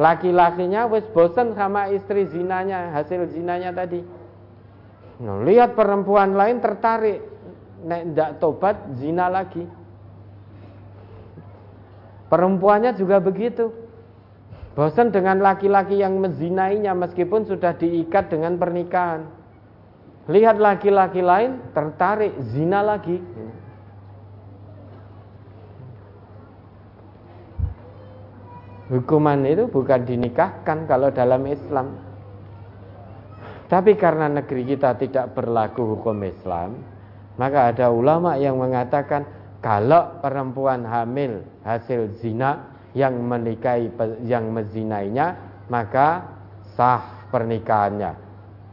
Laki-lakinya 0.00 0.88
wis 0.88 1.04
bosan 1.12 1.52
sama 1.52 1.92
istri 1.92 2.24
zinanya, 2.24 2.96
hasil 2.96 3.28
zinanya 3.28 3.76
tadi. 3.76 4.00
Nah, 5.20 5.44
lihat 5.44 5.76
perempuan 5.76 6.32
lain 6.32 6.64
tertarik, 6.64 7.20
nek 7.84 8.16
ndak 8.16 8.30
tobat 8.40 8.80
zina 8.96 9.28
lagi. 9.28 9.68
Perempuannya 12.32 12.96
juga 12.96 13.20
begitu. 13.20 13.68
Bosan 14.72 15.12
dengan 15.12 15.44
laki-laki 15.44 16.00
yang 16.00 16.16
menzinainya 16.16 16.96
meskipun 16.96 17.44
sudah 17.44 17.76
diikat 17.76 18.32
dengan 18.32 18.56
pernikahan. 18.56 19.28
Lihat 20.32 20.56
laki-laki 20.56 21.20
lain 21.20 21.60
tertarik 21.76 22.32
zina 22.40 22.80
lagi. 22.80 23.20
Hukuman 28.88 29.44
itu 29.44 29.68
bukan 29.68 30.08
dinikahkan 30.08 30.88
kalau 30.88 31.12
dalam 31.12 31.44
Islam. 31.48 31.96
Tapi 33.68 33.96
karena 33.96 34.28
negeri 34.28 34.68
kita 34.68 34.96
tidak 35.00 35.32
berlaku 35.32 35.96
hukum 35.96 36.16
Islam, 36.24 36.80
maka 37.40 37.72
ada 37.72 37.88
ulama 37.88 38.36
yang 38.36 38.60
mengatakan 38.60 39.24
kalau 39.64 40.20
perempuan 40.20 40.84
hamil 40.84 41.40
hasil 41.64 42.20
zina 42.20 42.71
yang 42.92 43.16
menikahi 43.16 43.88
yang 44.28 44.52
menzinainya, 44.52 45.36
maka 45.72 46.28
sah 46.76 47.28
pernikahannya. 47.32 48.12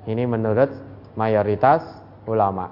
Ini 0.07 0.23
menurut 0.27 0.71
mayoritas 1.15 1.83
ulama. 2.27 2.71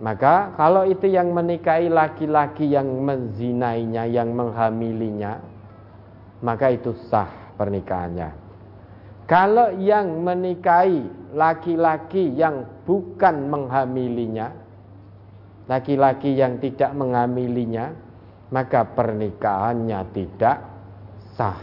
Maka 0.00 0.56
kalau 0.56 0.88
itu 0.88 1.10
yang 1.10 1.30
menikahi 1.34 1.92
laki-laki 1.92 2.72
yang 2.72 2.88
menzinainya, 3.04 4.08
yang 4.08 4.32
menghamilinya, 4.32 5.40
maka 6.40 6.72
itu 6.72 6.96
sah 7.08 7.28
pernikahannya. 7.60 8.32
Kalau 9.28 9.70
yang 9.78 10.26
menikahi 10.26 11.06
laki-laki 11.36 12.34
yang 12.34 12.66
bukan 12.82 13.46
menghamilinya, 13.46 14.50
laki-laki 15.70 16.34
yang 16.34 16.58
tidak 16.58 16.90
menghamilinya, 16.96 17.94
maka 18.50 18.84
pernikahannya 18.84 20.00
tidak 20.14 20.56
sah. 21.38 21.58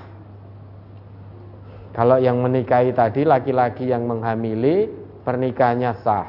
Kalau 1.94 2.18
yang 2.22 2.40
menikahi 2.40 2.94
tadi 2.94 3.26
laki-laki 3.26 3.90
yang 3.90 4.08
menghamili, 4.08 4.90
pernikahannya 5.22 5.92
sah. 6.02 6.28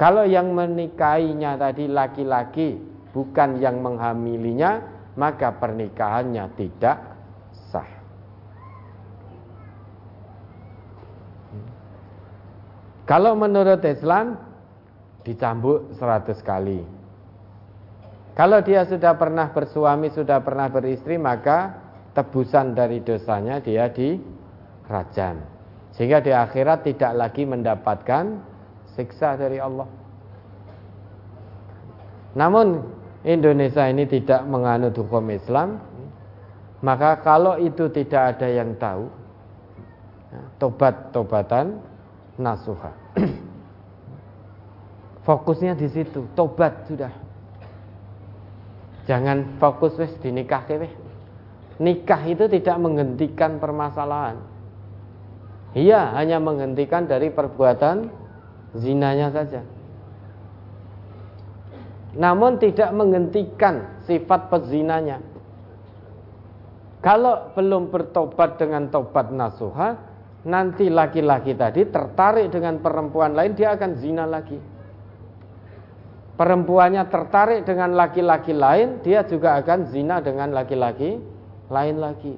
Kalau 0.00 0.24
yang 0.24 0.56
menikahinya 0.56 1.60
tadi 1.60 1.84
laki-laki 1.90 2.80
bukan 3.12 3.60
yang 3.60 3.84
menghamilinya, 3.84 4.80
maka 5.18 5.52
pernikahannya 5.52 6.44
tidak 6.56 7.10
Kalau 13.10 13.34
menurut 13.34 13.82
Islam 13.82 14.38
dicambuk 15.26 15.98
100 15.98 16.46
kali. 16.46 16.78
Kalau 18.40 18.64
dia 18.64 18.88
sudah 18.88 19.20
pernah 19.20 19.52
bersuami, 19.52 20.08
sudah 20.08 20.40
pernah 20.40 20.72
beristri, 20.72 21.20
maka 21.20 21.76
tebusan 22.16 22.72
dari 22.72 23.04
dosanya 23.04 23.60
dia 23.60 23.92
dirajam. 23.92 25.44
Sehingga 25.92 26.24
di 26.24 26.32
akhirat 26.32 26.88
tidak 26.88 27.20
lagi 27.20 27.44
mendapatkan 27.44 28.40
siksa 28.96 29.36
dari 29.36 29.60
Allah. 29.60 29.84
Namun 32.32 32.80
Indonesia 33.28 33.84
ini 33.84 34.08
tidak 34.08 34.48
menganut 34.48 34.96
hukum 34.96 35.28
Islam, 35.28 35.76
maka 36.80 37.20
kalau 37.20 37.60
itu 37.60 37.92
tidak 37.92 38.40
ada 38.40 38.48
yang 38.48 38.72
tahu, 38.80 39.04
tobat-tobatan 40.56 41.76
nasuha. 42.40 42.96
Fokusnya 45.28 45.76
di 45.76 45.92
situ, 45.92 46.24
tobat 46.32 46.88
sudah. 46.88 47.28
Jangan 49.10 49.58
fokus 49.58 49.98
wis 49.98 50.14
di 50.22 50.30
nikah 50.30 50.62
wis. 50.70 50.94
Nikah 51.82 52.22
itu 52.30 52.46
tidak 52.46 52.78
menghentikan 52.78 53.58
permasalahan. 53.58 54.38
Iya, 55.74 56.14
hanya 56.14 56.38
menghentikan 56.38 57.10
dari 57.10 57.26
perbuatan 57.34 58.06
zinanya 58.78 59.34
saja. 59.34 59.66
Namun 62.14 62.62
tidak 62.62 62.94
menghentikan 62.94 63.98
sifat 64.06 64.46
pezinanya. 64.46 65.18
Kalau 67.02 67.50
belum 67.58 67.90
bertobat 67.90 68.62
dengan 68.62 68.94
tobat 68.94 69.34
nasuha, 69.34 69.98
nanti 70.46 70.86
laki-laki 70.86 71.58
tadi 71.58 71.82
tertarik 71.90 72.54
dengan 72.54 72.78
perempuan 72.78 73.34
lain, 73.34 73.58
dia 73.58 73.74
akan 73.74 73.90
zina 73.98 74.22
lagi 74.22 74.69
perempuannya 76.40 77.04
tertarik 77.12 77.68
dengan 77.68 77.92
laki-laki 77.92 78.56
lain, 78.56 79.04
dia 79.04 79.20
juga 79.28 79.60
akan 79.60 79.92
zina 79.92 80.24
dengan 80.24 80.56
laki-laki 80.56 81.20
lain 81.68 81.96
lagi. 82.00 82.32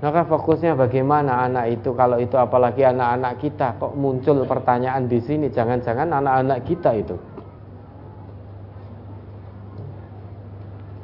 Maka 0.00 0.24
fokusnya 0.24 0.72
bagaimana 0.78 1.44
anak 1.44 1.76
itu 1.76 1.92
kalau 1.92 2.16
itu 2.16 2.40
apalagi 2.40 2.86
anak-anak 2.88 3.34
kita 3.42 3.76
kok 3.76 3.92
muncul 3.98 4.46
pertanyaan 4.48 5.10
di 5.10 5.20
sini 5.20 5.52
jangan-jangan 5.52 6.08
anak-anak 6.08 6.64
kita 6.64 6.90
itu. 6.96 7.16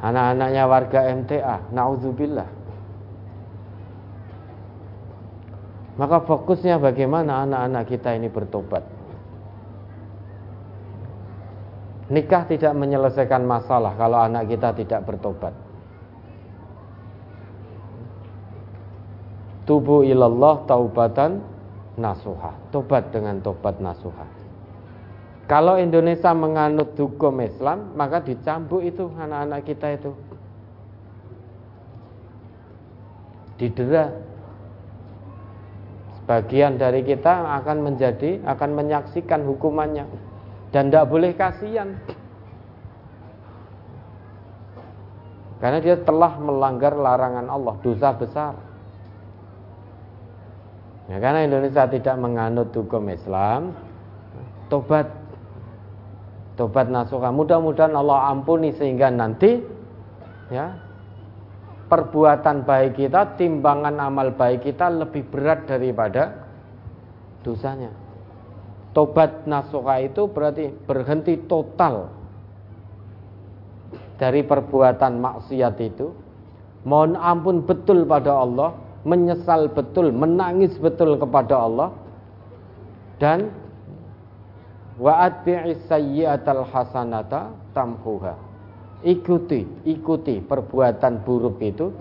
Anak-anaknya 0.01 0.63
warga 0.65 1.01
MTA, 1.13 1.57
naudzubillah. 1.75 2.64
Maka 5.95 6.27
fokusnya 6.27 6.83
bagaimana 6.83 7.47
anak-anak 7.47 7.85
kita 7.87 8.19
ini 8.19 8.27
bertobat. 8.27 8.83
Nikah 12.11 12.43
tidak 12.51 12.75
menyelesaikan 12.75 13.47
masalah 13.47 13.95
kalau 13.95 14.19
anak 14.21 14.51
kita 14.51 14.75
tidak 14.75 15.07
bertobat. 15.07 15.55
Tubuh 19.65 20.05
ilallah 20.05 20.67
taubatan 20.69 21.41
nasuha. 21.97 22.53
Tobat 22.69 23.09
dengan 23.15 23.41
tobat 23.41 23.81
nasuha. 23.81 24.27
Kalau 25.49 25.77
Indonesia 25.77 26.33
menganut 26.37 26.97
hukum 26.97 27.41
Islam, 27.41 27.93
maka 27.97 28.21
dicambuk 28.21 28.85
itu 28.85 29.09
anak-anak 29.17 29.61
kita 29.65 29.89
itu. 29.97 30.13
Didera 33.61 34.34
Bagian 36.25 36.81
dari 36.81 37.05
kita 37.05 37.61
akan 37.61 37.85
menjadi 37.85 38.41
akan 38.49 38.71
menyaksikan 38.73 39.45
hukumannya 39.45 40.09
dan 40.73 40.89
tidak 40.89 41.13
boleh 41.13 41.37
kasihan. 41.37 41.93
Karena 45.61 45.79
dia 45.81 45.97
telah 46.01 46.37
melanggar 46.41 46.93
larangan 46.97 47.49
Allah, 47.49 47.75
dosa 47.81 48.13
besar. 48.17 48.53
Ya, 51.09 51.21
karena 51.21 51.45
Indonesia 51.45 51.85
tidak 51.85 52.17
menganut 52.17 52.73
hukum 52.73 53.13
Islam, 53.13 53.77
tobat 54.73 55.09
tobat 56.57 56.89
nasuha. 56.89 57.29
Mudah-mudahan 57.33 57.93
Allah 57.93 58.33
ampuni 58.33 58.73
sehingga 58.73 59.13
nanti 59.13 59.61
ya 60.49 60.84
perbuatan 61.95 62.67
baik 62.67 62.99
kita, 62.99 63.39
timbangan 63.39 64.03
amal 64.03 64.35
baik 64.35 64.67
kita 64.67 64.91
lebih 64.91 65.23
berat 65.31 65.71
daripada 65.71 66.43
dosanya. 67.47 67.95
Tobat 68.91 69.47
nasuha 69.47 70.03
itu 70.03 70.27
berarti 70.27 70.75
berhenti 70.91 71.39
total 71.47 72.11
dari 74.19 74.43
perbuatan 74.43 75.23
maksiat 75.23 75.75
itu. 75.79 76.11
Mohon 76.83 77.15
ampun 77.15 77.57
betul 77.63 78.03
pada 78.03 78.43
Allah, 78.43 78.75
menyesal 79.07 79.71
betul, 79.71 80.11
menangis 80.11 80.75
betul 80.83 81.15
kepada 81.15 81.55
Allah 81.55 81.95
dan 83.23 83.55
wa 84.99 85.31
atbi'is 85.31 85.87
sayyi'atal 85.87 86.67
hasanata 86.71 87.55
tamhuha 87.71 88.44
ikuti, 89.05 89.69
ikuti 89.85 90.41
perbuatan 90.41 91.23
buruk 91.23 91.61
itu 91.61 91.93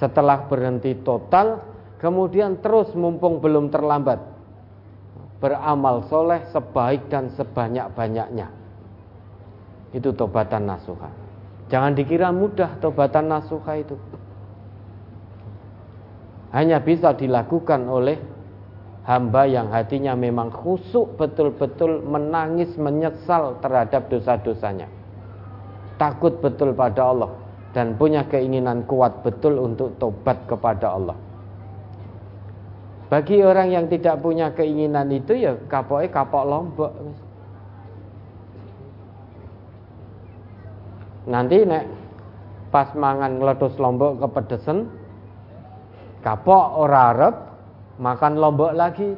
setelah 0.00 0.48
berhenti 0.48 0.96
total, 1.04 1.60
kemudian 2.00 2.58
terus 2.64 2.90
mumpung 2.96 3.38
belum 3.38 3.68
terlambat 3.68 4.18
beramal 5.38 6.08
soleh 6.10 6.42
sebaik 6.50 7.06
dan 7.12 7.30
sebanyak-banyaknya. 7.36 8.50
Itu 9.94 10.16
tobatan 10.16 10.66
nasuha. 10.66 11.10
Jangan 11.68 11.94
dikira 11.94 12.32
mudah 12.32 12.80
tobatan 12.80 13.30
nasuha 13.30 13.72
itu. 13.78 13.94
Hanya 16.48 16.80
bisa 16.80 17.12
dilakukan 17.12 17.84
oleh 17.86 18.16
hamba 19.04 19.44
yang 19.44 19.68
hatinya 19.68 20.16
memang 20.16 20.48
khusuk 20.48 21.20
betul-betul 21.20 22.00
menangis 22.08 22.72
menyesal 22.80 23.60
terhadap 23.60 24.08
dosa-dosanya 24.08 24.97
takut 25.98 26.32
betul 26.38 26.72
pada 26.72 27.10
Allah 27.10 27.30
dan 27.76 27.98
punya 27.98 28.24
keinginan 28.24 28.86
kuat 28.88 29.20
betul 29.20 29.60
untuk 29.60 29.92
tobat 30.00 30.38
kepada 30.48 30.96
Allah. 30.96 31.18
Bagi 33.08 33.40
orang 33.40 33.72
yang 33.72 33.86
tidak 33.88 34.20
punya 34.20 34.52
keinginan 34.52 35.08
itu 35.08 35.32
ya 35.36 35.56
kapoknya 35.68 36.08
kapok 36.12 36.44
lombok. 36.44 36.92
Nanti 41.28 41.60
nek 41.64 41.84
pas 42.68 42.92
mangan 42.92 43.40
ngeletus 43.40 43.76
lombok 43.80 44.20
kepedesen 44.20 44.88
kapok 46.20 46.64
ora 46.76 47.12
arep 47.16 47.34
makan 47.96 48.34
lombok 48.36 48.72
lagi. 48.76 49.08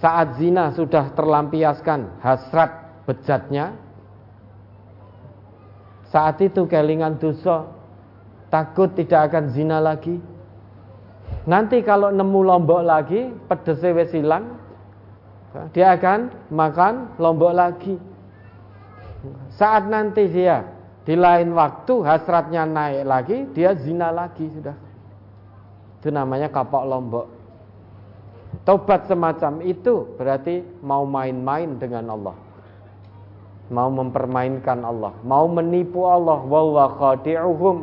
Saat 0.00 0.40
zina 0.40 0.72
sudah 0.72 1.12
terlampiaskan 1.12 2.24
hasrat 2.24 3.04
bejatnya, 3.04 3.76
saat 6.10 6.42
itu 6.42 6.66
kelingan 6.66 7.22
dosa, 7.22 7.70
takut 8.50 8.90
tidak 8.98 9.30
akan 9.30 9.54
zina 9.54 9.78
lagi. 9.78 10.18
Nanti 11.46 11.86
kalau 11.86 12.10
nemu 12.10 12.40
lombok 12.42 12.82
lagi, 12.82 13.30
pedesnya 13.46 13.94
wis 13.94 14.10
hilang, 14.10 14.58
dia 15.70 15.94
akan 15.94 16.50
makan 16.50 17.14
lombok 17.22 17.54
lagi. 17.54 17.94
Saat 19.54 19.86
nanti 19.86 20.26
dia 20.26 20.66
di 21.06 21.14
lain 21.14 21.54
waktu 21.54 21.94
hasratnya 22.02 22.66
naik 22.66 23.06
lagi, 23.06 23.36
dia 23.54 23.78
zina 23.78 24.10
lagi 24.10 24.50
sudah. 24.50 24.74
Itu 26.02 26.10
namanya 26.10 26.50
kapok 26.50 26.84
lombok. 26.90 27.26
Tobat 28.66 29.06
semacam 29.06 29.62
itu 29.62 30.10
berarti 30.18 30.66
mau 30.82 31.06
main-main 31.06 31.78
dengan 31.78 32.18
Allah 32.18 32.49
mau 33.70 33.86
mempermainkan 33.86 34.82
Allah, 34.82 35.14
mau 35.22 35.46
menipu 35.46 36.02
Allah, 36.10 36.42
wa 36.42 36.60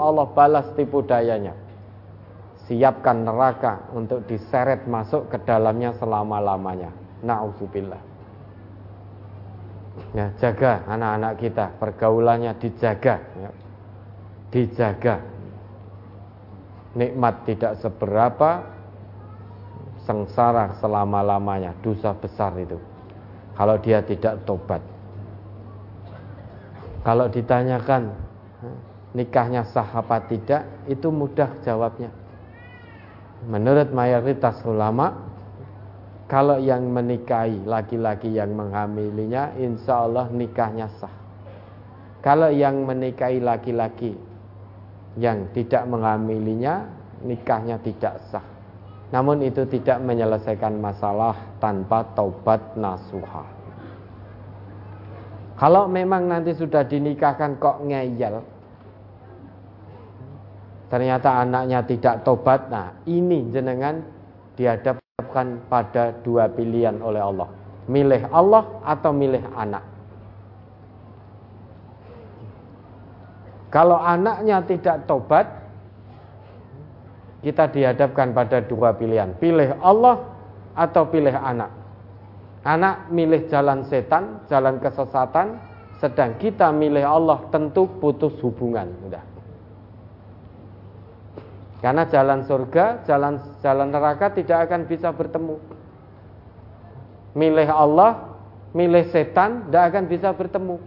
Allah 0.04 0.26
balas 0.36 0.68
tipu 0.76 1.00
dayanya. 1.00 1.56
Siapkan 2.68 3.24
neraka 3.24 3.88
untuk 3.96 4.28
diseret 4.28 4.84
masuk 4.92 5.32
ke 5.32 5.40
dalamnya 5.48 5.96
selama-lamanya. 5.96 6.92
Nauzubillah. 7.24 8.04
Ya, 10.12 10.30
jaga 10.38 10.84
anak-anak 10.86 11.34
kita, 11.40 11.66
pergaulannya 11.80 12.52
dijaga, 12.60 13.16
ya. 13.40 13.52
dijaga. 14.52 15.24
Nikmat 17.00 17.48
tidak 17.48 17.80
seberapa, 17.80 18.68
sengsara 20.04 20.76
selama-lamanya, 20.84 21.72
dosa 21.80 22.12
besar 22.12 22.52
itu. 22.60 22.76
Kalau 23.56 23.80
dia 23.80 24.04
tidak 24.04 24.44
tobat. 24.44 24.97
Kalau 27.08 27.32
ditanyakan 27.32 28.12
nikahnya 29.16 29.64
sah 29.64 29.88
apa 29.96 30.28
tidak, 30.28 30.68
itu 30.92 31.08
mudah 31.08 31.56
jawabnya. 31.64 32.12
menurut 33.48 33.94
mayoritas 33.96 34.60
ulama 34.66 35.14
kalau 36.28 36.60
yang 36.60 36.84
menikahi 36.90 37.64
laki-laki 37.64 38.34
yang 38.34 38.52
menghamilinya 38.52 39.56
insya 39.56 40.04
Allah 40.04 40.28
nikahnya 40.28 40.92
sah. 41.00 41.14
Kalau 42.20 42.52
yang 42.52 42.84
menikahi 42.84 43.40
laki-laki 43.40 44.12
yang 45.16 45.48
tidak 45.56 45.88
menghamilinya 45.88 46.92
nikahnya 47.24 47.80
tidak 47.80 48.20
sah. 48.28 48.44
Namun 49.16 49.48
itu 49.48 49.64
tidak 49.70 50.04
menyelesaikan 50.04 50.76
masalah 50.76 51.56
tanpa 51.64 52.04
taubat 52.12 52.76
nasuha 52.76 53.57
kalau 55.58 55.90
memang 55.90 56.30
nanti 56.30 56.54
sudah 56.54 56.86
dinikahkan 56.86 57.58
kok 57.58 57.82
ngeyel? 57.82 58.46
Ternyata 60.94 61.42
anaknya 61.42 61.82
tidak 61.82 62.22
tobat. 62.22 62.70
Nah 62.70 62.94
ini 63.10 63.50
jenengan 63.50 64.06
dihadapkan 64.54 65.66
pada 65.66 66.14
dua 66.22 66.46
pilihan 66.46 67.02
oleh 67.02 67.20
Allah. 67.20 67.50
Milih 67.90 68.30
Allah 68.30 68.70
atau 68.86 69.10
milih 69.10 69.42
anak. 69.58 69.82
Kalau 73.74 74.00
anaknya 74.00 74.64
tidak 74.64 75.10
tobat 75.10 75.68
Kita 77.38 77.70
dihadapkan 77.70 78.34
pada 78.34 78.60
dua 78.66 78.98
pilihan. 78.98 79.32
Pilih 79.38 79.78
Allah 79.80 80.20
atau 80.74 81.06
pilih 81.08 81.32
anak 81.32 81.70
Anak 82.68 83.08
milih 83.16 83.48
jalan 83.48 83.88
setan, 83.88 84.44
jalan 84.52 84.84
kesesatan, 84.84 85.56
sedang 86.04 86.36
kita 86.36 86.68
milih 86.76 87.08
Allah 87.08 87.40
tentu 87.48 87.88
putus 87.88 88.36
hubungan. 88.44 88.92
Udah. 89.08 89.24
Karena 91.80 92.04
jalan 92.12 92.44
surga, 92.44 93.08
jalan 93.08 93.40
jalan 93.64 93.88
neraka 93.88 94.36
tidak 94.36 94.68
akan 94.68 94.84
bisa 94.84 95.16
bertemu. 95.16 95.56
Milih 97.40 97.70
Allah, 97.72 98.36
milih 98.76 99.16
setan 99.16 99.72
tidak 99.72 99.84
akan 99.96 100.04
bisa 100.12 100.30
bertemu. 100.36 100.78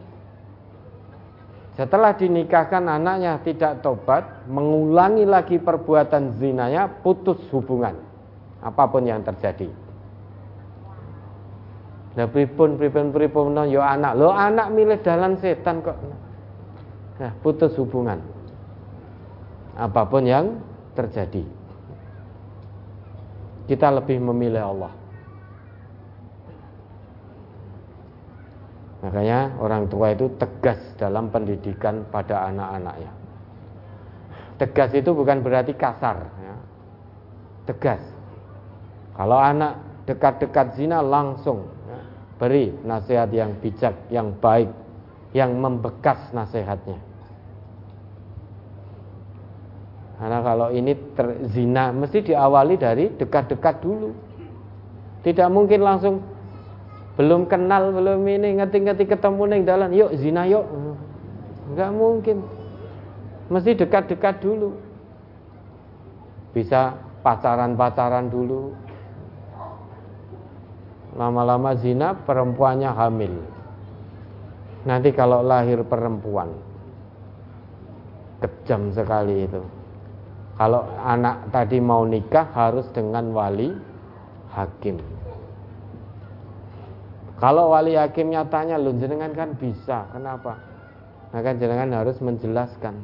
Setelah 1.81 2.13
dinikahkan 2.13 2.85
anaknya 2.93 3.41
tidak 3.41 3.81
tobat, 3.81 4.45
mengulangi 4.53 5.25
lagi 5.25 5.57
perbuatan 5.57 6.37
zinanya, 6.37 6.93
putus 7.01 7.41
hubungan. 7.57 7.97
Apa 8.61 8.85
pun 8.85 9.09
yang 9.09 9.25
terjadi. 9.25 9.90
Lah 12.19 12.27
pripun 12.27 12.75
pripun 12.75 13.15
pripun 13.15 13.55
no, 13.55 13.63
yo 13.67 13.79
anak. 13.79 14.19
Lo 14.19 14.35
anak 14.35 14.75
milih 14.75 14.99
dalan 14.99 15.39
setan 15.39 15.79
kok. 15.79 15.95
Nah, 17.23 17.33
putus 17.45 17.77
hubungan. 17.79 18.19
Apa 19.79 20.03
pun 20.09 20.27
yang 20.27 20.59
terjadi. 20.99 21.47
Kita 23.71 23.95
lebih 23.95 24.19
memilih 24.19 24.67
Allah. 24.67 24.93
Makanya 29.01 29.57
orang 29.63 29.89
tua 29.89 30.13
itu 30.13 30.29
tegas 30.37 30.77
dalam 31.01 31.33
pendidikan 31.33 32.05
pada 32.11 32.51
anak-anaknya. 32.53 33.13
Tegas 34.61 34.91
itu 34.93 35.17
bukan 35.17 35.41
berarti 35.41 35.73
kasar. 35.73 36.21
Ya. 36.21 36.57
Tegas. 37.71 38.03
Kalau 39.17 39.41
anak 39.41 39.81
dekat-dekat 40.05 40.77
zina 40.77 41.01
langsung 41.01 41.65
beri 42.41 42.73
nasihat 42.89 43.29
yang 43.37 43.53
bijak, 43.61 43.93
yang 44.09 44.33
baik, 44.41 44.73
yang 45.37 45.61
membekas 45.61 46.33
nasihatnya. 46.33 46.97
Karena 50.17 50.41
kalau 50.45 50.69
ini 50.73 50.93
terzina 51.17 51.93
mesti 51.93 52.33
diawali 52.33 52.81
dari 52.81 53.13
dekat-dekat 53.13 53.81
dulu. 53.85 54.13
Tidak 55.21 55.49
mungkin 55.53 55.81
langsung 55.85 56.25
belum 57.21 57.45
kenal, 57.45 57.93
belum 57.93 58.25
ini 58.25 58.57
ngerti-ngerti 58.57 59.05
ketemu 59.05 59.43
neng 59.45 59.63
jalan, 59.69 59.93
yuk 59.93 60.13
zina 60.17 60.49
yuk. 60.49 60.65
Enggak 61.73 61.91
mungkin. 61.93 62.37
Mesti 63.53 63.77
dekat-dekat 63.77 64.41
dulu. 64.41 64.77
Bisa 66.57 66.97
pacaran-pacaran 67.21 68.33
dulu, 68.33 68.73
lama-lama 71.15 71.75
zina 71.79 72.15
perempuannya 72.15 72.91
hamil. 72.95 73.35
Nanti 74.87 75.11
kalau 75.13 75.45
lahir 75.45 75.83
perempuan. 75.85 76.51
Kejam 78.41 78.89
sekali 78.97 79.45
itu. 79.45 79.61
Kalau 80.57 80.85
anak 81.01 81.53
tadi 81.53 81.81
mau 81.81 82.05
nikah 82.05 82.49
harus 82.53 82.89
dengan 82.93 83.33
wali 83.33 83.73
hakim. 84.53 85.01
Kalau 87.41 87.73
wali 87.73 87.97
hakimnya 87.97 88.45
tanya 88.53 88.77
lu 88.77 88.93
jenengan 89.01 89.33
kan 89.33 89.57
bisa 89.57 90.05
kenapa? 90.13 90.61
Maka 91.33 91.57
jenengan 91.57 91.89
harus 92.05 92.21
menjelaskan 92.21 93.01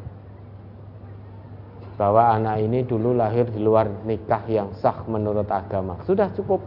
bahwa 1.96 2.36
anak 2.36 2.60
ini 2.60 2.84
dulu 2.84 3.16
lahir 3.16 3.48
di 3.48 3.56
luar 3.56 3.88
nikah 4.04 4.44
yang 4.44 4.68
sah 4.76 5.00
menurut 5.08 5.48
agama. 5.48 5.96
Sudah 6.04 6.28
cukup 6.36 6.60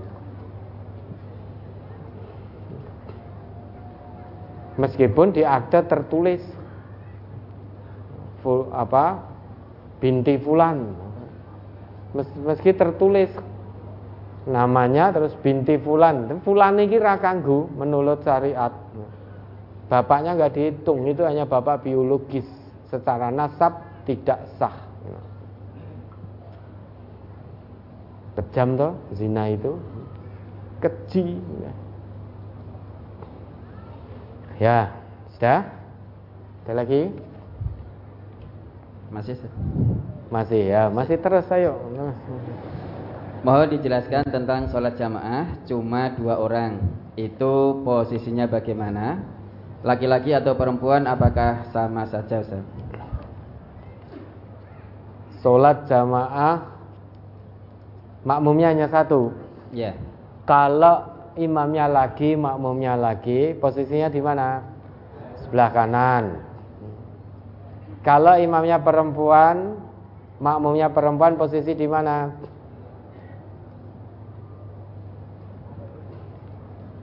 meskipun 4.79 5.35
di 5.35 5.43
akte 5.43 5.83
tertulis. 5.83 6.39
Full, 8.39 8.71
apa 8.71 9.19
binti 9.99 10.39
fulan. 10.39 10.95
Meski 12.47 12.71
tertulis. 12.71 13.29
Namanya 14.47 15.11
terus 15.11 15.35
binti 15.43 15.75
fulan. 15.75 16.39
Fulan 16.41 16.79
ini 16.79 16.97
kanggu 17.19 17.67
menurut 17.75 18.23
syariat. 18.23 18.71
Bapaknya 19.91 20.39
nggak 20.39 20.53
dihitung 20.55 21.03
itu 21.05 21.27
hanya 21.27 21.43
bapak 21.43 21.83
biologis. 21.83 22.47
Secara 22.87 23.29
nasab 23.29 23.83
tidak 24.07 24.47
sah. 24.57 24.73
Kejam 28.39 28.79
toh 28.79 28.95
zina 29.13 29.51
itu. 29.51 29.75
Keji 30.79 31.35
Ya, 34.59 34.91
sudah? 35.31 35.71
Ada 36.67 36.85
lagi? 36.85 37.15
Masih 39.07 39.39
Masih 40.29 40.61
ya, 40.69 40.91
masih 40.91 41.17
terus 41.17 41.47
ayo. 41.49 41.79
Mohon 43.41 43.79
dijelaskan 43.79 44.27
tentang 44.27 44.67
sholat 44.67 44.99
jamaah 44.99 45.63
cuma 45.63 46.11
dua 46.11 46.37
orang. 46.37 46.75
Itu 47.15 47.81
posisinya 47.87 48.51
bagaimana? 48.51 49.23
Laki-laki 49.79 50.35
atau 50.35 50.59
perempuan 50.59 51.07
apakah 51.07 51.71
sama 51.71 52.03
saja 52.03 52.43
Ustaz? 52.43 52.61
Sholat 55.39 55.87
jamaah 55.87 56.67
makmumnya 58.27 58.75
hanya 58.75 58.91
satu. 58.91 59.31
Ya. 59.71 59.95
Kalau 60.43 61.18
imamnya 61.39 61.87
lagi, 61.87 62.35
makmumnya 62.35 62.99
lagi, 62.99 63.55
posisinya 63.55 64.11
di 64.11 64.19
mana? 64.19 64.59
Sebelah 65.39 65.69
kanan. 65.71 66.23
Kalau 68.03 68.35
imamnya 68.35 68.79
perempuan, 68.83 69.79
makmumnya 70.43 70.91
perempuan 70.91 71.39
posisi 71.39 71.71
di 71.71 71.87
mana? 71.87 72.31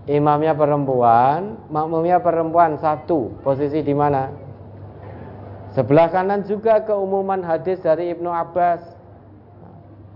Imamnya 0.06 0.54
perempuan, 0.54 1.66
makmumnya 1.66 2.22
perempuan 2.22 2.78
satu, 2.78 3.34
posisi 3.42 3.82
di 3.82 3.90
mana? 3.90 4.30
Sebelah 5.74 6.08
kanan 6.08 6.46
juga 6.46 6.80
keumuman 6.86 7.42
hadis 7.42 7.82
dari 7.82 8.14
Ibnu 8.14 8.30
Abbas. 8.30 8.80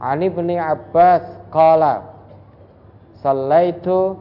Ani 0.00 0.32
bin 0.32 0.48
Abbas 0.56 1.20
qala 1.52 2.09
Sallaitu 3.20 4.16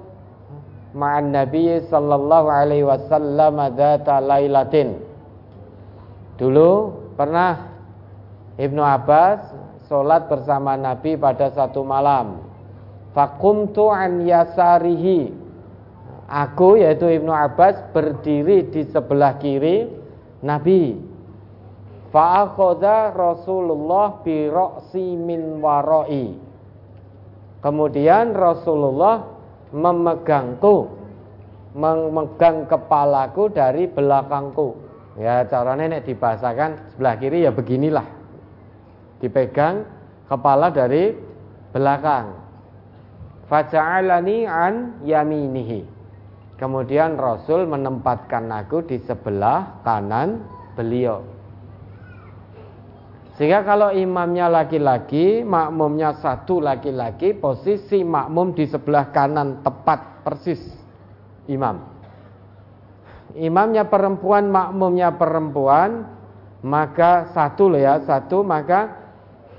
ma'an 0.92 1.32
Nabi 1.32 1.80
sallallahu 1.88 2.48
alaihi 2.52 2.84
wasallam 2.84 3.56
dzata 3.74 4.20
lailatin. 4.20 5.00
Dulu 6.40 6.72
pernah 7.20 7.72
Ibnu 8.60 8.80
Abbas 8.84 9.40
sholat 9.88 10.28
bersama 10.28 10.76
Nabi 10.76 11.16
pada 11.16 11.52
satu 11.52 11.84
malam. 11.84 12.44
Fakumtu 13.16 13.88
an 13.92 14.24
yasarihi. 14.24 15.32
Aku 16.30 16.78
yaitu 16.78 17.10
Ibnu 17.10 17.34
Abbas 17.34 17.90
berdiri 17.90 18.70
di 18.70 18.86
sebelah 18.86 19.40
kiri 19.42 19.90
Nabi. 20.46 20.94
Fa'akhoda 22.14 23.14
Rasulullah 23.14 24.22
bi 24.22 24.50
min 25.18 25.62
warai. 25.62 26.49
Kemudian 27.60 28.32
Rasulullah 28.32 29.24
memegangku, 29.76 30.88
memegang 31.76 32.66
kepalaku 32.66 33.52
dari 33.52 33.86
belakangku. 33.92 34.80
Ya 35.20 35.44
cara 35.52 35.76
nenek 35.76 36.08
dibahasakan 36.08 36.96
sebelah 36.96 37.16
kiri 37.20 37.44
ya 37.44 37.52
beginilah. 37.52 38.08
Dipegang 39.20 39.84
kepala 40.32 40.72
dari 40.72 41.12
belakang. 41.76 42.40
Faja'alani 43.52 44.48
an 44.48 45.04
yaminihi. 45.04 45.84
Kemudian 46.56 47.20
Rasul 47.20 47.68
menempatkan 47.68 48.52
aku 48.52 48.84
di 48.88 49.00
sebelah 49.04 49.84
kanan 49.84 50.44
beliau. 50.76 51.39
Sehingga 53.40 53.64
kalau 53.64 53.96
imamnya 53.96 54.52
laki-laki, 54.52 55.48
makmumnya 55.48 56.20
satu 56.20 56.60
laki-laki, 56.60 57.32
posisi 57.32 58.04
makmum 58.04 58.52
di 58.52 58.68
sebelah 58.68 59.16
kanan 59.16 59.64
tepat 59.64 60.28
persis 60.28 60.60
imam. 61.48 61.80
Imamnya 63.40 63.88
perempuan, 63.88 64.52
makmumnya 64.52 65.16
perempuan, 65.16 66.04
maka 66.68 67.32
satu 67.32 67.72
loh 67.72 67.80
ya, 67.80 68.04
satu 68.04 68.44
maka 68.44 69.00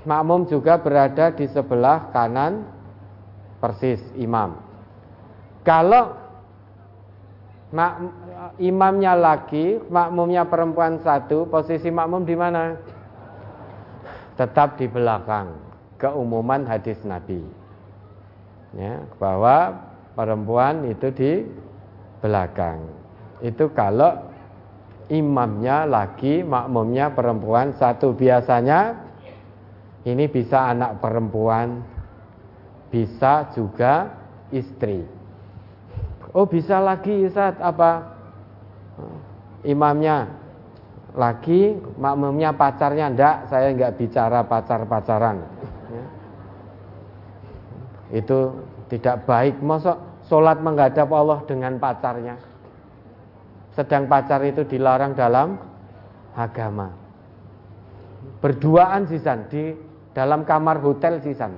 makmum 0.05 0.45
juga 0.45 0.77
berada 0.77 1.33
di 1.33 1.49
sebelah 1.49 2.13
kanan 2.13 2.61
persis 3.57 3.97
imam. 4.13 4.61
Kalau 5.65 6.21
imamnya 8.61 9.17
laki, 9.17 9.89
makmumnya 9.89 10.45
perempuan 10.45 11.01
satu, 11.01 11.49
posisi 11.49 11.89
makmum 11.89 12.21
di 12.29 12.37
mana? 12.37 12.63
Tetap 14.35 14.79
di 14.79 14.87
belakang 14.87 15.71
keumuman 16.01 16.65
hadis 16.65 16.97
Nabi. 17.05 17.45
Ya, 18.73 19.03
bahwa 19.21 19.77
perempuan 20.17 20.87
itu 20.87 21.11
di 21.13 21.31
belakang. 22.23 22.81
Itu 23.43 23.69
kalau 23.75 24.31
imamnya 25.11 25.83
laki 25.85 26.41
makmumnya 26.41 27.11
perempuan 27.11 27.75
satu 27.75 28.15
biasanya 28.15 28.95
ini 30.07 30.25
bisa 30.31 30.71
anak 30.71 31.03
perempuan 31.03 31.83
bisa 32.89 33.51
juga 33.53 34.11
istri. 34.49 35.03
Oh 36.31 36.47
bisa 36.47 36.79
lagi 36.79 37.27
Ustaz 37.27 37.59
apa? 37.59 38.15
Imamnya 39.67 40.40
lagi 41.11 41.75
makmumnya 41.99 42.55
pacarnya 42.55 43.11
ndak 43.11 43.51
saya 43.51 43.75
nggak 43.75 43.95
bicara 43.99 44.47
pacar-pacaran. 44.47 45.43
Ya. 45.91 46.05
itu 48.15 48.39
tidak 48.87 49.27
baik. 49.27 49.59
Masuk 49.59 49.99
sholat 50.31 50.63
menghadap 50.63 51.11
Allah 51.11 51.43
dengan 51.43 51.75
pacarnya. 51.79 52.39
Sedang 53.75 54.07
pacar 54.07 54.39
itu 54.43 54.63
dilarang 54.63 55.15
dalam 55.15 55.59
agama. 56.35 56.95
Berduaan 58.39 59.07
sisan 59.07 59.47
di 59.51 59.75
dalam 60.15 60.47
kamar 60.47 60.79
hotel 60.79 61.19
sisan. 61.23 61.55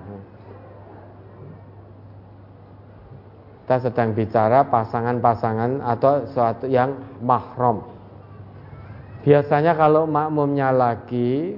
Kita 3.63 3.79
sedang 3.79 4.11
bicara 4.11 4.67
pasangan-pasangan 4.67 5.79
atau 5.81 6.27
sesuatu 6.27 6.67
yang 6.67 6.93
mahram 7.23 7.92
Biasanya 9.23 9.79
kalau 9.79 10.03
makmumnya 10.03 10.75
lagi 10.75 11.55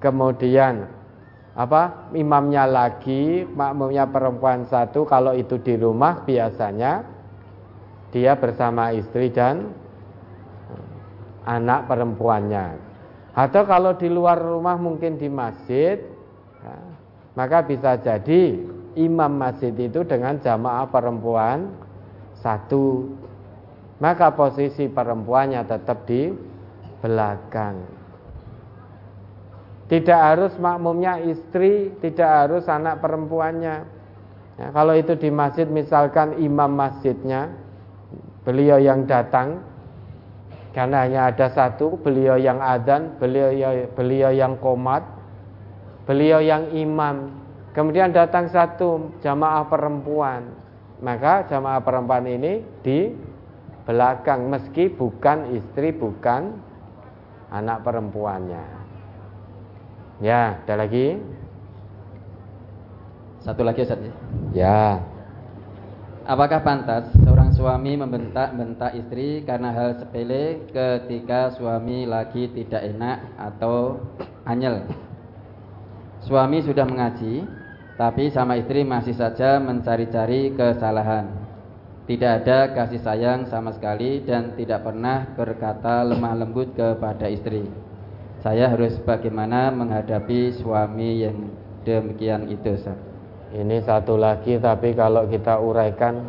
kemudian 0.00 0.88
apa 1.52 2.08
imamnya 2.16 2.64
lagi, 2.64 3.44
makmumnya 3.44 4.08
perempuan 4.08 4.64
satu, 4.64 5.04
kalau 5.04 5.36
itu 5.36 5.60
di 5.60 5.76
rumah 5.76 6.24
biasanya 6.24 7.04
dia 8.08 8.32
bersama 8.40 8.96
istri 8.96 9.28
dan 9.28 9.76
anak 11.44 11.84
perempuannya. 11.84 12.80
Atau 13.36 13.68
kalau 13.68 13.92
di 13.96 14.08
luar 14.08 14.40
rumah 14.40 14.80
mungkin 14.80 15.20
di 15.20 15.28
masjid, 15.28 16.00
ya, 16.64 16.76
maka 17.36 17.64
bisa 17.64 18.00
jadi 18.00 18.56
imam 18.96 19.32
masjid 19.36 19.72
itu 19.72 20.04
dengan 20.04 20.36
jamaah 20.40 20.88
perempuan 20.88 21.72
satu 22.36 23.08
maka 24.02 24.34
posisi 24.34 24.90
perempuannya 24.90 25.62
tetap 25.62 26.02
di 26.10 26.34
belakang. 26.98 27.86
Tidak 29.86 30.20
harus 30.20 30.58
makmumnya 30.58 31.22
istri, 31.22 31.94
tidak 32.02 32.26
harus 32.26 32.66
anak 32.66 32.98
perempuannya. 32.98 33.76
Ya, 34.58 34.66
kalau 34.74 34.98
itu 34.98 35.14
di 35.14 35.30
masjid, 35.30 35.70
misalkan 35.70 36.42
imam 36.42 36.74
masjidnya, 36.74 37.54
beliau 38.42 38.82
yang 38.82 39.06
datang, 39.06 39.62
karena 40.74 41.06
hanya 41.06 41.20
ada 41.30 41.46
satu, 41.52 41.94
beliau 42.02 42.34
yang 42.34 42.58
adan, 42.58 43.14
beliau 43.22 43.54
beliau 43.94 44.34
yang 44.34 44.58
komat, 44.58 45.06
beliau 46.08 46.42
yang 46.42 46.74
imam. 46.74 47.38
Kemudian 47.70 48.10
datang 48.10 48.50
satu 48.50 49.14
jamaah 49.22 49.68
perempuan, 49.68 50.56
maka 51.04 51.46
jamaah 51.46 51.80
perempuan 51.84 52.24
ini 52.26 52.64
di 52.80 53.12
belakang 53.82 54.46
meski 54.46 54.90
bukan 54.92 55.58
istri 55.58 55.90
bukan 55.90 56.58
anak 57.50 57.82
perempuannya. 57.82 58.64
Ya, 60.22 60.62
ada 60.62 60.74
lagi? 60.86 61.18
Satu 63.42 63.66
lagi 63.66 63.82
Ustaz 63.82 63.98
ya. 63.98 64.14
Ya. 64.54 64.82
Apakah 66.22 66.62
pantas 66.62 67.10
seorang 67.26 67.50
suami 67.50 67.98
membentak-bentak 67.98 68.94
istri 68.94 69.42
karena 69.42 69.74
hal 69.74 69.98
sepele 69.98 70.62
ketika 70.70 71.50
suami 71.58 72.06
lagi 72.06 72.46
tidak 72.54 72.86
enak 72.94 73.18
atau 73.34 73.98
anyel? 74.46 74.86
Suami 76.22 76.62
sudah 76.62 76.86
mengaji, 76.86 77.42
tapi 77.98 78.30
sama 78.30 78.54
istri 78.54 78.86
masih 78.86 79.18
saja 79.18 79.58
mencari-cari 79.58 80.54
kesalahan. 80.54 81.41
Tidak 82.12 82.44
ada 82.44 82.76
kasih 82.76 83.00
sayang 83.00 83.48
sama 83.48 83.72
sekali 83.72 84.20
dan 84.20 84.52
tidak 84.52 84.84
pernah 84.84 85.32
berkata 85.32 86.04
lemah 86.04 86.44
lembut 86.44 86.76
kepada 86.76 87.24
istri. 87.24 87.64
Saya 88.44 88.68
harus 88.68 89.00
bagaimana 89.00 89.72
menghadapi 89.72 90.52
suami 90.60 91.24
yang 91.24 91.48
demikian 91.88 92.52
itu, 92.52 92.76
Ustaz? 92.76 93.00
Ini 93.56 93.80
satu 93.80 94.20
lagi 94.20 94.60
tapi 94.60 94.92
kalau 94.92 95.24
kita 95.24 95.56
uraikan 95.56 96.20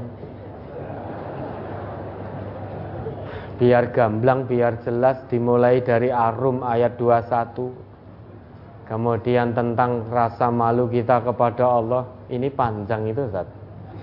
biar 3.59 3.91
gamblang, 3.91 4.47
biar 4.47 4.79
jelas 4.87 5.19
dimulai 5.27 5.83
dari 5.83 6.15
Arum 6.15 6.63
ayat 6.63 6.95
21. 6.95 8.87
Kemudian 8.87 9.51
tentang 9.51 10.07
rasa 10.07 10.47
malu 10.47 10.87
kita 10.87 11.19
kepada 11.27 11.67
Allah, 11.67 12.07
ini 12.31 12.47
panjang 12.47 13.03
itu, 13.11 13.27
Ustaz. 13.27 13.51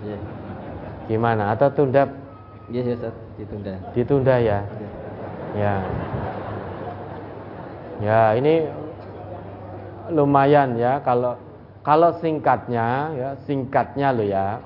Yeah. 0.04 0.39
Gimana? 1.10 1.58
Atau 1.58 1.74
tunda? 1.74 2.06
Iya, 2.70 2.94
ya, 2.94 3.10
ditunda. 3.34 3.74
Ditunda 3.98 4.34
ya. 4.38 4.62
Ya. 5.58 5.74
Ya, 7.98 8.22
ini 8.38 8.70
lumayan 10.14 10.78
ya 10.78 11.02
kalau 11.02 11.34
kalau 11.82 12.14
singkatnya 12.22 13.10
ya, 13.18 13.28
singkatnya 13.42 14.14
lo 14.14 14.22
ya. 14.22 14.62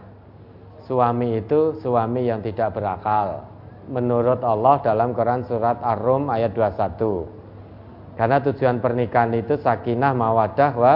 Suami 0.84 1.40
itu 1.40 1.80
suami 1.80 2.28
yang 2.28 2.44
tidak 2.44 2.76
berakal. 2.76 3.48
Menurut 3.88 4.44
Allah 4.44 4.84
dalam 4.84 5.16
Quran 5.16 5.48
surat 5.48 5.80
Ar-Rum 5.80 6.28
ayat 6.28 6.52
21. 6.52 8.20
Karena 8.20 8.36
tujuan 8.44 8.84
pernikahan 8.84 9.32
itu 9.32 9.56
sakinah 9.56 10.12
mawadah 10.12 10.72
wa 10.76 10.94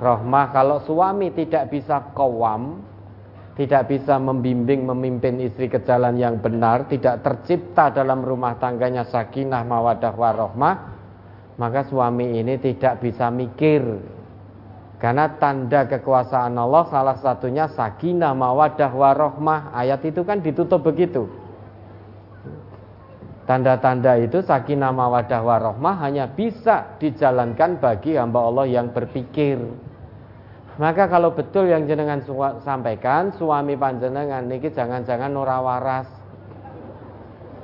rohmah. 0.00 0.56
Kalau 0.56 0.80
suami 0.88 1.28
tidak 1.36 1.68
bisa 1.68 2.00
kawam, 2.16 2.80
tidak 3.60 3.92
bisa 3.92 4.16
membimbing 4.16 4.88
memimpin 4.88 5.36
istri 5.36 5.68
ke 5.68 5.84
jalan 5.84 6.16
yang 6.16 6.40
benar, 6.40 6.88
tidak 6.88 7.20
tercipta 7.20 7.92
dalam 7.92 8.24
rumah 8.24 8.56
tangganya 8.56 9.04
sakinah 9.04 9.68
mawadah 9.68 10.16
warohmah, 10.16 10.74
maka 11.60 11.84
suami 11.84 12.40
ini 12.40 12.56
tidak 12.56 13.04
bisa 13.04 13.28
mikir. 13.28 13.84
Karena 14.96 15.36
tanda 15.36 15.84
kekuasaan 15.84 16.56
Allah 16.56 16.88
salah 16.88 17.20
satunya 17.20 17.68
sakinah 17.68 18.32
mawadah 18.32 18.92
warohmah. 18.96 19.76
Ayat 19.76 20.08
itu 20.08 20.24
kan 20.24 20.40
ditutup 20.40 20.80
begitu. 20.80 21.28
Tanda-tanda 23.44 24.16
itu 24.24 24.40
sakinah 24.40 24.92
mawadah 24.92 25.40
warohmah 25.44 26.00
hanya 26.00 26.32
bisa 26.32 26.96
dijalankan 26.96 27.76
bagi 27.76 28.16
hamba 28.16 28.40
Allah 28.40 28.64
yang 28.72 28.88
berpikir. 28.88 29.89
Maka 30.80 31.12
kalau 31.12 31.36
betul 31.36 31.68
yang 31.68 31.84
jenengan 31.84 32.24
sampaikan 32.64 33.28
suami 33.36 33.76
panjenengan 33.76 34.48
niki 34.48 34.72
jangan-jangan 34.72 35.28
ora 35.36 35.60
waras. 35.60 36.08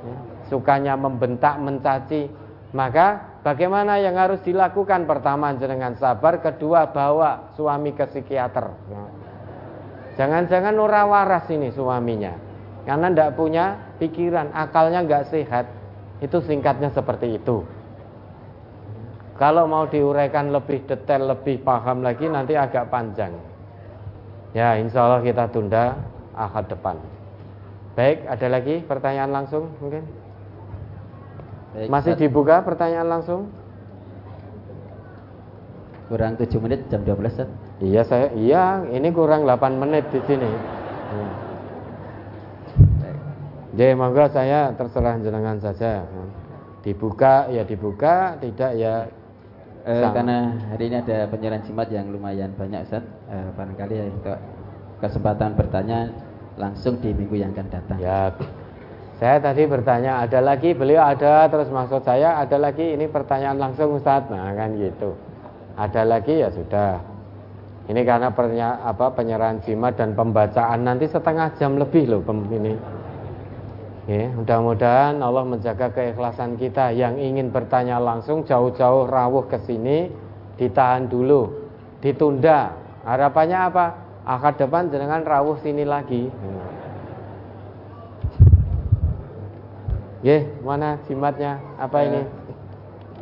Ya, 0.05 0.17
sukanya 0.53 0.93
membentak, 0.93 1.57
mencaci. 1.57 2.29
Maka 2.77 3.41
bagaimana 3.41 3.97
yang 3.97 4.21
harus 4.21 4.37
dilakukan? 4.45 5.09
Pertama 5.09 5.49
jenengan 5.57 5.97
sabar, 5.97 6.37
kedua 6.45 6.93
bawa 6.93 7.57
suami 7.57 7.97
ke 7.97 8.05
psikiater. 8.05 8.69
Ya. 8.69 9.03
Jangan-jangan 10.21 10.77
ora 10.77 11.09
waras 11.09 11.49
ini 11.49 11.73
suaminya. 11.73 12.37
Karena 12.85 13.09
tidak 13.09 13.33
punya 13.33 13.65
pikiran, 13.97 14.53
akalnya 14.53 15.01
nggak 15.01 15.25
sehat. 15.33 15.65
Itu 16.21 16.37
singkatnya 16.45 16.93
seperti 16.93 17.41
itu. 17.41 17.65
Kalau 19.37 19.69
mau 19.69 19.85
diuraikan 19.85 20.49
lebih 20.49 20.89
detail, 20.89 21.29
lebih 21.29 21.61
paham 21.61 22.01
lagi 22.01 22.25
nanti 22.25 22.57
agak 22.57 22.89
panjang. 22.89 23.37
Ya, 24.57 24.73
insya 24.81 25.05
Allah 25.05 25.21
kita 25.21 25.45
tunda 25.53 25.93
ahad 26.33 26.65
depan. 26.65 26.97
Baik, 27.93 28.25
ada 28.25 28.47
lagi 28.49 28.81
pertanyaan 28.81 29.29
langsung 29.29 29.69
mungkin? 29.77 30.05
Baik, 31.77 31.87
Masih 31.89 32.13
dibuka 32.17 32.65
pertanyaan 32.65 33.09
langsung? 33.09 33.53
Kurang 36.09 36.39
7 36.39 36.57
menit 36.63 36.87
jam 36.87 37.03
12 37.03 37.35
Sat. 37.35 37.49
Iya 37.83 38.01
saya 38.07 38.31
iya 38.33 38.79
ini 38.89 39.11
kurang 39.11 39.43
8 39.43 39.75
menit 39.75 40.07
di 40.09 40.23
sini. 40.23 40.47
Hmm. 40.47 41.31
Jadi 43.77 43.93
monggo 43.93 44.25
saya 44.31 44.73
terserah 44.73 45.19
jenengan 45.21 45.59
saja. 45.59 46.01
Dibuka 46.81 47.51
ya 47.51 47.67
dibuka, 47.67 48.39
tidak 48.39 48.71
ya 48.79 49.05
eh, 49.87 50.11
karena 50.11 50.37
hari 50.69 50.83
ini 50.91 50.95
ada 50.99 51.17
penyerahan 51.31 51.63
jimat 51.63 51.87
yang 51.87 52.11
lumayan 52.11 52.51
banyak 52.59 52.83
Ustaz. 52.83 53.03
Eh, 53.31 53.47
barangkali 53.55 53.95
ya 53.95 54.05
kesempatan 54.99 55.55
bertanya 55.55 56.11
langsung 56.59 56.99
di 56.99 57.15
minggu 57.15 57.39
yang 57.39 57.55
akan 57.55 57.67
datang. 57.71 57.97
Ya. 58.03 58.35
Saya 59.17 59.41
tadi 59.41 59.65
bertanya 59.65 60.21
ada 60.21 60.43
lagi, 60.43 60.77
beliau 60.77 61.01
ada 61.01 61.49
terus 61.49 61.73
maksud 61.73 62.05
saya 62.05 62.37
ada 62.37 62.61
lagi 62.61 62.93
ini 62.93 63.09
pertanyaan 63.09 63.57
langsung 63.57 63.97
Ustaz. 63.97 64.29
Nah, 64.29 64.53
kan 64.53 64.77
gitu 64.77 65.17
ada 65.77 66.01
lagi 66.03 66.41
ya 66.41 66.49
sudah 66.49 66.97
ini 67.87 68.03
karena 68.03 68.33
pernya, 68.33 68.83
apa 68.83 69.13
penyerahan 69.15 69.63
jimat 69.63 69.95
dan 69.95 70.17
pembacaan 70.17 70.83
nanti 70.83 71.07
setengah 71.07 71.55
jam 71.55 71.79
lebih 71.79 72.09
loh 72.09 72.21
ini 72.51 72.75
ya, 74.07 74.31
mudah-mudahan 74.33 75.19
Allah 75.19 75.43
menjaga 75.43 75.91
keikhlasan 75.91 76.55
kita 76.55 76.95
yang 76.95 77.19
ingin 77.19 77.51
bertanya 77.51 77.99
langsung 77.99 78.47
jauh-jauh 78.47 79.05
rawuh 79.05 79.45
ke 79.51 79.59
sini 79.67 80.09
ditahan 80.57 81.11
dulu 81.11 81.69
ditunda 81.99 82.73
harapannya 83.03 83.59
apa 83.67 83.85
akad 84.25 84.63
depan 84.63 84.89
dengan 84.89 85.21
rawuh 85.21 85.59
sini 85.61 85.83
lagi 85.85 86.31
Ya, 90.25 90.41
mana 90.65 90.97
jimatnya? 91.05 91.61
Apa 91.77 92.01
ini? 92.01 92.25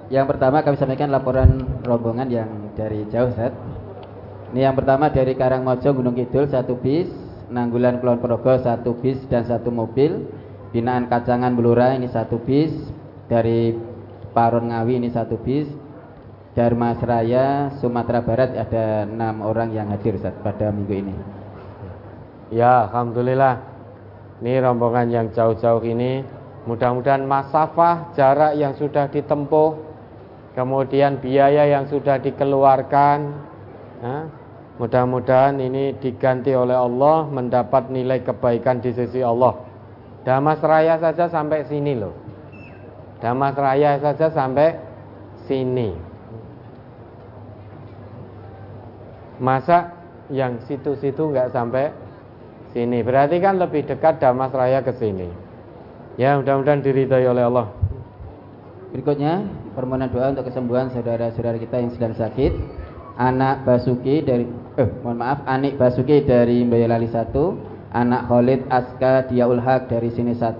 Yang 0.07 0.25
pertama 0.31 0.63
kami 0.63 0.79
sampaikan 0.79 1.11
laporan 1.11 1.67
rombongan 1.83 2.31
yang 2.31 2.49
dari 2.77 3.03
jauh 3.11 3.35
Set. 3.35 3.51
Ini 4.55 4.71
yang 4.71 4.75
pertama 4.79 5.11
dari 5.11 5.35
Karangmojo 5.35 5.91
Gunung 5.91 6.15
Kidul 6.15 6.47
satu 6.47 6.79
bis, 6.79 7.11
Nanggulan 7.51 7.99
Kulon 7.99 8.23
Progo 8.23 8.55
satu 8.63 8.95
bis 8.95 9.19
dan 9.27 9.43
satu 9.43 9.75
mobil, 9.75 10.23
Binaan 10.75 11.07
Kacangan 11.07 11.55
Belura 11.55 11.95
ini 11.95 12.11
satu 12.11 12.35
bis, 12.43 12.67
dari 13.31 13.71
Paron 14.35 14.75
Ngawi 14.75 14.99
ini 14.99 15.07
satu 15.07 15.39
bis, 15.39 15.71
Dharma 16.51 16.99
Seraya 16.99 17.71
Sumatera 17.79 18.19
Barat 18.19 18.51
ada 18.59 19.07
enam 19.07 19.39
orang 19.39 19.71
yang 19.71 19.87
hadir 19.87 20.19
saat 20.19 20.35
pada 20.43 20.75
minggu 20.75 20.91
ini. 20.99 21.15
Ya, 22.51 22.91
alhamdulillah. 22.91 23.63
Ini 24.43 24.59
rombongan 24.59 25.07
yang 25.15 25.27
jauh-jauh 25.31 25.79
ini 25.87 26.27
mudah-mudahan 26.67 27.23
masafah 27.23 28.11
jarak 28.11 28.59
yang 28.59 28.75
sudah 28.75 29.07
ditempuh 29.07 29.79
kemudian 30.59 31.23
biaya 31.23 31.71
yang 31.71 31.87
sudah 31.87 32.19
dikeluarkan 32.19 33.31
ya, 34.03 34.27
mudah-mudahan 34.75 35.55
ini 35.55 35.95
diganti 36.03 36.51
oleh 36.51 36.75
Allah 36.75 37.31
mendapat 37.31 37.87
nilai 37.87 38.27
kebaikan 38.27 38.83
di 38.83 38.91
sisi 38.91 39.23
Allah 39.23 39.64
Damas 40.25 40.57
Raya 40.59 40.97
saja 40.97 41.29
sampai 41.29 41.69
sini 41.69 41.93
loh. 41.93 42.17
Damas 43.21 43.53
Raya 43.53 44.01
saja 44.01 44.33
sampai 44.33 44.73
sini. 45.45 45.93
Masa 49.37 49.93
yang 50.33 50.57
situ-situ 50.65 51.29
nggak 51.29 51.53
sampai 51.53 51.93
sini? 52.73 53.05
Berarti 53.05 53.37
kan 53.37 53.61
lebih 53.61 53.85
dekat 53.85 54.17
Damas 54.17 54.49
Raya 54.49 54.81
ke 54.81 54.97
sini. 54.97 55.29
Ya 56.17 56.41
mudah-mudahan 56.41 56.81
diridhai 56.81 57.29
oleh 57.29 57.45
Allah. 57.45 57.69
Berikutnya 58.95 59.43
permohonan 59.75 60.07
doa 60.07 60.31
untuk 60.31 60.47
kesembuhan 60.47 60.87
saudara-saudara 60.89 61.59
kita 61.59 61.83
yang 61.83 61.91
sedang 61.91 62.15
sakit. 62.15 62.55
Anak 63.15 63.67
Basuki 63.67 64.23
dari 64.23 64.47
eh 64.75 64.89
mohon 65.03 65.19
maaf, 65.19 65.43
Anik 65.47 65.79
Basuki 65.79 66.23
dari 66.23 66.63
Boyolali 66.63 67.07
1, 67.07 67.74
anak 67.95 68.27
Khalid 68.27 68.67
Aska 68.67 69.31
Diaul 69.31 69.63
Haq 69.63 69.87
dari 69.87 70.11
sini 70.11 70.35
1, 70.35 70.59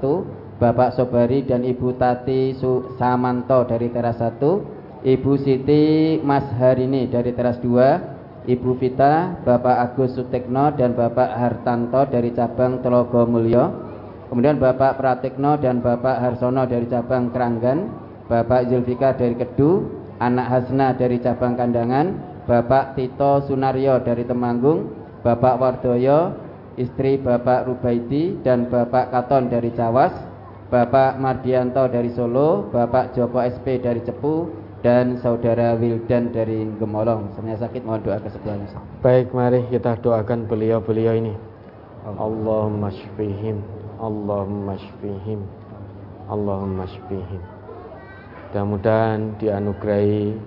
Bapak 0.56 0.96
Sobari 0.96 1.44
dan 1.44 1.68
Ibu 1.68 2.00
Tati 2.00 2.56
Samanto 2.96 3.68
dari 3.68 3.92
teras 3.92 4.24
1, 4.24 4.40
Ibu 5.04 5.32
Siti 5.44 6.16
Mas 6.24 6.48
Harini 6.56 7.12
dari 7.12 7.36
teras 7.36 7.60
2, 7.60 8.48
Ibu 8.48 8.80
Vita, 8.80 9.36
Bapak 9.44 9.92
Agus 9.92 10.16
Sutekno 10.16 10.72
dan 10.80 10.96
Bapak 10.96 11.36
Hartanto 11.36 12.08
dari 12.08 12.32
cabang 12.32 12.80
Telogo 12.80 13.28
Mulyo, 13.28 13.64
kemudian 14.32 14.56
Bapak 14.56 14.96
Pratikno 14.96 15.60
dan 15.60 15.84
Bapak 15.84 16.24
Harsono 16.24 16.64
dari 16.64 16.88
cabang 16.88 17.36
Keranggan, 17.36 17.92
Bapak 18.32 18.72
Zulfikar 18.72 19.20
dari 19.20 19.36
Kedu, 19.36 19.92
anak 20.24 20.48
Hasna 20.48 20.96
dari 20.96 21.20
cabang 21.20 21.60
Kandangan, 21.60 22.16
Bapak 22.48 22.96
Tito 22.96 23.44
Sunaryo 23.44 24.00
dari 24.06 24.24
Temanggung, 24.24 24.94
Bapak 25.26 25.58
Wardoyo, 25.58 26.45
istri 26.76 27.20
Bapak 27.20 27.68
Rubaidi 27.68 28.40
dan 28.44 28.68
Bapak 28.68 29.12
Katon 29.12 29.48
dari 29.52 29.72
Cawas, 29.72 30.12
Bapak 30.68 31.20
Mardianto 31.20 31.88
dari 31.88 32.12
Solo, 32.12 32.68
Bapak 32.72 33.16
Joko 33.16 33.40
SP 33.40 33.80
dari 33.80 34.04
Cepu, 34.04 34.52
dan 34.86 35.18
Saudara 35.18 35.74
Wildan 35.74 36.30
dari 36.30 36.68
Gemolong. 36.78 37.34
Sebenarnya 37.34 37.66
sakit 37.66 37.82
mohon 37.82 38.06
doa 38.06 38.22
kesembuhan. 38.22 38.70
Baik, 39.02 39.34
mari 39.34 39.66
kita 39.74 39.98
doakan 40.04 40.46
beliau-beliau 40.46 41.18
ini. 41.18 41.34
Allahumma 42.06 42.94
shfihim, 42.94 43.66
Allahumma 43.98 44.78
shfihim, 44.78 45.42
Allahumma 46.30 46.86
shfihim. 46.86 47.42
Mudah-mudahan 48.54 49.36
dianugerahi 49.42 50.38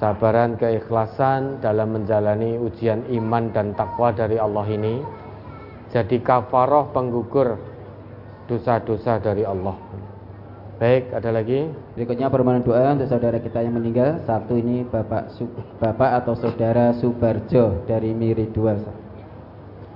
sabaran 0.00 0.56
keikhlasan 0.56 1.60
dalam 1.60 1.98
menjalani 1.98 2.56
ujian 2.56 3.02
iman 3.12 3.52
dan 3.52 3.74
takwa 3.76 4.08
dari 4.14 4.40
Allah 4.40 4.64
ini 4.72 5.04
jadi 5.92 6.16
kafaroh 6.24 6.88
penggugur 6.96 7.60
dosa-dosa 8.48 9.20
dari 9.20 9.44
Allah. 9.44 9.76
Baik, 10.80 11.14
ada 11.14 11.30
lagi? 11.30 11.70
Berikutnya 11.94 12.26
permohonan 12.26 12.66
doa 12.66 12.96
untuk 12.96 13.06
saudara 13.06 13.38
kita 13.38 13.62
yang 13.62 13.78
meninggal. 13.78 14.18
Satu 14.26 14.58
ini 14.58 14.82
Bapak 14.82 15.30
Bapak 15.78 16.10
atau 16.24 16.34
saudara 16.34 16.90
Subarjo 16.98 17.86
dari 17.86 18.10
Miri 18.10 18.50
dua. 18.50 18.74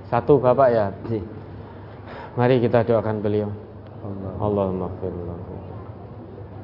Satu 0.07 0.39
Bapak 0.39 0.69
ya? 0.71 0.93
Si. 1.11 1.19
Mari 2.39 2.63
kita 2.63 2.87
doakan 2.87 3.19
beliau. 3.19 3.51
Allah. 4.05 4.31
Allahumma 4.39 4.87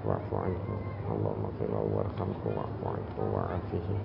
wa'fu 0.04 0.36
anhu 0.36 0.74
Allahumma 1.08 1.50
filahu 1.60 1.88
warhamhu 1.96 2.48
wa'fu 2.52 2.84
anhu 2.92 3.22
wa'afihi 3.32 3.96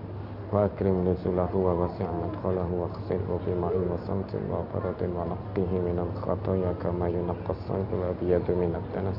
wa 0.53 0.69
akrim 0.69 1.01
nuzulahu 1.01 1.57
wa 1.65 1.73
wasi' 1.85 2.05
madkhalahu 2.05 2.85
wa 2.85 2.87
khsirhu 2.93 3.41
fi 3.41 3.51
ma'in 3.57 3.85
wa 3.89 3.97
samtin 4.05 4.43
wa 4.51 4.61
baratin 4.69 5.09
wa 5.17 5.25
naqqihi 5.25 5.77
minal 5.81 6.13
khataya 6.19 6.71
kama 6.77 7.09
yunaqqa 7.09 7.57
as-sayfu 7.57 7.93
wa 7.97 8.13
biyadu 8.21 8.53
minat 8.53 8.85
danas 8.93 9.17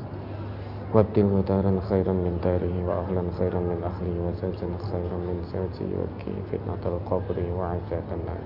وابدله 0.94 1.42
دارا 1.50 1.72
خيرا 1.90 2.14
من 2.14 2.38
داره 2.38 2.76
وأهلا 2.86 3.22
خيرا 3.34 3.60
من 3.66 3.82
أهله 3.82 4.14
وزوجا 4.26 4.68
خيرا 4.94 5.18
من 5.26 5.36
زوجه 5.50 5.90
وقيه 5.90 6.36
فتنة 6.54 6.82
القبر 6.86 7.36
وعذاب 7.58 8.06
النار 8.14 8.42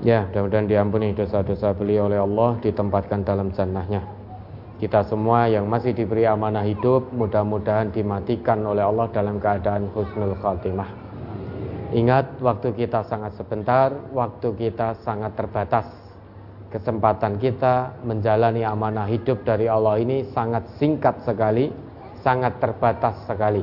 Ya, 0.00 0.24
mudah-mudahan 0.32 0.64
diampuni 0.64 1.12
dosa-dosa 1.12 1.76
beliau 1.76 2.08
oleh 2.08 2.16
Allah, 2.16 2.56
ditempatkan 2.64 3.20
dalam 3.20 3.52
jannahnya. 3.52 4.00
Kita 4.80 5.04
semua 5.04 5.44
yang 5.44 5.68
masih 5.68 5.92
diberi 5.92 6.24
amanah 6.24 6.64
hidup 6.64 7.12
mudah-mudahan 7.12 7.92
dimatikan 7.92 8.64
oleh 8.64 8.80
Allah 8.80 9.12
dalam 9.12 9.36
keadaan 9.36 9.92
husnul 9.92 10.32
khatimah. 10.40 11.03
Ingat 11.93 12.41
waktu 12.41 12.73
kita 12.73 13.05
sangat 13.05 13.37
sebentar, 13.37 13.93
waktu 14.09 14.49
kita 14.57 14.97
sangat 15.05 15.37
terbatas. 15.37 15.85
Kesempatan 16.73 17.37
kita 17.37 18.01
menjalani 18.01 18.65
amanah 18.65 19.05
hidup 19.05 19.45
dari 19.45 19.69
Allah 19.69 20.01
ini 20.01 20.27
sangat 20.33 20.65
singkat 20.81 21.21
sekali, 21.23 21.69
sangat 22.25 22.57
terbatas 22.57 23.21
sekali. 23.29 23.61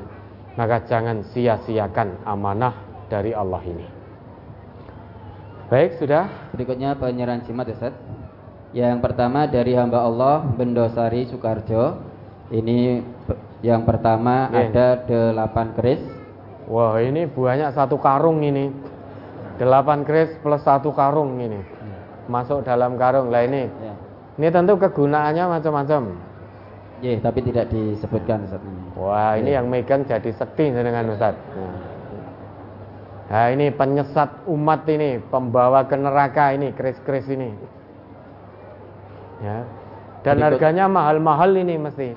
Maka 0.54 0.86
jangan 0.86 1.26
sia-siakan 1.32 2.22
amanah 2.28 2.72
dari 3.08 3.34
Allah 3.34 3.62
ini. 3.64 3.86
Baik, 5.72 5.96
sudah. 5.96 6.52
Berikutnya 6.52 6.92
penyerahan 6.96 7.40
jimat 7.48 7.64
ya, 7.64 7.76
Ustaz. 7.80 7.96
Yang 8.72 9.04
pertama 9.04 9.48
dari 9.48 9.72
hamba 9.76 10.04
Allah 10.04 10.44
Bendosari 10.44 11.28
Soekarjo. 11.28 11.96
Ini 12.52 13.00
yang 13.64 13.88
pertama 13.88 14.52
yeah. 14.52 14.68
ada 14.68 14.86
delapan 15.08 15.72
keris. 15.72 16.02
Wah 16.70 16.98
ini 17.02 17.26
banyak 17.26 17.74
satu 17.74 17.98
karung 17.98 18.42
ini. 18.42 18.70
Delapan 19.58 20.02
keris 20.06 20.34
plus 20.42 20.62
satu 20.62 20.90
karung 20.94 21.38
ini. 21.38 21.60
Masuk 22.30 22.62
dalam 22.62 22.94
karung 22.96 23.28
lah 23.34 23.42
ini. 23.44 23.66
Yeah. 23.68 23.96
Ini 24.38 24.48
tentu 24.48 24.80
kegunaannya 24.80 25.44
macam-macam. 25.58 26.02
Ya, 27.02 27.18
tapi 27.18 27.42
tidak 27.42 27.66
disebutkan 27.68 28.46
Ustaz 28.46 28.62
ini. 28.62 28.82
Wah, 28.94 29.34
ini 29.34 29.50
Ya. 29.50 29.58
yang 29.58 29.66
megang 29.66 30.06
jadi 30.06 30.30
sedih 30.30 30.70
dengan 30.70 31.10
Ustaz. 31.10 31.34
Nah, 33.26 33.46
ini 33.50 33.74
penyesat 33.74 34.44
umat 34.46 34.86
ini, 34.86 35.18
pembawa 35.18 35.82
ke 35.88 35.98
neraka 35.98 36.54
ini, 36.54 36.70
keris-keris 36.70 37.26
ini. 37.32 37.50
Ya. 39.42 39.66
Dan 40.22 40.38
Berikut. 40.38 40.62
harganya 40.62 40.86
mahal-mahal 40.86 41.50
ini 41.58 41.74
mesti. 41.74 42.14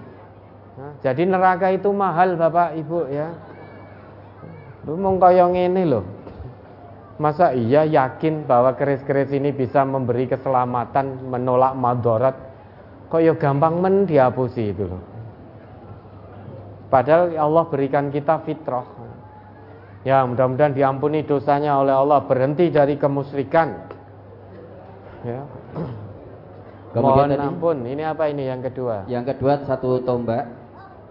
Nah, 0.77 0.93
jadi 1.01 1.23
neraka 1.25 1.73
itu 1.73 1.89
mahal 1.89 2.37
Bapak 2.37 2.77
Ibu 2.77 3.09
ya. 3.09 3.33
Lu 4.85 4.93
mau 4.97 5.17
kaya 5.17 5.49
ngene 5.49 5.83
loh. 5.89 6.05
Masa 7.17 7.55
iya 7.55 7.87
yakin 7.87 8.43
bahwa 8.43 8.75
keris-keris 8.75 9.31
ini 9.31 9.55
bisa 9.55 9.81
memberi 9.87 10.27
keselamatan, 10.27 11.31
menolak 11.31 11.73
madarat? 11.73 12.35
Kok 13.07 13.21
ya 13.23 13.33
gampang 13.39 13.79
men 13.79 14.03
dihapusi 14.03 14.75
itu 14.75 14.85
loh. 14.85 15.01
Padahal 16.91 17.33
Allah 17.33 17.63
berikan 17.71 18.11
kita 18.13 18.43
fitrah. 18.45 18.85
Ya, 20.05 20.21
mudah-mudahan 20.21 20.77
diampuni 20.77 21.25
dosanya 21.25 21.81
oleh 21.81 21.95
Allah, 21.95 22.21
berhenti 22.29 22.69
dari 22.69 22.93
kemusyrikan. 22.93 23.89
Ya. 25.25 25.41
Kemudian 26.93 27.25
Mohon 27.25 27.33
tadi- 27.33 27.47
ampun, 27.49 27.77
ini 27.89 28.03
apa 28.05 28.23
ini 28.29 28.43
yang 28.45 28.61
kedua? 28.61 29.09
Yang 29.09 29.33
kedua 29.33 29.65
satu 29.65 29.97
tombak. 30.05 30.45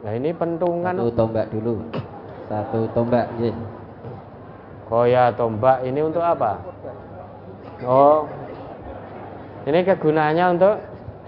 Nah, 0.07 0.13
ini 0.15 0.31
pentungan 0.31 0.95
Satu 0.95 1.11
tombak 1.11 1.51
dulu. 1.51 1.83
Satu 2.49 2.87
tombak, 2.93 3.27
ya. 3.41 3.53
Koya 4.89 5.33
tombak 5.33 5.81
ini 5.85 6.01
untuk 6.05 6.21
apa? 6.21 6.61
Oh. 7.89 8.29
Ini 9.65 9.81
kegunaannya 9.81 10.45
untuk 10.61 10.77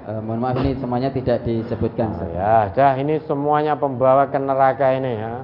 Eh, 0.07 0.21
mohon 0.23 0.39
maaf 0.39 0.63
ini 0.63 0.79
semuanya 0.79 1.11
tidak 1.11 1.43
disebutkan. 1.43 2.15
Ustaz. 2.15 2.31
Ya, 2.31 2.71
dah 2.71 2.95
ini 2.95 3.19
semuanya 3.27 3.75
pembawa 3.75 4.31
ke 4.31 4.39
neraka 4.39 4.95
ini 4.95 5.19
ya. 5.19 5.43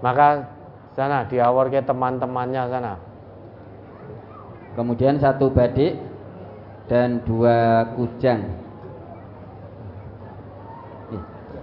Maka 0.00 0.48
sana 0.96 1.28
diawar 1.28 1.68
ke 1.68 1.84
teman-temannya 1.84 2.62
sana. 2.72 2.96
Kemudian 4.72 5.20
satu 5.20 5.52
badik 5.52 6.00
dan 6.88 7.20
dua 7.28 7.84
kujang. 8.00 8.48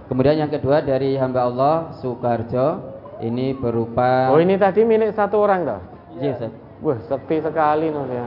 Kemudian 0.06 0.46
yang 0.46 0.50
kedua 0.54 0.86
dari 0.86 1.18
hamba 1.18 1.50
Allah 1.50 1.98
Sukarjo 1.98 2.94
ini 3.24 3.56
berupa 3.56 4.32
Oh, 4.32 4.40
ini 4.40 4.56
tadi 4.60 4.84
milik 4.84 5.16
satu 5.16 5.40
orang 5.40 5.64
toh? 5.64 5.80
Iya, 6.20 6.32
Ustaz. 6.36 6.52
Wah, 6.84 6.98
sepi 7.08 7.40
sekali 7.40 7.88
Mas 7.88 8.08
ya. 8.12 8.26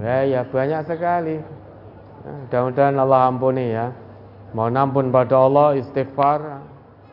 ya, 0.00 0.16
ya 0.24 0.40
banyak 0.48 0.80
sekali. 0.88 1.36
Nah, 2.24 2.36
Mudah-mudahan 2.46 2.96
Allah 2.96 3.20
ampuni 3.28 3.66
ya. 3.72 3.92
Mohon 4.50 4.76
ampun 4.82 5.06
pada 5.14 5.36
Allah, 5.46 5.78
istighfar, 5.78 6.64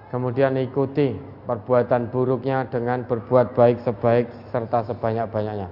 kemudian 0.09 0.57
ikuti 0.57 1.14
perbuatan 1.45 2.09
buruknya 2.09 2.66
dengan 2.67 3.06
berbuat 3.06 3.53
baik 3.53 3.85
sebaik 3.85 4.25
serta 4.49 4.83
sebanyak-banyaknya. 4.90 5.69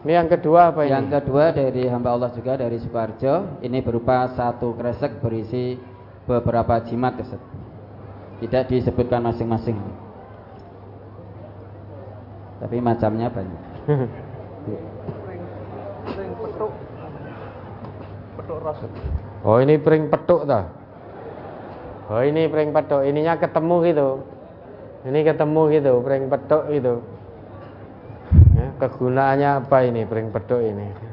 Ini 0.00 0.12
yang 0.16 0.32
kedua 0.32 0.72
apa 0.72 0.88
ini? 0.88 0.96
Yang 0.96 1.08
kedua 1.20 1.52
dari 1.52 1.84
hamba 1.84 2.16
Allah 2.16 2.32
juga 2.32 2.56
dari 2.56 2.80
Sukarjo 2.80 3.60
ini 3.60 3.84
berupa 3.84 4.32
satu 4.32 4.72
kresek 4.72 5.20
berisi 5.20 5.76
beberapa 6.30 6.78
jimat 6.86 7.18
Ustaz. 7.18 7.42
Tidak 8.38 8.70
disebutkan 8.70 9.26
masing-masing. 9.26 9.74
Tapi 12.62 12.76
macamnya 12.78 13.26
banyak. 13.26 13.62
Oh 19.42 19.58
ini 19.58 19.74
pring 19.80 20.06
petuk 20.06 20.46
dah. 20.46 20.70
Oh 22.06 22.22
ini 22.22 22.46
pring 22.46 22.70
petuk. 22.70 23.02
Ininya 23.02 23.34
ketemu 23.34 23.76
gitu. 23.90 24.08
Ini 25.00 25.18
ketemu 25.24 25.62
gitu, 25.72 25.92
pring 26.04 26.28
petuk 26.28 26.68
gitu. 26.68 27.00
Ya, 28.52 28.68
kegunaannya 28.76 29.64
apa 29.64 29.88
ini 29.88 30.04
pring 30.04 30.28
petuk 30.28 30.60
ini? 30.60 31.09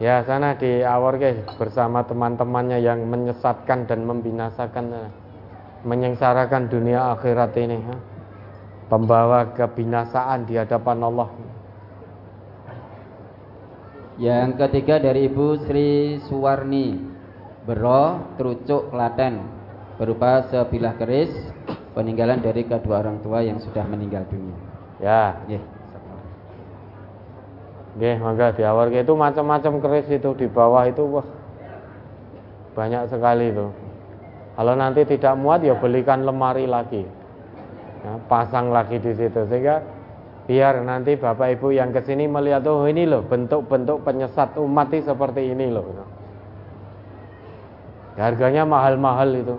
Ya 0.00 0.24
sana 0.24 0.56
di 0.56 0.80
awal 0.80 1.20
guys 1.20 1.44
bersama 1.60 2.00
teman-temannya 2.08 2.80
yang 2.80 3.04
menyesatkan 3.04 3.84
dan 3.84 4.08
membinasakan, 4.08 5.12
menyengsarakan 5.84 6.72
dunia 6.72 7.12
akhirat 7.12 7.52
ini. 7.60 7.84
ya. 7.84 7.96
Pembawa 8.88 9.52
kebinasaan 9.52 10.48
di 10.48 10.56
hadapan 10.56 11.04
Allah. 11.04 11.28
Yang 14.16 14.56
ketiga 14.56 15.04
dari 15.04 15.28
Ibu 15.28 15.68
Sri 15.68 16.16
Suwarni 16.32 16.96
Bero, 17.68 18.34
Trucuk, 18.40 18.88
Klaten 18.88 19.44
berupa 20.00 20.48
sebilah 20.48 20.96
keris 20.96 21.28
peninggalan 21.92 22.40
dari 22.40 22.64
kedua 22.64 23.04
orang 23.04 23.20
tua 23.20 23.44
yang 23.44 23.60
sudah 23.60 23.84
meninggal 23.84 24.24
dunia. 24.32 24.56
Ya, 24.96 25.44
Nggih. 25.44 25.79
Nggih, 27.98 28.16
mangga 28.22 28.54
di 28.54 28.62
awal 28.62 28.94
itu 28.94 29.12
macam-macam 29.18 29.82
keris 29.82 30.06
itu 30.06 30.30
di 30.38 30.46
bawah 30.46 30.86
itu 30.86 31.02
wah 31.02 31.26
banyak 32.78 33.10
sekali 33.10 33.50
itu. 33.50 33.66
Kalau 34.54 34.74
nanti 34.78 35.02
tidak 35.08 35.34
muat 35.34 35.64
ya 35.64 35.74
belikan 35.74 36.22
lemari 36.22 36.70
lagi. 36.70 37.02
Ya, 38.00 38.12
pasang 38.30 38.72
lagi 38.72 38.96
di 38.96 39.12
situ 39.12 39.44
sehingga 39.50 39.84
biar 40.48 40.80
nanti 40.86 41.20
Bapak 41.20 41.58
Ibu 41.58 41.74
yang 41.76 41.92
ke 41.92 42.00
sini 42.00 42.24
melihat 42.24 42.64
oh 42.70 42.88
ini 42.88 43.04
loh 43.04 43.20
bentuk-bentuk 43.26 44.06
penyesat 44.06 44.56
umat 44.56 44.88
ini 44.94 45.04
seperti 45.04 45.42
ini 45.52 45.66
loh. 45.68 45.84
Ya, 48.16 48.30
harganya 48.30 48.62
mahal-mahal 48.64 49.34
itu. 49.34 49.56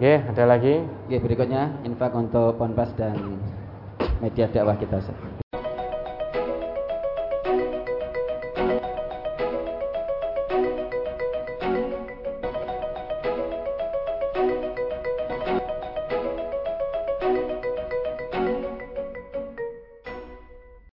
Oke, 0.00 0.16
ada 0.16 0.44
lagi? 0.48 0.80
Oke, 0.80 1.16
berikutnya 1.20 1.76
infak 1.84 2.16
untuk 2.16 2.56
Ponpes 2.56 2.88
dan 2.96 3.36
media 4.24 4.48
dakwah 4.48 4.72
kita. 4.80 4.96
Ustaz. 4.96 5.29